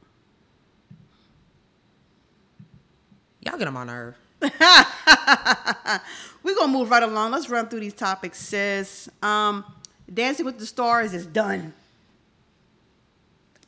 Y'all 3.40 3.58
get 3.58 3.66
him 3.66 3.76
on 3.76 3.86
my 3.86 3.92
nerve. 3.92 4.16
We're 6.42 6.54
gonna 6.54 6.72
move 6.72 6.90
right 6.90 7.02
along. 7.02 7.32
Let's 7.32 7.48
run 7.48 7.68
through 7.68 7.80
these 7.80 7.94
topics, 7.94 8.38
sis. 8.38 9.08
Um, 9.20 9.64
Dancing 10.12 10.46
with 10.46 10.58
the 10.58 10.66
Stars 10.66 11.14
is 11.14 11.26
done. 11.26 11.72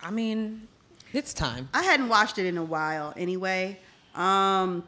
I 0.01 0.11
mean, 0.11 0.69
it's 1.15 1.33
time. 1.33 1.69
I 1.73 1.83
hadn't 1.83 2.09
watched 2.09 2.39
it 2.39 2.47
in 2.47 2.59
a 2.59 2.65
while 2.65 3.15
anyway. 3.17 3.79
Um 4.15 4.85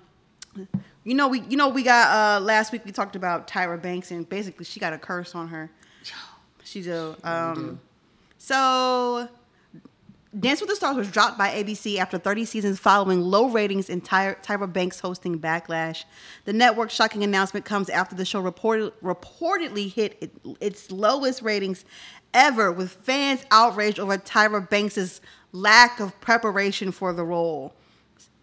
you 1.05 1.15
know 1.15 1.29
we 1.29 1.41
you 1.43 1.57
know 1.57 1.69
we 1.69 1.83
got 1.83 2.41
uh 2.41 2.45
last 2.45 2.73
week 2.73 2.85
we 2.85 2.93
talked 2.93 3.17
about 3.17 3.49
Tyra 3.49 3.81
Banks 3.81 4.11
and 4.11 4.29
basically 4.29 4.65
she 4.65 4.81
got 4.81 4.93
a 4.93 4.99
curse 4.99 5.35
on 5.35 5.49
her. 5.49 5.71
She 6.65 6.83
do. 6.83 7.17
Um 7.25 7.81
so 8.39 9.29
Dance 10.39 10.61
with 10.61 10.69
the 10.69 10.77
Stars 10.77 10.97
was 10.97 11.11
dropped 11.11 11.39
by 11.39 11.49
ABC 11.49 11.97
after 11.97 12.19
30 12.19 12.45
seasons 12.45 12.79
following 12.79 13.23
low 13.23 13.49
ratings 13.49 13.89
and 13.89 14.05
Tyra, 14.05 14.37
Tyra 14.43 14.71
Banks 14.71 15.01
hosting 15.01 15.39
Backlash. 15.39 16.05
The 16.45 16.53
network's 16.53 16.95
shocking 16.95 17.25
announcement 17.25 17.65
comes 17.65 17.89
after 17.89 18.15
the 18.15 18.27
show 18.27 18.41
reported, 18.41 18.93
reportedly 19.03 19.91
hit 19.91 20.19
it, 20.21 20.33
its 20.61 20.91
lowest 20.91 21.41
ratings 21.41 21.87
ever, 22.35 22.71
with 22.71 22.91
fans 22.91 23.47
outraged 23.51 23.99
over 23.99 24.19
Tyra 24.19 24.69
Banks' 24.69 25.23
lack 25.57 26.01
of 26.01 26.21
preparation 26.21 26.93
for 26.93 27.13
the 27.13 27.25
role. 27.25 27.75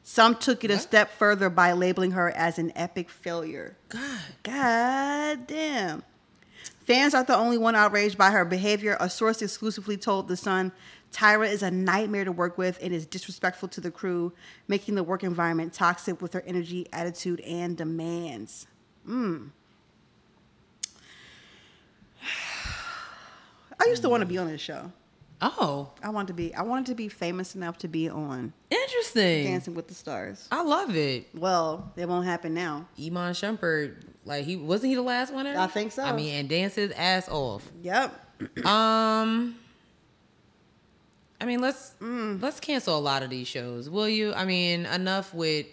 Some 0.03 0.35
took 0.35 0.63
it 0.63 0.71
a 0.71 0.77
step 0.77 1.11
further 1.11 1.49
by 1.49 1.71
labeling 1.71 2.11
her 2.11 2.29
as 2.31 2.59
an 2.59 2.73
epic 2.75 3.09
failure. 3.09 3.77
God. 3.87 4.19
God 4.43 5.47
damn. 5.47 6.03
Fans 6.85 7.13
aren't 7.13 7.27
the 7.27 7.37
only 7.37 7.57
one 7.57 7.75
outraged 7.75 8.17
by 8.17 8.31
her 8.31 8.43
behavior. 8.43 8.97
A 8.99 9.09
source 9.09 9.41
exclusively 9.41 9.95
told 9.95 10.27
The 10.27 10.35
Sun 10.35 10.73
Tyra 11.13 11.49
is 11.49 11.63
a 11.63 11.71
nightmare 11.71 12.25
to 12.25 12.31
work 12.31 12.57
with 12.57 12.77
and 12.81 12.91
is 12.91 13.05
disrespectful 13.05 13.69
to 13.69 13.79
the 13.79 13.91
crew, 13.91 14.33
making 14.67 14.95
the 14.95 15.03
work 15.03 15.23
environment 15.23 15.71
toxic 15.73 16.21
with 16.21 16.33
her 16.33 16.43
energy, 16.45 16.87
attitude, 16.91 17.39
and 17.41 17.77
demands. 17.77 18.67
Mm. 19.07 19.51
I 23.79 23.85
used 23.85 24.01
to 24.01 24.09
want 24.09 24.21
to 24.21 24.25
be 24.25 24.37
on 24.37 24.47
this 24.47 24.59
show. 24.59 24.91
Oh, 25.45 25.91
I 26.01 26.09
want 26.09 26.29
to 26.29 26.33
be. 26.33 26.55
I 26.55 26.61
wanted 26.61 26.85
to 26.87 26.95
be 26.95 27.09
famous 27.09 27.53
enough 27.53 27.77
to 27.79 27.89
be 27.89 28.07
on 28.09 28.53
interesting. 28.69 29.43
Dancing 29.43 29.73
with 29.75 29.89
the 29.89 29.93
Stars. 29.93 30.47
I 30.51 30.61
love 30.63 30.95
it. 30.95 31.27
Well, 31.35 31.91
it 31.97 32.07
won't 32.07 32.25
happen 32.25 32.53
now. 32.53 32.87
Iman 32.97 33.33
Shumpert, 33.33 33.95
like 34.23 34.45
he 34.45 34.55
wasn't 34.55 34.89
he 34.91 34.95
the 34.95 35.01
last 35.01 35.33
winner? 35.33 35.53
I 35.57 35.67
think 35.67 35.91
so. 35.91 36.01
I 36.03 36.13
mean, 36.13 36.33
and 36.35 36.47
dance 36.47 36.75
his 36.75 36.91
ass 36.93 37.27
off. 37.29 37.69
Yep. 37.81 38.19
Um, 38.65 39.55
I 41.41 41.45
mean, 41.45 41.59
let's 41.59 41.91
Mm. 42.01 42.41
let's 42.41 42.59
cancel 42.61 42.97
a 42.97 42.99
lot 43.01 43.21
of 43.23 43.29
these 43.29 43.47
shows, 43.47 43.89
will 43.89 44.07
you? 44.07 44.33
I 44.33 44.45
mean, 44.45 44.85
enough 44.85 45.33
with. 45.33 45.65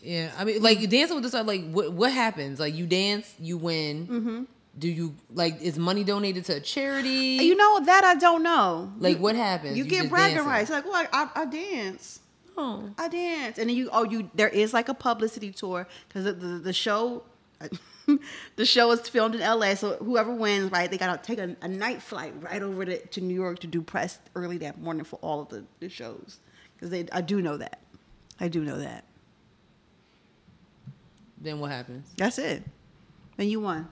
Yeah, 0.00 0.30
I 0.38 0.44
mean, 0.44 0.62
like 0.62 0.78
dancing 0.90 1.14
with 1.16 1.24
the 1.24 1.28
stars. 1.30 1.46
Like, 1.46 1.68
what 1.70 1.92
what 1.92 2.12
happens? 2.12 2.60
Like, 2.60 2.74
you 2.74 2.86
dance, 2.86 3.34
you 3.40 3.56
win. 3.56 4.06
Mm-hmm. 4.06 4.42
Do 4.78 4.88
you 4.88 5.14
like? 5.32 5.60
Is 5.60 5.78
money 5.78 6.02
donated 6.04 6.44
to 6.46 6.56
a 6.56 6.60
charity? 6.60 7.38
You 7.40 7.56
know 7.56 7.84
that 7.84 8.04
I 8.04 8.14
don't 8.16 8.42
know. 8.42 8.92
like, 8.98 9.16
You- 9.16 9.22
what 9.22 9.36
happens? 9.36 9.76
You, 9.76 9.84
get 9.84 10.02
just 10.02 10.10
bragging 10.10 10.44
rights. 10.44 10.70
Like, 10.70 10.84
well, 10.84 11.06
I, 11.12 11.28
I 11.34 11.44
dance. 11.44 12.20
Oh. 12.56 12.90
I 12.98 13.08
dance, 13.08 13.58
and 13.58 13.68
then 13.68 13.76
you 13.76 13.88
oh 13.92 14.04
you 14.04 14.30
there 14.34 14.48
is 14.48 14.72
like 14.72 14.88
a 14.88 14.94
publicity 14.94 15.50
tour 15.50 15.88
because 16.08 16.24
the, 16.24 16.32
the 16.32 16.58
the 16.58 16.72
show. 16.72 17.24
the 18.56 18.66
show 18.66 18.90
is 18.90 19.08
filmed 19.08 19.34
in 19.34 19.40
LA, 19.40 19.74
so 19.74 19.96
whoever 19.96 20.34
wins, 20.34 20.70
right, 20.70 20.90
they 20.90 20.98
gotta 20.98 21.22
take 21.22 21.38
a, 21.38 21.56
a 21.62 21.68
night 21.68 22.02
flight 22.02 22.34
right 22.40 22.60
over 22.62 22.84
to, 22.84 22.98
to 23.06 23.20
New 23.22 23.34
York 23.34 23.60
to 23.60 23.66
do 23.66 23.80
press 23.80 24.18
early 24.34 24.58
that 24.58 24.78
morning 24.78 25.04
for 25.04 25.16
all 25.22 25.40
of 25.40 25.48
the, 25.48 25.64
the 25.80 25.88
shows. 25.88 26.40
Because 26.76 26.90
they, 26.90 27.06
I 27.12 27.22
do 27.22 27.40
know 27.40 27.56
that, 27.56 27.78
I 28.38 28.48
do 28.48 28.62
know 28.62 28.78
that. 28.78 29.04
Then 31.40 31.60
what 31.60 31.70
happens? 31.70 32.12
That's 32.16 32.38
it. 32.38 32.62
Then 33.38 33.48
you 33.48 33.60
won. 33.60 33.88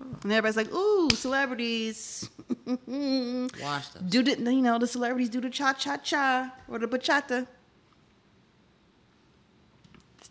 And 0.00 0.32
everybody's 0.32 0.56
like, 0.56 0.72
"Ooh, 0.72 1.10
celebrities." 1.10 2.28
Wash 2.66 3.88
them. 3.88 4.06
do 4.08 4.22
the 4.22 4.36
you 4.52 4.62
know 4.62 4.78
the 4.78 4.86
celebrities 4.86 5.28
do 5.28 5.40
the 5.40 5.50
cha 5.50 5.72
cha 5.72 5.96
cha 5.98 6.52
or 6.68 6.78
the 6.78 6.88
bachata, 6.88 7.46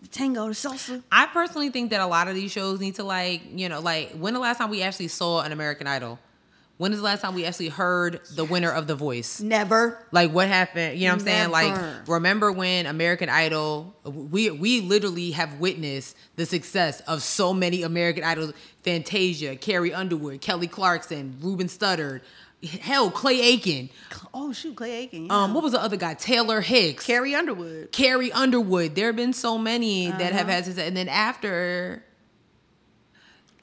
the 0.02 0.08
tango, 0.08 0.48
the 0.48 0.54
salsa. 0.54 1.04
I 1.12 1.28
personally 1.28 1.70
think 1.70 1.92
that 1.92 2.02
a 2.02 2.08
lot 2.08 2.28
of 2.28 2.36
these 2.36 2.52
shows 2.52 2.80
need 2.80 2.96
to 2.96 3.04
like, 3.04 3.42
you 3.54 3.70
know, 3.70 3.80
like 3.80 4.12
when 4.12 4.34
the 4.34 4.40
last 4.40 4.58
time 4.58 4.70
we 4.70 4.82
actually 4.82 5.08
saw 5.10 5.42
an 5.42 5.52
American 5.52 5.88
Idol? 5.88 6.20
When 6.80 6.94
is 6.94 7.00
the 7.00 7.04
last 7.04 7.20
time 7.20 7.36
we 7.36 7.44
actually 7.46 7.68
heard 7.68 8.22
the 8.36 8.46
winner 8.46 8.72
of 8.72 8.88
The 8.88 8.96
Voice? 8.96 9.42
Never. 9.42 10.02
Like 10.14 10.32
what 10.32 10.48
happened? 10.48 10.98
You 10.98 11.08
know 11.10 11.14
what 11.16 11.20
I'm 11.22 11.26
saying? 11.28 11.52
Like 11.52 12.08
remember 12.08 12.54
when 12.54 12.86
American 12.86 13.28
Idol? 13.28 13.94
We 14.06 14.50
we 14.50 14.80
literally 14.80 15.32
have 15.32 15.60
witnessed 15.60 16.16
the 16.38 16.46
success 16.46 17.02
of 17.02 17.22
so 17.22 17.54
many 17.54 17.84
American 17.84 18.24
Idols: 18.24 18.54
Fantasia, 18.84 19.58
Carrie 19.58 19.94
Underwood, 19.94 20.40
Kelly 20.40 20.68
Clarkson, 20.68 21.36
Ruben 21.42 21.68
Studdard, 21.68 22.22
hell, 22.82 23.12
Clay 23.12 23.42
Aiken. 23.42 23.90
Oh 24.34 24.54
shoot, 24.54 24.78
Clay 24.78 25.00
Aiken. 25.00 25.26
Yeah. 25.26 25.34
Um, 25.44 25.54
what 25.54 25.64
was 25.66 25.74
the 25.74 25.82
other 25.84 25.98
guy? 25.98 26.14
Taylor 26.14 26.62
Hicks. 26.62 27.06
Carrie 27.06 27.36
Underwood. 27.36 27.92
Carrie 27.92 28.32
Underwood. 28.32 28.96
There 28.96 29.08
have 29.08 29.18
been 29.18 29.34
so 29.34 29.58
many 29.58 30.12
that 30.12 30.22
Uh-huh. 30.22 30.32
have 30.38 30.48
had 30.48 30.64
success. 30.64 30.88
And 30.88 30.96
then 30.96 31.10
after 31.10 32.06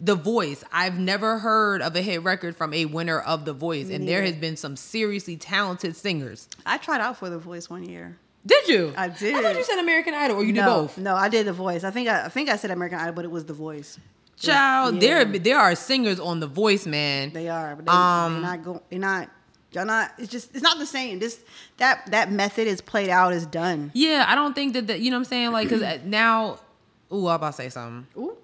The 0.01 0.14
Voice, 0.14 0.62
I've 0.73 0.98
never 0.98 1.39
heard 1.39 1.81
of 1.82 1.97
a 1.97 2.02
hit 2.02 2.23
record 2.23 2.55
from 2.56 2.74
a 2.74 2.85
winner 2.85 3.18
of 3.18 3.44
The 3.44 3.52
Voice. 3.55 3.89
And 3.90 4.06
there 4.06 4.23
has 4.23 4.35
been 4.36 4.56
some 4.56 4.77
seriously 4.77 5.36
talented 5.36 5.97
singers. 5.97 6.48
I 6.66 6.77
tried 6.78 7.01
out 7.01 7.16
for 7.16 7.31
the 7.31 7.39
voice 7.39 7.70
one 7.70 7.82
year. 7.89 8.18
Did 8.44 8.68
you? 8.68 8.93
I 8.97 9.09
did 9.09 9.35
I 9.35 9.43
thought 9.43 9.56
you 9.56 9.64
said 9.64 9.78
American 9.81 10.14
Idol, 10.14 10.36
or 10.36 10.44
you 10.44 10.52
did 10.52 10.64
both. 10.64 10.98
No, 10.98 11.14
I 11.16 11.28
did 11.28 11.47
the 11.47 11.52
voice. 11.52 11.82
I 11.82 11.90
think 11.90 12.09
I, 12.09 12.27
I 12.27 12.28
think 12.28 12.48
I 12.48 12.56
said 12.56 12.70
American 12.70 12.98
Idol, 13.01 13.14
but 13.14 13.24
it 13.24 13.31
was 13.31 13.44
the 13.47 13.55
voice. 13.55 13.98
Child, 14.39 14.94
Yeah. 15.02 15.24
there 15.24 15.39
there 15.39 15.59
are 15.59 15.74
singers 15.74 16.20
on 16.20 16.40
The 16.40 16.47
Voice, 16.47 16.86
man. 16.86 17.32
They 17.32 17.48
are, 17.48 17.74
but 17.74 17.86
they, 17.86 17.90
Um, 17.90 18.32
they're 18.35 18.43
not 18.43 18.64
going. 18.64 18.81
They're 18.90 18.98
not. 18.98 19.31
Y'all 19.73 19.86
not. 19.86 20.12
It's 20.18 20.31
just. 20.31 20.52
It's 20.55 20.62
not 20.62 20.78
the 20.78 20.85
same. 20.86 21.18
This 21.18 21.40
that 21.78 22.06
that 22.10 22.31
method 22.31 22.68
is 22.68 22.81
played 22.82 23.09
out. 23.09 23.32
Is 23.32 23.47
done. 23.47 23.90
yeah, 23.94 24.27
I 24.28 24.35
don't 24.35 24.55
think 24.55 24.74
that, 24.74 24.86
that 24.89 25.01
you 25.01 25.10
know 25.10 25.16
what 25.16 25.20
I'm 25.23 25.24
saying. 25.24 25.52
Like, 25.52 25.68
because 25.70 26.05
now, 26.05 26.59
ooh, 27.12 27.27
I'm 27.28 27.36
about 27.36 27.51
to 27.52 27.56
say 27.56 27.68
something. 27.70 28.06
Ooh. 28.23 28.36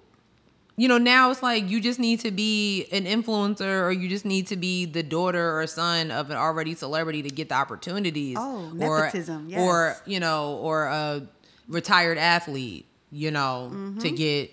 You 0.75 0.87
know 0.87 0.97
now 0.97 1.29
it's 1.29 1.43
like 1.43 1.69
you 1.69 1.79
just 1.79 1.99
need 1.99 2.19
to 2.21 2.31
be 2.31 2.85
an 2.91 3.05
influencer 3.05 3.83
or 3.83 3.91
you 3.91 4.09
just 4.09 4.25
need 4.25 4.47
to 4.47 4.55
be 4.55 4.85
the 4.85 5.03
daughter 5.03 5.59
or 5.59 5.67
son 5.67 6.09
of 6.11 6.29
an 6.31 6.37
already 6.37 6.73
celebrity 6.73 7.21
to 7.21 7.29
get 7.29 7.49
the 7.49 7.55
opportunities 7.55 8.37
Oh, 8.39 8.71
or 8.79 9.01
nepotism, 9.05 9.47
yes. 9.49 9.59
or 9.61 9.95
you 10.05 10.19
know 10.19 10.55
or 10.55 10.85
a 10.85 11.27
retired 11.67 12.17
athlete 12.17 12.85
you 13.11 13.29
know 13.31 13.69
Mm-hmm. 13.71 13.99
to 13.99 14.11
get 14.11 14.51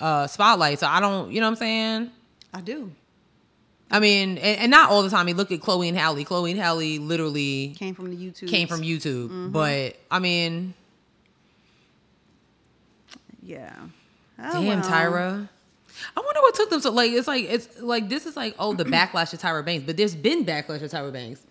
uh 0.00 0.26
spotlight 0.26 0.78
so 0.78 0.86
i 0.86 0.98
don't 1.00 1.30
you 1.30 1.40
know 1.40 1.46
what 1.46 1.50
i'm 1.52 1.56
saying 1.56 2.10
I 2.54 2.62
do. 2.62 2.90
i 3.90 4.00
mean 4.00 4.38
and, 4.38 4.58
and 4.60 4.70
not 4.70 4.88
all 4.90 5.02
the 5.02 5.10
time 5.10 5.20
I 5.20 5.24
mean, 5.24 5.36
look 5.36 5.52
at 5.52 5.60
chloe 5.60 5.88
and 5.90 5.96
Halle. 5.98 6.24
chloe 6.24 6.50
and 6.52 6.58
Halle 6.60 6.98
literally 6.98 7.74
Came 7.76 7.94
from 7.94 8.08
the 8.08 8.16
YouTube. 8.16 8.48
came 8.48 8.66
from 8.66 8.80
youtube 8.80 9.26
Mm-hmm. 9.28 9.50
but 9.50 9.96
i 10.10 10.18
mean 10.18 10.72
Yeah. 13.42 13.74
Oh, 14.42 14.52
Damn, 14.62 14.80
well. 14.80 14.82
Tyra. 14.90 15.48
I 16.16 16.20
wonder 16.20 16.40
what 16.40 16.54
took 16.54 16.70
them 16.70 16.80
so 16.80 16.90
like 16.92 17.10
it's 17.12 17.28
like 17.28 17.44
it's 17.44 17.80
like 17.80 18.08
this 18.08 18.24
is 18.24 18.34
like 18.36 18.54
oh 18.58 18.72
the 18.72 18.84
backlash 18.96 19.30
to 19.30 19.36
Tyra 19.36 19.64
Banks, 19.64 19.84
but 19.86 19.96
there's 19.96 20.14
been 20.14 20.44
backlash 20.46 20.78
to 20.80 20.88
Tyra 20.88 21.12
Banks. 21.12 21.44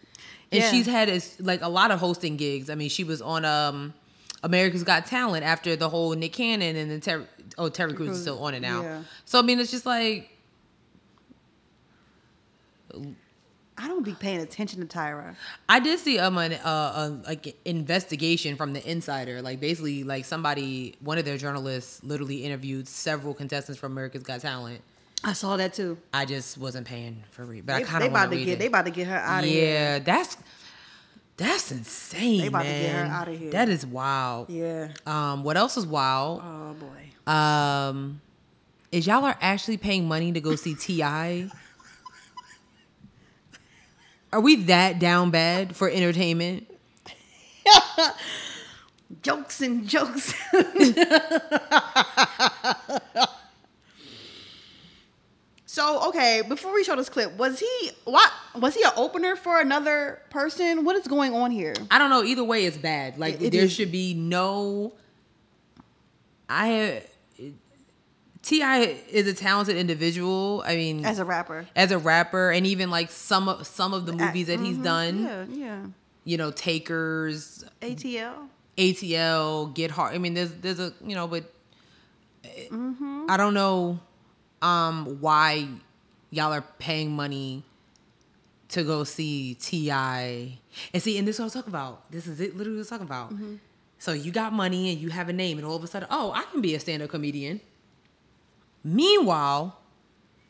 And 0.52 0.62
Yeah. 0.62 0.72
she's 0.72 0.88
had 0.88 1.24
like 1.40 1.62
a 1.62 1.70
lot 1.70 1.92
of 1.92 2.00
hosting 2.00 2.36
gigs. 2.38 2.70
I 2.72 2.76
mean, 2.76 2.90
she 2.90 3.04
was 3.04 3.22
on 3.22 3.46
um 3.46 3.94
America's 4.42 4.84
Got 4.84 5.06
Talent 5.06 5.46
after 5.46 5.76
the 5.76 5.88
whole 5.90 6.14
Nick 6.16 6.34
Cannon 6.34 6.76
and 6.76 6.90
then 6.90 7.02
Ter- 7.02 7.28
oh 7.58 7.70
Terry 7.70 7.94
Crews 7.94 8.12
is 8.16 8.22
still 8.22 8.42
on 8.44 8.54
it 8.56 8.62
now. 8.62 8.82
Yeah. 8.82 9.04
So 9.26 9.38
I 9.38 9.44
mean 9.44 9.60
it's 9.60 9.70
just 9.72 9.86
like 9.86 10.32
I 13.82 13.88
don't 13.88 14.04
be 14.04 14.14
paying 14.14 14.42
attention 14.42 14.86
to 14.86 14.98
Tyra. 14.98 15.36
I 15.70 15.80
did 15.80 16.00
see 16.00 16.20
um 16.20 16.38
an 16.38 16.54
uh, 16.54 16.58
uh 16.66 17.12
like 17.26 17.56
investigation 17.66 18.58
from 18.58 18.74
the 18.74 18.90
Insider. 18.90 19.42
Like 19.42 19.60
basically 19.60 20.04
like 20.04 20.26
somebody 20.26 20.96
one 21.00 21.18
of 21.18 21.26
their 21.26 21.38
journalists 21.38 22.04
literally 22.04 22.44
interviewed 22.44 22.88
several 22.88 23.34
contestants 23.34 23.80
from 23.80 23.94
America's 23.94 24.24
Got 24.24 24.42
Talent. 24.42 24.82
I 25.24 25.34
saw 25.34 25.58
that 25.58 25.74
too. 25.74 25.98
I 26.14 26.26
just 26.26 26.58
wasn't 26.58 26.88
paying 26.88 27.24
for 27.32 27.46
read, 27.46 27.66
but 27.66 27.78
They, 27.78 27.84
I 27.84 27.86
kind 27.86 28.02
they 28.02 28.08
of 28.08 28.14
about 28.14 28.32
to 28.32 28.38
get. 28.38 28.48
it. 28.48 28.60
They 28.60 28.68
about 28.68 28.86
to 28.86 28.92
get 28.92 29.08
her 29.08 29.18
out 29.18 29.44
of 29.44 29.50
yeah, 29.50 29.56
here. 29.56 29.74
Yeah, 29.74 30.00
that's 30.00 30.38
that's 31.38 31.72
insane. 31.72 32.42
They 32.42 32.48
about 32.48 32.64
to 32.64 32.70
get 32.70 32.96
her 32.96 33.06
outta 33.06 33.32
here. 33.32 33.52
That 33.52 33.70
is 33.70 33.86
wild. 33.86 34.50
Yeah. 34.50 34.90
Um, 35.06 35.44
what 35.44 35.56
else 35.56 35.78
is 35.78 35.86
wild? 35.86 36.42
Oh 36.44 36.74
boy. 36.74 37.32
Um, 37.32 38.20
is 38.92 39.08
y'all 39.08 39.24
are 39.24 39.38
actually 39.40 39.78
paying 39.78 40.06
money 40.08 40.34
to 40.34 40.42
go 40.42 40.56
see 40.56 40.76
T.I.? 40.76 41.50
Are 44.32 44.40
we 44.42 44.56
that 44.66 45.00
down 45.00 45.32
bad 45.32 45.76
for 45.76 45.90
entertainment? 45.90 46.68
Jokes 49.24 49.60
and 49.62 49.88
jokes. 49.88 50.34
so 55.66 56.08
okay, 56.10 56.42
before 56.48 56.74
we 56.74 56.84
show 56.84 56.96
this 56.96 57.10
clip, 57.10 57.36
was 57.38 57.60
he 57.60 57.92
what? 58.06 58.32
Was 58.56 58.76
he 58.76 58.84
an 58.84 58.92
opener 58.96 59.36
for 59.36 59.60
another 59.60 60.22
person? 60.30 60.84
What 60.84 60.96
is 60.96 61.08
going 61.08 61.34
on 61.34 61.52
here? 61.52 61.74
I 61.92 61.98
don't 62.00 62.10
know. 62.10 62.24
Either 62.24 62.44
way, 62.44 62.66
it's 62.66 62.78
bad. 62.78 63.18
Like 63.20 63.36
It- 63.36 63.44
it 63.48 63.52
there 63.52 63.64
is. 63.66 63.72
should 63.74 63.92
be 63.92 64.14
no. 64.14 64.94
I 66.48 67.04
T.I. 68.42 69.02
is 69.12 69.28
a 69.28 69.34
talented 69.34 69.76
individual. 69.78 70.64
I 70.66 70.76
mean, 70.76 71.06
As 71.06 71.20
a 71.20 71.26
rapper, 71.26 71.68
as 71.76 71.92
a 71.92 71.98
rapper, 71.98 72.52
and 72.52 72.66
even 72.66 72.90
like 72.90 73.12
some 73.12 73.50
of 73.50 73.68
some 73.68 73.94
of 73.94 74.06
the 74.06 74.14
movies 74.14 74.48
that 74.48 74.60
he's 74.60 74.78
Mhm, 74.78 74.84
done. 74.84 75.24
Yeah, 75.24 75.46
yeah. 75.50 75.86
You 76.24 76.38
know, 76.38 76.52
Takers, 76.52 77.66
ATL. 77.82 78.48
ATL, 78.78 79.74
Get 79.74 79.92
Hard. 79.92 80.16
I 80.16 80.18
mean, 80.20 80.34
there's 80.36 80.52
there's 80.54 80.80
a 80.80 80.94
you 81.06 81.16
know, 81.16 81.28
but 81.28 81.44
Mm-hmm. 82.72 83.26
I 83.30 83.36
don't 83.38 83.54
know 83.54 84.00
um 84.62 85.18
why 85.20 85.68
y'all 86.32 86.54
are 86.54 86.64
paying 86.80 87.12
money 87.12 87.64
to 88.70 88.84
go 88.84 89.04
see 89.04 89.56
Ti. 89.56 89.90
And 89.92 91.04
see, 91.04 91.18
and 91.18 91.28
this 91.28 91.36
is 91.36 91.40
what 91.40 91.46
I'm 91.48 91.52
talking 91.52 91.72
about. 91.72 92.10
This 92.12 92.28
is 92.28 92.40
it. 92.40 92.56
Literally, 92.56 92.80
what 92.80 92.86
I'm 92.92 93.00
talking 93.00 93.06
about. 93.08 93.34
Mm-hmm. 93.34 93.56
So 93.98 94.14
you 94.14 94.32
got 94.32 94.54
money 94.54 94.92
and 94.92 95.00
you 95.02 95.10
have 95.10 95.28
a 95.28 95.34
name, 95.34 95.58
and 95.58 95.68
all 95.68 95.76
of 95.76 95.84
a 95.84 95.88
sudden, 95.88 96.08
oh, 96.10 96.32
I 96.34 96.44
can 96.44 96.62
be 96.62 96.74
a 96.76 96.80
stand-up 96.80 97.10
comedian. 97.10 97.60
Meanwhile, 98.84 99.78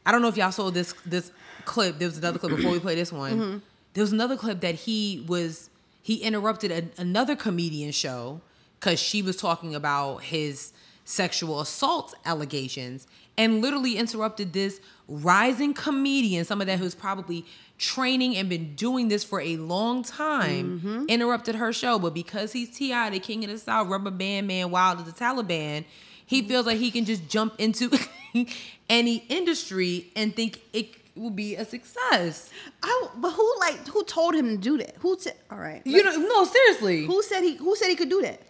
I 0.06 0.12
don't 0.12 0.22
know 0.22 0.28
if 0.28 0.38
y'all 0.38 0.52
saw 0.52 0.70
this 0.70 0.94
this 1.06 1.32
clip. 1.66 2.00
There 2.00 2.08
was 2.08 2.18
another 2.18 2.40
clip 2.40 2.56
before 2.56 2.72
we 2.72 2.80
play 2.80 2.96
this 2.96 3.12
one. 3.12 3.32
Mm-hmm. 3.40 3.58
There 3.94 4.04
was 4.04 4.12
another 4.12 4.38
clip 4.38 4.62
that 4.62 4.76
he 4.76 5.24
was 5.28 5.70
he 6.02 6.18
interrupted 6.18 6.72
a, 6.72 7.02
another 7.02 7.36
comedian 7.36 7.92
show 7.92 8.42
because 8.80 9.00
she 9.00 9.22
was 9.22 9.36
talking 9.36 9.76
about 9.76 10.24
his 10.24 10.72
sexual 11.04 11.60
assault 11.60 12.14
allegations 12.26 13.08
and 13.38 13.62
literally 13.62 13.98
interrupted 13.98 14.54
this 14.54 14.80
rising 15.08 15.74
comedian, 15.74 16.46
some 16.46 16.62
of 16.62 16.68
that 16.68 16.78
who's 16.78 16.94
probably 16.94 17.46
training 17.78 18.36
and 18.36 18.50
been 18.50 18.76
doing 18.76 19.08
this 19.08 19.24
for 19.24 19.40
a 19.42 19.58
long 19.58 20.04
time, 20.04 21.06
interrupted 21.08 21.56
her 21.56 21.72
show. 21.72 21.98
But 21.98 22.14
because 22.14 22.52
he's 22.52 22.70
T.I., 22.76 23.10
the 23.10 23.20
king 23.20 23.44
of 23.44 23.50
the 23.50 23.58
South, 23.58 23.88
rubber 23.88 24.12
band 24.12 24.48
man, 24.48 24.72
wild 24.72 25.00
as 25.00 25.06
the 25.06 25.12
Taliban, 25.14 25.86
he 26.30 26.44
feels 26.44 26.68
like 26.68 26.78
he 26.78 26.92
can 26.92 27.06
just 27.06 27.28
jump 27.28 27.56
into 27.58 27.90
any 28.90 29.16
industry 29.30 30.12
and 30.16 30.36
think 30.36 30.62
it 30.74 30.94
will 31.16 31.32
be 31.32 31.56
a 31.56 31.66
success. 31.66 32.52
I, 32.84 33.08
but 33.18 33.32
who 33.32 33.52
like 33.60 33.88
who 33.88 34.04
told 34.04 34.36
him 34.36 34.48
to 34.50 34.58
do 34.58 34.78
that? 34.78 34.96
Who 35.00 35.18
said? 35.20 35.34
All 35.50 35.58
right. 35.58 35.82
You 35.86 36.04
know, 36.04 36.16
no, 36.16 36.46
seriously. 36.46 37.08
Who 37.08 37.24
said 37.24 37.42
he? 37.42 37.56
Who 37.56 37.76
said 37.76 37.88
he 37.88 37.96
could 37.96 38.10
do 38.12 38.22
that? 38.22 38.44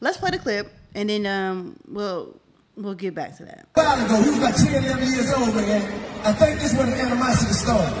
Let's 0.00 0.16
play 0.16 0.30
the 0.32 0.40
clip, 0.40 0.72
and 0.96 1.08
then 1.08 1.26
um, 1.26 1.76
we'll 1.86 2.34
we'll 2.76 2.94
get 2.94 3.14
back 3.14 3.36
to 3.36 3.44
that. 3.44 3.68
A 3.76 3.80
while 3.80 4.04
ago, 4.04 4.20
he 4.20 4.30
was 4.30 4.38
about 4.38 4.56
10, 4.56 4.84
11 4.84 5.12
years 5.12 5.32
old, 5.34 5.54
man. 5.54 5.80
I 6.26 6.32
think 6.32 6.58
this 6.58 6.74
where 6.76 6.86
the 6.86 6.96
animosity 6.96 7.52
started. 7.52 7.94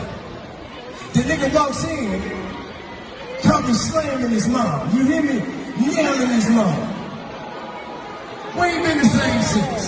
The 1.14 1.20
nigga 1.30 1.54
walks 1.54 1.84
in, 1.84 2.20
probably 3.44 3.74
slamming 3.74 4.30
his 4.30 4.48
mom. 4.48 4.96
You 4.96 5.06
hear 5.06 5.22
me? 5.22 5.38
Yelling 5.94 6.28
his 6.30 6.50
mom. 6.50 7.01
We 8.54 8.66
ain't 8.68 8.84
been 8.84 8.98
the 8.98 9.04
same 9.04 9.42
since. 9.42 9.86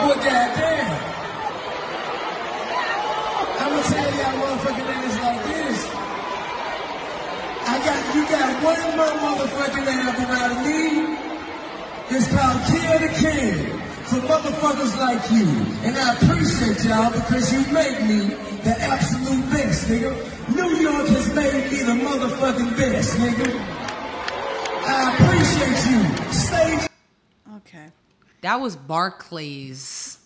Well, 0.00 0.16
goddamn. 0.16 0.88
I'ma 3.60 3.80
tell 3.92 4.10
y'all 4.16 4.36
motherfucking 4.40 4.86
niggas 4.88 5.16
like 5.20 5.42
this. 5.44 5.78
I 7.68 7.76
got, 7.84 8.00
you 8.14 8.22
got 8.24 8.48
one 8.64 8.96
more 8.96 9.16
motherfucking 9.20 9.86
album 9.86 10.30
out 10.32 10.50
of 10.50 10.58
me. 10.64 10.82
It's 12.16 12.26
called 12.32 12.60
Kill 12.72 12.96
the 13.04 13.12
King 13.20 13.80
for 14.08 14.20
motherfuckers 14.26 14.96
like 14.98 15.30
you. 15.30 15.46
And 15.84 15.94
I 15.94 16.14
appreciate 16.14 16.82
y'all 16.84 17.12
because 17.12 17.52
you 17.52 17.60
make 17.70 18.00
me 18.08 18.34
the 18.64 18.74
absolute 18.80 19.50
best, 19.50 19.88
nigga. 19.88 20.10
New 20.56 20.76
York 20.76 21.06
has 21.08 21.34
made 21.34 21.70
me 21.70 21.82
the 21.82 21.92
motherfucking 22.02 22.76
best, 22.78 23.18
nigga. 23.18 23.79
I 24.82 25.14
appreciate 25.14 26.26
you. 26.26 26.32
Stay 26.32 26.86
Okay. 27.56 27.86
That 28.42 28.60
was 28.60 28.76
Barclays 28.76 30.18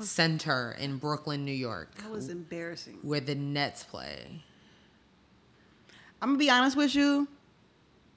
Center 0.00 0.76
in 0.78 0.96
Brooklyn, 0.98 1.44
New 1.44 1.52
York, 1.52 1.94
That 1.96 2.10
was 2.10 2.28
embarrassing. 2.28 2.98
where 3.02 3.20
the 3.20 3.34
Nets 3.34 3.82
play. 3.84 4.42
I'm 6.20 6.30
gonna 6.30 6.38
be 6.38 6.50
honest 6.50 6.76
with 6.76 6.94
you. 6.94 7.28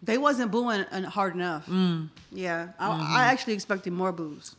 They 0.02 0.18
wasn't 0.18 0.52
booing 0.52 0.84
hard 1.06 1.36
enough. 1.36 1.66
Mm. 1.68 2.10
Yeah, 2.32 2.70
I, 2.80 2.88
Mm-hmm. 2.90 3.16
I 3.18 3.24
actually 3.26 3.54
expected 3.54 3.92
more 3.94 4.12
boos. 4.14 4.56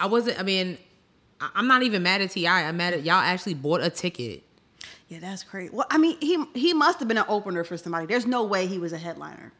I 0.00 0.06
wasn't. 0.06 0.38
I 0.40 0.42
mean, 0.42 0.76
I- 1.40 1.50
I'm 1.54 1.68
not 1.68 1.82
even 1.84 2.02
mad 2.02 2.20
at 2.20 2.30
Ti. 2.32 2.46
I'm 2.48 2.76
mad 2.76 2.94
at 2.94 3.04
y'all. 3.04 3.14
Actually 3.14 3.54
bought 3.54 3.82
a 3.82 3.90
ticket. 3.90 4.42
Yeah, 5.14 5.20
that's 5.20 5.44
crazy. 5.44 5.70
Well, 5.72 5.86
I 5.90 5.98
mean, 5.98 6.16
he 6.20 6.44
he 6.54 6.74
must 6.74 6.98
have 6.98 7.06
been 7.08 7.18
an 7.18 7.24
opener 7.28 7.62
for 7.64 7.76
somebody. 7.76 8.06
There's 8.06 8.26
no 8.26 8.42
way 8.44 8.66
he 8.66 8.78
was 8.78 8.92
a 8.92 8.98
headliner. 8.98 9.52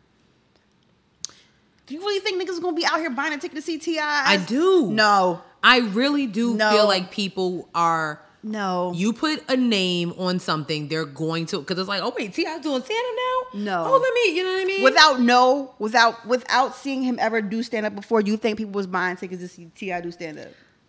Do 1.87 1.95
you 1.95 2.01
really 2.01 2.21
think 2.21 2.43
niggas 2.43 2.61
gonna 2.61 2.77
be 2.77 2.85
out 2.85 2.99
here 2.99 3.11
buying 3.11 3.35
a 3.35 3.39
ticket 3.39 3.57
to 3.57 3.63
see 3.63 3.79
T.I.? 3.79 4.23
I 4.27 4.37
do. 4.39 4.91
No, 4.91 5.43
I 5.63 5.79
really 5.81 6.27
do 6.27 6.55
No. 6.57 6.71
feel 6.71 6.87
like 6.87 7.11
people 7.11 7.69
are. 7.75 8.21
no. 8.43 8.93
You 8.97 9.13
put 9.13 9.45
a 9.51 9.57
name 9.57 10.13
on 10.19 10.39
something, 10.41 10.89
they're 10.89 11.05
going 11.05 11.47
to 11.47 11.59
because 11.59 11.79
it's 11.79 11.89
like, 11.89 12.03
oh 12.03 12.13
wait, 12.19 12.33
T.I.'s 12.35 12.61
doing 12.63 12.83
stand 12.83 13.05
up 13.11 13.15
now. 13.55 13.61
No. 13.61 13.85
Oh, 13.87 13.99
let 13.99 14.13
me. 14.15 14.37
You 14.37 14.45
know 14.45 14.53
what 14.55 14.63
I 14.63 14.65
mean? 14.65 14.83
without 14.83 15.21
no, 15.21 15.75
without 15.79 16.27
without 16.27 16.75
seeing 16.75 17.03
him 17.03 17.19
ever 17.21 17.41
do 17.43 17.63
stand 17.63 17.85
up 17.87 17.95
before, 17.95 18.21
you 18.23 18.37
think 18.39 18.57
people 18.59 18.73
was 18.73 18.87
buying 18.87 19.17
tickets 19.17 19.43
to 19.43 19.49
see 19.49 19.67
T.I. 19.75 20.01
do 20.01 20.11
stand 20.11 20.39
up? 20.39 20.49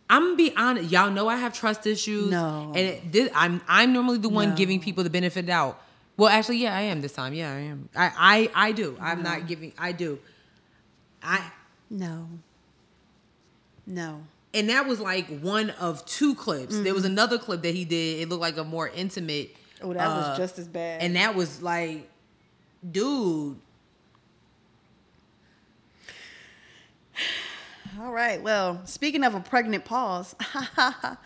I'm 0.10 0.24
gonna 0.24 0.36
be 0.36 0.54
honest. 0.56 0.92
Y'all 0.92 1.10
know 1.12 1.28
I 1.28 1.38
have 1.38 1.54
trust 1.54 1.88
issues. 1.88 2.30
No. 2.30 2.68
and 2.76 2.78
it, 2.78 3.12
this, 3.12 3.30
I'm 3.34 3.62
I'm 3.68 3.92
normally 3.94 4.20
the 4.20 4.30
one 4.30 4.50
No. 4.50 4.56
giving 4.56 4.80
people 4.80 5.04
the 5.04 5.10
benefit 5.10 5.40
of 5.40 5.46
the 5.46 5.52
doubt. 5.52 5.82
Well, 6.18 6.30
actually, 6.30 6.58
yeah, 6.58 6.76
I 6.76 6.82
am 6.82 7.02
this 7.02 7.14
time. 7.14 7.34
Yeah, 7.34 7.52
I 7.52 7.60
am. 7.60 7.90
I 7.96 8.50
I, 8.56 8.68
I 8.68 8.72
do. 8.72 8.98
I'm 9.02 9.24
not 9.24 9.48
giving. 9.48 9.74
I 9.78 9.92
do. 9.92 10.20
I 11.24 11.52
No. 11.90 12.28
No. 13.88 14.22
and 14.54 14.70
that 14.70 14.88
was 14.88 15.00
like 15.00 15.28
one 15.42 15.70
of 15.72 16.06
two 16.06 16.34
clips. 16.36 16.80
There 16.80 16.94
was 16.94 17.06
another 17.06 17.38
clip 17.38 17.62
that 17.64 17.76
he 17.76 17.86
did. 17.86 18.22
It 18.22 18.30
looked 18.30 18.42
like 18.42 18.58
a 18.58 18.64
more 18.64 18.88
intimate. 18.90 19.54
Mm-hmm. 19.54 19.88
Oh, 19.90 19.94
that 19.94 20.08
uh, 20.08 20.16
was 20.30 20.38
just 20.38 20.58
as 20.60 20.68
bad. 20.68 21.02
And 21.02 21.16
that 21.18 21.36
was 21.36 21.62
like, 21.62 22.10
dude. 22.90 23.58
All 28.00 28.12
right. 28.12 28.42
Well, 28.42 28.82
speaking 28.86 29.24
of 29.24 29.36
a 29.36 29.40
pregnant 29.40 29.86
pause, 29.86 30.36
Wait, 30.56 31.18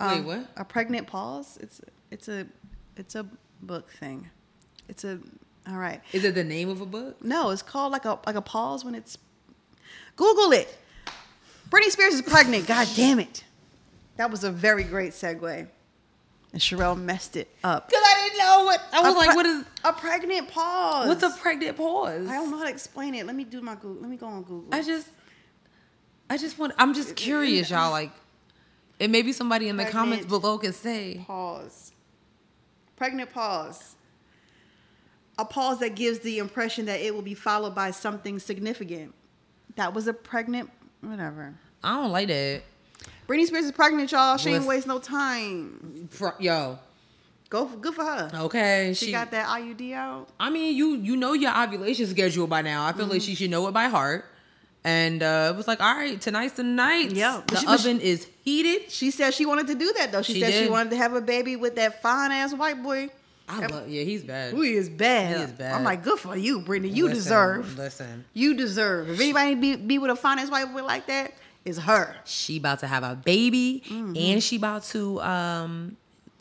um, 0.00 0.24
what? 0.26 0.46
A 0.56 0.64
pregnant 0.64 1.06
pause? 1.06 1.58
It's 1.60 1.80
it's 2.10 2.28
a 2.28 2.46
it's 2.96 3.14
a 3.14 3.26
book 3.62 3.90
thing. 3.90 4.28
It's 4.88 5.04
a 5.04 5.18
all 5.68 5.76
right. 5.76 6.00
Is 6.12 6.24
it 6.24 6.34
the 6.34 6.44
name 6.44 6.68
of 6.68 6.80
a 6.80 6.86
book? 6.86 7.22
No, 7.24 7.50
it's 7.50 7.62
called 7.62 7.92
like 7.92 8.04
a 8.04 8.18
like 8.26 8.36
a 8.36 8.42
pause 8.42 8.84
when 8.84 8.94
it's. 8.94 9.18
Google 10.16 10.52
it. 10.52 10.76
Britney 11.70 11.90
Spears 11.90 12.14
is 12.14 12.22
pregnant. 12.22 12.66
God 12.66 12.86
damn 12.94 13.18
it. 13.20 13.44
That 14.16 14.30
was 14.30 14.44
a 14.44 14.50
very 14.50 14.82
great 14.84 15.12
segue. 15.12 15.66
And 16.52 16.60
Sherelle 16.60 17.00
messed 17.00 17.36
it 17.36 17.48
up. 17.64 17.88
Because 17.88 18.02
I 18.04 18.24
didn't 18.28 18.38
know 18.38 18.64
what. 18.64 18.82
I 18.92 19.00
was 19.02 19.14
A 19.14 19.18
like, 19.18 19.28
pre- 19.28 19.36
what 19.36 19.46
is? 19.46 19.64
a 19.84 19.92
pregnant 19.92 20.48
pause? 20.50 21.08
What's 21.08 21.22
a 21.22 21.30
pregnant 21.40 21.76
pause? 21.76 22.28
I 22.28 22.32
don't 22.34 22.50
know 22.50 22.58
how 22.58 22.64
to 22.64 22.70
explain 22.70 23.14
it. 23.14 23.24
Let 23.24 23.36
me 23.36 23.44
do 23.44 23.60
my 23.62 23.76
Google. 23.76 24.02
Let 24.02 24.10
me 24.10 24.16
go 24.16 24.26
on 24.26 24.42
Google. 24.42 24.66
I 24.72 24.82
just, 24.82 25.06
I 26.30 26.36
just 26.36 26.58
want. 26.58 26.72
I'm 26.78 26.94
just 26.94 27.16
curious, 27.16 27.70
y'all. 27.70 27.90
Like, 27.90 28.12
and 29.00 29.10
maybe 29.10 29.32
somebody 29.32 29.68
in 29.68 29.76
the 29.76 29.84
comments 29.84 30.26
below 30.26 30.58
can 30.58 30.72
say. 30.72 31.24
pause. 31.26 31.92
Pregnant 32.96 33.32
pause. 33.32 33.96
A 35.38 35.44
pause 35.44 35.80
that 35.80 35.94
gives 35.94 36.18
the 36.20 36.38
impression 36.38 36.84
that 36.86 37.00
it 37.00 37.14
will 37.14 37.22
be 37.22 37.34
followed 37.34 37.74
by 37.74 37.90
something 37.90 38.38
significant. 38.38 39.14
That 39.76 39.94
was 39.94 40.06
a 40.06 40.12
pregnant, 40.12 40.70
whatever. 41.00 41.54
I 41.82 41.94
don't 41.96 42.12
like 42.12 42.28
that. 42.28 42.62
Britney 43.26 43.46
Spears 43.46 43.64
is 43.64 43.72
pregnant, 43.72 44.12
y'all. 44.12 44.36
She 44.36 44.50
ain't 44.50 44.66
waste 44.66 44.86
no 44.86 44.98
time. 44.98 46.08
Pro- 46.16 46.32
Yo, 46.38 46.78
Go, 47.48 47.64
good 47.64 47.94
for 47.94 48.04
her. 48.04 48.30
okay. 48.34 48.92
She, 48.94 49.06
She, 49.06 49.12
got 49.12 49.30
that 49.30 49.46
IUD 49.46 49.94
out. 49.94 50.28
I 50.38 50.50
mean, 50.50 50.76
you 50.76 50.96
you 50.96 51.16
know 51.16 51.32
your 51.32 51.56
ovulation 51.58 52.06
schedule 52.06 52.46
by 52.46 52.60
now. 52.62 52.84
I 52.84 52.92
feel 52.92 53.06
like 53.06 53.16
Mm-hmm. 53.22 53.26
she 53.26 53.34
should 53.34 53.50
know 53.50 53.66
it 53.66 53.72
by 53.72 53.86
heart. 53.86 54.26
And 54.82 55.22
uh, 55.22 55.52
it 55.52 55.56
was 55.56 55.68
like, 55.68 55.80
all 55.80 55.94
right, 55.94 56.18
tonight's 56.20 56.54
the 56.54 56.62
night. 56.62 57.12
Yeah. 57.12 57.42
the 57.46 57.56
She- 57.56 57.66
but 57.66 57.80
she- 57.80 57.88
oven 57.90 58.00
is 58.00 58.26
heated. 58.44 58.90
She 58.90 59.10
said 59.10 59.34
she 59.34 59.44
wanted 59.46 59.66
to 59.68 59.74
do 59.74 59.92
that 59.98 60.10
though. 60.12 60.22
She, 60.22 60.34
She 60.34 60.40
said 60.40 60.54
she 60.54 60.70
wanted 60.70 60.90
to 60.90 60.96
have 60.96 61.12
a 61.14 61.20
baby 61.20 61.56
with 61.56 61.76
that 61.76 62.00
fine 62.02 62.32
ass 62.32 62.54
white 62.54 62.82
boy. 62.82 63.10
I 63.48 63.66
love. 63.66 63.88
Yeah, 63.88 64.04
he's 64.04 64.22
bad. 64.22 64.54
Who 64.54 64.62
is 64.62 64.88
bad. 64.88 65.36
He 65.36 65.42
is 65.42 65.50
bad. 65.50 65.74
I'm 65.74 65.82
like, 65.84 66.04
good 66.04 66.18
for 66.20 66.36
you, 66.36 66.60
Brittany. 66.60 66.92
You 66.92 67.06
Listen, 67.06 67.16
deserve. 67.18 67.76
Listen, 67.76 68.24
You 68.32 68.54
deserve. 68.54 69.10
If 69.10 69.20
anybody 69.20 69.54
be, 69.56 69.74
be 69.76 69.98
with 69.98 70.10
a 70.12 70.16
fine 70.16 70.38
ass 70.38 70.50
white 70.50 70.72
boy 70.72 70.84
like 70.84 71.06
that, 71.08 71.32
it's 71.64 71.76
her. 71.78 72.16
she 72.24 72.58
about 72.58 72.78
to 72.78 72.86
have 72.86 73.02
a 73.02 73.16
baby, 73.16 73.82
Mm-hmm. 73.86 74.16
and 74.16 74.42
she 74.42 74.56
about 74.56 74.84
to 74.84 75.20
um 75.20 75.96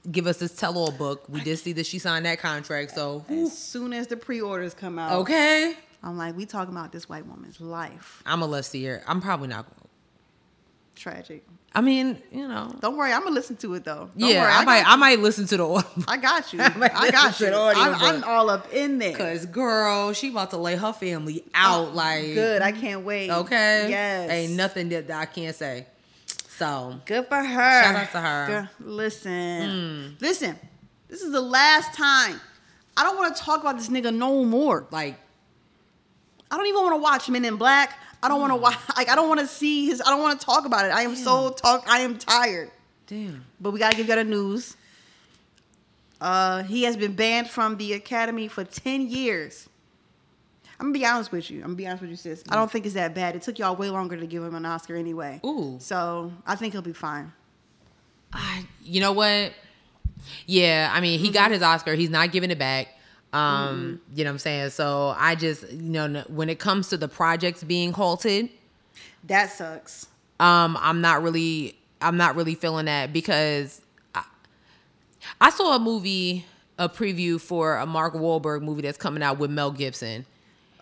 give 0.10 0.28
us 0.28 0.38
this 0.38 0.56
tell-all 0.56 0.92
book. 0.92 1.24
We 1.28 1.42
did 1.42 1.58
see 1.60 1.74
that 1.74 1.86
she 1.86 2.00
signed 2.00 2.26
that 2.26 2.40
contract. 2.40 2.92
So 2.92 3.26
As 3.28 3.58
soon 3.58 3.92
as 3.92 4.08
the 4.08 4.16
pre-orders 4.16 4.74
come 4.74 4.98
out, 4.98 5.12
okay, 5.22 5.76
I'm 6.02 6.18
like, 6.18 6.36
we 6.36 6.46
talking 6.46 6.74
about 6.74 6.92
this 6.92 7.10
white 7.10 7.26
woman's 7.26 7.60
life. 7.60 8.24
I'm 8.26 8.40
gonna 8.40 8.52
let's 8.52 8.70
see 8.70 8.86
her. 8.86 9.04
I'm 9.08 9.22
probably 9.22 9.48
not 9.48 9.66
going. 9.66 9.88
Tragic. 10.96 11.46
I 11.74 11.82
mean, 11.82 12.22
you 12.32 12.48
know. 12.48 12.74
Don't 12.80 12.98
worry, 12.98 13.12
I'm 13.14 13.22
gonna 13.24 13.36
listen 13.36 13.56
to 13.58 13.74
it 13.76 13.84
though. 13.84 14.10
Don't 14.18 14.30
yeah, 14.30 14.42
worry, 14.42 14.52
I, 14.52 14.66
might. 14.66 14.82
got 14.82 14.92
I 14.92 14.96
might 14.96 15.20
listen 15.20 15.46
to 15.48 15.58
the 15.58 15.68
audio. 15.68 15.90
I 16.08 16.18
got 16.18 16.52
you. 16.52 16.62
I 16.62 16.90
I 16.94 17.12
got 17.12 17.40
you. 17.40 17.54
I'm, 17.54 17.96
I'm 17.96 18.24
all 18.24 18.50
up 18.50 18.74
in 18.74 18.98
there. 18.98 19.16
Cause 19.16 19.46
girl, 19.46 20.14
she 20.14 20.30
about 20.30 20.50
to 20.52 20.58
lay 20.58 20.76
her 20.76 20.94
family 20.94 21.44
oh, 21.48 21.50
out. 21.54 21.96
like 21.96 22.24
Oh, 22.24 22.34
Good. 22.34 22.62
I 22.62 22.72
can't 22.72 23.06
wait. 23.06 23.30
Okay. 23.30 23.90
Yes. 23.90 24.32
Ain't 24.32 24.54
nothing 24.54 24.90
that, 24.90 25.08
that 25.08 25.20
I 25.20 25.26
can't 25.26 25.56
say. 25.56 25.86
So 26.48 27.00
Good 27.06 27.28
for 27.28 27.38
her. 27.38 27.84
Shout 27.84 27.96
out 27.96 28.12
to 28.12 28.20
her. 28.20 28.48
Girl, 28.48 28.70
listen. 28.80 29.70
Hmm. 29.70 30.08
Listen. 30.20 30.60
This 31.08 31.22
is 31.22 31.32
the 31.32 31.42
last 31.42 31.94
time. 31.94 32.40
I 32.98 33.04
don't 33.04 33.18
want 33.18 33.36
to 33.36 33.42
talk 33.42 33.62
about 33.62 33.78
this 33.78 33.90
nigga 33.90 34.14
no 34.14 34.44
more. 34.44 34.86
like, 34.92 35.18
I 36.52 36.58
don't 36.58 36.68
even 36.68 36.82
want 36.82 36.94
to 36.96 37.02
watch 37.02 37.30
Men 37.30 37.46
in 37.46 37.56
Black. 37.58 37.98
I 38.22 38.28
don't 38.28 38.42
want 38.42 38.52
to 38.52 38.58
watch. 38.58 38.78
Like 38.98 39.10
I 39.10 39.16
don't 39.16 39.30
want 39.30 39.40
to 39.42 39.48
see 39.48 39.86
his. 39.86 40.02
I 40.02 40.06
don't 40.10 40.22
want 40.22 40.40
to 40.40 40.46
talk 40.46 40.66
about 40.66 40.86
it. 40.86 40.90
I 40.90 41.02
am 41.04 41.16
so 41.16 41.52
talk. 41.52 41.86
I 41.88 42.00
am 42.00 42.18
tired. 42.18 42.72
damn. 43.08 43.46
But 43.62 43.72
we 43.72 43.80
gotta 43.80 43.96
give 43.96 44.08
you 44.10 44.16
the 44.16 44.24
news. 44.24 44.76
Uh, 46.22 46.64
he 46.64 46.84
has 46.84 46.98
been 46.98 47.14
banned 47.14 47.50
from 47.50 47.78
the 47.78 47.94
academy 47.94 48.48
for 48.48 48.64
ten 48.64 49.08
years. 49.08 49.70
I'm 50.80 50.88
gonna 50.88 50.94
be 51.00 51.06
honest 51.06 51.32
with 51.32 51.50
you. 51.50 51.58
I'm 51.60 51.64
gonna 51.68 51.76
be 51.76 51.88
honest 51.88 52.02
with 52.02 52.10
you, 52.12 52.16
sis. 52.18 52.44
I 52.50 52.56
don't 52.56 52.70
think 52.72 52.86
it's 52.86 52.96
that 52.96 53.14
bad. 53.14 53.36
It 53.36 53.42
took 53.42 53.58
y'all 53.60 53.76
way 53.76 53.90
longer 53.90 54.18
to 54.18 54.26
give 54.28 54.44
him 54.44 54.56
an 54.56 54.66
Oscar 54.66 54.96
anyway. 54.96 55.40
Ooh. 55.46 55.78
So 55.80 56.32
I 56.46 56.56
think 56.56 56.74
he'll 56.74 56.82
be 56.82 56.94
fine. 56.94 57.32
I, 58.34 58.66
you 58.84 59.00
know 59.02 59.12
what? 59.12 59.54
Yeah, 60.46 60.90
I 60.94 61.00
mean, 61.02 61.20
he 61.20 61.28
Mm-hmm. 61.28 61.34
got 61.34 61.52
his 61.52 61.62
Oscar. 61.62 61.96
He's 61.96 62.10
not 62.10 62.32
giving 62.32 62.52
it 62.52 62.60
back. 62.60 62.88
Um, 63.32 64.02
you 64.14 64.24
know 64.24 64.30
what 64.30 64.34
I'm 64.34 64.40
saying? 64.40 64.70
So 64.72 65.14
I 65.18 65.36
just, 65.36 65.70
you 65.72 65.90
know, 65.90 66.24
when 66.30 66.50
it 66.50 66.60
comes 66.60 66.90
to 66.90 66.98
the 66.98 67.08
projects 67.08 67.64
being 67.64 67.92
halted, 67.94 68.50
That 69.28 69.52
sucks. 69.52 70.08
um, 70.40 70.78
I'm 70.82 71.02
not 71.02 71.22
really, 71.22 71.78
I'm 72.02 72.18
not 72.18 72.36
really 72.36 72.56
feeling 72.56 72.86
that 72.86 73.14
because 73.14 73.82
I, 74.16 74.24
I 75.42 75.50
saw 75.52 75.76
a 75.76 75.80
movie, 75.80 76.46
a 76.80 76.90
preview 76.90 77.40
for 77.40 77.78
a 77.78 77.86
Mark 77.86 78.16
Wahlberg 78.16 78.64
movie 78.64 78.82
that's 78.82 78.98
coming 78.98 79.22
out 79.22 79.38
with 79.38 79.52
Mel 79.52 79.72
Gibson. 79.72 80.26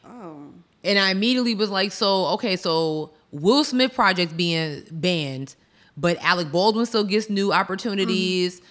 Oh. 0.05 0.45
And 0.83 0.97
I 0.97 1.11
immediately 1.11 1.53
was 1.53 1.69
like, 1.69 1.91
so 1.91 2.27
okay, 2.27 2.55
so 2.55 3.11
Will 3.31 3.65
Smith 3.65 3.93
projects 3.93 4.31
being 4.31 4.83
banned, 4.89 5.55
but 5.97 6.17
Alec 6.21 6.49
Baldwin 6.51 6.85
still 6.85 7.03
gets 7.03 7.29
new 7.29 7.51
opportunities. 7.51 8.61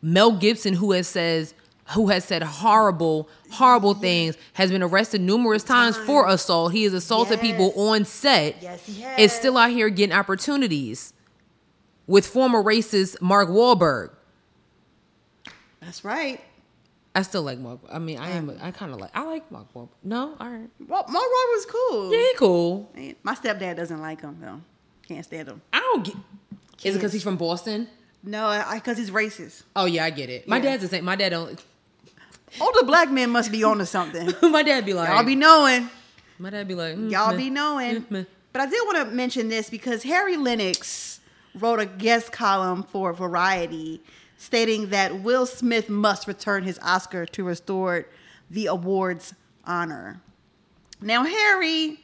Mel 0.00 0.32
Gibson, 0.32 0.74
who 0.74 0.90
has 0.90 1.06
says 1.06 1.54
who 1.90 2.08
has 2.08 2.24
said 2.24 2.42
horrible, 2.42 3.28
horrible 3.50 3.94
things, 3.94 4.36
has 4.54 4.70
been 4.70 4.82
arrested 4.82 5.20
numerous 5.20 5.62
times 5.64 5.96
for 5.96 6.28
assault. 6.28 6.72
He 6.72 6.84
has 6.84 6.92
assaulted 6.92 7.40
people 7.40 7.72
on 7.76 8.04
set. 8.04 8.62
Yes, 8.62 8.86
he 8.86 9.00
has. 9.02 9.18
Is 9.18 9.32
still 9.32 9.56
out 9.58 9.70
here 9.70 9.88
getting 9.90 10.14
opportunities 10.14 11.12
with 12.06 12.26
former 12.26 12.62
racist 12.62 13.20
Mark 13.20 13.48
Wahlberg. 13.48 14.10
That's 15.80 16.04
right. 16.04 16.40
I 17.14 17.22
still 17.22 17.42
like 17.42 17.58
Mark. 17.58 17.80
I 17.90 17.98
mean, 17.98 18.18
I 18.18 18.30
am. 18.30 18.56
I 18.62 18.70
kind 18.70 18.92
of 18.92 18.98
like. 19.00 19.10
I 19.14 19.24
like 19.24 19.50
Mark 19.50 19.66
Wahlberg. 19.74 19.88
No, 20.02 20.34
all 20.40 20.48
right. 20.48 20.68
Well, 20.88 21.04
Mark 21.08 21.24
Wahlberg's 21.24 21.66
cool. 21.66 22.12
Yeah, 22.12 22.18
he 22.18 22.34
cool. 22.38 22.90
My 23.22 23.34
stepdad 23.34 23.76
doesn't 23.76 24.00
like 24.00 24.20
him 24.22 24.38
though. 24.40 24.60
Can't 25.06 25.24
stand 25.24 25.48
him. 25.48 25.60
I 25.72 25.80
don't 25.80 26.04
get. 26.04 26.16
Is 26.84 26.94
it 26.94 26.98
because 26.98 27.12
he's 27.12 27.22
from 27.22 27.36
Boston? 27.36 27.88
No, 28.24 28.64
because 28.72 28.96
he's 28.96 29.10
racist. 29.10 29.64
Oh 29.76 29.84
yeah, 29.84 30.04
I 30.04 30.10
get 30.10 30.30
it. 30.30 30.48
My 30.48 30.56
Yeah. 30.56 30.62
dad's 30.62 30.82
the 30.82 30.88
same. 30.88 31.04
My 31.04 31.16
dad 31.16 31.30
don't. 31.30 31.62
Older 32.60 32.84
black 32.84 33.10
men 33.10 33.30
must 33.30 33.50
be 33.50 33.64
onto 33.64 33.84
something. 33.84 34.32
my 34.50 34.62
dad 34.62 34.84
be 34.84 34.94
like. 34.94 35.08
Y'all 35.08 35.22
mm, 35.22 35.26
be 35.26 35.34
mm, 35.36 35.38
knowing. 35.38 35.90
my 36.38 36.50
dad 36.50 36.68
be 36.68 36.74
like. 36.74 36.96
mm, 36.96 37.10
Y'all 37.10 37.30
meh. 37.32 37.36
be 37.36 37.50
knowing. 37.50 38.04
meh. 38.10 38.24
But 38.52 38.62
I 38.62 38.66
did 38.66 38.80
want 38.84 39.08
to 39.08 39.14
mention 39.14 39.48
this 39.48 39.70
because 39.70 40.02
Harry 40.02 40.36
Lennix 40.36 41.18
wrote 41.54 41.80
a 41.80 41.86
guest 41.86 42.32
column 42.32 42.82
for 42.82 43.12
Variety 43.12 44.02
stating 44.36 44.88
that 44.90 45.20
Will 45.22 45.46
Smith 45.46 45.88
must 45.88 46.26
return 46.26 46.64
his 46.64 46.78
Oscar 46.82 47.24
to 47.26 47.44
restore 47.44 48.06
the 48.50 48.66
award's 48.66 49.34
honor. 49.64 50.20
Now, 51.00 51.24
Harry, 51.24 51.98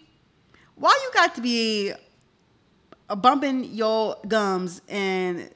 why 0.76 0.96
you 1.02 1.10
got 1.12 1.34
to 1.34 1.40
be 1.40 1.92
bumping 3.08 3.64
your 3.64 4.16
gums 4.26 4.80
and 4.88 5.50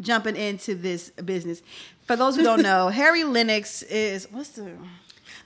jumping 0.00 0.36
into 0.36 0.74
this 0.74 1.10
business? 1.10 1.62
For 2.12 2.16
those 2.16 2.36
who 2.36 2.42
don't 2.42 2.62
know, 2.70 2.88
Harry 2.88 3.22
Lennix 3.22 3.82
is 3.88 4.28
what's 4.30 4.50
the 4.50 4.76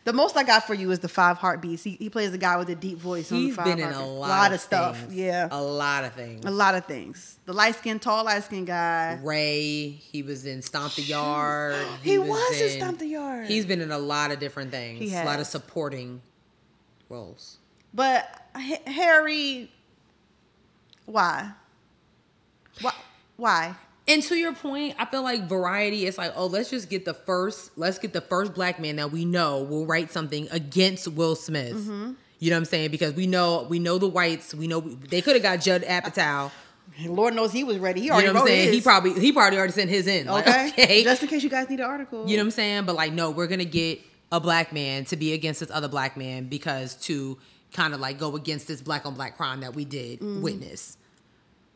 The 0.02 0.12
most 0.12 0.36
I 0.36 0.42
got 0.42 0.66
for 0.66 0.74
you 0.74 0.90
is 0.90 0.98
the 0.98 1.08
five 1.08 1.36
heartbeats. 1.38 1.84
He, 1.84 1.92
he 1.92 2.10
plays 2.10 2.32
the 2.32 2.38
guy 2.38 2.56
with 2.56 2.66
the 2.66 2.74
deep 2.74 2.98
voice. 2.98 3.30
on 3.30 3.38
the 3.38 3.44
He's 3.46 3.54
five 3.54 3.66
been 3.66 3.78
in 3.78 3.84
a 3.84 3.92
Heartbeats. 3.92 4.10
lot, 4.18 4.52
of 4.52 4.60
stuff. 4.60 4.98
things. 5.00 5.14
Yeah, 5.14 5.48
a 5.52 5.62
lot 5.62 6.02
of 6.02 6.12
things. 6.14 6.44
a 6.44 6.50
lot 6.50 6.74
of 6.74 6.84
things. 6.86 7.38
The 7.44 7.52
light 7.52 7.76
skinned, 7.76 8.02
tall, 8.02 8.24
light 8.24 8.42
skinned 8.42 8.66
guy. 8.66 9.16
Ray, 9.22 9.90
he 9.90 10.22
was 10.24 10.44
in 10.44 10.60
Stomp 10.60 10.94
the 10.96 11.02
Yard. 11.02 11.76
He 12.02 12.18
was 12.18 12.60
in 12.60 12.80
Stomp 12.80 12.98
the 12.98 13.06
Yard. 13.06 13.46
He's 13.46 13.64
been 13.64 13.80
in 13.80 13.92
a 13.92 13.98
lot 13.98 14.32
of 14.32 14.40
different 14.40 14.72
things. 14.72 14.98
He 14.98 15.10
has. 15.10 15.22
A 15.22 15.26
lot 15.30 15.38
of 15.38 15.46
supporting 15.46 16.20
roles. 17.08 17.58
But 17.94 18.28
H- 18.56 18.80
Harry, 18.88 19.70
why? 21.04 21.52
Why? 22.80 22.92
Why? 23.36 23.74
And 24.08 24.22
to 24.24 24.36
your 24.36 24.52
point, 24.54 24.94
I 24.98 25.04
feel 25.04 25.22
like 25.22 25.48
variety 25.48 26.06
is 26.06 26.16
like, 26.16 26.32
oh, 26.36 26.46
let's 26.46 26.70
just 26.70 26.88
get 26.88 27.04
the 27.04 27.14
first, 27.14 27.76
let's 27.76 27.98
get 27.98 28.12
the 28.12 28.20
first 28.20 28.54
black 28.54 28.78
man 28.80 28.96
that 28.96 29.10
we 29.10 29.24
know 29.24 29.62
will 29.62 29.84
write 29.84 30.12
something 30.12 30.46
against 30.52 31.08
Will 31.08 31.34
Smith. 31.34 31.74
Mm-hmm. 31.74 32.12
You 32.38 32.50
know 32.50 32.56
what 32.56 32.60
I'm 32.60 32.64
saying? 32.66 32.90
Because 32.90 33.14
we 33.14 33.26
know 33.26 33.66
we 33.68 33.78
know 33.78 33.98
the 33.98 34.06
whites. 34.08 34.54
We 34.54 34.68
know 34.68 34.80
they 34.80 35.22
could 35.22 35.34
have 35.34 35.42
got 35.42 35.60
Judd 35.60 35.82
Apatow. 35.82 36.50
Lord 37.06 37.34
knows 37.34 37.50
he 37.50 37.64
was 37.64 37.78
ready. 37.78 38.00
He 38.00 38.06
You 38.06 38.12
know 38.12 38.16
what 38.18 38.26
I'm 38.28 38.34
wrote 38.36 38.46
saying? 38.46 38.66
his. 38.66 38.74
He 38.76 38.80
probably 38.82 39.12
he 39.18 39.32
probably 39.32 39.58
already 39.58 39.72
sent 39.72 39.90
his 39.90 40.06
in. 40.06 40.26
Like, 40.26 40.46
okay. 40.46 40.68
okay. 40.78 41.02
Just 41.04 41.22
in 41.22 41.28
case 41.28 41.42
you 41.42 41.50
guys 41.50 41.68
need 41.68 41.80
an 41.80 41.86
article. 41.86 42.26
You 42.28 42.36
know 42.36 42.42
what 42.42 42.46
I'm 42.48 42.50
saying? 42.52 42.84
But 42.84 42.94
like, 42.94 43.12
no, 43.12 43.30
we're 43.30 43.46
gonna 43.48 43.64
get 43.64 44.00
a 44.30 44.38
black 44.38 44.72
man 44.72 45.04
to 45.06 45.16
be 45.16 45.32
against 45.32 45.60
this 45.60 45.70
other 45.70 45.88
black 45.88 46.16
man 46.16 46.44
because 46.48 46.94
to 47.06 47.38
kind 47.72 47.92
of 47.94 48.00
like 48.00 48.18
go 48.18 48.36
against 48.36 48.68
this 48.68 48.80
black 48.82 49.04
on 49.06 49.14
black 49.14 49.36
crime 49.36 49.60
that 49.60 49.74
we 49.74 49.84
did 49.84 50.20
Mm-hmm. 50.20 50.42
witness. 50.42 50.96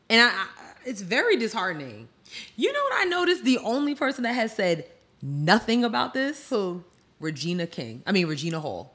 And 0.08 0.20
I, 0.20 0.26
I, 0.28 0.46
it's 0.84 1.00
very 1.00 1.36
disheartening. 1.36 2.08
You 2.56 2.72
know 2.72 2.82
what 2.90 3.00
I 3.00 3.04
noticed? 3.04 3.44
The 3.44 3.58
only 3.58 3.94
person 3.94 4.22
that 4.24 4.34
has 4.34 4.54
said 4.54 4.86
nothing 5.22 5.84
about 5.84 6.14
this, 6.14 6.48
Who? 6.50 6.84
Regina 7.18 7.66
King. 7.66 8.02
I 8.06 8.12
mean 8.12 8.26
Regina 8.26 8.60
Hall. 8.60 8.94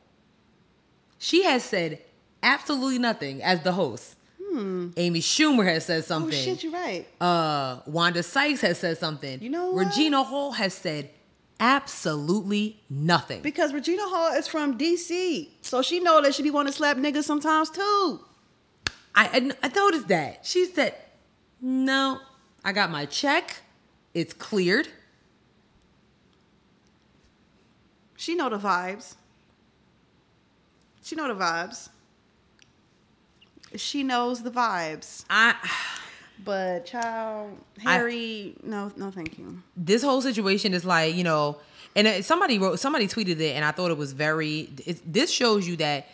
She 1.20 1.44
has 1.44 1.64
said 1.64 2.00
absolutely 2.44 3.00
nothing 3.00 3.42
as 3.44 3.62
the 3.62 3.72
host. 3.74 4.16
Amy 4.58 5.20
Schumer 5.20 5.66
has 5.66 5.86
said 5.86 6.06
something. 6.06 6.30
Oh 6.30 6.38
something 6.38 6.56
shit, 6.56 6.64
you're 6.64 6.72
right. 6.72 7.06
uh 7.20 7.82
Wanda 7.86 8.24
Sykes 8.24 8.62
has 8.62 8.80
said 8.80 8.98
something. 8.98 9.42
You 9.42 9.50
know 9.50 9.72
what? 9.72 9.88
Regina 9.88 10.24
Hall 10.24 10.54
has 10.54 10.74
said 10.74 11.10
absolutely 11.60 12.80
nothing. 12.90 13.42
Because 13.42 13.74
Regina 13.74 14.04
Hall 14.04 14.32
is 14.34 14.48
from 14.48 14.78
DC, 14.78 15.50
so 15.62 15.82
she 15.82 16.00
know 16.00 16.22
that 16.22 16.36
she 16.36 16.42
be 16.44 16.52
want 16.52 16.68
to 16.70 16.74
slap 16.74 16.96
niggas 16.96 17.24
sometimes 17.26 17.70
too. 17.70 18.22
I, 19.14 19.26
I 19.28 19.52
I 19.64 19.68
noticed 19.70 20.08
that. 20.08 20.46
She 20.46 20.66
said, 20.66 20.96
"No, 21.62 22.20
I 22.66 22.74
got 22.74 22.90
my 22.92 23.06
check. 23.06 23.62
It's 24.14 24.34
cleared." 24.34 24.90
She 28.18 28.36
know 28.36 28.50
the 28.50 28.58
vibes. 28.58 29.16
She 31.04 31.16
know 31.16 31.28
the 31.28 31.36
vibes. 31.40 31.90
She 33.76 34.04
knows 34.04 34.42
the 34.42 34.52
vibes. 34.52 35.26
I 35.30 35.56
But 36.44 36.86
child, 36.86 37.58
I- 37.86 37.94
Harry, 37.94 38.56
no, 38.64 38.92
no, 38.96 39.12
thank 39.12 39.38
you. 39.38 39.62
this 39.78 40.02
whole 40.04 40.22
situation 40.22 40.74
is 40.74 40.84
like 40.86 41.16
you 41.16 41.24
know, 41.24 41.60
and 41.96 42.08
uh, 42.08 42.22
somebody 42.22 42.58
wrote, 42.58 42.80
somebody 42.80 43.08
tweeted 43.08 43.40
it, 43.40 43.56
and 43.56 43.64
I 43.64 43.72
thought 43.72 43.92
it 43.92 43.98
was 43.98 44.14
very. 44.14 44.70
It, 44.86 45.02
this 45.12 45.30
shows 45.32 45.68
you 45.68 45.76
that 45.78 46.08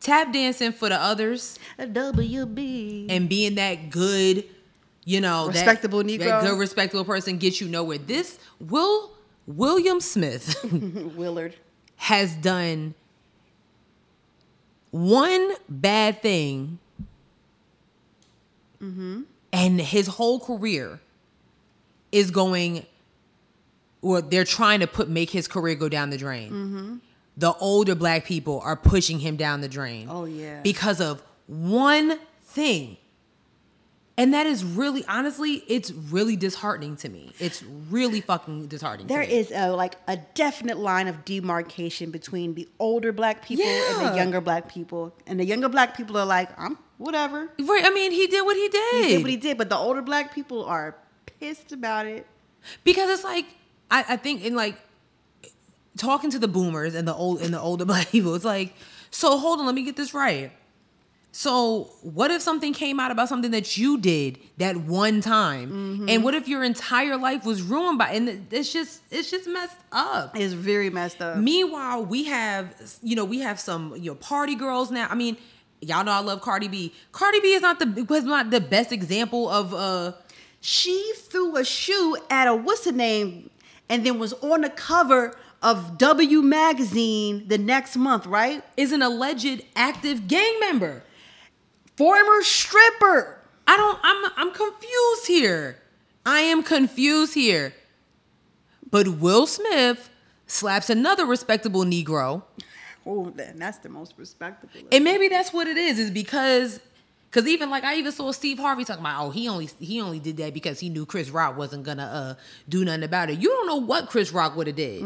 tap 0.00 0.32
dancing 0.32 0.72
for 0.72 0.88
the 0.88 1.00
others 1.00 1.58
A 1.78 1.86
WB. 1.86 3.06
and 3.10 3.28
being 3.28 3.56
that 3.56 3.90
good, 3.90 4.44
you 5.08 5.22
know, 5.22 5.46
that- 5.46 5.54
Respectable 5.54 5.98
that, 6.04 6.06
Negro. 6.06 6.40
good 6.42 6.58
respectable 6.58 7.04
person 7.04 7.38
gets 7.38 7.60
you 7.62 7.68
nowhere. 7.68 7.96
This 7.98 8.38
Will 8.60 9.12
William 9.46 10.00
Smith. 10.00 10.54
Willard. 11.16 11.54
has 11.96 12.34
done 12.36 12.94
one 14.90 15.52
bad 15.68 16.20
thing 16.22 16.78
mm-hmm. 18.82 19.22
and 19.52 19.80
his 19.80 20.06
whole 20.06 20.38
career 20.40 21.00
is 22.12 22.30
going 22.30 22.84
or 24.00 24.20
they're 24.22 24.44
trying 24.44 24.80
to 24.80 24.86
put 24.86 25.08
make 25.08 25.30
his 25.30 25.48
career 25.48 25.74
go 25.74 25.88
down 25.88 26.08
the 26.10 26.16
drain 26.18 26.50
mm-hmm. 26.50 26.96
the 27.36 27.52
older 27.54 27.94
black 27.94 28.24
people 28.24 28.60
are 28.64 28.76
pushing 28.76 29.18
him 29.20 29.36
down 29.36 29.60
the 29.60 29.68
drain 29.68 30.06
Oh, 30.10 30.24
yeah. 30.24 30.60
because 30.62 31.00
of 31.00 31.22
one 31.46 32.18
thing 32.42 32.96
and 34.18 34.34
that 34.34 34.44
is 34.46 34.62
really 34.64 35.04
honestly 35.08 35.62
it's 35.68 35.90
really 35.92 36.36
disheartening 36.36 36.96
to 36.96 37.08
me 37.08 37.32
it's 37.38 37.62
really 37.88 38.20
fucking 38.20 38.66
disheartening 38.66 39.06
There 39.06 39.22
to 39.22 39.28
me. 39.28 39.34
is 39.38 39.50
a 39.52 39.70
like 39.70 39.94
a 40.06 40.16
definite 40.34 40.76
line 40.78 41.08
of 41.08 41.24
demarcation 41.24 42.10
between 42.10 42.54
the 42.54 42.68
older 42.78 43.12
black 43.12 43.42
people 43.46 43.64
and 43.66 44.06
the 44.08 44.16
younger 44.16 44.40
black 44.42 44.68
people. 44.68 45.14
And 45.26 45.38
the 45.40 45.44
younger 45.46 45.68
black 45.70 45.96
people 45.96 46.16
are 46.18 46.26
like, 46.26 46.50
I'm 46.58 46.76
whatever. 46.98 47.48
right 47.58 47.84
i 47.84 47.90
mean 47.90 48.10
he 48.12 48.26
did 48.26 48.44
what 48.44 48.56
he 48.56 48.68
did 48.68 49.04
He 49.04 49.08
did 49.14 49.22
what 49.22 49.30
he 49.30 49.36
did, 49.36 49.56
but 49.56 49.68
the 49.70 49.76
older 49.76 50.02
black 50.02 50.34
people 50.34 50.64
are 50.64 50.96
pissed 51.40 51.70
about 51.72 52.06
it. 52.06 52.26
because 52.84 53.08
it's 53.10 53.24
like 53.24 53.46
I, 53.90 54.04
I 54.10 54.16
think 54.16 54.44
in 54.44 54.54
like 54.56 54.76
talking 55.96 56.30
to 56.30 56.38
the 56.38 56.48
boomers 56.48 56.94
and 56.94 57.06
the 57.06 57.14
old 57.14 57.40
and 57.40 57.52
the 57.54 57.60
older 57.60 57.84
black 57.92 58.08
people, 58.10 58.34
it's 58.34 58.44
like, 58.44 58.74
so 59.10 59.38
hold 59.38 59.60
on, 59.60 59.66
let 59.66 59.74
me 59.74 59.82
get 59.84 59.96
this 59.96 60.12
right. 60.14 60.52
So 61.38 61.92
what 62.02 62.32
if 62.32 62.42
something 62.42 62.72
came 62.72 62.98
out 62.98 63.12
about 63.12 63.28
something 63.28 63.52
that 63.52 63.76
you 63.76 63.96
did 63.98 64.40
that 64.56 64.76
one 64.76 65.20
time, 65.20 65.70
Mm-hmm. 65.70 66.08
and 66.08 66.24
what 66.24 66.34
if 66.34 66.48
your 66.48 66.64
entire 66.64 67.16
life 67.16 67.44
was 67.44 67.62
ruined 67.62 67.96
by? 67.96 68.08
And 68.08 68.48
it's 68.50 68.72
just 68.72 69.02
it's 69.12 69.30
just 69.30 69.46
messed 69.46 69.76
up. 69.92 70.36
It's 70.36 70.52
very 70.52 70.90
messed 70.90 71.22
up. 71.22 71.36
Meanwhile, 71.38 72.06
we 72.06 72.24
have 72.24 72.74
you 73.04 73.14
know 73.14 73.24
we 73.24 73.38
have 73.38 73.60
some 73.60 73.94
you 73.94 74.10
know 74.10 74.14
party 74.16 74.56
girls 74.56 74.90
now. 74.90 75.06
I 75.08 75.14
mean, 75.14 75.36
y'all 75.80 76.02
know 76.02 76.10
I 76.10 76.18
love 76.18 76.40
Cardi 76.40 76.66
B. 76.66 76.92
Cardi 77.12 77.38
B 77.38 77.52
is 77.52 77.62
not 77.62 77.78
the 77.78 78.04
was 78.08 78.24
not 78.24 78.50
the 78.50 78.60
best 78.60 78.90
example 78.90 79.48
of 79.48 79.72
uh 79.72 80.14
she 80.60 81.12
threw 81.30 81.56
a 81.56 81.64
shoe 81.64 82.16
at 82.30 82.48
a 82.48 82.54
what's 82.56 82.84
her 82.84 82.90
name 82.90 83.48
and 83.88 84.04
then 84.04 84.18
was 84.18 84.32
on 84.42 84.62
the 84.62 84.70
cover 84.70 85.36
of 85.62 85.98
W 85.98 86.42
magazine 86.42 87.46
the 87.46 87.58
next 87.58 87.96
month, 87.96 88.26
right? 88.26 88.64
is 88.76 88.90
an 88.90 89.02
alleged 89.02 89.62
active 89.76 90.26
gang 90.26 90.58
member. 90.58 91.04
Former 91.98 92.42
stripper. 92.42 93.40
I 93.66 93.76
don't 93.76 93.98
I'm 94.04 94.32
I'm 94.36 94.54
confused 94.54 95.26
here. 95.26 95.78
I 96.24 96.40
am 96.42 96.62
confused 96.62 97.34
here. 97.34 97.74
But 98.88 99.08
Will 99.08 99.48
Smith 99.48 100.08
slaps 100.46 100.90
another 100.90 101.26
respectable 101.26 101.84
Negro. 101.84 102.44
Oh, 103.04 103.30
then 103.34 103.58
that's 103.58 103.78
the 103.78 103.88
most 103.88 104.14
respectable. 104.16 104.72
And 104.92 105.02
maybe 105.02 105.26
that's 105.26 105.52
what 105.52 105.66
it 105.66 105.76
is, 105.76 105.98
is 105.98 106.12
because 106.12 106.78
cause 107.32 107.48
even 107.48 107.68
like 107.68 107.82
I 107.82 107.96
even 107.96 108.12
saw 108.12 108.30
Steve 108.30 108.58
Harvey 108.60 108.84
talking 108.84 109.02
about, 109.02 109.24
oh, 109.26 109.30
he 109.30 109.48
only 109.48 109.68
he 109.80 110.00
only 110.00 110.20
did 110.20 110.36
that 110.36 110.54
because 110.54 110.78
he 110.78 110.90
knew 110.90 111.04
Chris 111.04 111.30
Rock 111.30 111.56
wasn't 111.56 111.82
gonna 111.82 112.04
uh 112.04 112.34
do 112.68 112.84
nothing 112.84 113.02
about 113.02 113.28
it. 113.28 113.40
You 113.40 113.48
don't 113.48 113.66
know 113.66 113.76
what 113.84 114.08
Chris 114.08 114.32
Rock 114.32 114.54
would 114.54 114.68
have 114.68 114.76
did. 114.76 115.02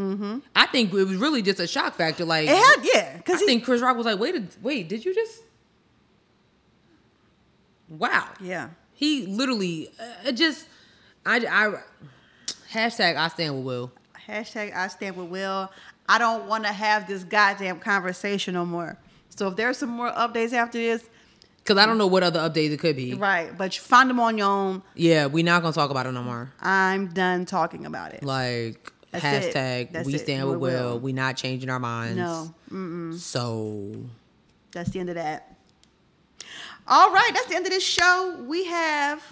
I 0.55 0.67
think 0.67 0.93
it 0.93 1.05
was 1.05 1.17
really 1.17 1.41
just 1.41 1.59
a 1.59 1.67
shock 1.67 1.95
factor. 1.95 2.27
Like 2.27 2.49
had, 2.49 2.77
yeah, 2.83 3.13
I 3.15 3.17
because 3.17 3.41
he, 3.41 3.47
think 3.47 3.65
Chris 3.65 3.81
Rock 3.81 3.97
was 3.97 4.05
like, 4.05 4.19
wait, 4.19 4.37
a- 4.37 4.45
wait, 4.61 4.89
did 4.91 5.07
you 5.07 5.15
just? 5.15 5.43
Wow. 7.99 8.29
yeah. 8.41 8.71
He 8.95 9.27
literally 9.27 9.91
uh, 10.01 10.29
it 10.29 10.33
just, 10.33 10.67
I, 11.27 11.37
I, 11.39 11.75
hashtag 12.73 13.17
I 13.17 13.29
stand 13.29 13.57
with 13.57 13.65
Will. 13.65 13.93
Hashtag 14.29 14.75
I 14.75 14.89
stand 14.89 15.17
with 15.17 15.29
Will. 15.29 15.71
I 16.09 16.19
don't 16.19 16.47
want 16.47 16.65
to 16.65 16.73
have 16.73 17.07
this 17.07 17.25
goddamn 17.25 17.81
conversation 17.81 18.55
no 18.55 18.65
more. 18.65 18.97
So 19.31 19.49
if 19.49 19.57
there's 19.57 19.79
some 19.79 19.91
more 19.91 20.11
updates 20.13 20.53
after 20.53 20.79
this, 20.79 21.05
Cause 21.65 21.79
I 21.79 21.87
don't 21.87 21.97
know 21.97 22.09
what 22.09 22.25
other 22.25 22.41
updates 22.41 22.73
it 22.73 22.81
could 22.81 22.97
be. 22.97 23.15
right, 23.15 23.57
but 23.57 23.77
you 23.77 23.83
find 23.83 24.11
them 24.11 24.19
on 24.19 24.37
your 24.37 24.49
own. 24.49 24.83
Yeah, 24.97 25.27
we're 25.27 25.45
not 25.45 25.63
gonna 25.63 25.73
talk 25.73 25.91
about 25.91 26.07
it 26.07 26.13
no 26.13 26.23
more. 26.23 26.53
I'm 26.61 27.07
done 27.09 27.47
talking 27.47 27.87
about 27.87 28.13
it. 28.15 28.25
Like 28.25 28.91
That's 29.13 29.25
hashtag 29.25 29.93
That's 29.93 30.07
we 30.07 30.15
it. 30.17 30.19
stand 30.21 30.49
with 30.49 30.59
will. 30.59 30.95
Will. 30.95 30.99
We 30.99 31.13
not 31.13 31.37
changing 31.37 31.71
our 31.71 31.79
minds. 31.79 32.17
No, 32.17 33.13
So 33.17 33.95
that's 34.73 34.91
the 34.91 34.99
end 35.01 35.11
of 35.11 35.15
that. 35.15 35.52
All 36.87 37.11
right, 37.13 37.31
that's 37.33 37.47
the 37.47 37.55
end 37.57 37.67
of 37.67 37.73
this 37.73 37.85
show. 37.85 38.37
We 38.47 38.65
have 38.67 39.23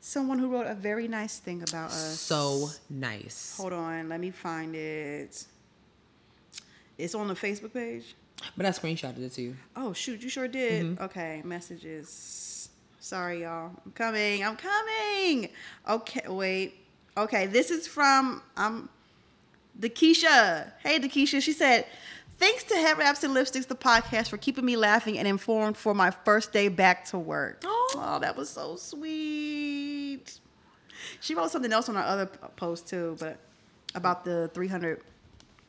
someone 0.00 0.38
who 0.38 0.48
wrote 0.48 0.66
a 0.66 0.74
very 0.74 1.08
nice 1.08 1.38
thing 1.38 1.62
about 1.62 1.90
us. 1.90 2.18
so 2.20 2.70
nice. 2.88 3.56
Hold 3.58 3.72
on, 3.72 4.08
let 4.08 4.20
me 4.20 4.30
find 4.30 4.74
it. 4.74 5.44
It's 6.98 7.14
on 7.14 7.28
the 7.28 7.34
Facebook 7.34 7.74
page. 7.74 8.14
But 8.56 8.66
I 8.66 8.70
screenshotted 8.70 9.18
it 9.22 9.32
to 9.32 9.42
you. 9.42 9.56
Oh 9.74 9.92
shoot, 9.92 10.22
you 10.22 10.28
sure 10.28 10.48
did. 10.48 10.84
Mm-hmm. 10.84 11.04
Okay, 11.04 11.42
messages. 11.44 12.68
Sorry, 13.00 13.42
y'all. 13.42 13.70
I'm 13.84 13.92
coming. 13.92 14.44
I'm 14.44 14.56
coming. 14.56 15.50
Okay, 15.88 16.22
wait. 16.28 16.74
Okay, 17.16 17.46
this 17.46 17.70
is 17.70 17.86
from 17.86 18.42
um 18.56 18.88
Dakisha. 19.78 20.72
Hey 20.82 20.98
Dakisha. 20.98 21.42
She 21.42 21.52
said, 21.52 21.86
Thanks 22.38 22.64
to 22.64 22.74
Head 22.74 22.98
Wraps 22.98 23.24
and 23.24 23.34
Lipsticks, 23.34 23.66
the 23.66 23.74
podcast, 23.74 24.28
for 24.28 24.36
keeping 24.36 24.64
me 24.64 24.76
laughing 24.76 25.18
and 25.18 25.26
informed 25.26 25.76
for 25.76 25.94
my 25.94 26.10
first 26.10 26.52
day 26.52 26.68
back 26.68 27.06
to 27.06 27.18
work. 27.18 27.62
Oh, 27.98 28.18
that 28.20 28.36
was 28.36 28.50
so 28.50 28.76
sweet. 28.76 30.38
She 31.20 31.34
wrote 31.34 31.50
something 31.50 31.72
else 31.72 31.88
on 31.88 31.96
our 31.96 32.02
other 32.02 32.26
post 32.26 32.88
too, 32.88 33.16
but 33.18 33.38
about 33.94 34.24
the 34.24 34.50
300 34.52 35.00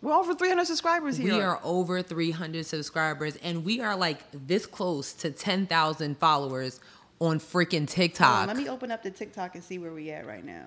We're 0.02 0.14
over 0.14 0.34
300 0.34 0.66
subscribers 0.66 1.16
here. 1.16 1.36
We 1.36 1.42
are 1.42 1.60
over 1.64 2.02
300 2.02 2.66
subscribers, 2.66 3.38
and 3.38 3.64
we 3.64 3.80
are 3.80 3.96
like 3.96 4.20
this 4.34 4.66
close 4.66 5.14
to 5.14 5.32
10,000 5.32 6.18
followers 6.18 6.82
on 7.20 7.40
freaking 7.40 7.88
TikTok. 7.88 8.42
on, 8.42 8.48
let 8.48 8.58
me 8.58 8.68
open 8.68 8.92
up 8.92 9.04
the 9.04 9.12
TikTok 9.12 9.56
and 9.56 9.64
see 9.64 9.78
where 9.78 9.94
we 9.94 10.10
at 10.12 10.26
right 10.26 10.44
now. 10.44 10.66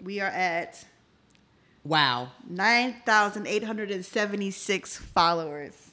We 0.00 0.20
are 0.20 0.28
at 0.28 0.82
wow. 1.88 2.28
9,876 2.48 4.96
followers. 4.96 5.86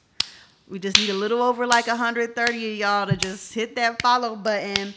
We 0.68 0.78
just 0.78 0.98
need 0.98 1.10
a 1.10 1.14
little 1.14 1.42
over 1.42 1.66
like 1.66 1.86
130 1.86 2.72
of 2.72 2.78
y'all 2.78 3.06
to 3.06 3.16
just 3.16 3.52
hit 3.52 3.76
that 3.76 4.00
follow 4.00 4.34
button. 4.34 4.94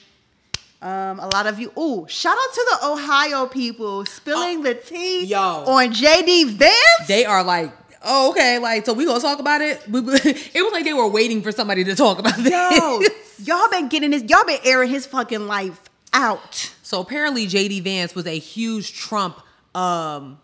Um, 0.82 1.20
a 1.20 1.28
lot 1.34 1.48
of 1.48 1.60
you. 1.60 1.72
Ooh, 1.78 2.06
shout 2.08 2.38
out 2.38 2.54
to 2.54 2.66
the 2.72 2.88
Ohio 2.88 3.48
people 3.48 4.06
spilling 4.06 4.64
the 4.64 4.76
tea 4.76 5.26
yo. 5.26 5.40
on 5.40 5.92
JD 5.92 6.52
Vance. 6.52 7.08
They 7.08 7.26
are 7.26 7.44
like, 7.44 7.74
oh, 8.04 8.32
okay, 8.32 8.60
like, 8.60 8.86
so 8.86 8.94
we 8.94 9.06
gonna 9.06 9.20
talk 9.20 9.40
about 9.40 9.62
it? 9.62 9.82
It 9.88 10.62
was 10.62 10.72
like 10.72 10.84
they 10.84 10.94
were 10.94 11.08
waiting 11.08 11.42
for 11.42 11.52
somebody 11.52 11.84
to 11.84 11.96
talk 11.96 12.20
about 12.20 12.38
this. 12.38 12.52
Yo, 12.52 13.02
y'all 13.44 13.70
been 13.70 13.88
getting 13.88 14.12
this. 14.12 14.24
Y'all 14.24 14.46
been 14.46 14.60
airing 14.64 14.90
his 14.90 15.08
fucking 15.08 15.48
life 15.48 15.82
out. 16.14 16.72
So 16.84 17.02
apparently, 17.02 17.48
JD 17.48 17.82
Vance 17.82 18.14
was 18.14 18.28
a 18.28 18.38
huge 18.38 18.94
Trump 18.94 19.42
um, 19.74 20.40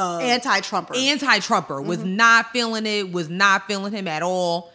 Anti-Trumper. 0.00 0.94
anti-Trumper. 0.96 1.80
Was 1.82 1.98
Mm-hmm. 1.98 2.16
not 2.16 2.50
feeling 2.52 2.86
it. 2.86 3.12
Was 3.12 3.28
not 3.28 3.66
feeling 3.66 3.92
him 3.92 4.06
at 4.08 4.22
all. 4.22 4.72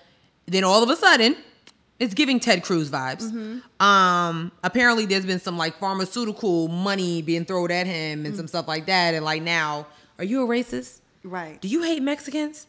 Then 0.48 0.64
all 0.64 0.81
of 0.84 0.89
a 0.89 0.95
sudden, 0.95 1.35
it's 1.99 2.14
giving 2.14 2.39
Ted 2.39 2.64
Cruz 2.64 2.89
vibes. 2.89 3.23
Mm-hmm. 3.31 3.85
Um, 3.85 4.52
apparently, 4.64 5.06
there's 5.06 5.26
been 5.26 5.39
some 5.39 5.57
like 5.57 5.77
pharmaceutical 5.80 6.68
money 6.68 7.22
being 7.22 7.45
thrown 7.45 7.69
at 7.72 7.85
him 7.88 8.23
Mm. 8.23 8.26
and 8.27 8.35
some 8.35 8.48
stuff 8.48 8.68
like 8.68 8.88
that. 8.88 9.14
And 9.14 9.23
like 9.23 9.43
now, 9.43 9.85
are 10.18 10.23
you 10.26 10.43
a 10.43 10.48
racist? 10.48 10.99
right. 11.23 11.61
Do 11.61 11.68
you 11.68 11.84
hate 11.84 12.02
Mexicans? 12.02 12.65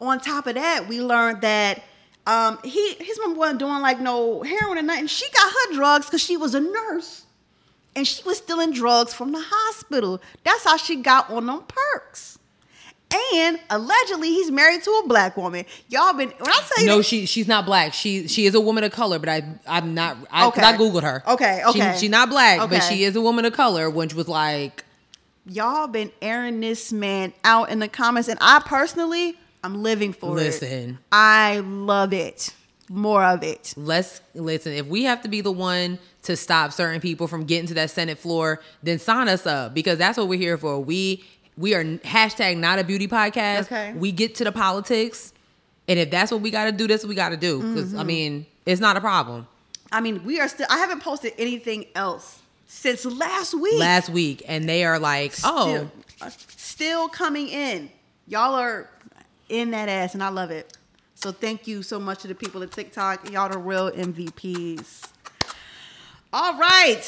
on 0.00 0.18
top 0.20 0.46
of 0.46 0.54
that, 0.54 0.88
we 0.88 1.00
learned 1.00 1.42
that 1.42 1.82
um, 2.26 2.58
he 2.64 2.94
his 3.00 3.18
mom 3.22 3.36
wasn't 3.36 3.58
doing 3.58 3.80
like 3.80 4.00
no 4.00 4.42
heroin 4.42 4.78
or 4.78 4.82
nothing. 4.82 5.06
She 5.06 5.28
got 5.30 5.50
her 5.52 5.74
drugs 5.74 6.06
because 6.06 6.22
she 6.22 6.36
was 6.36 6.54
a 6.54 6.60
nurse, 6.60 7.24
and 8.00 8.06
she 8.08 8.22
was 8.24 8.38
stealing 8.38 8.72
drugs 8.72 9.12
from 9.12 9.32
the 9.32 9.42
hospital. 9.44 10.20
That's 10.42 10.64
how 10.64 10.78
she 10.78 10.96
got 10.96 11.30
on 11.30 11.44
them 11.46 11.62
perks. 11.68 12.38
And 13.34 13.58
allegedly, 13.68 14.28
he's 14.28 14.50
married 14.50 14.82
to 14.84 14.90
a 15.04 15.08
black 15.08 15.36
woman. 15.36 15.64
Y'all 15.88 16.12
been 16.14 16.28
when 16.30 16.50
I 16.50 16.60
tell 16.66 16.82
you 16.84 16.86
No, 16.90 16.96
that- 16.98 17.02
she 17.04 17.26
she's 17.26 17.48
not 17.48 17.66
black. 17.66 17.92
She 17.92 18.26
she 18.28 18.46
is 18.46 18.54
a 18.54 18.60
woman 18.60 18.84
of 18.84 18.92
color, 18.92 19.18
but 19.18 19.28
I 19.28 19.42
I'm 19.66 19.94
not. 19.94 20.16
I, 20.30 20.46
Okay. 20.46 20.62
I 20.62 20.76
googled 20.76 21.02
her. 21.02 21.22
Okay, 21.26 21.60
okay. 21.66 21.92
She, 21.94 22.00
she's 22.02 22.10
not 22.10 22.30
black, 22.30 22.70
but 22.70 22.80
she 22.84 23.04
is 23.04 23.16
a 23.16 23.20
woman 23.20 23.44
of 23.44 23.52
color, 23.52 23.90
which 23.90 24.14
was 24.14 24.28
like 24.28 24.84
y'all 25.44 25.88
been 25.88 26.12
airing 26.22 26.60
this 26.60 26.92
man 26.92 27.32
out 27.44 27.68
in 27.70 27.80
the 27.80 27.88
comments, 27.88 28.28
and 28.28 28.38
I 28.40 28.62
personally, 28.64 29.36
I'm 29.64 29.82
living 29.82 30.12
for 30.12 30.28
it. 30.38 30.42
Listen. 30.42 30.98
I 31.10 31.58
love 31.58 32.12
it. 32.12 32.54
More 32.92 33.22
of 33.24 33.44
it. 33.44 33.72
let's 33.76 34.20
listen. 34.34 34.72
If 34.72 34.86
we 34.86 35.04
have 35.04 35.22
to 35.22 35.28
be 35.28 35.40
the 35.42 35.52
one 35.52 36.00
to 36.24 36.36
stop 36.36 36.72
certain 36.72 37.00
people 37.00 37.28
from 37.28 37.44
getting 37.44 37.68
to 37.68 37.74
that 37.74 37.88
Senate 37.90 38.18
floor, 38.18 38.60
then 38.82 38.98
sign 38.98 39.28
us 39.28 39.46
up 39.46 39.74
because 39.74 39.96
that's 39.96 40.18
what 40.18 40.26
we're 40.26 40.40
here 40.40 40.58
for. 40.58 40.80
We 40.80 41.22
we 41.56 41.72
are 41.74 41.84
hashtag 41.84 42.56
not 42.56 42.80
a 42.80 42.84
beauty 42.84 43.06
podcast. 43.06 43.62
Okay. 43.62 43.92
We 43.92 44.10
get 44.10 44.34
to 44.36 44.44
the 44.44 44.50
politics, 44.50 45.32
and 45.86 46.00
if 46.00 46.10
that's 46.10 46.32
what 46.32 46.40
we 46.40 46.50
got 46.50 46.64
to 46.64 46.72
do, 46.72 46.88
that's 46.88 47.04
what 47.04 47.08
we 47.10 47.14
got 47.14 47.28
to 47.28 47.36
do. 47.36 47.58
Because 47.60 47.90
Mm-hmm. 47.90 48.00
I 48.00 48.02
mean, 48.02 48.46
it's 48.66 48.80
not 48.80 48.96
a 48.96 49.00
problem. 49.00 49.46
I 49.92 50.00
mean, 50.00 50.24
we 50.24 50.40
are 50.40 50.48
still. 50.48 50.66
I 50.68 50.78
haven't 50.78 51.00
posted 51.00 51.32
anything 51.38 51.86
else 51.94 52.40
since 52.66 53.04
last 53.04 53.54
week. 53.54 53.78
Last 53.78 54.08
week, 54.08 54.42
and 54.48 54.68
they 54.68 54.84
are 54.84 54.98
like, 54.98 55.32
oh, 55.44 55.68
still, 55.68 55.92
uh, 56.22 56.30
still 56.56 57.08
coming 57.08 57.46
in. 57.48 57.88
Y'all 58.26 58.54
are 58.56 58.90
in 59.48 59.70
that 59.70 59.88
ass, 59.88 60.14
and 60.14 60.22
I 60.24 60.28
love 60.30 60.50
it. 60.50 60.76
So 61.22 61.32
thank 61.32 61.66
you 61.66 61.82
so 61.82 62.00
much 62.00 62.22
to 62.22 62.28
the 62.28 62.34
people 62.34 62.62
at 62.62 62.70
TikTok. 62.72 63.30
Y'all 63.30 63.50
the 63.50 63.58
real 63.58 63.90
MVPs. 63.90 65.06
All 66.32 66.58
right, 66.58 67.02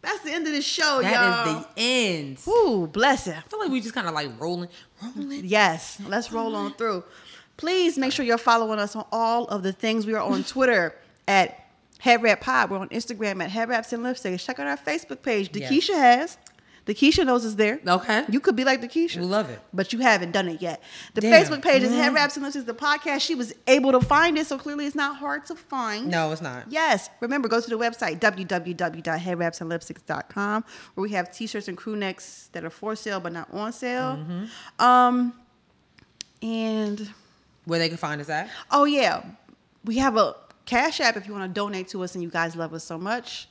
that's 0.00 0.20
the 0.20 0.30
end 0.30 0.46
of 0.46 0.52
the 0.52 0.62
show, 0.62 1.00
that 1.02 1.12
y'all. 1.12 1.44
That 1.44 1.58
is 1.58 1.66
the 1.74 1.80
end. 1.80 2.38
Ooh, 2.46 2.86
bless 2.86 3.26
it. 3.26 3.36
I 3.36 3.40
feel 3.40 3.58
like 3.58 3.70
we 3.70 3.80
just 3.80 3.94
kind 3.94 4.06
of 4.06 4.14
like 4.14 4.28
rolling, 4.38 4.68
rolling. 5.16 5.44
Yes, 5.44 6.00
let's 6.06 6.30
roll 6.30 6.54
on 6.54 6.74
through. 6.74 7.02
Please 7.56 7.98
make 7.98 8.12
sure 8.12 8.24
you're 8.24 8.38
following 8.38 8.78
us 8.78 8.94
on 8.94 9.06
all 9.10 9.46
of 9.46 9.64
the 9.64 9.72
things. 9.72 10.06
We 10.06 10.14
are 10.14 10.22
on 10.22 10.44
Twitter 10.44 10.94
at 11.26 11.66
Head 11.98 12.22
Wrap 12.22 12.42
Pod. 12.42 12.70
We're 12.70 12.78
on 12.78 12.90
Instagram 12.90 13.42
at 13.42 13.50
Head 13.50 13.68
Wraps 13.68 13.92
and 13.92 14.04
Lipstick. 14.04 14.38
Check 14.38 14.60
out 14.60 14.68
our 14.68 14.76
Facebook 14.76 15.22
page. 15.22 15.50
Yes. 15.52 15.72
Dakisha 15.72 16.36
has. 16.86 16.96
Dakisha 16.96 17.24
knows 17.24 17.44
it's 17.44 17.54
there. 17.54 17.80
Okay. 17.86 18.24
You 18.28 18.40
could 18.40 18.56
be 18.56 18.64
like 18.64 18.82
Dakisha. 18.82 19.18
We 19.18 19.24
love 19.24 19.48
it. 19.50 19.60
But 19.72 19.92
you 19.92 20.00
haven't 20.00 20.32
done 20.32 20.48
it 20.48 20.60
yet. 20.60 20.82
The 21.14 21.20
Damn. 21.20 21.32
Facebook 21.32 21.62
page 21.62 21.82
is 21.82 21.92
Head 21.92 22.12
Wraps 22.14 22.36
and 22.36 22.44
Lipsticks, 22.44 22.66
the 22.66 22.74
podcast. 22.74 23.20
She 23.20 23.34
was 23.34 23.54
able 23.66 23.92
to 23.92 24.00
find 24.00 24.36
it, 24.38 24.46
so 24.46 24.58
clearly 24.58 24.86
it's 24.86 24.96
not 24.96 25.16
hard 25.16 25.46
to 25.46 25.54
find. 25.54 26.08
No, 26.08 26.32
it's 26.32 26.42
not. 26.42 26.64
Yes. 26.70 27.08
Remember, 27.20 27.48
go 27.48 27.60
to 27.60 27.70
the 27.70 27.78
website, 27.78 28.18
www.headwrapsandlipsticks.com, 28.20 30.64
where 30.94 31.02
we 31.02 31.10
have 31.10 31.32
t-shirts 31.32 31.68
and 31.68 31.76
crew 31.76 31.96
necks 31.96 32.48
that 32.52 32.64
are 32.64 32.70
for 32.70 32.96
sale 32.96 33.20
but 33.20 33.32
not 33.32 33.52
on 33.52 33.72
sale. 33.72 34.16
Mm-hmm. 34.16 34.84
Um, 34.84 35.34
and, 36.42 37.10
Where 37.64 37.78
they 37.78 37.88
can 37.88 37.98
find 37.98 38.20
us 38.20 38.28
at? 38.28 38.50
oh, 38.70 38.84
yeah, 38.84 39.24
we 39.84 39.98
have 39.98 40.16
a 40.16 40.34
Cash 40.64 41.00
App 41.00 41.16
if 41.16 41.26
you 41.26 41.32
want 41.32 41.52
to 41.52 41.60
donate 41.60 41.88
to 41.88 42.02
us 42.02 42.14
and 42.14 42.22
you 42.22 42.30
guys 42.30 42.56
love 42.56 42.72
us 42.74 42.84
so 42.84 42.98
much. 42.98 43.48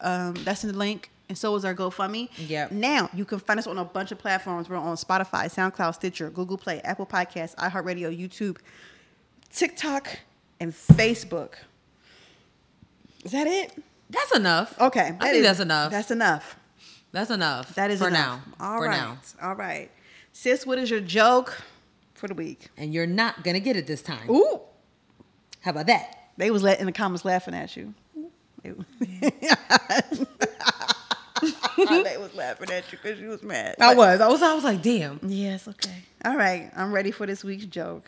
Um, 0.00 0.34
that's 0.44 0.64
in 0.64 0.72
the 0.72 0.78
link. 0.78 1.10
And 1.32 1.38
so 1.38 1.56
is 1.56 1.64
our 1.64 1.74
GoFundMe. 1.74 2.28
Yeah. 2.36 2.68
Now 2.70 3.08
you 3.14 3.24
can 3.24 3.38
find 3.38 3.58
us 3.58 3.66
on 3.66 3.78
a 3.78 3.84
bunch 3.86 4.12
of 4.12 4.18
platforms. 4.18 4.68
We're 4.68 4.76
on 4.76 4.94
Spotify, 4.96 5.46
SoundCloud, 5.46 5.94
Stitcher, 5.94 6.28
Google 6.28 6.58
Play, 6.58 6.82
Apple 6.82 7.06
Podcasts, 7.06 7.54
iHeartRadio, 7.54 8.14
YouTube, 8.14 8.58
TikTok, 9.50 10.18
and 10.60 10.72
Facebook. 10.74 11.54
Is 13.24 13.32
that 13.32 13.46
it? 13.46 13.82
That's 14.10 14.36
enough. 14.36 14.78
Okay. 14.78 15.16
I 15.18 15.30
think 15.30 15.36
is- 15.36 15.42
that's 15.46 15.60
enough. 15.60 15.90
That's 15.90 16.10
enough. 16.10 16.56
That's 17.12 17.30
enough. 17.30 17.74
That 17.76 17.90
is 17.90 18.00
for 18.00 18.08
enough. 18.08 18.46
now. 18.58 18.66
All 18.66 18.76
for 18.80 18.88
right. 18.88 18.96
now. 19.00 19.16
All 19.42 19.54
right. 19.54 19.90
Sis, 20.34 20.66
what 20.66 20.78
is 20.78 20.90
your 20.90 21.00
joke 21.00 21.62
for 22.12 22.28
the 22.28 22.34
week? 22.34 22.68
And 22.76 22.92
you're 22.92 23.06
not 23.06 23.42
gonna 23.42 23.58
get 23.60 23.76
it 23.76 23.86
this 23.86 24.02
time. 24.02 24.28
Ooh. 24.28 24.60
How 25.62 25.70
about 25.70 25.86
that? 25.86 26.28
They 26.36 26.50
was 26.50 26.62
la- 26.62 26.72
in 26.72 26.84
the 26.84 26.92
comments 26.92 27.24
laughing 27.24 27.54
at 27.54 27.74
you. 27.74 27.94
They 31.88 32.16
was 32.20 32.34
laughing 32.34 32.70
at 32.70 32.90
you 32.92 32.98
because 33.02 33.20
you 33.20 33.28
was 33.28 33.42
mad. 33.42 33.76
I 33.80 33.88
But- 33.94 33.96
was. 33.96 34.20
I 34.20 34.28
was. 34.28 34.42
I 34.42 34.54
was 34.54 34.64
like, 34.64 34.82
damn. 34.82 35.20
Yes, 35.26 35.66
okay. 35.68 35.96
All 36.24 36.36
right. 36.36 36.70
I'm 36.76 36.92
ready 36.92 37.10
for 37.10 37.26
this 37.26 37.42
week's 37.44 37.66
joke. 37.66 38.04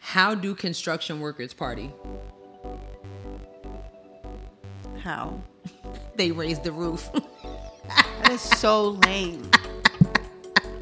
How 0.00 0.34
do 0.34 0.54
construction 0.54 1.20
workers 1.20 1.52
party? 1.54 1.92
How? 5.02 5.40
They 6.16 6.32
raise 6.32 6.58
the 6.60 6.72
roof. 6.72 7.08
That 8.22 8.32
is 8.32 8.40
so 8.42 8.90
lame. 9.06 9.50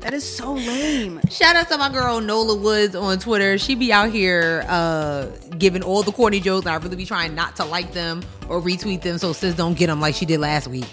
That 0.00 0.12
is 0.12 0.22
so 0.24 0.52
lame. 0.52 1.20
Shout 1.30 1.56
out 1.56 1.68
to 1.70 1.78
my 1.78 1.90
girl 1.90 2.20
Nola 2.20 2.54
Woods 2.56 2.94
on 2.94 3.18
Twitter. 3.18 3.56
She 3.56 3.74
be 3.74 3.90
out 3.92 4.10
here 4.10 4.64
uh, 4.68 5.26
giving 5.56 5.82
all 5.82 6.02
the 6.02 6.12
corny 6.12 6.40
jokes. 6.40 6.66
And 6.66 6.74
I 6.74 6.76
really 6.76 6.96
be 6.96 7.06
trying 7.06 7.34
not 7.34 7.56
to 7.56 7.64
like 7.64 7.92
them 7.94 8.22
or 8.50 8.60
retweet 8.60 9.00
them 9.02 9.16
so 9.16 9.32
sis 9.32 9.54
don't 9.54 9.78
get 9.78 9.86
them 9.86 10.00
like 10.00 10.14
she 10.14 10.26
did 10.26 10.40
last 10.40 10.68
week. 10.68 10.84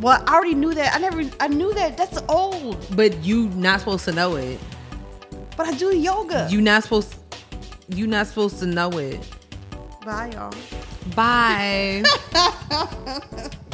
Well, 0.00 0.22
I 0.26 0.34
already 0.34 0.54
knew 0.54 0.74
that. 0.74 0.94
I 0.94 0.98
never, 0.98 1.22
I 1.40 1.48
knew 1.48 1.74
that. 1.74 1.96
That's 1.96 2.18
old. 2.28 2.84
But 2.94 3.22
you 3.24 3.48
not 3.50 3.80
supposed 3.80 4.04
to 4.04 4.12
know 4.12 4.36
it. 4.36 4.58
But 5.56 5.66
I 5.66 5.74
do 5.74 5.94
yoga. 5.96 6.46
You 6.50 6.60
not 6.60 6.84
supposed. 6.84 7.16
You 7.88 8.06
not 8.06 8.26
supposed 8.26 8.60
to 8.60 8.66
know 8.66 8.90
it. 8.98 9.20
Bye, 10.04 10.30
y'all. 10.32 10.54
Bye. 11.14 12.04